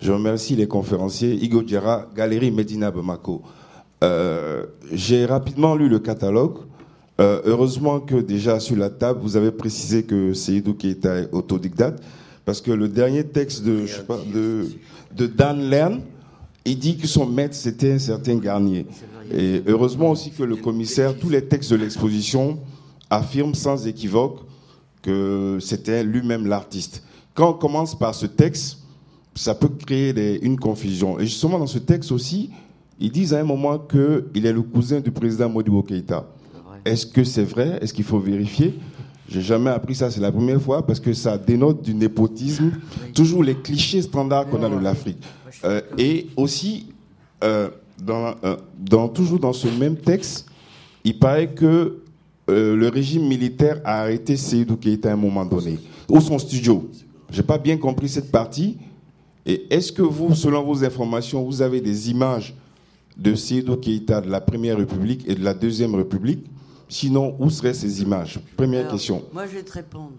je 0.00 0.12
remercie 0.12 0.54
les 0.54 0.68
conférenciers. 0.68 1.32
Igo 1.34 1.62
Djera, 1.66 2.06
Galerie 2.14 2.50
Medina 2.50 2.90
Bamako. 2.90 3.42
Euh, 4.04 4.64
J'ai 4.92 5.24
rapidement 5.24 5.74
lu 5.74 5.88
le 5.88 5.98
catalogue. 5.98 6.58
Euh, 7.18 7.40
heureusement 7.46 8.00
que 8.00 8.16
déjà 8.16 8.60
sur 8.60 8.76
la 8.76 8.90
table, 8.90 9.20
vous 9.22 9.36
avez 9.38 9.50
précisé 9.50 10.02
que 10.02 10.34
Seydou 10.34 10.74
Keita 10.74 11.20
est 11.20 11.28
autodidacte, 11.32 12.02
parce 12.44 12.60
que 12.60 12.70
le 12.70 12.88
dernier 12.88 13.24
texte 13.24 13.64
de, 13.64 13.86
je 13.86 13.94
sais 13.96 14.02
pas, 14.02 14.18
de 14.32 15.26
Dan 15.26 15.70
Lern, 15.70 16.02
il 16.66 16.78
dit 16.78 16.98
que 16.98 17.06
son 17.06 17.24
maître, 17.24 17.54
c'était 17.54 17.92
un 17.92 17.98
certain 17.98 18.36
Garnier. 18.36 18.86
Et 19.32 19.62
heureusement 19.66 20.10
aussi 20.10 20.30
que 20.30 20.42
le 20.42 20.56
commissaire, 20.56 21.16
tous 21.18 21.30
les 21.30 21.42
textes 21.42 21.70
de 21.70 21.76
l'exposition 21.76 22.58
affirment 23.08 23.54
sans 23.54 23.86
équivoque 23.86 24.40
que 25.02 25.58
c'était 25.60 26.02
lui-même 26.04 26.46
l'artiste. 26.46 27.02
Quand 27.34 27.50
on 27.50 27.54
commence 27.54 27.96
par 27.96 28.14
ce 28.14 28.26
texte, 28.26 28.78
ça 29.34 29.54
peut 29.54 29.68
créer 29.68 30.12
des- 30.12 30.38
une 30.42 30.58
confusion. 30.58 31.18
Et 31.20 31.26
justement, 31.26 31.58
dans 31.58 31.66
ce 31.66 31.78
texte 31.78 32.10
aussi, 32.12 32.50
ils 32.98 33.10
disent 33.12 33.34
à 33.34 33.40
un 33.40 33.44
moment 33.44 33.78
qu'il 33.78 34.46
est 34.46 34.52
le 34.52 34.62
cousin 34.62 35.00
du 35.00 35.10
président 35.10 35.48
Modibo 35.48 35.82
Keïta. 35.82 36.26
Est-ce 36.84 37.06
que 37.06 37.24
c'est 37.24 37.44
vrai? 37.44 37.78
Est-ce 37.82 37.92
qu'il 37.92 38.04
faut 38.04 38.18
vérifier? 38.18 38.78
J'ai 39.28 39.42
jamais 39.42 39.70
appris 39.70 39.94
ça, 39.96 40.10
c'est 40.10 40.20
la 40.20 40.30
première 40.30 40.62
fois, 40.62 40.86
parce 40.86 41.00
que 41.00 41.12
ça 41.12 41.36
dénote 41.36 41.82
du 41.82 41.92
népotisme, 41.94 42.70
toujours 43.12 43.42
les 43.42 43.56
clichés 43.56 44.00
standards 44.02 44.48
qu'on 44.48 44.62
a 44.62 44.70
de 44.70 44.78
l'Afrique. 44.78 45.18
Euh, 45.64 45.80
et 45.98 46.28
aussi, 46.36 46.86
euh, 47.42 47.68
dans, 48.00 48.34
euh, 48.44 48.56
dans- 48.78 49.08
toujours 49.08 49.40
dans 49.40 49.52
ce 49.52 49.66
même 49.66 49.96
texte, 49.96 50.46
il 51.04 51.18
paraît 51.18 51.48
que 51.48 51.98
euh, 52.48 52.76
le 52.76 52.88
régime 52.88 53.26
militaire 53.26 53.80
a 53.84 54.02
arrêté 54.02 54.36
Seydou 54.36 54.76
Keïta 54.76 55.10
à 55.10 55.12
un 55.14 55.16
moment 55.16 55.44
donné, 55.44 55.78
ou 56.08 56.20
son 56.20 56.38
studio? 56.38 56.88
J'ai 57.30 57.42
pas 57.42 57.58
bien 57.58 57.76
compris 57.76 58.08
cette 58.08 58.30
partie. 58.30 58.78
Et 59.44 59.66
est-ce 59.74 59.92
que 59.92 60.02
vous, 60.02 60.34
selon 60.34 60.62
vos 60.64 60.84
informations, 60.84 61.44
vous 61.44 61.62
avez 61.62 61.80
des 61.80 62.10
images 62.10 62.54
de 63.16 63.34
Seydou 63.34 63.76
Keïta 63.76 64.20
de 64.20 64.28
la 64.30 64.40
Première 64.40 64.76
République 64.78 65.28
et 65.28 65.34
de 65.34 65.42
la 65.44 65.54
Deuxième 65.54 65.94
République? 65.94 66.44
Sinon, 66.88 67.34
où 67.40 67.50
seraient 67.50 67.74
ces 67.74 68.00
images? 68.02 68.38
Première 68.56 68.80
Alors, 68.82 68.92
question. 68.92 69.24
Moi, 69.32 69.46
je 69.46 69.52
vais 69.54 69.62
te 69.64 69.72
répondre. 69.72 70.12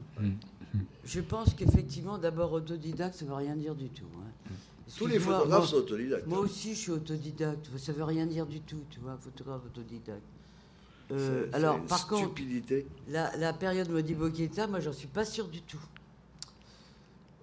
Je 1.06 1.22
pense 1.22 1.54
qu'effectivement, 1.54 2.18
d'abord, 2.18 2.52
autodidacte, 2.52 3.16
ça 3.16 3.24
ne 3.26 3.30
veut 3.30 3.36
rien 3.38 3.56
dire 3.56 3.74
du 3.76 3.88
tout. 3.88 4.04
hein. 4.20 4.52
Tous 4.98 5.08
les 5.08 5.20
photographes 5.20 5.60
moi- 5.60 5.68
sont 5.68 5.76
autodidactes. 5.78 6.28
Moi 6.28 6.40
aussi, 6.40 6.70
je 6.74 6.80
suis 6.80 6.92
autodidacte. 6.92 7.70
Ça 7.78 7.92
ne 7.94 7.98
veut 7.98 8.04
rien 8.04 8.26
dire 8.26 8.46
du 8.46 8.60
tout, 8.62 8.82
tu 8.90 9.00
vois, 9.00 9.18
photographe 9.20 9.62
autodidacte. 9.66 10.22
Euh, 11.12 11.48
alors, 11.54 11.78
une 11.78 11.86
par 11.86 12.08
contre, 12.08 12.42
la, 13.10 13.36
la 13.38 13.54
période 13.54 13.90
Modibo 13.90 14.30
Keïta, 14.30 14.68
moi, 14.68 14.80
j'en 14.82 14.92
suis 14.94 15.08
pas 15.08 15.24
sûr 15.26 15.48
du 15.48 15.62
tout. 15.62 15.80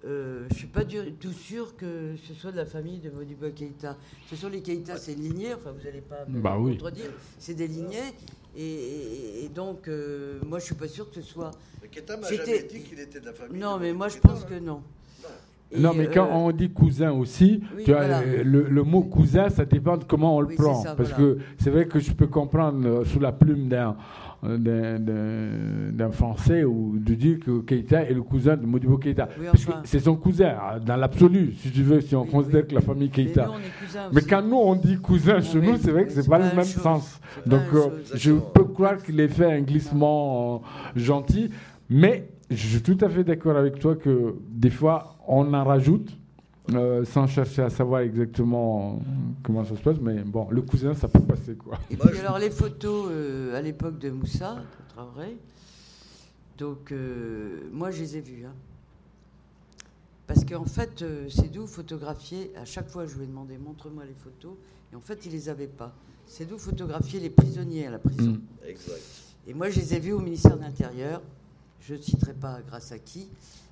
Euh, 0.05 0.45
je 0.51 0.55
suis 0.55 0.67
pas 0.67 0.83
du 0.83 1.13
tout 1.13 1.31
sûr 1.31 1.75
que 1.75 2.15
ce 2.27 2.35
soit 2.35 2.51
de 2.51 2.57
la 2.57 2.65
famille 2.67 2.99
de 2.99 3.09
Modibo 3.09 3.49
Keïta. 3.49 3.97
Ce 4.29 4.35
sont 4.35 4.49
les 4.49 4.61
Keïta, 4.61 4.97
c'est 4.97 5.13
une 5.13 5.23
lignée, 5.23 5.55
enfin 5.55 5.71
vous 5.71 5.83
n'allez 5.83 6.01
pas 6.01 6.25
me 6.27 6.39
Bah 6.39 6.57
oui. 6.59 6.73
contredire, 6.73 7.09
c'est 7.39 7.55
des 7.55 7.67
lignées, 7.67 8.13
et, 8.55 8.63
et- 8.63 9.45
et 9.45 9.49
donc 9.49 9.87
euh, 9.87 10.39
moi 10.45 10.59
je 10.59 10.65
suis 10.65 10.75
pas 10.75 10.87
sûr 10.87 11.09
que 11.09 11.15
ce 11.15 11.23
soit. 11.23 11.49
Mais 11.81 11.87
Keita 11.87 12.17
m'a 12.17 12.31
jamais 12.31 12.63
dit 12.63 12.81
qu'il 12.83 12.99
était 12.99 13.19
de 13.19 13.25
la 13.25 13.33
famille. 13.33 13.59
Non, 13.59 13.77
de 13.77 13.81
mais 13.81 13.93
moi 13.93 14.07
je 14.09 14.13
Keïta, 14.19 14.29
pense 14.29 14.43
hein. 14.43 14.47
que 14.47 14.59
non. 14.59 14.83
Non, 15.79 15.91
mais 15.95 16.07
quand 16.13 16.25
euh, 16.25 16.33
on 16.33 16.51
dit 16.51 16.69
cousin 16.69 17.11
aussi, 17.11 17.61
oui, 17.75 17.83
tu 17.85 17.91
voilà. 17.91 18.19
euh, 18.19 18.43
le, 18.43 18.63
le 18.69 18.83
mot 18.83 19.01
cousin, 19.01 19.49
ça 19.49 19.65
dépend 19.65 19.97
de 19.97 20.03
comment 20.03 20.35
on 20.37 20.41
le 20.41 20.47
Oui, 20.47 20.55
prend. 20.55 20.81
ça, 20.83 20.95
Parce 20.95 21.11
voilà. 21.11 21.35
que 21.35 21.39
c'est 21.59 21.69
vrai 21.69 21.85
que 21.85 21.99
je 21.99 22.11
peux 22.11 22.27
comprendre 22.27 22.85
euh, 22.87 23.05
sous 23.05 23.19
la 23.19 23.31
plume 23.31 23.67
d'un 23.67 23.95
d'un- 24.43 26.11
Français 26.11 26.63
ou 26.63 26.97
de 26.99 27.13
dire 27.15 27.39
que 27.39 27.61
Keïta 27.61 28.03
est 28.03 28.13
le 28.13 28.21
cousin 28.21 28.55
de 28.55 28.65
Modibo 28.65 28.97
Keïta. 28.97 29.27
Oui, 29.39 29.45
Parce 29.51 29.65
que 29.65 29.71
c'est 29.85 29.99
son 29.99 30.15
cousin, 30.15 30.49
hein, 30.49 30.79
dans 30.85 30.95
l'absolu, 30.97 31.53
si 31.59 31.71
tu 31.71 31.81
veux, 31.83 31.99
si 32.01 32.15
on 32.15 32.23
Oui, 32.23 32.29
considère 32.29 32.61
oui. 32.61 32.67
que 32.69 32.75
la 32.75 32.81
famille 32.81 33.09
cousins 33.09 33.49
Mais 34.13 34.21
quand 34.21 34.41
nous 34.43 34.57
on 34.57 34.75
dit 34.75 34.97
cousin 34.97 35.41
chez 35.41 35.59
nous, 35.59 35.77
c'est 35.77 35.91
vrai 35.91 36.05
que 36.05 36.11
c'est 36.11 36.27
pas 36.29 36.37
pas 36.39 36.49
le 36.49 36.55
même 36.55 36.65
chose. 36.65 36.81
sens. 36.83 37.19
Donc 37.45 37.61
euh, 37.73 37.89
je 38.13 38.33
peux 38.33 38.65
croire 38.65 38.97
qu'il 39.01 39.19
ait 39.19 39.27
fait 39.27 39.51
un 39.51 39.61
glissement 39.61 40.61
euh, 40.95 40.99
gentil, 40.99 41.49
mais 41.89 42.27
je 42.49 42.67
suis 42.67 42.81
tout 42.81 42.97
à 43.01 43.09
fait 43.09 43.23
d'accord 43.23 43.57
avec 43.57 43.79
toi 43.79 43.95
que 43.95 44.35
des 44.49 44.69
fois 44.69 45.15
on 45.27 45.53
en 45.53 45.63
rajoute. 45.63 46.09
euh, 46.73 47.05
sans 47.05 47.27
chercher 47.27 47.61
à 47.61 47.69
savoir 47.69 48.01
exactement 48.01 48.95
euh, 48.95 49.03
comment 49.43 49.63
ça 49.63 49.75
se 49.75 49.81
passe, 49.83 49.99
mais 50.01 50.23
bon, 50.23 50.47
le 50.49 50.63
cousin, 50.63 50.95
ça 50.95 51.07
peut 51.07 51.19
passer 51.19 51.53
quoi. 51.53 51.77
Et 51.91 51.95
puis 51.95 52.17
alors 52.17 52.39
les 52.39 52.49
photos 52.49 53.07
euh, 53.11 53.55
à 53.55 53.61
l'époque 53.61 53.99
de 53.99 54.09
Moussa, 54.09 54.57
Traoré, 54.89 55.37
donc 56.57 56.91
euh, 56.91 57.69
moi 57.71 57.91
je 57.91 57.99
les 58.01 58.17
ai 58.17 58.21
vues. 58.21 58.45
hein. 58.47 58.53
Parce 60.25 60.43
qu'en 60.43 60.65
fait, 60.65 61.03
euh, 61.03 61.29
Sédou 61.29 61.67
photographiait, 61.67 62.49
à 62.59 62.65
chaque 62.65 62.89
fois 62.89 63.05
je 63.05 63.15
lui 63.15 63.25
ai 63.25 63.27
demandé 63.27 63.59
montre-moi 63.59 64.03
les 64.05 64.15
photos, 64.15 64.53
et 64.91 64.95
en 64.95 65.01
fait 65.01 65.23
il 65.27 65.33
les 65.33 65.49
avait 65.49 65.67
pas. 65.67 65.93
Sédou 66.25 66.57
photographiait 66.57 67.19
les 67.19 67.29
prisonniers 67.29 67.85
à 67.85 67.91
la 67.91 67.99
prison. 67.99 68.31
Mm. 68.31 68.67
Exact. 68.67 69.03
Et 69.47 69.53
moi 69.53 69.69
je 69.69 69.79
les 69.79 69.93
ai 69.93 69.99
vus 69.99 70.13
au 70.13 70.19
ministère 70.19 70.57
de 70.57 70.63
l'Intérieur, 70.63 71.21
je 71.87 71.93
ne 71.95 72.01
citerai 72.01 72.33
pas 72.33 72.61
grâce 72.67 72.91
à 72.91 72.99
qui, 72.99 73.29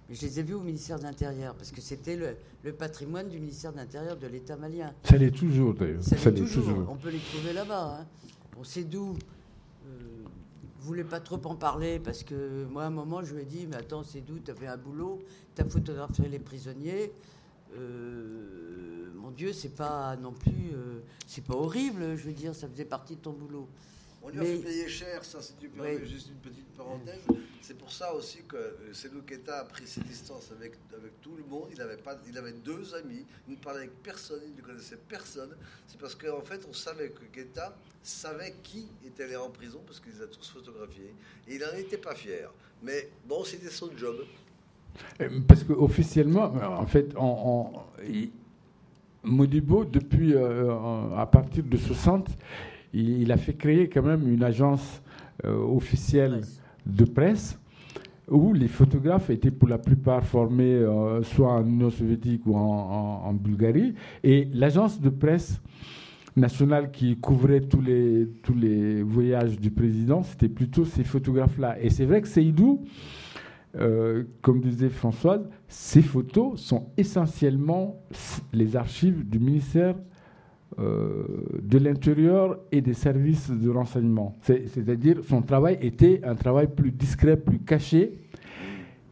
mais 0.09 0.16
je 0.16 0.22
les 0.22 0.39
ai 0.39 0.43
vus 0.43 0.53
au 0.53 0.61
ministère 0.61 0.97
de 0.99 1.03
l'Intérieur, 1.03 1.55
parce 1.55 1.72
que 1.72 1.82
c'était 1.82 2.16
le, 2.16 2.36
le 2.64 2.74
patrimoine 2.74 3.30
du 3.30 3.39
ministère 3.39 3.72
de 3.72 3.78
l'Intérieur 3.78 4.18
de 4.18 4.28
l'État 4.28 4.55
malien. 4.57 4.93
Ça 5.03 5.18
l'est 5.18 5.32
toujours 5.32 5.74
d'ailleurs. 5.74 6.03
Ça 6.03 6.18
Ça 6.18 6.30
l'est 6.30 6.41
toujours. 6.41 6.64
toujours. 6.66 6.89
On 6.89 6.95
peut 6.95 7.09
les 7.09 7.20
trouver 7.20 7.53
là-bas. 7.53 7.99
Hein. 8.01 8.05
Bon, 8.55 8.64
c'est 8.64 8.84
d'où. 8.84 9.16
Euh, 9.88 9.97
voulais 10.80 11.05
pas 11.05 11.22
trop 11.22 11.39
en 11.46 11.55
parler 11.55 11.97
parce 12.00 12.24
que 12.24 12.66
moi, 12.66 12.83
à 12.83 12.87
un 12.87 12.89
moment, 12.89 13.24
je 13.24 13.33
lui 13.33 13.43
ai 13.43 13.46
dit 13.46 13.66
Mais 13.70 13.78
attends, 13.78 14.04
c'est 14.04 14.20
d'où 14.20 14.37
Tu 14.39 14.51
avais 14.51 14.67
un 14.67 14.75
boulot, 14.78 15.20
tu 15.55 15.62
as 15.62 15.66
photographié 15.66 16.28
les 16.28 16.39
prisonniers. 16.39 17.12
Euh, 17.93 19.12
mon 19.16 19.32
Dieu, 19.32 19.54
c'est 19.54 19.75
pas 19.75 20.16
non 20.17 20.33
plus. 20.33 20.71
euh, 20.74 21.00
c'est 21.25 21.43
pas 21.43 21.55
horrible, 21.55 22.16
je 22.17 22.25
veux 22.25 22.33
dire, 22.33 22.54
ça 22.54 22.67
faisait 22.67 22.86
partie 22.86 23.16
de 23.16 23.21
ton 23.21 23.32
boulot. 23.32 23.67
On 24.25 24.29
lui 24.29 24.39
a 24.39 24.43
fait 24.45 24.58
payer 24.59 24.87
cher, 24.87 25.24
ça, 25.25 25.41
si 25.41 25.54
tu 25.55 25.67
permets 25.67 25.97
Oui. 25.97 26.08
juste 26.08 26.29
une 26.29 26.36
petite 26.37 26.67
parenthèse. 26.78 27.21
C'est 27.62 27.78
pour 27.78 27.91
ça 27.91 28.13
aussi 28.13 28.39
que 28.47 28.55
euh, 28.55 28.93
Seydou 28.93 29.21
Keita 29.21 29.59
a 29.59 29.66
pris 29.66 29.86
ses 29.86 30.00
distances 30.01 30.50
avec, 30.58 30.74
avec 30.97 31.20
tout 31.21 31.36
le 31.36 31.43
monde. 31.43 31.67
Il 31.74 31.82
avait, 31.82 31.97
pas, 31.97 32.17
il 32.28 32.37
avait 32.37 32.54
deux 32.54 32.95
amis, 32.95 33.25
il 33.47 33.55
ne 33.55 33.59
parlait 33.59 33.79
avec 33.79 34.01
personne, 34.01 34.39
il 34.47 34.55
ne 34.55 34.62
connaissait 34.62 34.97
personne. 35.09 35.50
C'est 35.87 36.00
parce 36.00 36.16
qu'en 36.16 36.41
fait, 36.41 36.66
on 36.70 36.74
savait 36.74 37.09
que 37.09 37.24
Keita 37.33 37.75
savait 38.01 38.54
qui 38.63 38.87
était 39.05 39.24
allé 39.25 39.36
en 39.36 39.50
prison, 39.50 39.82
parce 39.86 40.00
qu'il 40.00 40.13
les 40.13 40.21
a 40.21 40.28
tous 40.28 40.50
photographiés. 40.50 41.13
Et 41.47 41.55
il 41.55 41.59
n'en 41.62 41.78
était 41.78 41.97
pas 41.97 42.16
fier. 42.16 42.50
Mais 42.82 43.09
bon, 43.28 43.43
c'était 43.43 43.70
son 43.70 43.89
job. 43.97 44.17
Euh, 45.21 45.29
Parce 45.47 45.63
qu'officiellement, 45.63 46.43
en 46.54 46.86
fait, 46.86 47.13
on, 47.17 47.74
on- 47.75 47.83
il- 48.08 48.32
Modibo, 49.25 49.86
depuis, 49.86 50.33
euh, 50.36 50.70
euh, 50.70 51.16
à 51.17 51.25
partir 51.25 51.63
de 51.63 51.78
60, 51.78 52.28
il, 52.93 53.21
il 53.21 53.32
a 53.32 53.37
fait 53.37 53.53
créer 53.53 53.89
quand 53.89 54.03
même 54.03 54.28
une 54.32 54.43
agence 54.43 55.01
euh, 55.45 55.55
officielle 55.57 56.41
de 56.86 57.05
presse 57.05 57.57
où 58.29 58.53
les 58.53 58.67
photographes 58.67 59.29
étaient 59.29 59.51
pour 59.51 59.67
la 59.67 59.78
plupart 59.78 60.24
formés 60.24 60.63
euh, 60.75 61.21
soit 61.24 61.51
en 61.51 61.65
Union 61.67 61.89
soviétique 61.89 62.45
ou 62.45 62.55
en, 62.55 62.59
en- 62.59 63.25
en 63.29 63.33
Bulgarie. 63.33 63.95
Et 64.24 64.47
l'agence 64.53 65.01
de 65.01 65.09
presse 65.09 65.59
national 66.36 66.91
qui 66.91 67.17
couvrait 67.17 67.61
tous 67.61 67.82
les, 67.82 68.28
tous 68.41 68.55
les 68.55 69.03
voyages 69.03 69.59
du 69.59 69.70
président, 69.71 70.24
c'était 70.24 70.49
plutôt 70.49 70.86
ces 70.86 71.03
photographes-là. 71.03 71.78
Et 71.82 71.89
c'est 71.89 72.05
vrai 72.05 72.21
que 72.21 72.28
Seydou, 72.28 72.82
euh, 73.75 74.24
comme 74.41 74.61
disait 74.61 74.89
Françoise, 74.89 75.47
ces 75.67 76.01
photos 76.01 76.59
sont 76.61 76.87
essentiellement 76.97 77.99
les 78.53 78.75
archives 78.75 79.28
du 79.28 79.39
ministère 79.39 79.95
de 80.78 81.78
l'Intérieur 81.78 82.59
et 82.71 82.82
des 82.82 82.93
services 82.93 83.50
de 83.50 83.70
renseignement. 83.70 84.37
C'est-à-dire 84.41 85.21
son 85.28 85.41
travail 85.41 85.78
était 85.82 86.21
un 86.24 86.36
travail 86.36 86.67
plus 86.67 86.91
discret, 86.91 87.37
plus 87.37 87.59
caché. 87.59 88.20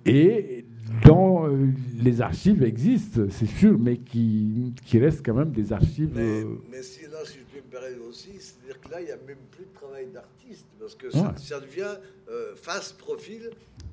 Et 0.05 0.65
dans 1.05 1.47
euh, 1.47 1.67
les 2.01 2.21
archives 2.21 2.63
existent, 2.63 3.21
c'est 3.29 3.45
sûr, 3.45 3.77
mais 3.79 3.97
qui, 3.97 4.73
qui 4.85 4.99
restent 4.99 5.25
quand 5.25 5.33
même 5.33 5.51
des 5.51 5.71
archives. 5.71 6.11
Mais, 6.13 6.43
mais 6.69 6.81
si, 6.81 7.03
là, 7.03 7.19
si 7.23 7.39
je 7.39 7.45
peux 7.45 7.65
me 7.65 7.71
permettre 7.71 8.07
aussi, 8.09 8.31
c'est-à-dire 8.39 8.81
que 8.81 8.89
là, 8.91 9.01
il 9.01 9.05
n'y 9.05 9.11
a 9.11 9.17
même 9.17 9.37
plus 9.51 9.65
de 9.65 9.73
travail 9.73 10.07
d'artiste, 10.13 10.65
parce 10.79 10.95
que 10.95 11.09
ça, 11.09 11.59
devient 11.59 11.97
face, 12.55 12.93
profil, 12.93 13.49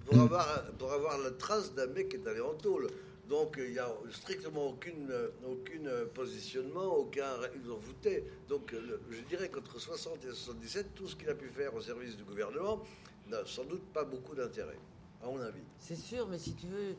pour, 0.07 0.17
mm. 0.17 0.21
avoir, 0.21 0.65
pour 0.79 0.93
avoir 0.93 1.19
la 1.23 1.31
trace 1.31 1.75
d'un 1.75 1.87
mec 1.89 2.09
qui 2.09 2.17
est 2.17 2.29
allé 2.29 2.41
en 2.41 2.55
tôle. 2.55 2.89
Donc 3.29 3.59
il 3.59 3.73
n'y 3.73 3.79
a 3.79 3.89
strictement 4.11 4.69
aucune, 4.69 5.13
aucun 5.47 5.91
positionnement, 6.15 6.97
aucun. 6.97 7.27
Ils 7.63 7.71
ont 7.71 7.77
voté. 7.77 8.25
Donc 8.49 8.75
je 9.11 9.21
dirais 9.29 9.49
qu'entre 9.49 9.79
60 9.79 10.25
et 10.25 10.29
77, 10.29 10.95
tout 10.95 11.07
ce 11.07 11.17
qu'il 11.17 11.29
a 11.29 11.35
pu 11.35 11.49
faire 11.49 11.75
au 11.75 11.81
service 11.81 12.17
du 12.17 12.25
gouvernement 12.25 12.83
n'a 13.31 13.45
sans 13.45 13.65
doute 13.65 13.83
pas 13.93 14.05
beaucoup 14.05 14.35
d'intérêt, 14.35 14.79
à 15.23 15.27
mon 15.27 15.41
avis. 15.41 15.61
C'est 15.79 15.97
sûr, 15.97 16.27
mais 16.29 16.39
si 16.39 16.55
tu 16.55 16.67
veux. 16.67 16.97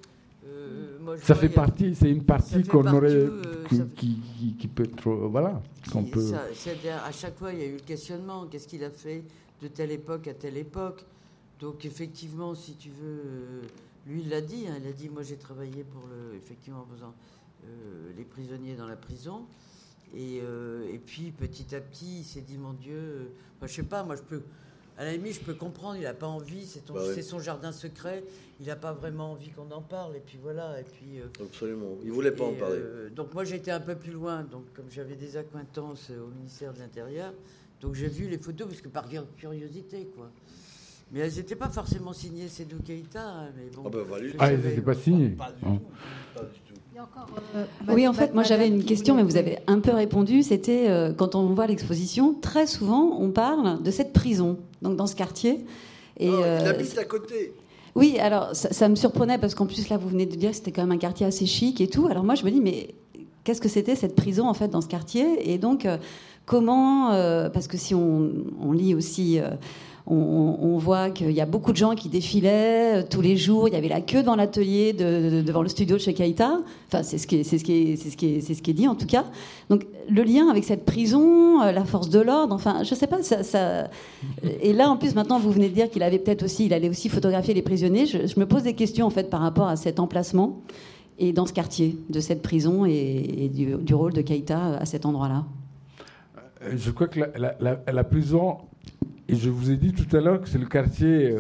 Euh, 0.48 0.98
moi, 1.00 1.18
ça 1.18 1.36
fait 1.36 1.50
partie, 1.50 1.94
c'est 1.96 2.10
une 2.10 2.24
partie 2.24 2.64
qu'on 2.64 2.88
aurait, 2.88 3.12
euh, 3.12 3.66
qui, 3.98 4.22
qui, 4.58 4.68
peut 4.70 4.84
être, 4.84 5.10
voilà, 5.10 5.62
qu'on 5.92 6.06
peut. 6.06 6.32
à 6.34 7.12
chaque 7.12 7.38
fois, 7.38 7.52
il 7.52 7.60
y 7.60 7.64
a 7.64 7.66
eu 7.66 7.74
le 7.74 7.80
questionnement. 7.80 8.46
Qu'est-ce 8.48 8.68
qu'il 8.68 8.84
a 8.86 8.90
fait 8.90 9.24
de 9.62 9.68
telle 9.68 9.92
époque 9.92 10.28
à 10.28 10.34
telle 10.34 10.56
époque? 10.56 11.04
Donc 11.60 11.84
effectivement, 11.84 12.56
si 12.56 12.76
tu 12.76 12.90
veux, 12.90 13.22
euh, 13.26 13.62
lui, 14.10 14.22
il 14.22 14.30
l'a 14.30 14.42
dit. 14.42 14.66
Hein, 14.68 14.80
il 14.82 14.88
a 14.88 14.92
dit, 14.92 15.10
moi, 15.10 15.24
j'ai 15.24 15.38
travaillé 15.38 15.84
pour 15.84 16.02
le, 16.08 16.36
effectivement, 16.36 16.86
faisant 16.92 17.14
euh, 17.66 18.12
les 18.18 18.24
prisonniers 18.24 18.76
dans 18.76 18.88
la 18.88 18.96
prison. 18.96 19.46
Et, 20.16 20.42
euh, 20.42 20.92
et, 20.92 20.98
puis, 20.98 21.32
petit 21.32 21.76
à 21.76 21.80
petit, 21.80 22.20
il 22.20 22.24
s'est 22.24 22.42
dit, 22.42 22.58
mon 22.58 22.74
Dieu, 22.74 22.98
euh, 22.98 23.24
moi, 23.62 23.68
je 23.68 23.74
sais 23.76 23.84
pas, 23.84 24.04
moi, 24.04 24.16
je 24.16 24.24
peux, 24.24 24.42
à 24.98 25.06
la 25.06 25.14
limite, 25.14 25.36
je 25.36 25.42
peux 25.42 25.54
comprendre, 25.54 25.98
il 25.98 26.04
n'a 26.04 26.16
pas 26.16 26.28
envie, 26.28 26.66
c'est 26.66 26.92
bah 26.92 27.22
son 27.22 27.40
jardin 27.40 27.72
secret, 27.72 28.24
il 28.60 28.66
n'a 28.66 28.76
pas 28.76 28.92
vraiment 28.92 29.34
envie 29.34 29.52
qu'on 29.52 29.70
en 29.70 29.82
parle, 29.82 30.16
et 30.16 30.20
puis 30.20 30.40
voilà, 30.42 30.80
et 30.80 30.84
puis... 30.84 31.22
Absolument, 31.40 31.96
il 32.04 32.12
voulait 32.12 32.32
pas 32.32 32.46
en 32.46 32.54
parler. 32.54 32.82
donc 33.16 33.34
moi, 33.36 33.46
j'étais 33.46 33.72
un 33.72 33.80
peu 33.80 33.96
plus 33.96 34.12
loin, 34.12 34.44
donc 34.44 34.64
comme 34.74 34.90
j'avais 34.90 35.16
des 35.16 35.38
acquaintances 35.38 36.10
au 36.10 36.28
ministère 36.36 36.74
de 36.74 36.80
l'Intérieur, 36.80 37.32
donc 37.80 37.94
j'ai 37.94 38.10
vu 38.10 38.28
les 38.28 38.40
photos, 38.40 38.68
parce 38.68 38.82
que 38.82 38.90
par 38.90 39.08
curiosité, 39.38 40.10
quoi. 40.16 40.32
Mais 41.12 41.22
elles 41.22 41.34
n'étaient 41.34 41.56
pas 41.56 41.70
forcément 41.70 42.14
signées, 42.14 42.48
ces 42.48 42.66
deux 42.66 42.78
Keïta. 42.86 43.22
Hein, 43.22 43.48
mais 43.56 43.64
bon, 43.76 43.84
ah, 43.86 43.90
ben, 43.90 44.34
ah 44.38 44.52
elles 44.52 44.62
n'étaient 44.62 44.82
pas 44.82 44.94
signées. 44.94 45.36
oui, 47.88 48.08
en 48.08 48.14
fait, 48.14 48.34
moi 48.34 48.44
j'avais 48.44 48.68
une 48.68 48.84
question, 48.84 49.16
mais 49.16 49.24
vous 49.24 49.38
avez 49.38 49.58
un 49.66 49.80
peu 49.80 49.92
répondu. 49.92 50.44
C'était 50.44 50.90
euh, 50.90 51.12
quand 51.12 51.34
on 51.34 51.48
voit 51.54 51.66
l'exposition, 51.66 52.36
très 52.36 52.68
souvent 52.68 53.18
on 53.20 53.32
parle 53.32 53.82
de 53.82 53.90
cette 53.90 54.14
prison, 54.14 54.60
donc 54.84 54.98
dans 54.98 55.08
ce 55.08 55.16
quartier. 55.16 55.66
Et, 56.18 56.30
oh, 56.30 56.44
il 56.62 56.68
habite 56.68 56.98
à 56.98 57.06
côté. 57.06 57.54
Oui, 57.96 58.20
alors 58.20 58.56
ça, 58.56 58.88
me 58.88 58.96
surprenait 58.96 59.40
parce 59.40 59.56
qu'en 59.56 59.66
plus 59.66 59.90
là 59.90 59.98
vous 59.98 60.10
venez 60.10 60.28
de 60.28 60.36
dire 60.36 60.52
que 60.52 60.58
c'était 60.58 60.72
quand 60.72 60.84
même 60.84 60.92
un 60.92 60.98
quartier 60.98 61.26
assez 61.26 61.48
chic 61.48 61.82
et 61.82 61.88
tout. 61.88 62.08
Alors 62.08 62.24
moi 62.24 62.36
je 62.36 62.46
me 62.46 62.52
dis 62.52 62.62
mais 62.62 62.94
qu'est-ce 63.44 63.62
que 63.62 63.70
c'était 63.70 63.96
cette 63.96 64.16
prison 64.16 64.48
en 64.48 64.54
fait 64.54 64.68
dans 64.68 64.82
ce 64.82 64.88
quartier? 64.88 65.52
Et 65.52 65.58
donc 65.58 65.86
euh, 65.86 65.98
comment 66.46 67.12
euh, 67.14 67.50
Parce 67.50 67.68
que 67.68 67.78
si 67.78 67.96
on, 67.96 68.32
on 68.62 68.72
lit 68.74 68.94
aussi 68.94 69.40
on, 70.10 70.78
voit 70.78 71.12
qu'il 71.12 71.32
y 71.32 71.42
a 71.42 71.46
beaucoup 71.46 71.72
de 71.72 71.78
gens 71.78 71.94
qui 71.94 72.10
défilaient 72.10 73.02
euh, 73.02 73.04
tous 73.08 73.22
les 73.22 73.38
jours. 73.38 73.68
Il 73.68 73.74
y 73.74 73.78
avait 73.78 73.90
la 73.90 74.02
queue 74.02 74.22
devant 74.22 74.36
l'atelier, 74.36 74.94
devant 74.94 75.62
le 75.62 75.70
studio 75.70 75.98
de 75.98 76.02
chez 76.02 76.14
Kaita. 76.14 76.60
Enfin, 76.88 77.04
c'est 77.04 77.18
ce 77.18 77.28
qui 77.28 77.36
est, 77.36 78.74
dit 78.74 78.88
en 78.88 78.96
tout 78.96 79.06
cas. 79.06 79.26
Donc, 79.70 79.86
le 80.10 80.24
lien 80.24 80.50
avec 80.50 80.64
cette 80.64 80.86
prison, 80.86 81.62
euh, 81.62 81.72
la 81.72 81.86
force 81.86 82.10
de 82.10 82.20
l'ordre. 82.20 82.56
Enfin, 82.56 82.84
je 82.84 82.96
sais 82.96 83.08
pas. 83.08 83.22
Ça, 83.22 83.90
Et 84.62 84.74
là, 84.74 84.90
en 84.90 84.98
plus, 84.98 85.14
maintenant, 85.14 85.38
vous 85.38 85.52
venez 85.52 85.70
de 85.70 85.76
dire 85.76 85.90
qu'il 85.90 86.02
avait 86.02 86.20
peut-être 86.20 86.44
aussi, 86.44 86.66
il 86.66 86.74
allait 86.74 86.90
aussi 86.90 87.10
photographier 87.10 87.54
les 87.54 87.62
prisonniers. 87.62 88.06
Je, 88.06 88.40
me 88.40 88.46
pose 88.46 88.64
des 88.64 88.74
questions 88.74 89.06
en 89.06 89.12
fait 89.12 89.30
par 89.30 89.42
rapport 89.42 89.68
à 89.68 89.76
cet 89.76 90.00
emplacement 90.00 90.62
et 91.20 91.34
dans 91.34 91.46
ce 91.46 91.54
quartier 91.54 91.98
de 92.10 92.20
cette 92.20 92.42
prison 92.42 92.86
et, 92.86 93.52
du, 93.54 93.94
rôle 93.94 94.14
de 94.14 94.22
Kaita 94.22 94.78
à 94.80 94.86
cet 94.86 95.06
endroit-là. 95.06 95.44
Euh, 96.64 96.72
je 96.76 96.90
crois 96.92 97.08
que 97.08 97.20
la 97.20 98.04
prison 98.06 98.58
et 99.30 99.36
je 99.36 99.50
vous 99.50 99.70
ai 99.70 99.78
dit 99.78 99.94
tout 99.94 100.16
à 100.16 100.20
l'heure 100.20 100.42
que 100.42 100.50
c'est 100.50 100.58
le 100.58 100.66
quartier, 100.66 101.36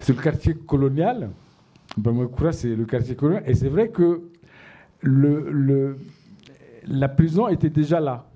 c'est 0.00 0.16
le 0.16 0.20
quartier 0.20 0.54
colonial. 0.54 1.30
Bamakura, 1.96 2.52
c'est 2.52 2.74
le 2.74 2.84
quartier 2.84 3.14
colonial. 3.14 3.44
Et 3.46 3.54
c'est 3.54 3.68
vrai 3.68 3.88
que 3.88 4.22
le, 5.00 5.50
le, 5.50 5.96
la 6.88 7.08
prison 7.08 7.48
était 7.48 7.70
déjà 7.70 8.00
là. 8.00 8.26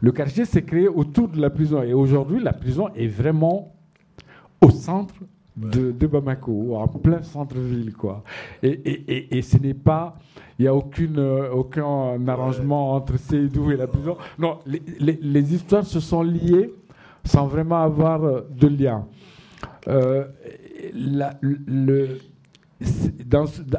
Le 0.00 0.12
quartier 0.12 0.44
s'est 0.44 0.62
créé 0.62 0.86
autour 0.88 1.28
de 1.28 1.40
la 1.40 1.50
prison. 1.50 1.82
Et 1.82 1.92
aujourd'hui, 1.92 2.40
la 2.40 2.52
prison 2.52 2.88
est 2.94 3.08
vraiment 3.08 3.74
au 4.60 4.70
centre 4.70 5.14
de, 5.56 5.90
de 5.90 6.06
Bamako, 6.06 6.76
en 6.76 6.86
plein 6.86 7.22
centre-ville. 7.22 7.92
Quoi. 7.92 8.22
Et, 8.62 8.68
et, 8.70 9.36
et, 9.38 9.42
ce 9.42 9.58
n'est 9.58 9.74
pas. 9.74 10.16
Il 10.58 10.62
n'y 10.62 10.68
a 10.68 10.74
aucune, 10.74 11.18
euh, 11.18 11.50
aucun 11.50 12.26
arrangement 12.28 12.92
entre 12.92 13.18
Seydou 13.18 13.72
et 13.72 13.76
la 13.76 13.88
prison. 13.88 14.16
Non, 14.38 14.58
les, 14.66 14.82
les, 15.00 15.18
les 15.20 15.54
histoires 15.54 15.84
se 15.84 15.98
sont 15.98 16.22
liées 16.22 16.72
sans 17.24 17.46
vraiment 17.46 17.82
avoir 17.82 18.24
euh, 18.24 18.40
de 18.50 18.68
lien. 18.68 19.06
Euh, 19.88 20.24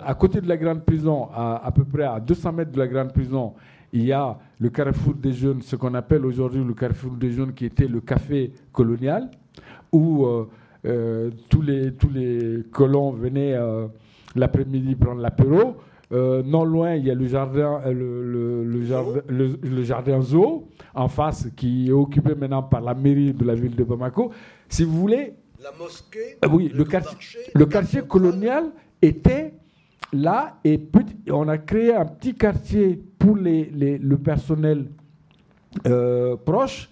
à 0.04 0.14
côté 0.16 0.42
de 0.42 0.48
la 0.48 0.58
grande 0.58 0.84
prison, 0.84 1.28
à, 1.34 1.66
à, 1.66 1.72
peu 1.72 1.84
près 1.84 2.04
à 2.04 2.20
200 2.20 2.54
mètres 2.54 2.72
de 2.72 2.80
la 2.80 2.88
grande 2.88 3.14
prison, 3.14 3.54
il 3.94 4.06
y 4.06 4.12
a 4.12 4.38
le 4.60 4.70
carrefour 4.70 5.14
des 5.14 5.32
jeunes, 5.32 5.62
ce 5.62 5.76
qu'on 5.76 5.94
appelle 5.94 6.26
aujourd'hui 6.26 6.64
le 6.64 6.74
carrefour 6.74 7.12
des 7.12 7.32
jeunes, 7.32 7.54
qui 7.54 7.66
était 7.66 7.88
le 7.88 8.02
café 8.02 8.52
colonial, 8.72 9.30
où 9.92 10.26
euh, 10.86 11.30
tous, 11.50 11.62
les, 11.62 11.94
tous 11.94 12.10
les 12.10 12.64
colons 12.72 13.12
venaient 13.12 13.56
l'après-midi 14.36 14.96
prendre 14.96 15.22
l'apéro. 15.22 15.78
Non 16.12 16.64
loin, 16.64 16.96
il 16.96 17.06
y 17.06 17.12
a 17.12 17.16
le 17.16 17.28
jardin, 17.28 17.82
le, 17.92 18.64
le, 18.64 18.86
jardin, 18.86 19.22
le, 19.28 19.84
jardin 19.84 20.22
zoo 20.22 20.68
en 20.94 21.08
face, 21.08 21.48
qui 21.56 21.90
est 21.90 21.92
occupé 21.92 22.36
maintenant 22.36 22.64
par 22.64 22.82
la 22.82 22.94
mairie 22.94 23.34
de 23.34 23.44
la 23.46 23.56
ville 23.56 23.76
de 23.76 23.84
Bamako. 23.84 24.32
Si 24.70 24.84
vous 24.84 25.00
voulez. 25.00 25.34
La 25.64 25.72
mosquée 25.80 26.38
ah 26.42 26.48
Oui, 26.48 26.72
le, 26.74 26.84
quartier, 26.84 27.18
le 27.54 27.66
quartier 27.66 28.02
colonial 28.04 28.72
était 29.02 29.54
là 30.14 30.58
et 30.64 30.80
on 31.32 31.48
a 31.48 31.58
créé 31.58 31.94
un 31.94 32.06
petit 32.06 32.36
quartier 32.36 33.02
pour 33.18 33.38
les, 33.38 33.66
le 33.98 34.18
personnel 34.18 34.86
euh, 35.88 36.36
proche 36.38 36.90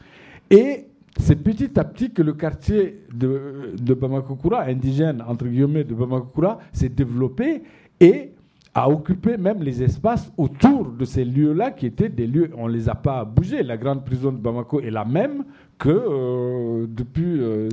et 0.50 0.88
c'est 1.20 1.36
petit 1.36 1.80
à 1.80 1.84
petit 1.84 2.12
que 2.12 2.22
le 2.22 2.34
quartier 2.34 3.06
de, 3.14 3.74
de 3.80 3.94
Bamako 3.94 4.36
Koura, 4.36 4.64
indigène 4.64 5.24
entre 5.28 5.46
guillemets 5.48 5.84
de 5.84 5.94
Bamako 5.94 6.28
Koura, 6.28 6.60
s'est 6.72 6.90
développé 6.90 7.64
et 8.00 8.32
a 8.76 8.90
occupé 8.90 9.38
même 9.38 9.62
les 9.62 9.84
espaces 9.84 10.32
autour 10.36 10.86
de 10.90 11.06
ces 11.06 11.24
lieux-là 11.24 11.72
qui 11.72 11.86
étaient 11.86 12.10
des 12.10 12.26
lieux, 12.26 12.50
on 12.58 12.68
ne 12.68 12.74
les 12.74 12.90
a 12.90 12.96
pas 12.96 13.24
bougés. 13.24 13.62
La 13.62 13.78
grande 13.78 14.04
prison 14.04 14.32
de 14.32 14.38
Bamako 14.38 14.80
est 14.82 14.90
la 14.90 15.06
même 15.06 15.44
que 15.78 15.90
euh, 15.90 16.88
depuis 16.90 17.40
euh, 17.40 17.70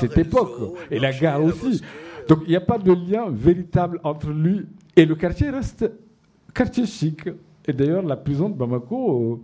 cette 0.00 0.16
époque. 0.16 0.76
et, 0.90 0.98
la 0.98 1.12
gare 1.12 1.42
aussi. 1.44 1.82
Donc 2.28 2.40
il 2.44 2.50
n'y 2.50 2.56
a 2.56 2.62
pas 2.62 2.78
de 2.78 2.92
lien 2.92 3.26
véritable 3.30 4.00
entre 4.04 4.30
lui 4.30 4.64
et 4.96 5.04
le 5.04 5.14
quartier 5.16 5.50
reste 5.50 5.90
quartier 6.54 6.86
chic. 6.86 7.28
Et 7.66 7.72
d'ailleurs, 7.74 8.02
la 8.02 8.16
prison 8.16 8.48
de 8.48 8.54
Bamako, 8.54 9.34
euh, 9.34 9.36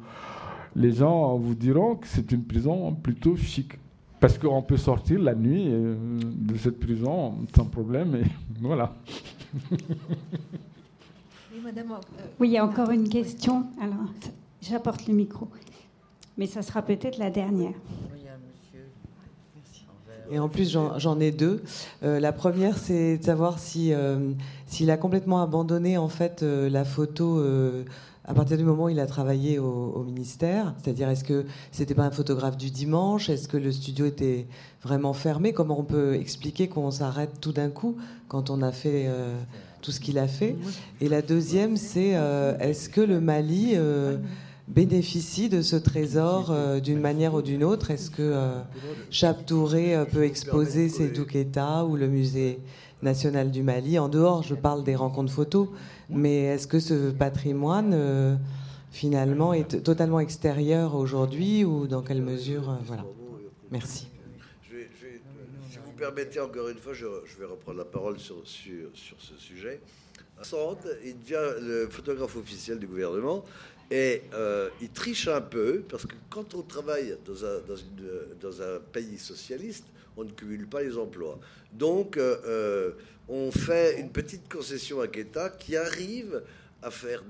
les 0.75 0.93
gens 0.93 1.37
vous 1.37 1.55
diront 1.55 1.97
que 1.97 2.07
c'est 2.07 2.33
une 2.33 2.45
prison 2.45 2.95
plutôt 2.95 3.37
chic. 3.37 3.79
Parce 4.21 4.39
qu'on 4.39 4.63
peut 4.63 4.79
sortir 4.79 5.21
la 5.21 5.35
nuit 5.35 5.69
de 5.71 6.57
cette 6.57 6.81
prison 6.81 7.35
sans 7.55 7.67
problème. 7.67 8.15
Et 8.15 8.25
voilà. 8.63 8.95
Euh, 11.67 11.71
oui, 12.41 12.49
il 12.49 12.53
y 12.53 12.59
a 12.59 12.65
encore 12.65 12.91
une 12.91 13.09
question. 13.09 13.67
Alors, 13.81 14.07
j'apporte 14.61 15.07
le 15.07 15.15
micro. 15.15 15.49
Mais 16.37 16.47
ça 16.47 16.63
sera 16.63 16.83
peut-être 16.83 17.17
la 17.17 17.31
dernière. 17.31 17.73
Et 20.31 20.39
en 20.39 20.49
plus, 20.49 20.77
j'en 20.97 21.21
ai 21.21 21.31
deux. 21.31 21.63
Euh, 22.03 22.19
la 22.19 22.33
première, 22.33 22.79
c'est 22.79 23.19
de 23.19 23.25
savoir 23.25 23.59
si 23.59 23.93
euh, 23.93 24.33
s'il 24.67 24.91
a 24.91 24.97
complètement 24.97 25.43
abandonné 25.43 25.99
en 25.99 26.09
fait 26.09 26.43
la 26.43 26.85
photo 26.85 27.43
à 28.27 28.33
partir 28.33 28.57
du 28.57 28.65
moment 28.65 28.85
où 28.85 28.89
il 28.89 29.01
a 29.01 29.07
travaillé 29.07 29.59
au, 29.59 29.93
au 29.95 30.03
ministère. 30.03 30.75
C'est-à-dire, 30.83 31.11
est-ce 31.11 31.25
que 31.25 31.45
c'était 31.73 31.95
pas 31.95 32.05
un 32.05 32.11
photographe 32.11 32.57
du 32.57 32.71
dimanche? 32.71 33.29
Est-ce 33.29 33.49
que 33.49 33.59
le 33.59 33.71
studio 33.71 34.07
était 34.07 34.47
vraiment 34.83 35.13
fermé? 35.13 35.53
Comment 35.53 35.79
on 35.79 35.85
peut 35.85 36.15
expliquer 36.15 36.69
qu'on 36.69 36.91
s'arrête 36.91 37.39
tout 37.41 37.53
d'un 37.53 37.69
coup 37.69 37.97
quand 38.29 38.49
on 38.49 38.63
a 38.63 38.73
fait 38.73 39.11
tout 39.85 39.93
ce 39.93 40.01
qu'il 40.01 40.19
a 40.19 40.27
fait. 40.27 40.57
Et 41.03 41.09
la 41.11 41.21
deuxième, 41.21 41.77
c'est 41.77 42.13
euh, 42.15 42.57
est-ce 42.59 42.89
que 42.89 43.03
le 43.03 43.21
Mali 43.21 43.73
euh, 43.75 44.17
bénéficie 44.67 45.51
de 45.51 45.61
ce 45.61 45.77
trésor 45.77 46.51
euh, 46.51 46.81
d'une 46.81 47.01
manière 47.01 47.35
ou 47.35 47.43
d'une 47.43 47.63
autre? 47.63 47.91
Est-ce 47.91 48.11
que 48.11 48.23
euh, 48.23 49.33
Touré 49.47 49.95
euh, 49.95 50.07
peut 50.07 50.25
exposer 50.25 50.89
ses 50.89 51.13
Keita 51.13 51.85
ou 51.85 51.97
le 51.97 52.09
musée 52.09 52.61
national 53.03 53.51
du 53.51 53.63
Mali? 53.63 53.99
En 53.99 54.09
dehors, 54.09 54.43
je 54.43 54.55
parle 54.55 54.85
des 54.85 54.97
rencontres 54.97 55.33
photos, 55.33 55.69
mais 56.09 56.45
est-ce 56.45 56.67
que 56.67 56.81
ce 56.81 57.11
patrimoine 57.11 58.39
finalement 58.91 59.53
est 59.53 59.83
totalement 59.83 60.21
extérieur 60.21 60.95
aujourd'hui 60.95 61.63
ou 61.65 61.87
dans 61.87 62.01
quelle 62.01 62.23
mesure 62.23 62.79
Voilà. 62.87 63.05
Merci. 63.71 64.14
Permettez 65.95 66.41
encore 66.41 66.69
une 66.69 66.79
fois, 66.79 66.93
je, 66.93 67.07
vais 67.39 67.47
reprendre 67.47 67.79
la 67.79 67.85
parole 67.85 68.19
sur, 68.19 68.47
sur, 68.47 68.91
sur 68.95 69.17
ce 69.21 69.37
sujet. 69.37 69.81
Il 71.05 71.19
devient 71.21 71.55
le 71.63 71.89
photographe 71.89 72.37
officiel 72.37 72.79
du 72.79 72.87
gouvernement 72.87 73.45
et 73.91 74.23
euh, 74.33 74.71
il 74.81 74.91
triche 74.91 75.29
un 75.29 75.41
peu 75.41 75.83
parce 75.89 76.07
que 76.07 76.15
quand 76.31 76.55
on 76.55 76.63
travaille 76.63 77.17
dans 77.25 77.45
un, 77.45 77.61
dans, 78.41 78.63
un, 78.63 78.81
pays 78.93 79.19
socialiste, 79.19 79.87
on 80.17 80.25
ne 80.25 80.31
cumule 80.31 80.67
pas 80.67 80.83
les 80.83 80.97
emplois. 80.97 81.39
Donc, 81.73 82.17
euh, 82.17 82.37
euh, 82.47 82.93
on 83.29 83.51
fait 83.51 84.01
une 84.01 84.11
petite 84.11 84.53
concession 84.53 85.01
à 85.01 85.07
Guetta 85.07 85.51
qui 85.51 85.77
arrive 85.77 86.43
à, 86.85 86.91
faire 86.91 87.23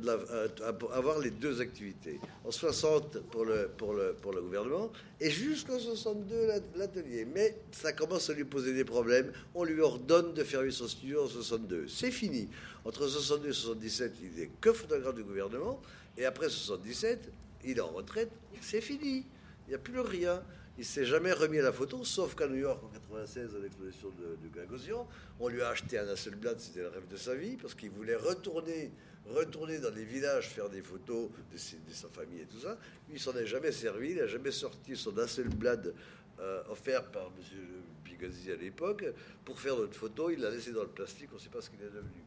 à 0.63 0.97
avoir 0.97 1.21
les 1.21 1.31
deux 1.31 1.61
activités. 1.61 2.19
En 2.45 2.51
60 2.51 3.21
pour 3.31 3.45
le, 3.45 3.71
pour 3.77 3.95
le, 3.95 4.15
pour 4.15 4.33
le 4.33 4.43
gouvernement 4.43 4.91
et 5.21 5.31
jusqu'en 5.31 5.79
62 5.79 6.49
l'atelier. 6.77 7.25
Mais 7.25 7.57
ça 7.71 7.93
commence 7.93 8.29
à 8.31 8.35
lui 8.35 8.45
poser 8.45 8.75
des 8.75 8.85
problèmes. 8.85 9.33
On 9.55 9.65
lui 9.65 9.81
ordonne 9.81 10.35
de 10.35 10.43
fermer 10.43 10.73
son 10.73 10.89
studio 10.89 11.25
en 11.25 11.29
62. 11.29 11.87
C'est 11.89 12.11
fini. 12.11 12.49
Entre 12.85 13.07
62 13.07 13.49
et 13.49 13.53
77, 13.53 14.13
il 14.23 14.41
n'est 14.41 14.51
que 14.61 14.73
photographe 14.73 15.15
du 15.15 15.23
gouvernement. 15.23 15.81
Et 16.19 16.25
après 16.25 16.49
77, 16.49 17.31
il 17.65 17.79
est 17.79 17.81
en 17.81 17.89
retraite. 17.89 18.31
C'est 18.61 18.81
fini. 18.81 19.25
Il 19.67 19.71
n'y 19.71 19.75
a 19.75 19.79
plus 19.79 20.01
rien. 20.01 20.43
Il 20.77 20.85
s'est 20.85 21.05
jamais 21.05 21.33
remis 21.33 21.61
à 21.61 21.63
la 21.63 21.73
photo, 21.73 22.05
sauf 22.05 22.35
qu'à 22.35 22.49
New 22.49 22.57
York 22.57 22.83
en 22.83 22.89
96, 22.89 23.55
à 23.55 23.59
l'exposition 23.61 24.09
de, 24.19 24.37
de 24.43 24.53
Gagosian, 24.53 25.07
on 25.39 25.47
lui 25.47 25.63
a 25.63 25.69
acheté 25.69 26.01
un 26.01 26.09
Hasselblad, 26.09 26.59
c'était 26.59 26.81
le 26.81 26.89
rêve 26.89 27.07
de 27.07 27.17
sa 27.17 27.37
vie, 27.37 27.57
parce 27.57 27.77
qu'il 27.77 27.91
voulait 27.91 28.17
retourner 28.17 28.91
retourner 29.31 29.79
dans 29.79 29.91
les 29.95 30.05
villages 30.05 30.49
faire 30.49 30.69
des 30.69 30.83
photos 30.83 31.31
de, 31.53 31.59
sa 31.59 32.09
famille 32.09 32.41
et 32.41 32.47
tout 32.47 32.61
ça. 32.61 32.77
Lui, 33.09 33.17
il 33.17 33.21
s'en 33.21 33.35
est 33.35 33.47
jamais 33.47 33.73
servi, 33.73 34.11
il 34.11 34.17
n'a 34.17 34.27
jamais 34.27 34.51
sorti 34.51 34.97
son 34.97 35.17
Hasselblad 35.17 35.95
euh, 36.41 36.63
offert 36.71 37.05
par 37.05 37.31
M. 37.37 37.59
Pigazi 38.05 38.51
à 38.51 38.57
l'époque 38.57 39.05
pour 39.45 39.59
faire 39.59 39.77
notre 39.77 39.95
photo. 39.95 40.31
Il 40.31 40.41
l'a 40.41 40.51
laissé 40.51 40.73
dans 40.73 40.83
le 40.83 40.89
plastique, 40.89 41.29
on 41.33 41.37
ne 41.37 41.41
sait 41.41 41.49
pas 41.49 41.61
ce 41.61 41.71
qu'il 41.71 41.81
est 41.81 41.85
devenu. 41.85 42.23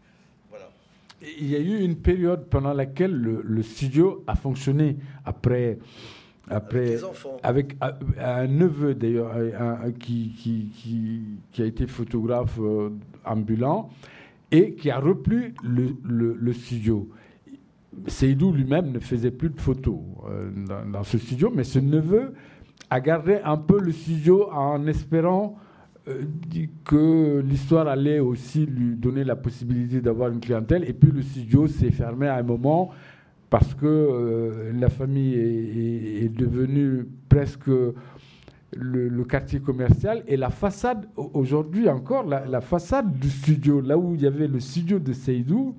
Voilà. 0.49 0.69
Il 1.21 1.47
y 1.47 1.55
a 1.55 1.59
eu 1.59 1.79
une 1.79 1.97
période 1.97 2.47
pendant 2.47 2.73
laquelle 2.73 3.15
le, 3.15 3.63
studio 3.63 4.23
a 4.27 4.35
fonctionné 4.35 4.97
après. 5.25 5.79
Après, 6.49 6.97
avec, 7.43 7.75
un 8.17 8.47
neveu 8.47 8.95
d'ailleurs 8.95 9.33
qui, 9.99 10.33
qui, 10.33 10.69
qui, 10.73 11.21
qui, 11.51 11.61
a 11.61 11.65
été 11.65 11.87
photographe 11.87 12.57
euh, 12.61 12.89
ambulant 13.25 13.89
et 14.51 14.75
qui 14.75 14.89
a 14.89 14.99
repris 14.99 15.53
le, 15.63 16.53
studio. 16.53 17.09
Seydou 18.07 18.51
lui-même 18.51 18.91
ne 18.91 18.99
faisait 18.99 19.31
plus 19.31 19.49
de 19.49 19.59
photos 19.59 19.99
euh, 20.29 20.51
dans, 20.91 21.03
ce 21.03 21.17
studio, 21.17 21.51
mais 21.53 21.63
ce 21.63 21.79
neveu 21.79 22.33
a 22.89 22.99
gardé 23.01 23.39
un 23.43 23.57
peu 23.57 23.79
le 23.79 23.91
studio 23.91 24.49
en 24.51 24.85
espérant 24.87 25.57
euh, 26.07 26.23
que 26.85 27.43
l'histoire 27.45 27.87
allait 27.87 28.19
aussi 28.19 28.65
lui 28.65 28.95
donner 28.95 29.23
la 29.23 29.35
possibilité 29.35 29.99
d'avoir 29.99 30.29
une 30.29 30.39
clientèle. 30.39 30.87
Et 30.87 30.93
puis 30.93 31.11
le 31.11 31.21
studio 31.21 31.67
s'est 31.67 31.91
fermé 31.91 32.27
à 32.27 32.35
un 32.35 32.43
moment 32.43 32.91
parce 33.49 33.73
que 33.73 33.85
euh, 33.85 34.71
la 34.73 34.89
famille 34.89 35.33
est, 35.33 36.25
est 36.25 36.29
devenue 36.29 37.07
presque 37.27 37.69
le, 38.75 39.23
quartier 39.23 39.59
commercial 39.59 40.23
et 40.27 40.37
la 40.37 40.49
façade, 40.49 41.07
aujourd'hui 41.15 41.89
encore, 41.89 42.25
la, 42.25 42.61
façade 42.61 43.17
du 43.17 43.29
studio, 43.29 43.81
là 43.81 43.97
où 43.97 44.15
il 44.15 44.21
y 44.21 44.27
avait 44.27 44.47
le 44.47 44.59
studio 44.59 44.99
de 44.99 45.13
Seydou, 45.13 45.75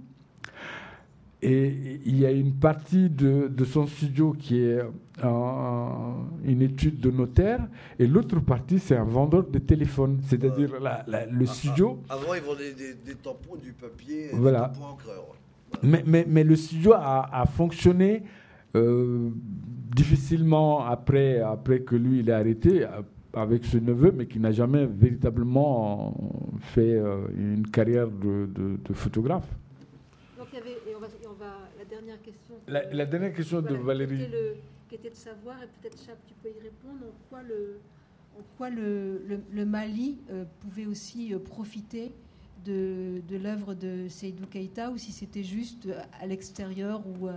et 1.40 2.00
il 2.04 2.18
y 2.18 2.26
a 2.26 2.32
une 2.32 2.54
partie 2.54 3.08
de, 3.08 3.64
son 3.64 3.86
studio 3.86 4.34
qui 4.36 4.58
est 4.58 4.80
une 5.22 6.62
étude 6.62 6.98
de 7.00 7.10
notaire, 7.10 7.68
et 7.98 8.06
l'autre 8.06 8.40
partie, 8.40 8.78
c'est 8.78 8.96
un 8.96 9.04
vendeur 9.04 9.44
de 9.44 9.58
téléphone, 9.58 10.20
c'est-à-dire 10.22 10.70
le 10.80 10.86
ah, 10.86 11.46
studio. 11.46 12.02
Ah, 12.08 12.14
avant, 12.14 12.34
ils 12.34 12.42
vendaient 12.42 12.74
des, 12.74 13.14
tampons, 13.14 13.56
du 13.56 13.72
papier, 13.72 14.30
voilà. 14.32 14.72
Mais, 15.82 16.02
mais, 16.06 16.24
mais, 16.26 16.44
le 16.44 16.56
studio 16.56 16.94
a, 16.94 17.28
a 17.30 17.44
fonctionné 17.44 18.22
euh, 18.74 19.30
difficilement 19.94 20.84
après, 20.84 21.40
après 21.40 21.80
que 21.80 21.96
lui 21.96 22.20
il 22.20 22.28
est 22.28 22.32
arrêté 22.32 22.84
euh, 22.84 23.02
avec 23.32 23.64
ce 23.64 23.78
neveu, 23.78 24.12
mais 24.12 24.26
qui 24.26 24.38
n'a 24.40 24.52
jamais 24.52 24.86
véritablement 24.86 26.14
fait 26.60 26.94
euh, 26.94 27.26
une 27.36 27.70
carrière 27.70 28.08
de, 28.08 28.48
de, 28.54 28.92
photographe. 28.94 29.48
Donc 30.38 30.48
il 30.52 30.58
y 30.58 30.62
avait, 30.62 30.70
et 30.70 30.94
on 30.96 31.00
va, 31.00 31.06
on 31.28 31.34
va, 31.34 31.52
la 31.78 31.84
dernière 31.84 32.20
question. 32.22 32.54
La, 32.66 32.92
la 32.92 33.06
dernière 33.06 33.32
question 33.32 33.60
de 33.60 33.74
Valérie. 33.74 34.16
Qui 34.16 34.22
était, 34.24 34.32
le, 34.32 34.54
qui 34.88 34.94
était, 34.96 35.10
de 35.10 35.14
savoir, 35.14 35.56
et 35.62 35.66
peut-être 35.80 35.98
Chap, 36.04 36.16
tu 36.26 36.34
peux 36.42 36.48
y 36.48 36.62
répondre, 36.62 37.04
en 37.06 37.28
quoi 37.28 37.42
le, 37.42 37.78
en 38.38 38.42
quoi 38.56 38.70
le, 38.70 39.22
le, 39.52 39.64
Mali 39.66 40.18
pouvait 40.60 40.86
aussi 40.86 41.34
profiter 41.44 42.12
de, 42.64 43.20
de 43.28 43.36
l'œuvre 43.36 43.74
de 43.74 44.08
Seydou 44.08 44.46
Keïta, 44.46 44.90
ou 44.90 44.96
si 44.96 45.12
c'était 45.12 45.44
juste 45.44 45.88
à 46.20 46.26
l'extérieur 46.26 47.02
ou 47.06 47.28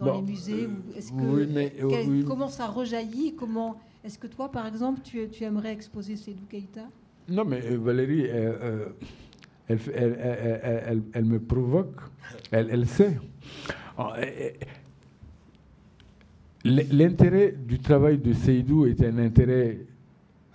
dans 0.00 0.20
les 0.20 0.22
musées 0.22 0.66
ou 0.66 0.96
est-ce 0.96 1.12
que, 1.12 2.22
Comment 2.24 2.48
ça 2.48 2.66
rejaillit 2.66 3.34
Comment 3.34 3.76
Est-ce 4.04 4.18
que 4.18 4.26
toi, 4.26 4.50
par 4.50 4.66
exemple, 4.66 5.00
tu, 5.02 5.28
tu 5.28 5.44
aimerais 5.44 5.72
exposer 5.72 6.16
Seydou 6.16 6.44
Keïta 6.48 6.82
Non, 7.28 7.44
mais 7.44 7.62
euh, 7.64 7.78
Valérie, 7.78 8.26
euh, 8.28 8.86
elle, 9.68 9.78
elle, 9.94 10.60
elle, 10.62 11.02
elle, 11.12 11.24
me 11.24 11.40
provoque. 11.40 12.00
Elle, 12.50 12.86
sait. 12.86 13.18
L'intérêt 16.64 17.52
du 17.52 17.78
travail 17.78 18.18
de 18.18 18.32
Seydou 18.32 18.86
est 18.86 19.02
un 19.02 19.18
intérêt 19.18 19.78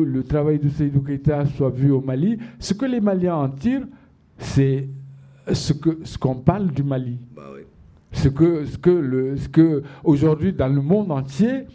le 0.05 0.23
travail 0.23 0.59
de 0.59 0.69
Seydou 0.69 1.01
Keita 1.01 1.47
soit 1.47 1.71
vu 1.71 1.91
au 1.91 2.01
Mali, 2.01 2.39
ce 2.59 2.75
que 2.75 2.85
les 2.85 3.01
Maliens 3.01 3.37
en 3.37 3.49
tirent, 3.49 3.87
c'est 4.39 4.89
ce 5.53 5.73
que 5.73 5.99
ce 6.05 6.19
qu'on 6.19 6.37
parle 6.37 6.69
du 6.69 6.83
Mali. 6.83 7.19
Bah 7.35 7.43
ce 8.13 8.29
que 8.29 8.65
ce 8.65 8.79
que 8.79 8.91
le 8.91 9.37
ce 9.37 9.49
que 9.49 9.83
aujourd'hui 10.05 10.53
dans 10.53 10.69
le 10.69 10.81
monde 10.81 11.11
entier 11.11 11.67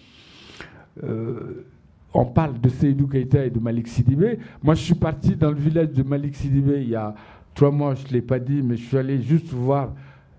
euh, 1.04 1.66
on 2.14 2.26
parle 2.26 2.60
de 2.60 2.70
Seydou 2.70 3.08
Keïta 3.08 3.46
et 3.46 3.50
de 3.50 3.60
Malik 3.60 3.88
Sidibé. 3.88 4.40
Moi, 4.62 4.76
je 4.76 4.82
suis 4.82 4.96
parti 4.96 5.36
dans 5.36 5.50
le 5.50 5.56
village 5.56 5.92
de 5.92 6.04
Malik 6.04 6.36
Sidibé 6.36 6.82
il 6.82 6.90
y 6.90 6.96
a 6.96 7.16
trois 7.54 7.72
mois, 7.72 7.96
je 7.96 8.06
ne 8.08 8.14
l'ai 8.14 8.22
pas 8.22 8.40
dit, 8.40 8.62
mais 8.62 8.76
je 8.76 8.86
suis 8.86 8.98
allé 8.98 9.22
juste 9.22 9.48
voir 9.48 9.94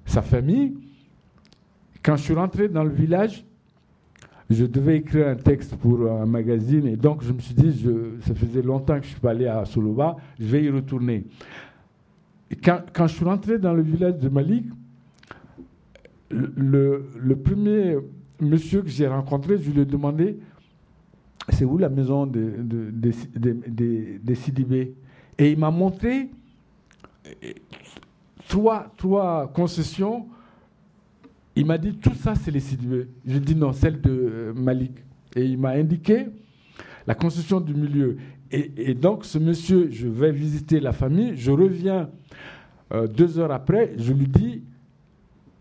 sa 0.05 0.23
famille. 0.23 0.75
Quand 2.03 2.17
je 2.17 2.23
suis 2.23 2.35
rentré 2.35 2.69
dans 2.69 2.85
le 2.85 2.91
village, 2.91 3.45
je 4.51 4.67
devais 4.67 4.99
écrire 4.99 5.29
un 5.29 5.37
texte 5.37 5.77
pour 5.77 6.11
un 6.11 6.27
magazine 6.27 6.87
et 6.87 6.97
donc 6.97 7.23
je 7.23 7.33
me 7.33 7.39
suis 7.39 7.55
dit, 7.55 7.81
je, 7.83 8.21
ça 8.27 8.35
faisait 8.35 8.61
longtemps 8.61 8.97
que 8.97 9.05
je 9.05 9.09
ne 9.09 9.13
suis 9.13 9.21
pas 9.21 9.31
allé 9.31 9.47
à 9.47 9.65
Soloba, 9.65 10.17
je 10.39 10.47
vais 10.47 10.65
y 10.65 10.71
retourner 10.71 11.25
quand, 12.57 13.07
je 13.07 13.15
suis 13.15 13.25
rentré 13.25 13.59
dans 13.59 13.75
le 13.75 13.83
village 13.83 14.19
de 14.19 14.29
Malik, 14.29 14.67
le, 16.31 17.35
premier 17.43 17.97
monsieur 18.41 18.83
que 18.83 18.89
j'ai 18.89 19.07
rencontré, 19.07 19.59
je 19.59 19.71
lui 19.71 19.81
ai 19.81 19.85
demandé 19.85 20.39
c'est 21.49 21.65
où 21.65 21.77
la 21.77 21.89
maison 21.89 22.27
des 22.27 22.41
de, 22.59 24.35
Sidibé 24.35 24.95
Et 25.39 25.53
il 25.53 25.59
m'a 25.59 25.71
montré 25.71 26.31
trois, 28.49 28.93
trois 28.97 29.51
concessions. 29.53 30.27
Il 31.57 31.67
m'a 31.67 31.79
dit 31.79 31.97
tout 31.97 32.15
ça, 32.15 32.35
c'est 32.35 32.51
les 32.51 32.61
Sidibé. 32.61 33.09
Je 33.27 33.39
dis 33.39 33.57
non, 33.57 33.73
celle 33.73 34.01
de 34.01 34.53
Malik. 34.55 34.93
Et 35.35 35.45
il 35.45 35.59
m'a 35.59 35.71
indiqué 35.71 36.27
la 37.07 37.15
concession 37.15 37.61
du 37.61 37.75
milieu. 37.75 38.17
Et, 38.51 38.93
donc, 38.93 39.25
ce 39.25 39.39
monsieur, 39.39 39.89
je 39.91 40.07
vais 40.07 40.31
visiter 40.31 40.79
la 40.79 40.93
famille, 40.93 41.33
je 41.37 41.51
reviens 41.51 42.11
euh, 42.93 43.07
deux 43.07 43.39
heures 43.39 43.53
après, 43.53 43.95
je 43.97 44.13
lui 44.13 44.27
dis 44.27 44.63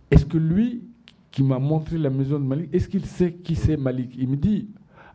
est-ce 0.10 0.26
que 0.26 0.38
lui, 0.38 0.84
qui 1.32 1.44
m'a 1.44 1.60
montré 1.60 1.98
la 1.98 2.10
maison 2.10 2.38
de 2.40 2.44
Malik, 2.45 2.74
est-ce 2.74 2.90
qu'il 2.90 3.06
sait 3.06 3.32
qui 3.32 3.56
c'est 3.56 3.78
Malik? 3.78 4.14
Il 4.18 4.28
me 4.28 4.36
dit 4.36 4.68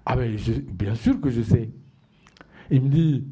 ah 0.07 0.15
ben, 0.15 0.37
bien 0.73 0.95
sûr 0.95 1.21
que 1.21 1.31
je 1.31 1.43
sais. 1.43 1.69
Il 2.71 2.83
me 2.83 2.89
dit, 2.89 3.25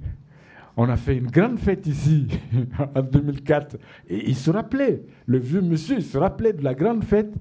on 0.77 0.89
a 0.89 0.97
fait 0.97 1.16
une 1.16 1.31
grande 1.31 1.59
fête 1.59 1.86
ici 1.86 2.27
en 2.97 3.01
2004. 3.01 3.77
Et 4.09 4.28
il 4.28 4.35
se 4.36 4.51
rappelait, 4.51 5.02
le 5.27 5.39
vieux 5.39 5.61
monsieur, 5.61 5.97
il 5.98 6.05
se 6.05 6.19
rappelait 6.19 6.52
de 6.52 6.65
la 6.65 6.74
grande 6.74 7.05
fête. 7.05 7.32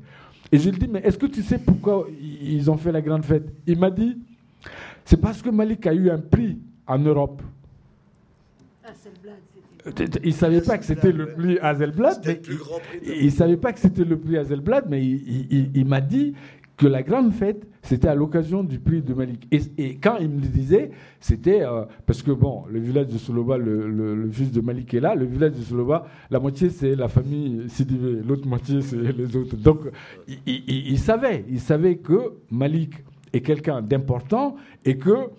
Et 0.52 0.60
je 0.60 0.70
lui 0.70 0.78
dis, 0.78 0.88
mais 0.88 1.00
est-ce 1.00 1.18
que 1.18 1.26
tu 1.26 1.42
sais 1.42 1.58
pourquoi 1.58 2.08
ils 2.22 2.70
ont 2.70 2.78
fait 2.78 2.92
la 2.92 3.02
grande 3.02 3.26
fête? 3.26 3.52
Il 3.66 3.80
m'a 3.80 3.90
dit, 3.90 4.20
c'est 5.04 5.18
parce 5.18 5.42
que 5.42 5.50
Malik 5.50 5.88
a 5.88 5.94
eu 5.96 6.12
un 6.12 6.20
prix 6.20 6.60
en 6.86 7.00
Europe. 7.00 7.42
Il 9.86 10.28
ne 10.28 10.32
savait 10.32 10.62
pas 10.62 10.78
que 10.78 10.86
c'était 10.86 11.12
le 11.12 11.34
prix 11.34 11.58
Hazelblad. 11.60 12.40
Il 13.06 13.26
ne 13.26 13.30
savait 13.30 13.58
pas 13.58 13.74
que 13.74 13.80
c'était 13.80 14.06
le 14.06 14.18
prix 14.18 14.38
Hazelblad, 14.38 14.86
mais 14.90 15.04
il 15.04 15.86
m'a 15.86 16.02
dit 16.02 16.34
que 16.78 16.88
la 16.88 17.04
grande 17.04 17.32
fête, 17.32 17.68
c'était 17.82 18.08
à 18.08 18.16
l'occasion 18.16 18.64
du 18.64 18.80
prix 18.80 19.02
de 19.02 19.14
Malik. 19.14 19.48
Et, 19.52 19.96
quand 19.96 20.18
il 20.20 20.30
me 20.30 20.42
le 20.42 20.48
disait, 20.48 20.92
c'était 21.20 21.62
euh, 21.62 21.86
parce 22.06 22.24
que, 22.24 22.32
bon, 22.32 22.64
le 22.70 22.80
village 22.80 23.08
de 23.08 23.18
Soloba, 23.18 23.58
le, 23.58 24.30
fils 24.32 24.52
de 24.52 24.62
Malik 24.62 24.94
est 24.94 25.00
là, 25.00 25.16
le 25.16 25.26
village 25.26 25.52
de 25.52 25.62
Soloba, 25.62 26.08
la 26.32 26.40
moitié 26.40 26.70
c'est 26.70 26.96
la 26.96 27.08
famille 27.08 27.64
Sidivé, 27.70 28.22
l'autre 28.28 28.48
moitié 28.48 28.82
c'est 28.82 28.98
les 28.98 29.36
autres. 29.36 29.56
Donc, 29.56 29.82
il, 30.48 30.98
savait, 30.98 31.46
il 31.50 31.60
savait 31.60 31.98
que 31.98 32.34
Malik 32.50 32.96
est 33.34 33.42
quelqu'un 33.42 33.82
d'important 33.82 34.56
et 34.84 34.98
que 34.98 35.30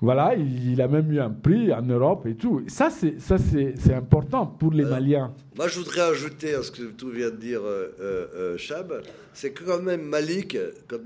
voilà, 0.00 0.36
il, 0.36 0.80
a 0.80 0.86
même 0.86 1.10
eu 1.10 1.18
un 1.18 1.30
prix 1.30 1.72
en 1.72 1.82
Europe 1.82 2.24
et 2.26 2.36
tout. 2.36 2.62
Ça, 2.68 2.88
c'est, 2.88 3.20
ça, 3.20 3.36
c'est, 3.36 3.92
important 3.92 4.46
pour 4.46 4.72
les 4.72 4.84
euh, 4.84 4.90
Maliens. 4.90 5.34
Moi, 5.56 5.66
je 5.66 5.80
voudrais 5.80 6.02
ajouter 6.02 6.54
à 6.54 6.62
ce 6.62 6.70
que 6.70 6.82
tout 6.84 7.10
vient 7.10 7.30
de 7.30 7.36
dire 7.36 7.62
euh, 7.64 7.92
euh, 8.00 8.56
Chab, 8.56 9.02
c'est 9.34 9.50
que 9.50 9.64
quand 9.64 9.82
même 9.82 10.02
Malik, 10.02 10.56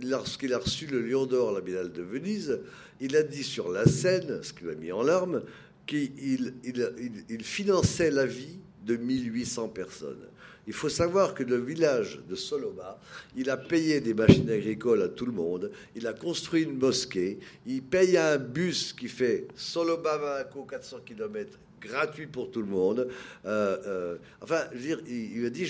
lorsqu'il 0.03 0.53
a 0.53 0.59
reçu 0.59 0.87
le 0.87 1.01
Lion 1.01 1.25
d'Or 1.25 1.51
à 1.51 1.53
la 1.55 1.61
Biennale 1.63 1.93
de 1.93 2.03
Venise, 2.03 2.61
il 3.01 3.17
a 3.17 3.23
dit 3.23 3.43
sur 3.43 3.71
la 3.71 3.87
scène, 3.87 4.41
ce 4.43 4.53
qui 4.53 4.65
m'a 4.65 4.75
mis 4.75 4.93
en 4.93 5.03
larmes, 5.03 5.43
qu'il 5.87 6.53
il 6.65 7.43
finançait 7.43 8.11
la 8.11 8.27
vie 8.27 8.59
de 8.85 8.97
1800 8.97 9.69
personnes. 9.69 10.27
Il 10.67 10.73
faut 10.73 10.89
savoir 10.89 11.35
que 11.35 11.43
le 11.43 11.57
village 11.57 12.21
de 12.29 12.35
Soloba, 12.35 13.01
il 13.37 13.51
a 13.51 13.57
payé 13.57 14.01
des 14.01 14.15
machines 14.15 14.49
agricoles 14.49 15.03
à 15.03 15.09
tout 15.09 15.27
le 15.27 15.33
monde, 15.33 15.71
il 15.97 16.07
a 16.07 16.13
construit 16.13 16.63
une 16.63 16.79
mosquée, 16.79 17.39
il 17.67 17.83
paye 17.83 18.17
un 18.17 18.39
bus 18.39 18.93
qui 18.93 19.09
fait 19.09 19.49
Soloba-Bamako 19.57 20.65
400 20.65 20.99
km 21.05 21.59
gratuit 21.83 22.27
pour 22.27 22.51
tout 22.51 22.61
le 22.61 22.69
monde. 22.69 23.09
Euh, 23.45 23.77
euh, 23.87 24.17
enfin, 24.41 24.63
je 24.75 24.95
il, 25.09 25.45
a 25.45 25.51
dit, 25.51 25.67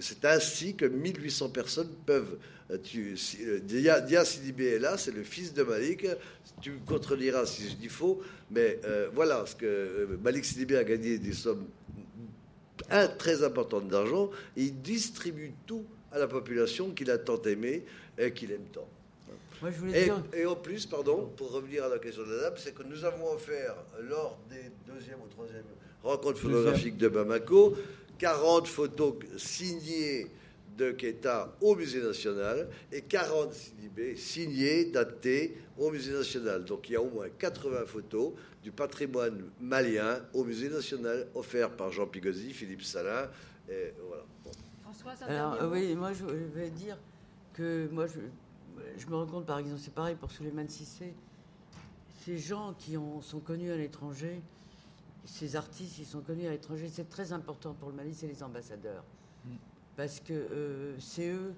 c'est 0.00 0.24
ainsi 0.24 0.74
que 0.74 0.84
1800 0.84 1.50
personnes 1.50 1.90
peuvent... 2.04 2.36
Euh, 2.70 2.78
tu, 2.82 3.14
Dia, 3.62 4.24
Sidibé 4.24 4.66
est 4.74 4.78
là, 4.78 4.98
c'est 4.98 5.14
le 5.14 5.22
fils 5.22 5.54
de 5.54 5.62
Malik. 5.62 6.06
Tu 6.60 6.72
me 6.72 6.78
contrediras 6.84 7.46
si 7.46 7.68
je 7.68 7.76
dis 7.76 7.88
faux, 7.88 8.22
mais 8.50 8.80
voilà, 9.14 9.44
ce 9.46 9.54
que 9.54 10.18
Malik 10.22 10.44
Sidibé 10.44 10.76
a 10.76 10.84
gagné 10.84 11.18
des 11.18 11.32
sommes 11.32 11.66
un 12.90 13.08
très 13.08 13.42
important 13.42 13.80
d'argent, 13.80 14.30
il 14.56 14.80
distribue 14.80 15.52
tout 15.66 15.84
à 16.12 16.18
la 16.18 16.26
population 16.26 16.90
qu'il 16.90 17.10
a 17.10 17.18
tant 17.18 17.40
aimé 17.42 17.84
et 18.18 18.32
qu'il 18.32 18.52
aime 18.52 18.66
tant. 18.72 18.88
et, 20.34 20.46
en 20.46 20.56
plus, 20.56 20.86
pardon, 20.86 21.30
pour 21.36 21.52
revenir 21.52 21.84
à 21.84 21.88
la 21.88 21.98
question 21.98 22.24
de 22.24 22.34
la 22.34 22.42
dame, 22.42 22.54
c'est 22.56 22.74
que 22.74 22.82
nous 22.82 23.04
avons 23.04 23.32
offert, 23.32 23.74
lors 24.08 24.38
des 24.50 24.70
deuxième 24.92 25.18
ou 25.20 25.28
troisième 25.28 25.64
rencontres 26.02 26.38
photographiques 26.38 26.96
de 26.96 27.08
Bamako, 27.08 27.76
40 28.18 28.66
photos 28.66 29.14
signées 29.36 30.28
de 30.76 30.92
Keita 30.92 31.56
au 31.60 31.74
Musée 31.74 32.02
national 32.02 32.68
et 32.92 33.02
40 33.02 33.52
Sidibé 33.52 34.16
signées, 34.16 34.86
datées 34.86 35.56
au 35.78 35.90
Musée 35.90 36.12
national. 36.12 36.64
Donc 36.64 36.88
il 36.88 36.92
y 36.92 36.96
a 36.96 37.02
au 37.02 37.10
moins 37.10 37.28
80 37.28 37.86
photos 37.86 38.32
du 38.62 38.72
patrimoine 38.72 39.50
malien 39.60 40.20
au 40.34 40.44
Musée 40.44 40.68
national 40.68 41.28
offert 41.34 41.70
par 41.70 41.90
Jean 41.90 42.06
Pigozzi, 42.06 42.52
Philippe 42.52 42.82
Salin. 42.82 43.28
Et 43.68 43.92
voilà. 44.06 44.24
Alors, 45.28 45.54
euh, 45.62 45.70
oui, 45.70 45.94
moi 45.94 46.12
je 46.12 46.24
vais 46.24 46.70
dire 46.70 46.98
que 47.52 47.88
moi 47.92 48.06
je, 48.06 48.20
je 48.96 49.06
me 49.06 49.14
rends 49.14 49.26
compte 49.26 49.46
par 49.46 49.58
exemple, 49.58 49.80
c'est 49.82 49.94
pareil 49.94 50.16
pour 50.16 50.30
Suleiman 50.30 50.68
Sissé, 50.68 51.14
ces 52.24 52.38
gens 52.38 52.74
qui 52.78 52.96
ont, 52.96 53.20
sont 53.20 53.40
connus 53.40 53.70
à 53.70 53.76
l'étranger, 53.76 54.40
ces 55.24 55.56
artistes 55.56 55.96
qui 55.96 56.04
sont 56.04 56.20
connus 56.20 56.46
à 56.46 56.50
l'étranger, 56.50 56.88
c'est 56.92 57.08
très 57.08 57.32
important 57.32 57.74
pour 57.74 57.90
le 57.90 57.96
Mali, 57.96 58.14
c'est 58.14 58.26
les 58.26 58.42
ambassadeurs. 58.42 59.04
Mm. 59.44 59.54
Parce 59.96 60.20
que 60.20 60.32
euh, 60.32 60.94
c'est 60.98 61.30
eux, 61.30 61.54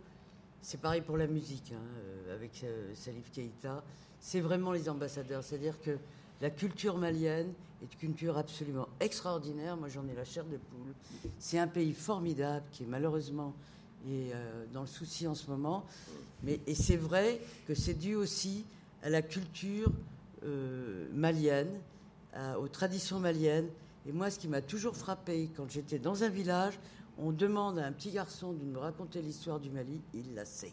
c'est 0.63 0.81
pareil 0.81 1.01
pour 1.01 1.17
la 1.17 1.27
musique, 1.27 1.73
hein, 1.75 1.81
euh, 2.29 2.35
avec 2.35 2.65
Salif 2.95 3.31
Keïta, 3.33 3.83
c'est 4.21 4.41
vraiment 4.41 4.73
les 4.73 4.89
ambassadeurs. 4.89 5.43
C'est-à-dire 5.43 5.81
que 5.81 5.99
la 6.41 6.51
culture 6.51 6.97
malienne 6.97 7.53
est 7.83 7.93
une 8.03 8.15
culture 8.15 8.39
absolument 8.39 8.89
extraordinaire. 9.01 9.77
Moi, 9.77 9.89
j'en 9.89 10.07
ai 10.09 10.15
la 10.15 10.25
chair 10.25 10.45
de 10.45 10.57
poule. 10.57 10.95
C'est 11.39 11.59
un 11.59 11.67
pays 11.67 11.93
formidable 11.93 12.65
qui 12.71 12.85
malheureusement 12.85 13.55
est, 14.07 14.33
euh, 14.33 14.65
dans 14.73 14.83
le 14.83 14.87
souci 14.87 15.27
en 15.27 15.35
ce 15.35 15.49
moment. 15.51 15.85
Mais, 16.43 16.61
et 16.67 16.75
c'est 16.75 16.97
vrai 16.97 17.41
que 17.67 17.75
c'est 17.75 17.95
dû 17.95 18.15
aussi 18.15 18.65
à 19.03 19.11
la 19.11 19.23
culture 19.23 19.91
euh, 20.45 21.09
malienne, 21.13 21.71
aux 22.61 22.69
traditions 22.69 23.19
maliennes. 23.19 23.69
Et 24.07 24.13
moi, 24.13 24.31
ce 24.31 24.39
qui 24.39 24.47
m'a 24.47 24.61
toujours 24.61 24.97
frappé 24.97 25.51
quand 25.57 25.69
j'étais 25.69 25.99
dans 25.99 26.23
un 26.23 26.29
village, 26.29 26.79
on 27.19 27.33
demande 27.33 27.79
à 27.79 27.87
un 27.87 27.93
petit 27.93 28.11
garçon 28.11 28.53
de 28.53 28.65
me 28.65 28.79
raconter 28.79 29.21
l'histoire 29.21 29.61
du 29.61 29.71
Mali, 29.71 30.01
il 30.15 30.35
la 30.35 30.45
sait. 30.45 30.73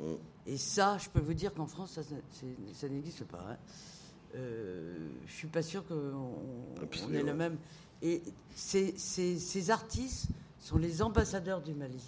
Mm. 0.00 0.14
Et 0.46 0.56
ça, 0.56 0.98
je 0.98 1.08
peux 1.08 1.20
vous 1.20 1.34
dire 1.34 1.52
qu'en 1.52 1.66
France, 1.66 1.98
ça, 2.72 2.88
n'existe 2.88 3.24
pas. 3.24 3.44
Hein 3.50 3.56
euh, 4.36 5.08
je 5.26 5.32
suis 5.32 5.48
pas 5.48 5.62
sûr 5.62 5.86
qu'on 5.86 5.94
on 5.94 7.12
est 7.12 7.22
le 7.22 7.34
même. 7.34 7.58
Et 8.02 8.22
ces, 8.54 8.96
ces, 8.96 9.70
artistes 9.70 10.28
sont 10.58 10.78
les 10.78 11.02
ambassadeurs 11.02 11.60
du 11.60 11.74
Mali. 11.74 12.02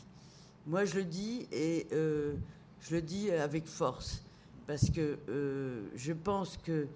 Moi, 0.67 0.85
je 0.85 0.97
le 0.97 1.05
dis 1.05 1.47
et 1.51 1.89
euh, 1.93 2.35
je 2.81 2.95
le 2.95 3.03
dis 3.03 3.31
avec 3.31 3.67
force 3.67 4.23
parce 4.67 4.89
que 4.91 5.19
euh, 5.29 5.89
je 5.97 6.13
pense 6.13 6.57
que 6.57 6.87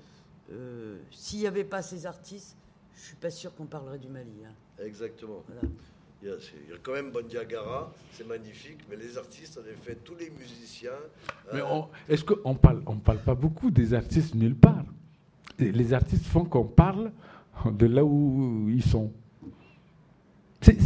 s'il 1.11 1.41
n'y 1.41 1.47
avait 1.49 1.65
pas 1.65 1.83
ces 1.83 2.07
artistes, 2.07 2.57
je 2.95 3.01
suis 3.01 3.17
pas 3.17 3.31
sûr 3.31 3.55
qu'on 3.55 3.67
parlerait 3.67 3.99
du 3.99 4.09
Mali. 4.09 4.45
Hein. 4.47 4.55
Exactement. 4.79 5.43
Il, 6.27 6.71
y 6.71 6.75
a, 6.75 6.79
quand 6.83 6.93
même 6.93 7.13
Bandiagara, 7.13 7.93
c'est 8.11 8.27
magnifique, 8.27 8.79
mais 8.91 8.97
les 8.97 9.17
artistes, 9.17 9.59
en 9.59 9.71
effet, 9.71 9.97
tous 10.05 10.17
les 10.17 10.31
musiciens. 10.31 10.91
Mais 11.53 11.61
est-ce 12.09 12.25
qu'on 12.25 12.53
ne 12.53 12.59
parle, 12.59 12.83
on 12.87 12.97
parle 12.97 13.19
pas 13.19 13.35
beaucoup 13.35 13.71
des 13.71 13.95
artistes 13.95 14.35
nulle 14.35 14.57
part? 14.57 14.85
Les 15.59 15.93
artistes 15.93 16.27
font 16.27 16.45
qu'on 16.45 16.65
parle 16.65 17.13
de 17.65 17.87
là 17.87 18.05
où 18.05 18.69
ils 18.69 18.83
sont. 18.83 19.13
C'est 20.61 20.77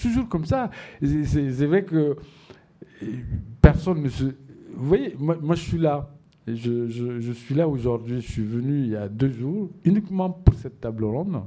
toujours 0.00 0.28
comme 0.28 0.44
ça. 0.44 0.70
C'est 1.00 1.66
vrai 1.66 1.84
que 1.84 2.16
personne 3.62 4.02
ne 4.02 4.08
se. 4.08 4.24
Vous 4.24 4.86
voyez, 4.88 5.14
moi, 5.18 5.54
je 5.54 5.62
suis 5.62 5.78
là. 5.78 6.10
Je, 6.46 7.32
suis 7.32 7.54
là 7.54 7.68
aujourd'hui. 7.68 8.20
Je 8.20 8.32
suis 8.32 8.44
venu 8.44 8.80
il 8.80 8.88
y 8.88 8.96
a 8.96 9.08
deux 9.08 9.30
jours 9.30 9.70
uniquement 9.84 10.30
pour 10.30 10.54
cette 10.54 10.80
table 10.80 11.04
ronde. 11.04 11.42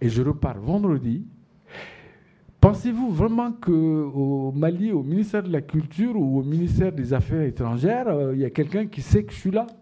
Et 0.00 0.10
je 0.10 0.22
repars 0.22 0.60
vendredi. 0.60 1.24
Pensez-vous 2.62 3.10
vraiment 3.10 3.50
qu'au 3.50 4.52
Mali, 4.54 4.92
au 4.92 5.02
ministère 5.02 5.42
de 5.42 5.50
la 5.50 5.62
Culture 5.62 6.14
ou 6.14 6.38
au 6.38 6.42
ministère 6.44 6.92
des 6.92 7.12
Affaires 7.12 7.42
étrangères, 7.42 8.06
euh, 8.06 8.34
il 8.34 8.40
y 8.40 8.44
a 8.44 8.50
quelqu'un 8.50 8.86
qui 8.86 9.02
sait 9.02 9.24
que 9.24 9.32
je 9.32 9.38
suis 9.38 9.50
là? 9.50 9.66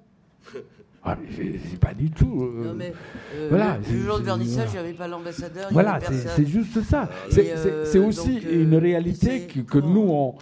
Ah, 1.02 1.16
c'est 1.35 1.81
pas 1.81 1.94
du 1.94 2.11
tout. 2.11 2.43
Euh, 2.43 2.65
non, 2.66 2.74
mais 2.74 2.93
euh, 3.35 3.47
voilà, 3.48 3.78
le, 3.78 4.01
jour 4.01 4.19
de 4.19 4.24
vernissage, 4.24 4.69
il 4.69 4.73
n'y 4.73 4.78
avait 4.81 4.93
pas 4.93 5.09
l'ambassadeur. 5.09 5.69
Voilà, 5.73 5.98
c'est 5.98 6.44
juste 6.44 6.82
ça. 6.82 7.09
C'est 7.31 7.55
euh, 7.57 8.07
aussi 8.07 8.36
une 8.36 8.74
réalité 8.77 9.47
que, 9.47 9.61
que 9.61 9.78
nous, 9.78 10.07
on, 10.11 10.35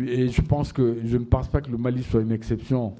et 0.00 0.28
je 0.28 0.42
pense 0.42 0.72
que 0.72 0.98
je 1.04 1.16
ne 1.16 1.24
pense 1.24 1.48
pas 1.48 1.60
que 1.60 1.72
le 1.72 1.76
Mali 1.76 2.04
soit 2.04 2.20
une 2.20 2.30
exception. 2.30 2.94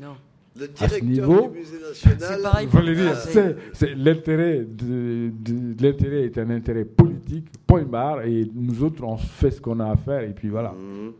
Non. 0.00 0.14
Le 0.54 0.64
à 0.64 0.66
ce 0.68 0.72
directeur 1.00 1.08
niveau. 1.28 1.48
du 1.48 1.58
musée 1.58 1.80
national. 1.80 3.48
C'est 3.72 3.94
l'intérêt 3.94 4.58
de, 4.64 5.30
de- 5.40 5.82
l'intérêt 5.82 6.24
est 6.24 6.38
un 6.38 6.50
intérêt 6.50 6.84
politique, 6.84 7.46
point 7.66 7.84
barre, 7.84 8.22
et 8.22 8.50
nous 8.54 8.82
autres 8.84 9.02
on 9.04 9.16
fait 9.16 9.50
ce 9.50 9.60
qu'on 9.60 9.80
a 9.80 9.90
à 9.90 9.96
faire 9.96 10.20
et 10.22 10.32
puis 10.34 10.48
voilà. 10.50 10.72
Mhm. 10.72 11.12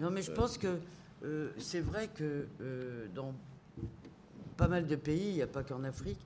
Non, 0.00 0.10
mais 0.10 0.22
je 0.22 0.32
pense 0.32 0.58
que 0.58 0.66
euh, 1.24 1.50
c'est 1.58 1.80
vrai 1.80 2.08
que 2.14 2.46
euh, 2.60 3.06
dans 3.14 3.32
pas 4.56 4.66
mal 4.68 4.86
de 4.86 4.96
pays, 4.96 5.28
il 5.30 5.34
n'y 5.36 5.42
a 5.42 5.46
pas 5.46 5.62
qu'en 5.62 5.84
Afrique, 5.84 6.18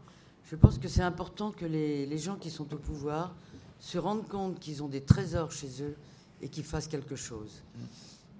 je 0.50 0.56
pense 0.56 0.78
que 0.78 0.88
c'est 0.88 1.02
important 1.02 1.50
que 1.52 1.66
les, 1.66 2.06
les 2.06 2.18
gens 2.18 2.36
qui 2.36 2.50
sont 2.50 2.72
au 2.74 2.78
pouvoir 2.78 3.34
se 3.78 3.98
rendent 3.98 4.26
compte 4.26 4.58
qu'ils 4.58 4.82
ont 4.82 4.88
des 4.88 5.02
trésors 5.02 5.52
chez 5.52 5.68
eux 5.82 5.94
et 6.42 6.48
qu'ils 6.48 6.64
fassent 6.64 6.88
quelque 6.88 7.16
chose. 7.16 7.62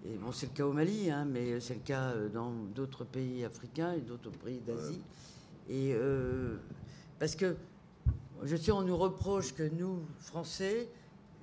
Et 0.07 0.17
bon, 0.19 0.33
c'est 0.33 0.47
le 0.47 0.53
cas 0.53 0.67
au 0.67 0.73
Mali, 0.73 1.11
hein, 1.11 1.25
mais 1.31 1.61
c'est 1.61 1.75
le 1.75 1.81
cas 1.81 2.11
euh, 2.11 2.29
dans 2.29 2.51
d'autres 2.75 3.05
pays 3.05 3.45
africains 3.45 3.93
et 3.95 4.01
d'autres 4.01 4.31
pays 4.31 4.61
d'Asie. 4.61 5.01
Et 5.71 5.95
euh, 5.95 6.57
parce 7.19 7.35
que 7.37 7.57
je 8.43 8.55
sais, 8.57 8.71
on 8.73 8.83
nous 8.83 8.97
reproche 8.99 9.55
que 9.55 9.63
nous, 9.63 10.01
Français, 10.21 10.89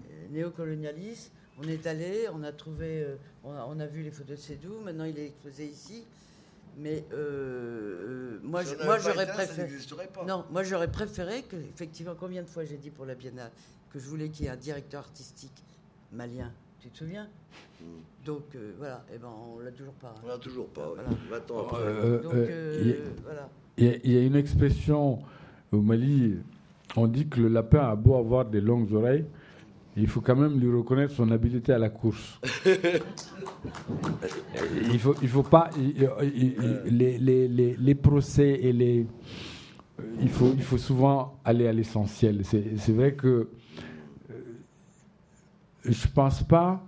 euh, 0.06 0.28
néocolonialistes, 0.32 1.32
on 1.58 1.68
est 1.68 1.88
allé, 1.88 2.28
on 2.34 2.44
a 2.44 2.52
trouvé, 2.52 3.06
on, 3.44 3.52
a, 3.54 3.66
on 3.68 3.80
a 3.80 3.88
vu 3.88 4.04
les 4.04 4.12
photos 4.12 4.38
de 4.38 4.42
Sédou, 4.42 4.80
maintenant 4.84 5.06
il 5.06 5.18
est 5.18 5.26
exposé 5.28 5.66
ici. 5.66 6.04
Mais 6.78 7.04
euh, 7.12 8.38
euh, 8.38 8.40
moi, 8.44 8.64
Si 8.64 8.72
je- 8.72 8.86
moi 8.86 8.98
j'aurais 9.00 9.26
préféré. 9.34 9.68
Non, 10.26 10.46
moi 10.52 10.64
j'aurais 10.64 10.90
préféré 10.92 11.44
que, 11.44 11.56
effectivement, 11.58 12.16
combien 12.18 12.44
de 12.44 12.48
fois 12.48 12.64
j'ai 12.64 12.78
dit 12.78 12.90
pour 12.92 13.06
la 13.06 13.16
Biennale 13.16 13.52
que 13.92 14.00
je 14.00 14.08
voulais 14.08 14.30
qu'il 14.30 14.46
y 14.46 14.48
ait 14.48 14.52
un 14.52 14.56
directeur 14.56 15.02
artistique 15.02 15.64
malien. 16.14 16.52
Tu 16.82 16.90
te 16.90 16.98
souviens 16.98 17.28
Donc 18.26 18.44
euh, 18.56 18.72
voilà, 18.78 19.04
et 19.14 19.18
ben 19.18 19.28
on 19.56 19.60
l'a 19.64 19.72
toujours 19.72 19.94
pas. 19.94 20.14
On 20.24 20.28
l'a 20.28 20.38
toujours 20.38 20.68
pas. 20.68 20.82
ouais. 20.90 20.96
Voilà. 21.30 21.42
20 21.48 21.52
ans 21.52 21.60
après. 21.68 21.82
Euh, 21.84 22.22
Donc 22.24 22.34
euh, 22.34 22.48
euh, 22.50 22.78
il 22.82 22.88
y 22.88 22.92
a- 22.92 22.96
voilà. 23.24 23.50
Il 23.78 23.86
y, 23.86 23.90
a- 23.90 23.98
il 24.04 24.12
y 24.12 24.18
a 24.18 24.22
une 24.22 24.36
expression 24.36 25.20
au 25.72 25.82
Mali, 25.82 26.38
on 26.98 27.08
dit 27.08 27.28
que 27.28 27.40
le 27.40 27.48
lapin 27.48 27.80
a 27.88 27.96
beau 27.96 28.16
avoir 28.16 28.46
des 28.46 28.62
longues 28.62 28.92
oreilles, 28.94 29.26
il 29.96 30.08
faut 30.08 30.22
quand 30.22 30.36
même 30.36 30.60
lui 30.60 30.70
reconnaître 30.76 31.14
son 31.14 31.32
habileté 31.32 31.72
à 31.74 31.80
la 31.80 31.90
course. 31.90 32.40
il 34.92 35.00
faut, 35.00 35.16
il 35.22 35.28
faut 35.28 35.44
pas 35.44 35.70
il- 35.78 36.10
il- 36.24 36.56
il- 36.88 36.98
les, 36.98 37.18
les, 37.18 37.48
les, 37.48 37.76
les 37.78 37.96
procès 37.96 38.50
et 38.62 38.74
les 38.74 39.06
il 40.20 40.30
faut, 40.30 40.52
il 40.56 40.64
faut 40.64 40.78
souvent 40.80 41.40
aller 41.46 41.68
à 41.68 41.74
l'essentiel. 41.74 42.42
C'est 42.44 42.78
c'est 42.78 42.92
vrai 42.92 43.14
que 43.14 43.28
euh, 43.28 43.50
je 45.86 46.08
pense 46.08 46.44
pas. 46.44 46.84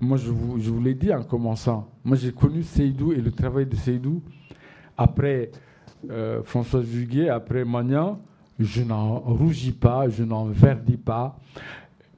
Moi, 0.00 0.16
je 0.16 0.30
vous, 0.30 0.60
je 0.60 0.70
vous 0.70 0.80
l'ai 0.80 0.94
dit 0.94 1.12
en 1.12 1.24
commençant. 1.24 1.90
Moi, 2.04 2.16
j'ai 2.16 2.32
connu 2.32 2.62
Seydou 2.62 3.12
et 3.12 3.20
le 3.20 3.32
travail 3.32 3.66
de 3.66 3.74
Seydou 3.74 4.22
après 4.96 5.50
euh, 6.10 6.42
François 6.44 6.82
Huguet, 6.82 7.28
après 7.28 7.64
Magnan. 7.64 8.20
Je 8.58 8.82
n'en 8.82 9.18
rougis 9.18 9.72
pas, 9.72 10.08
je 10.08 10.24
n'en 10.24 10.46
verdis 10.46 10.96
pas. 10.96 11.38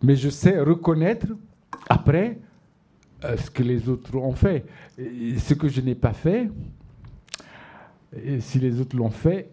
Mais 0.02 0.16
je 0.16 0.28
sais 0.28 0.60
reconnaître 0.60 1.26
après 1.88 2.38
euh, 3.24 3.36
ce 3.36 3.50
que 3.50 3.62
les 3.62 3.88
autres 3.88 4.14
ont 4.16 4.32
fait. 4.32 4.66
Et 4.98 5.38
ce 5.38 5.54
que 5.54 5.68
je 5.68 5.80
n'ai 5.80 5.94
pas 5.94 6.12
fait, 6.12 6.50
et 8.24 8.40
si 8.40 8.58
les 8.58 8.80
autres 8.80 8.96
l'ont 8.96 9.10
fait, 9.10 9.50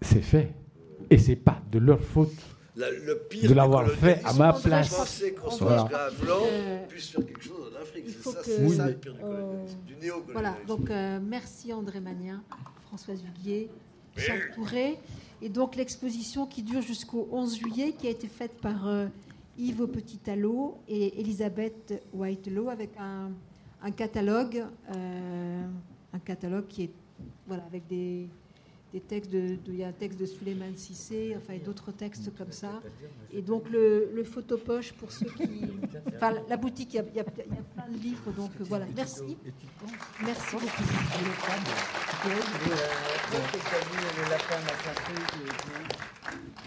c'est 0.00 0.22
fait. 0.22 0.54
Et 1.10 1.18
c'est 1.18 1.36
pas 1.36 1.60
de 1.70 1.78
leur 1.78 2.00
faute. 2.00 2.53
La- 2.76 2.90
le 2.90 3.18
pire 3.30 3.48
De 3.48 3.54
l'avoir 3.54 3.88
fait 3.88 4.20
à 4.24 4.32
ma 4.32 4.52
place. 4.52 4.88
c'est 4.90 4.96
penser 4.96 5.34
qu'on 5.34 5.46
On 5.46 5.50
soit 5.50 6.10
blanc 6.20 6.40
Euh, 6.44 6.86
puisse 6.88 7.08
faire 7.10 7.24
quelque 7.24 7.42
chose 7.44 7.72
en 7.72 7.80
Afrique. 7.80 8.06
C'est 8.08 8.22
ça, 8.30 8.38
que- 8.40 8.44
c'est 8.44 8.62
Oui, 8.64 8.76
ça 8.76 8.84
mais- 8.86 8.90
le 8.92 8.96
pire 8.98 9.14
du 9.14 9.20
on- 9.22 9.26
colonialisme, 9.26 9.78
du 9.86 9.94
néocolonialisme. 9.96 10.32
Voilà, 10.32 10.56
donc 10.66 10.90
euh, 10.90 11.20
merci 11.22 11.72
André 11.72 12.00
Magnin, 12.00 12.42
Françoise 12.88 13.20
Huguier, 13.24 13.70
Charles 14.16 14.50
Touré. 14.54 14.98
Et 15.42 15.48
donc 15.48 15.76
l'exposition 15.76 16.46
qui 16.46 16.62
dure 16.62 16.80
jusqu'au 16.82 17.28
11 17.30 17.56
juillet, 17.58 17.92
qui 17.96 18.06
a 18.08 18.10
été 18.10 18.26
faite 18.26 18.56
par 18.60 18.88
euh, 18.88 19.06
Yves 19.58 19.86
Petit-Allo 19.86 20.78
et 20.88 21.20
Elisabeth 21.20 22.02
Whitelow 22.12 22.70
avec 22.70 22.90
un, 22.98 23.30
un 23.82 23.90
catalogue, 23.92 24.64
euh, 24.96 25.62
un 26.12 26.18
catalogue 26.18 26.66
qui 26.66 26.84
est 26.84 26.90
voilà 27.46 27.62
avec 27.66 27.86
des, 27.86 28.28
des 28.94 29.00
textes 29.00 29.32
il 29.34 29.74
y 29.74 29.82
a 29.82 29.88
un 29.88 29.92
texte 29.92 30.20
de 30.20 30.24
Suleiman 30.24 30.76
Sissé, 30.76 31.34
enfin 31.36 31.58
d'autres 31.58 31.90
textes 31.90 32.32
comme 32.38 32.52
ça. 32.52 32.80
Et 33.32 33.42
donc 33.42 33.68
le, 33.68 34.08
le 34.14 34.22
photopoche 34.22 34.92
pour 34.92 35.10
ceux 35.10 35.26
qui, 35.26 35.62
enfin 36.14 36.32
la- 36.48 36.56
boutique, 36.56 36.94
il 36.94 37.16
y 37.16 37.20
a, 37.20 37.24
plein 37.24 37.88
de 37.90 37.98
livres, 37.98 38.30
donc 38.36 38.52
euh, 38.60 38.64
voilà, 38.64 38.86
merci, 38.94 39.36
merci 40.24 40.56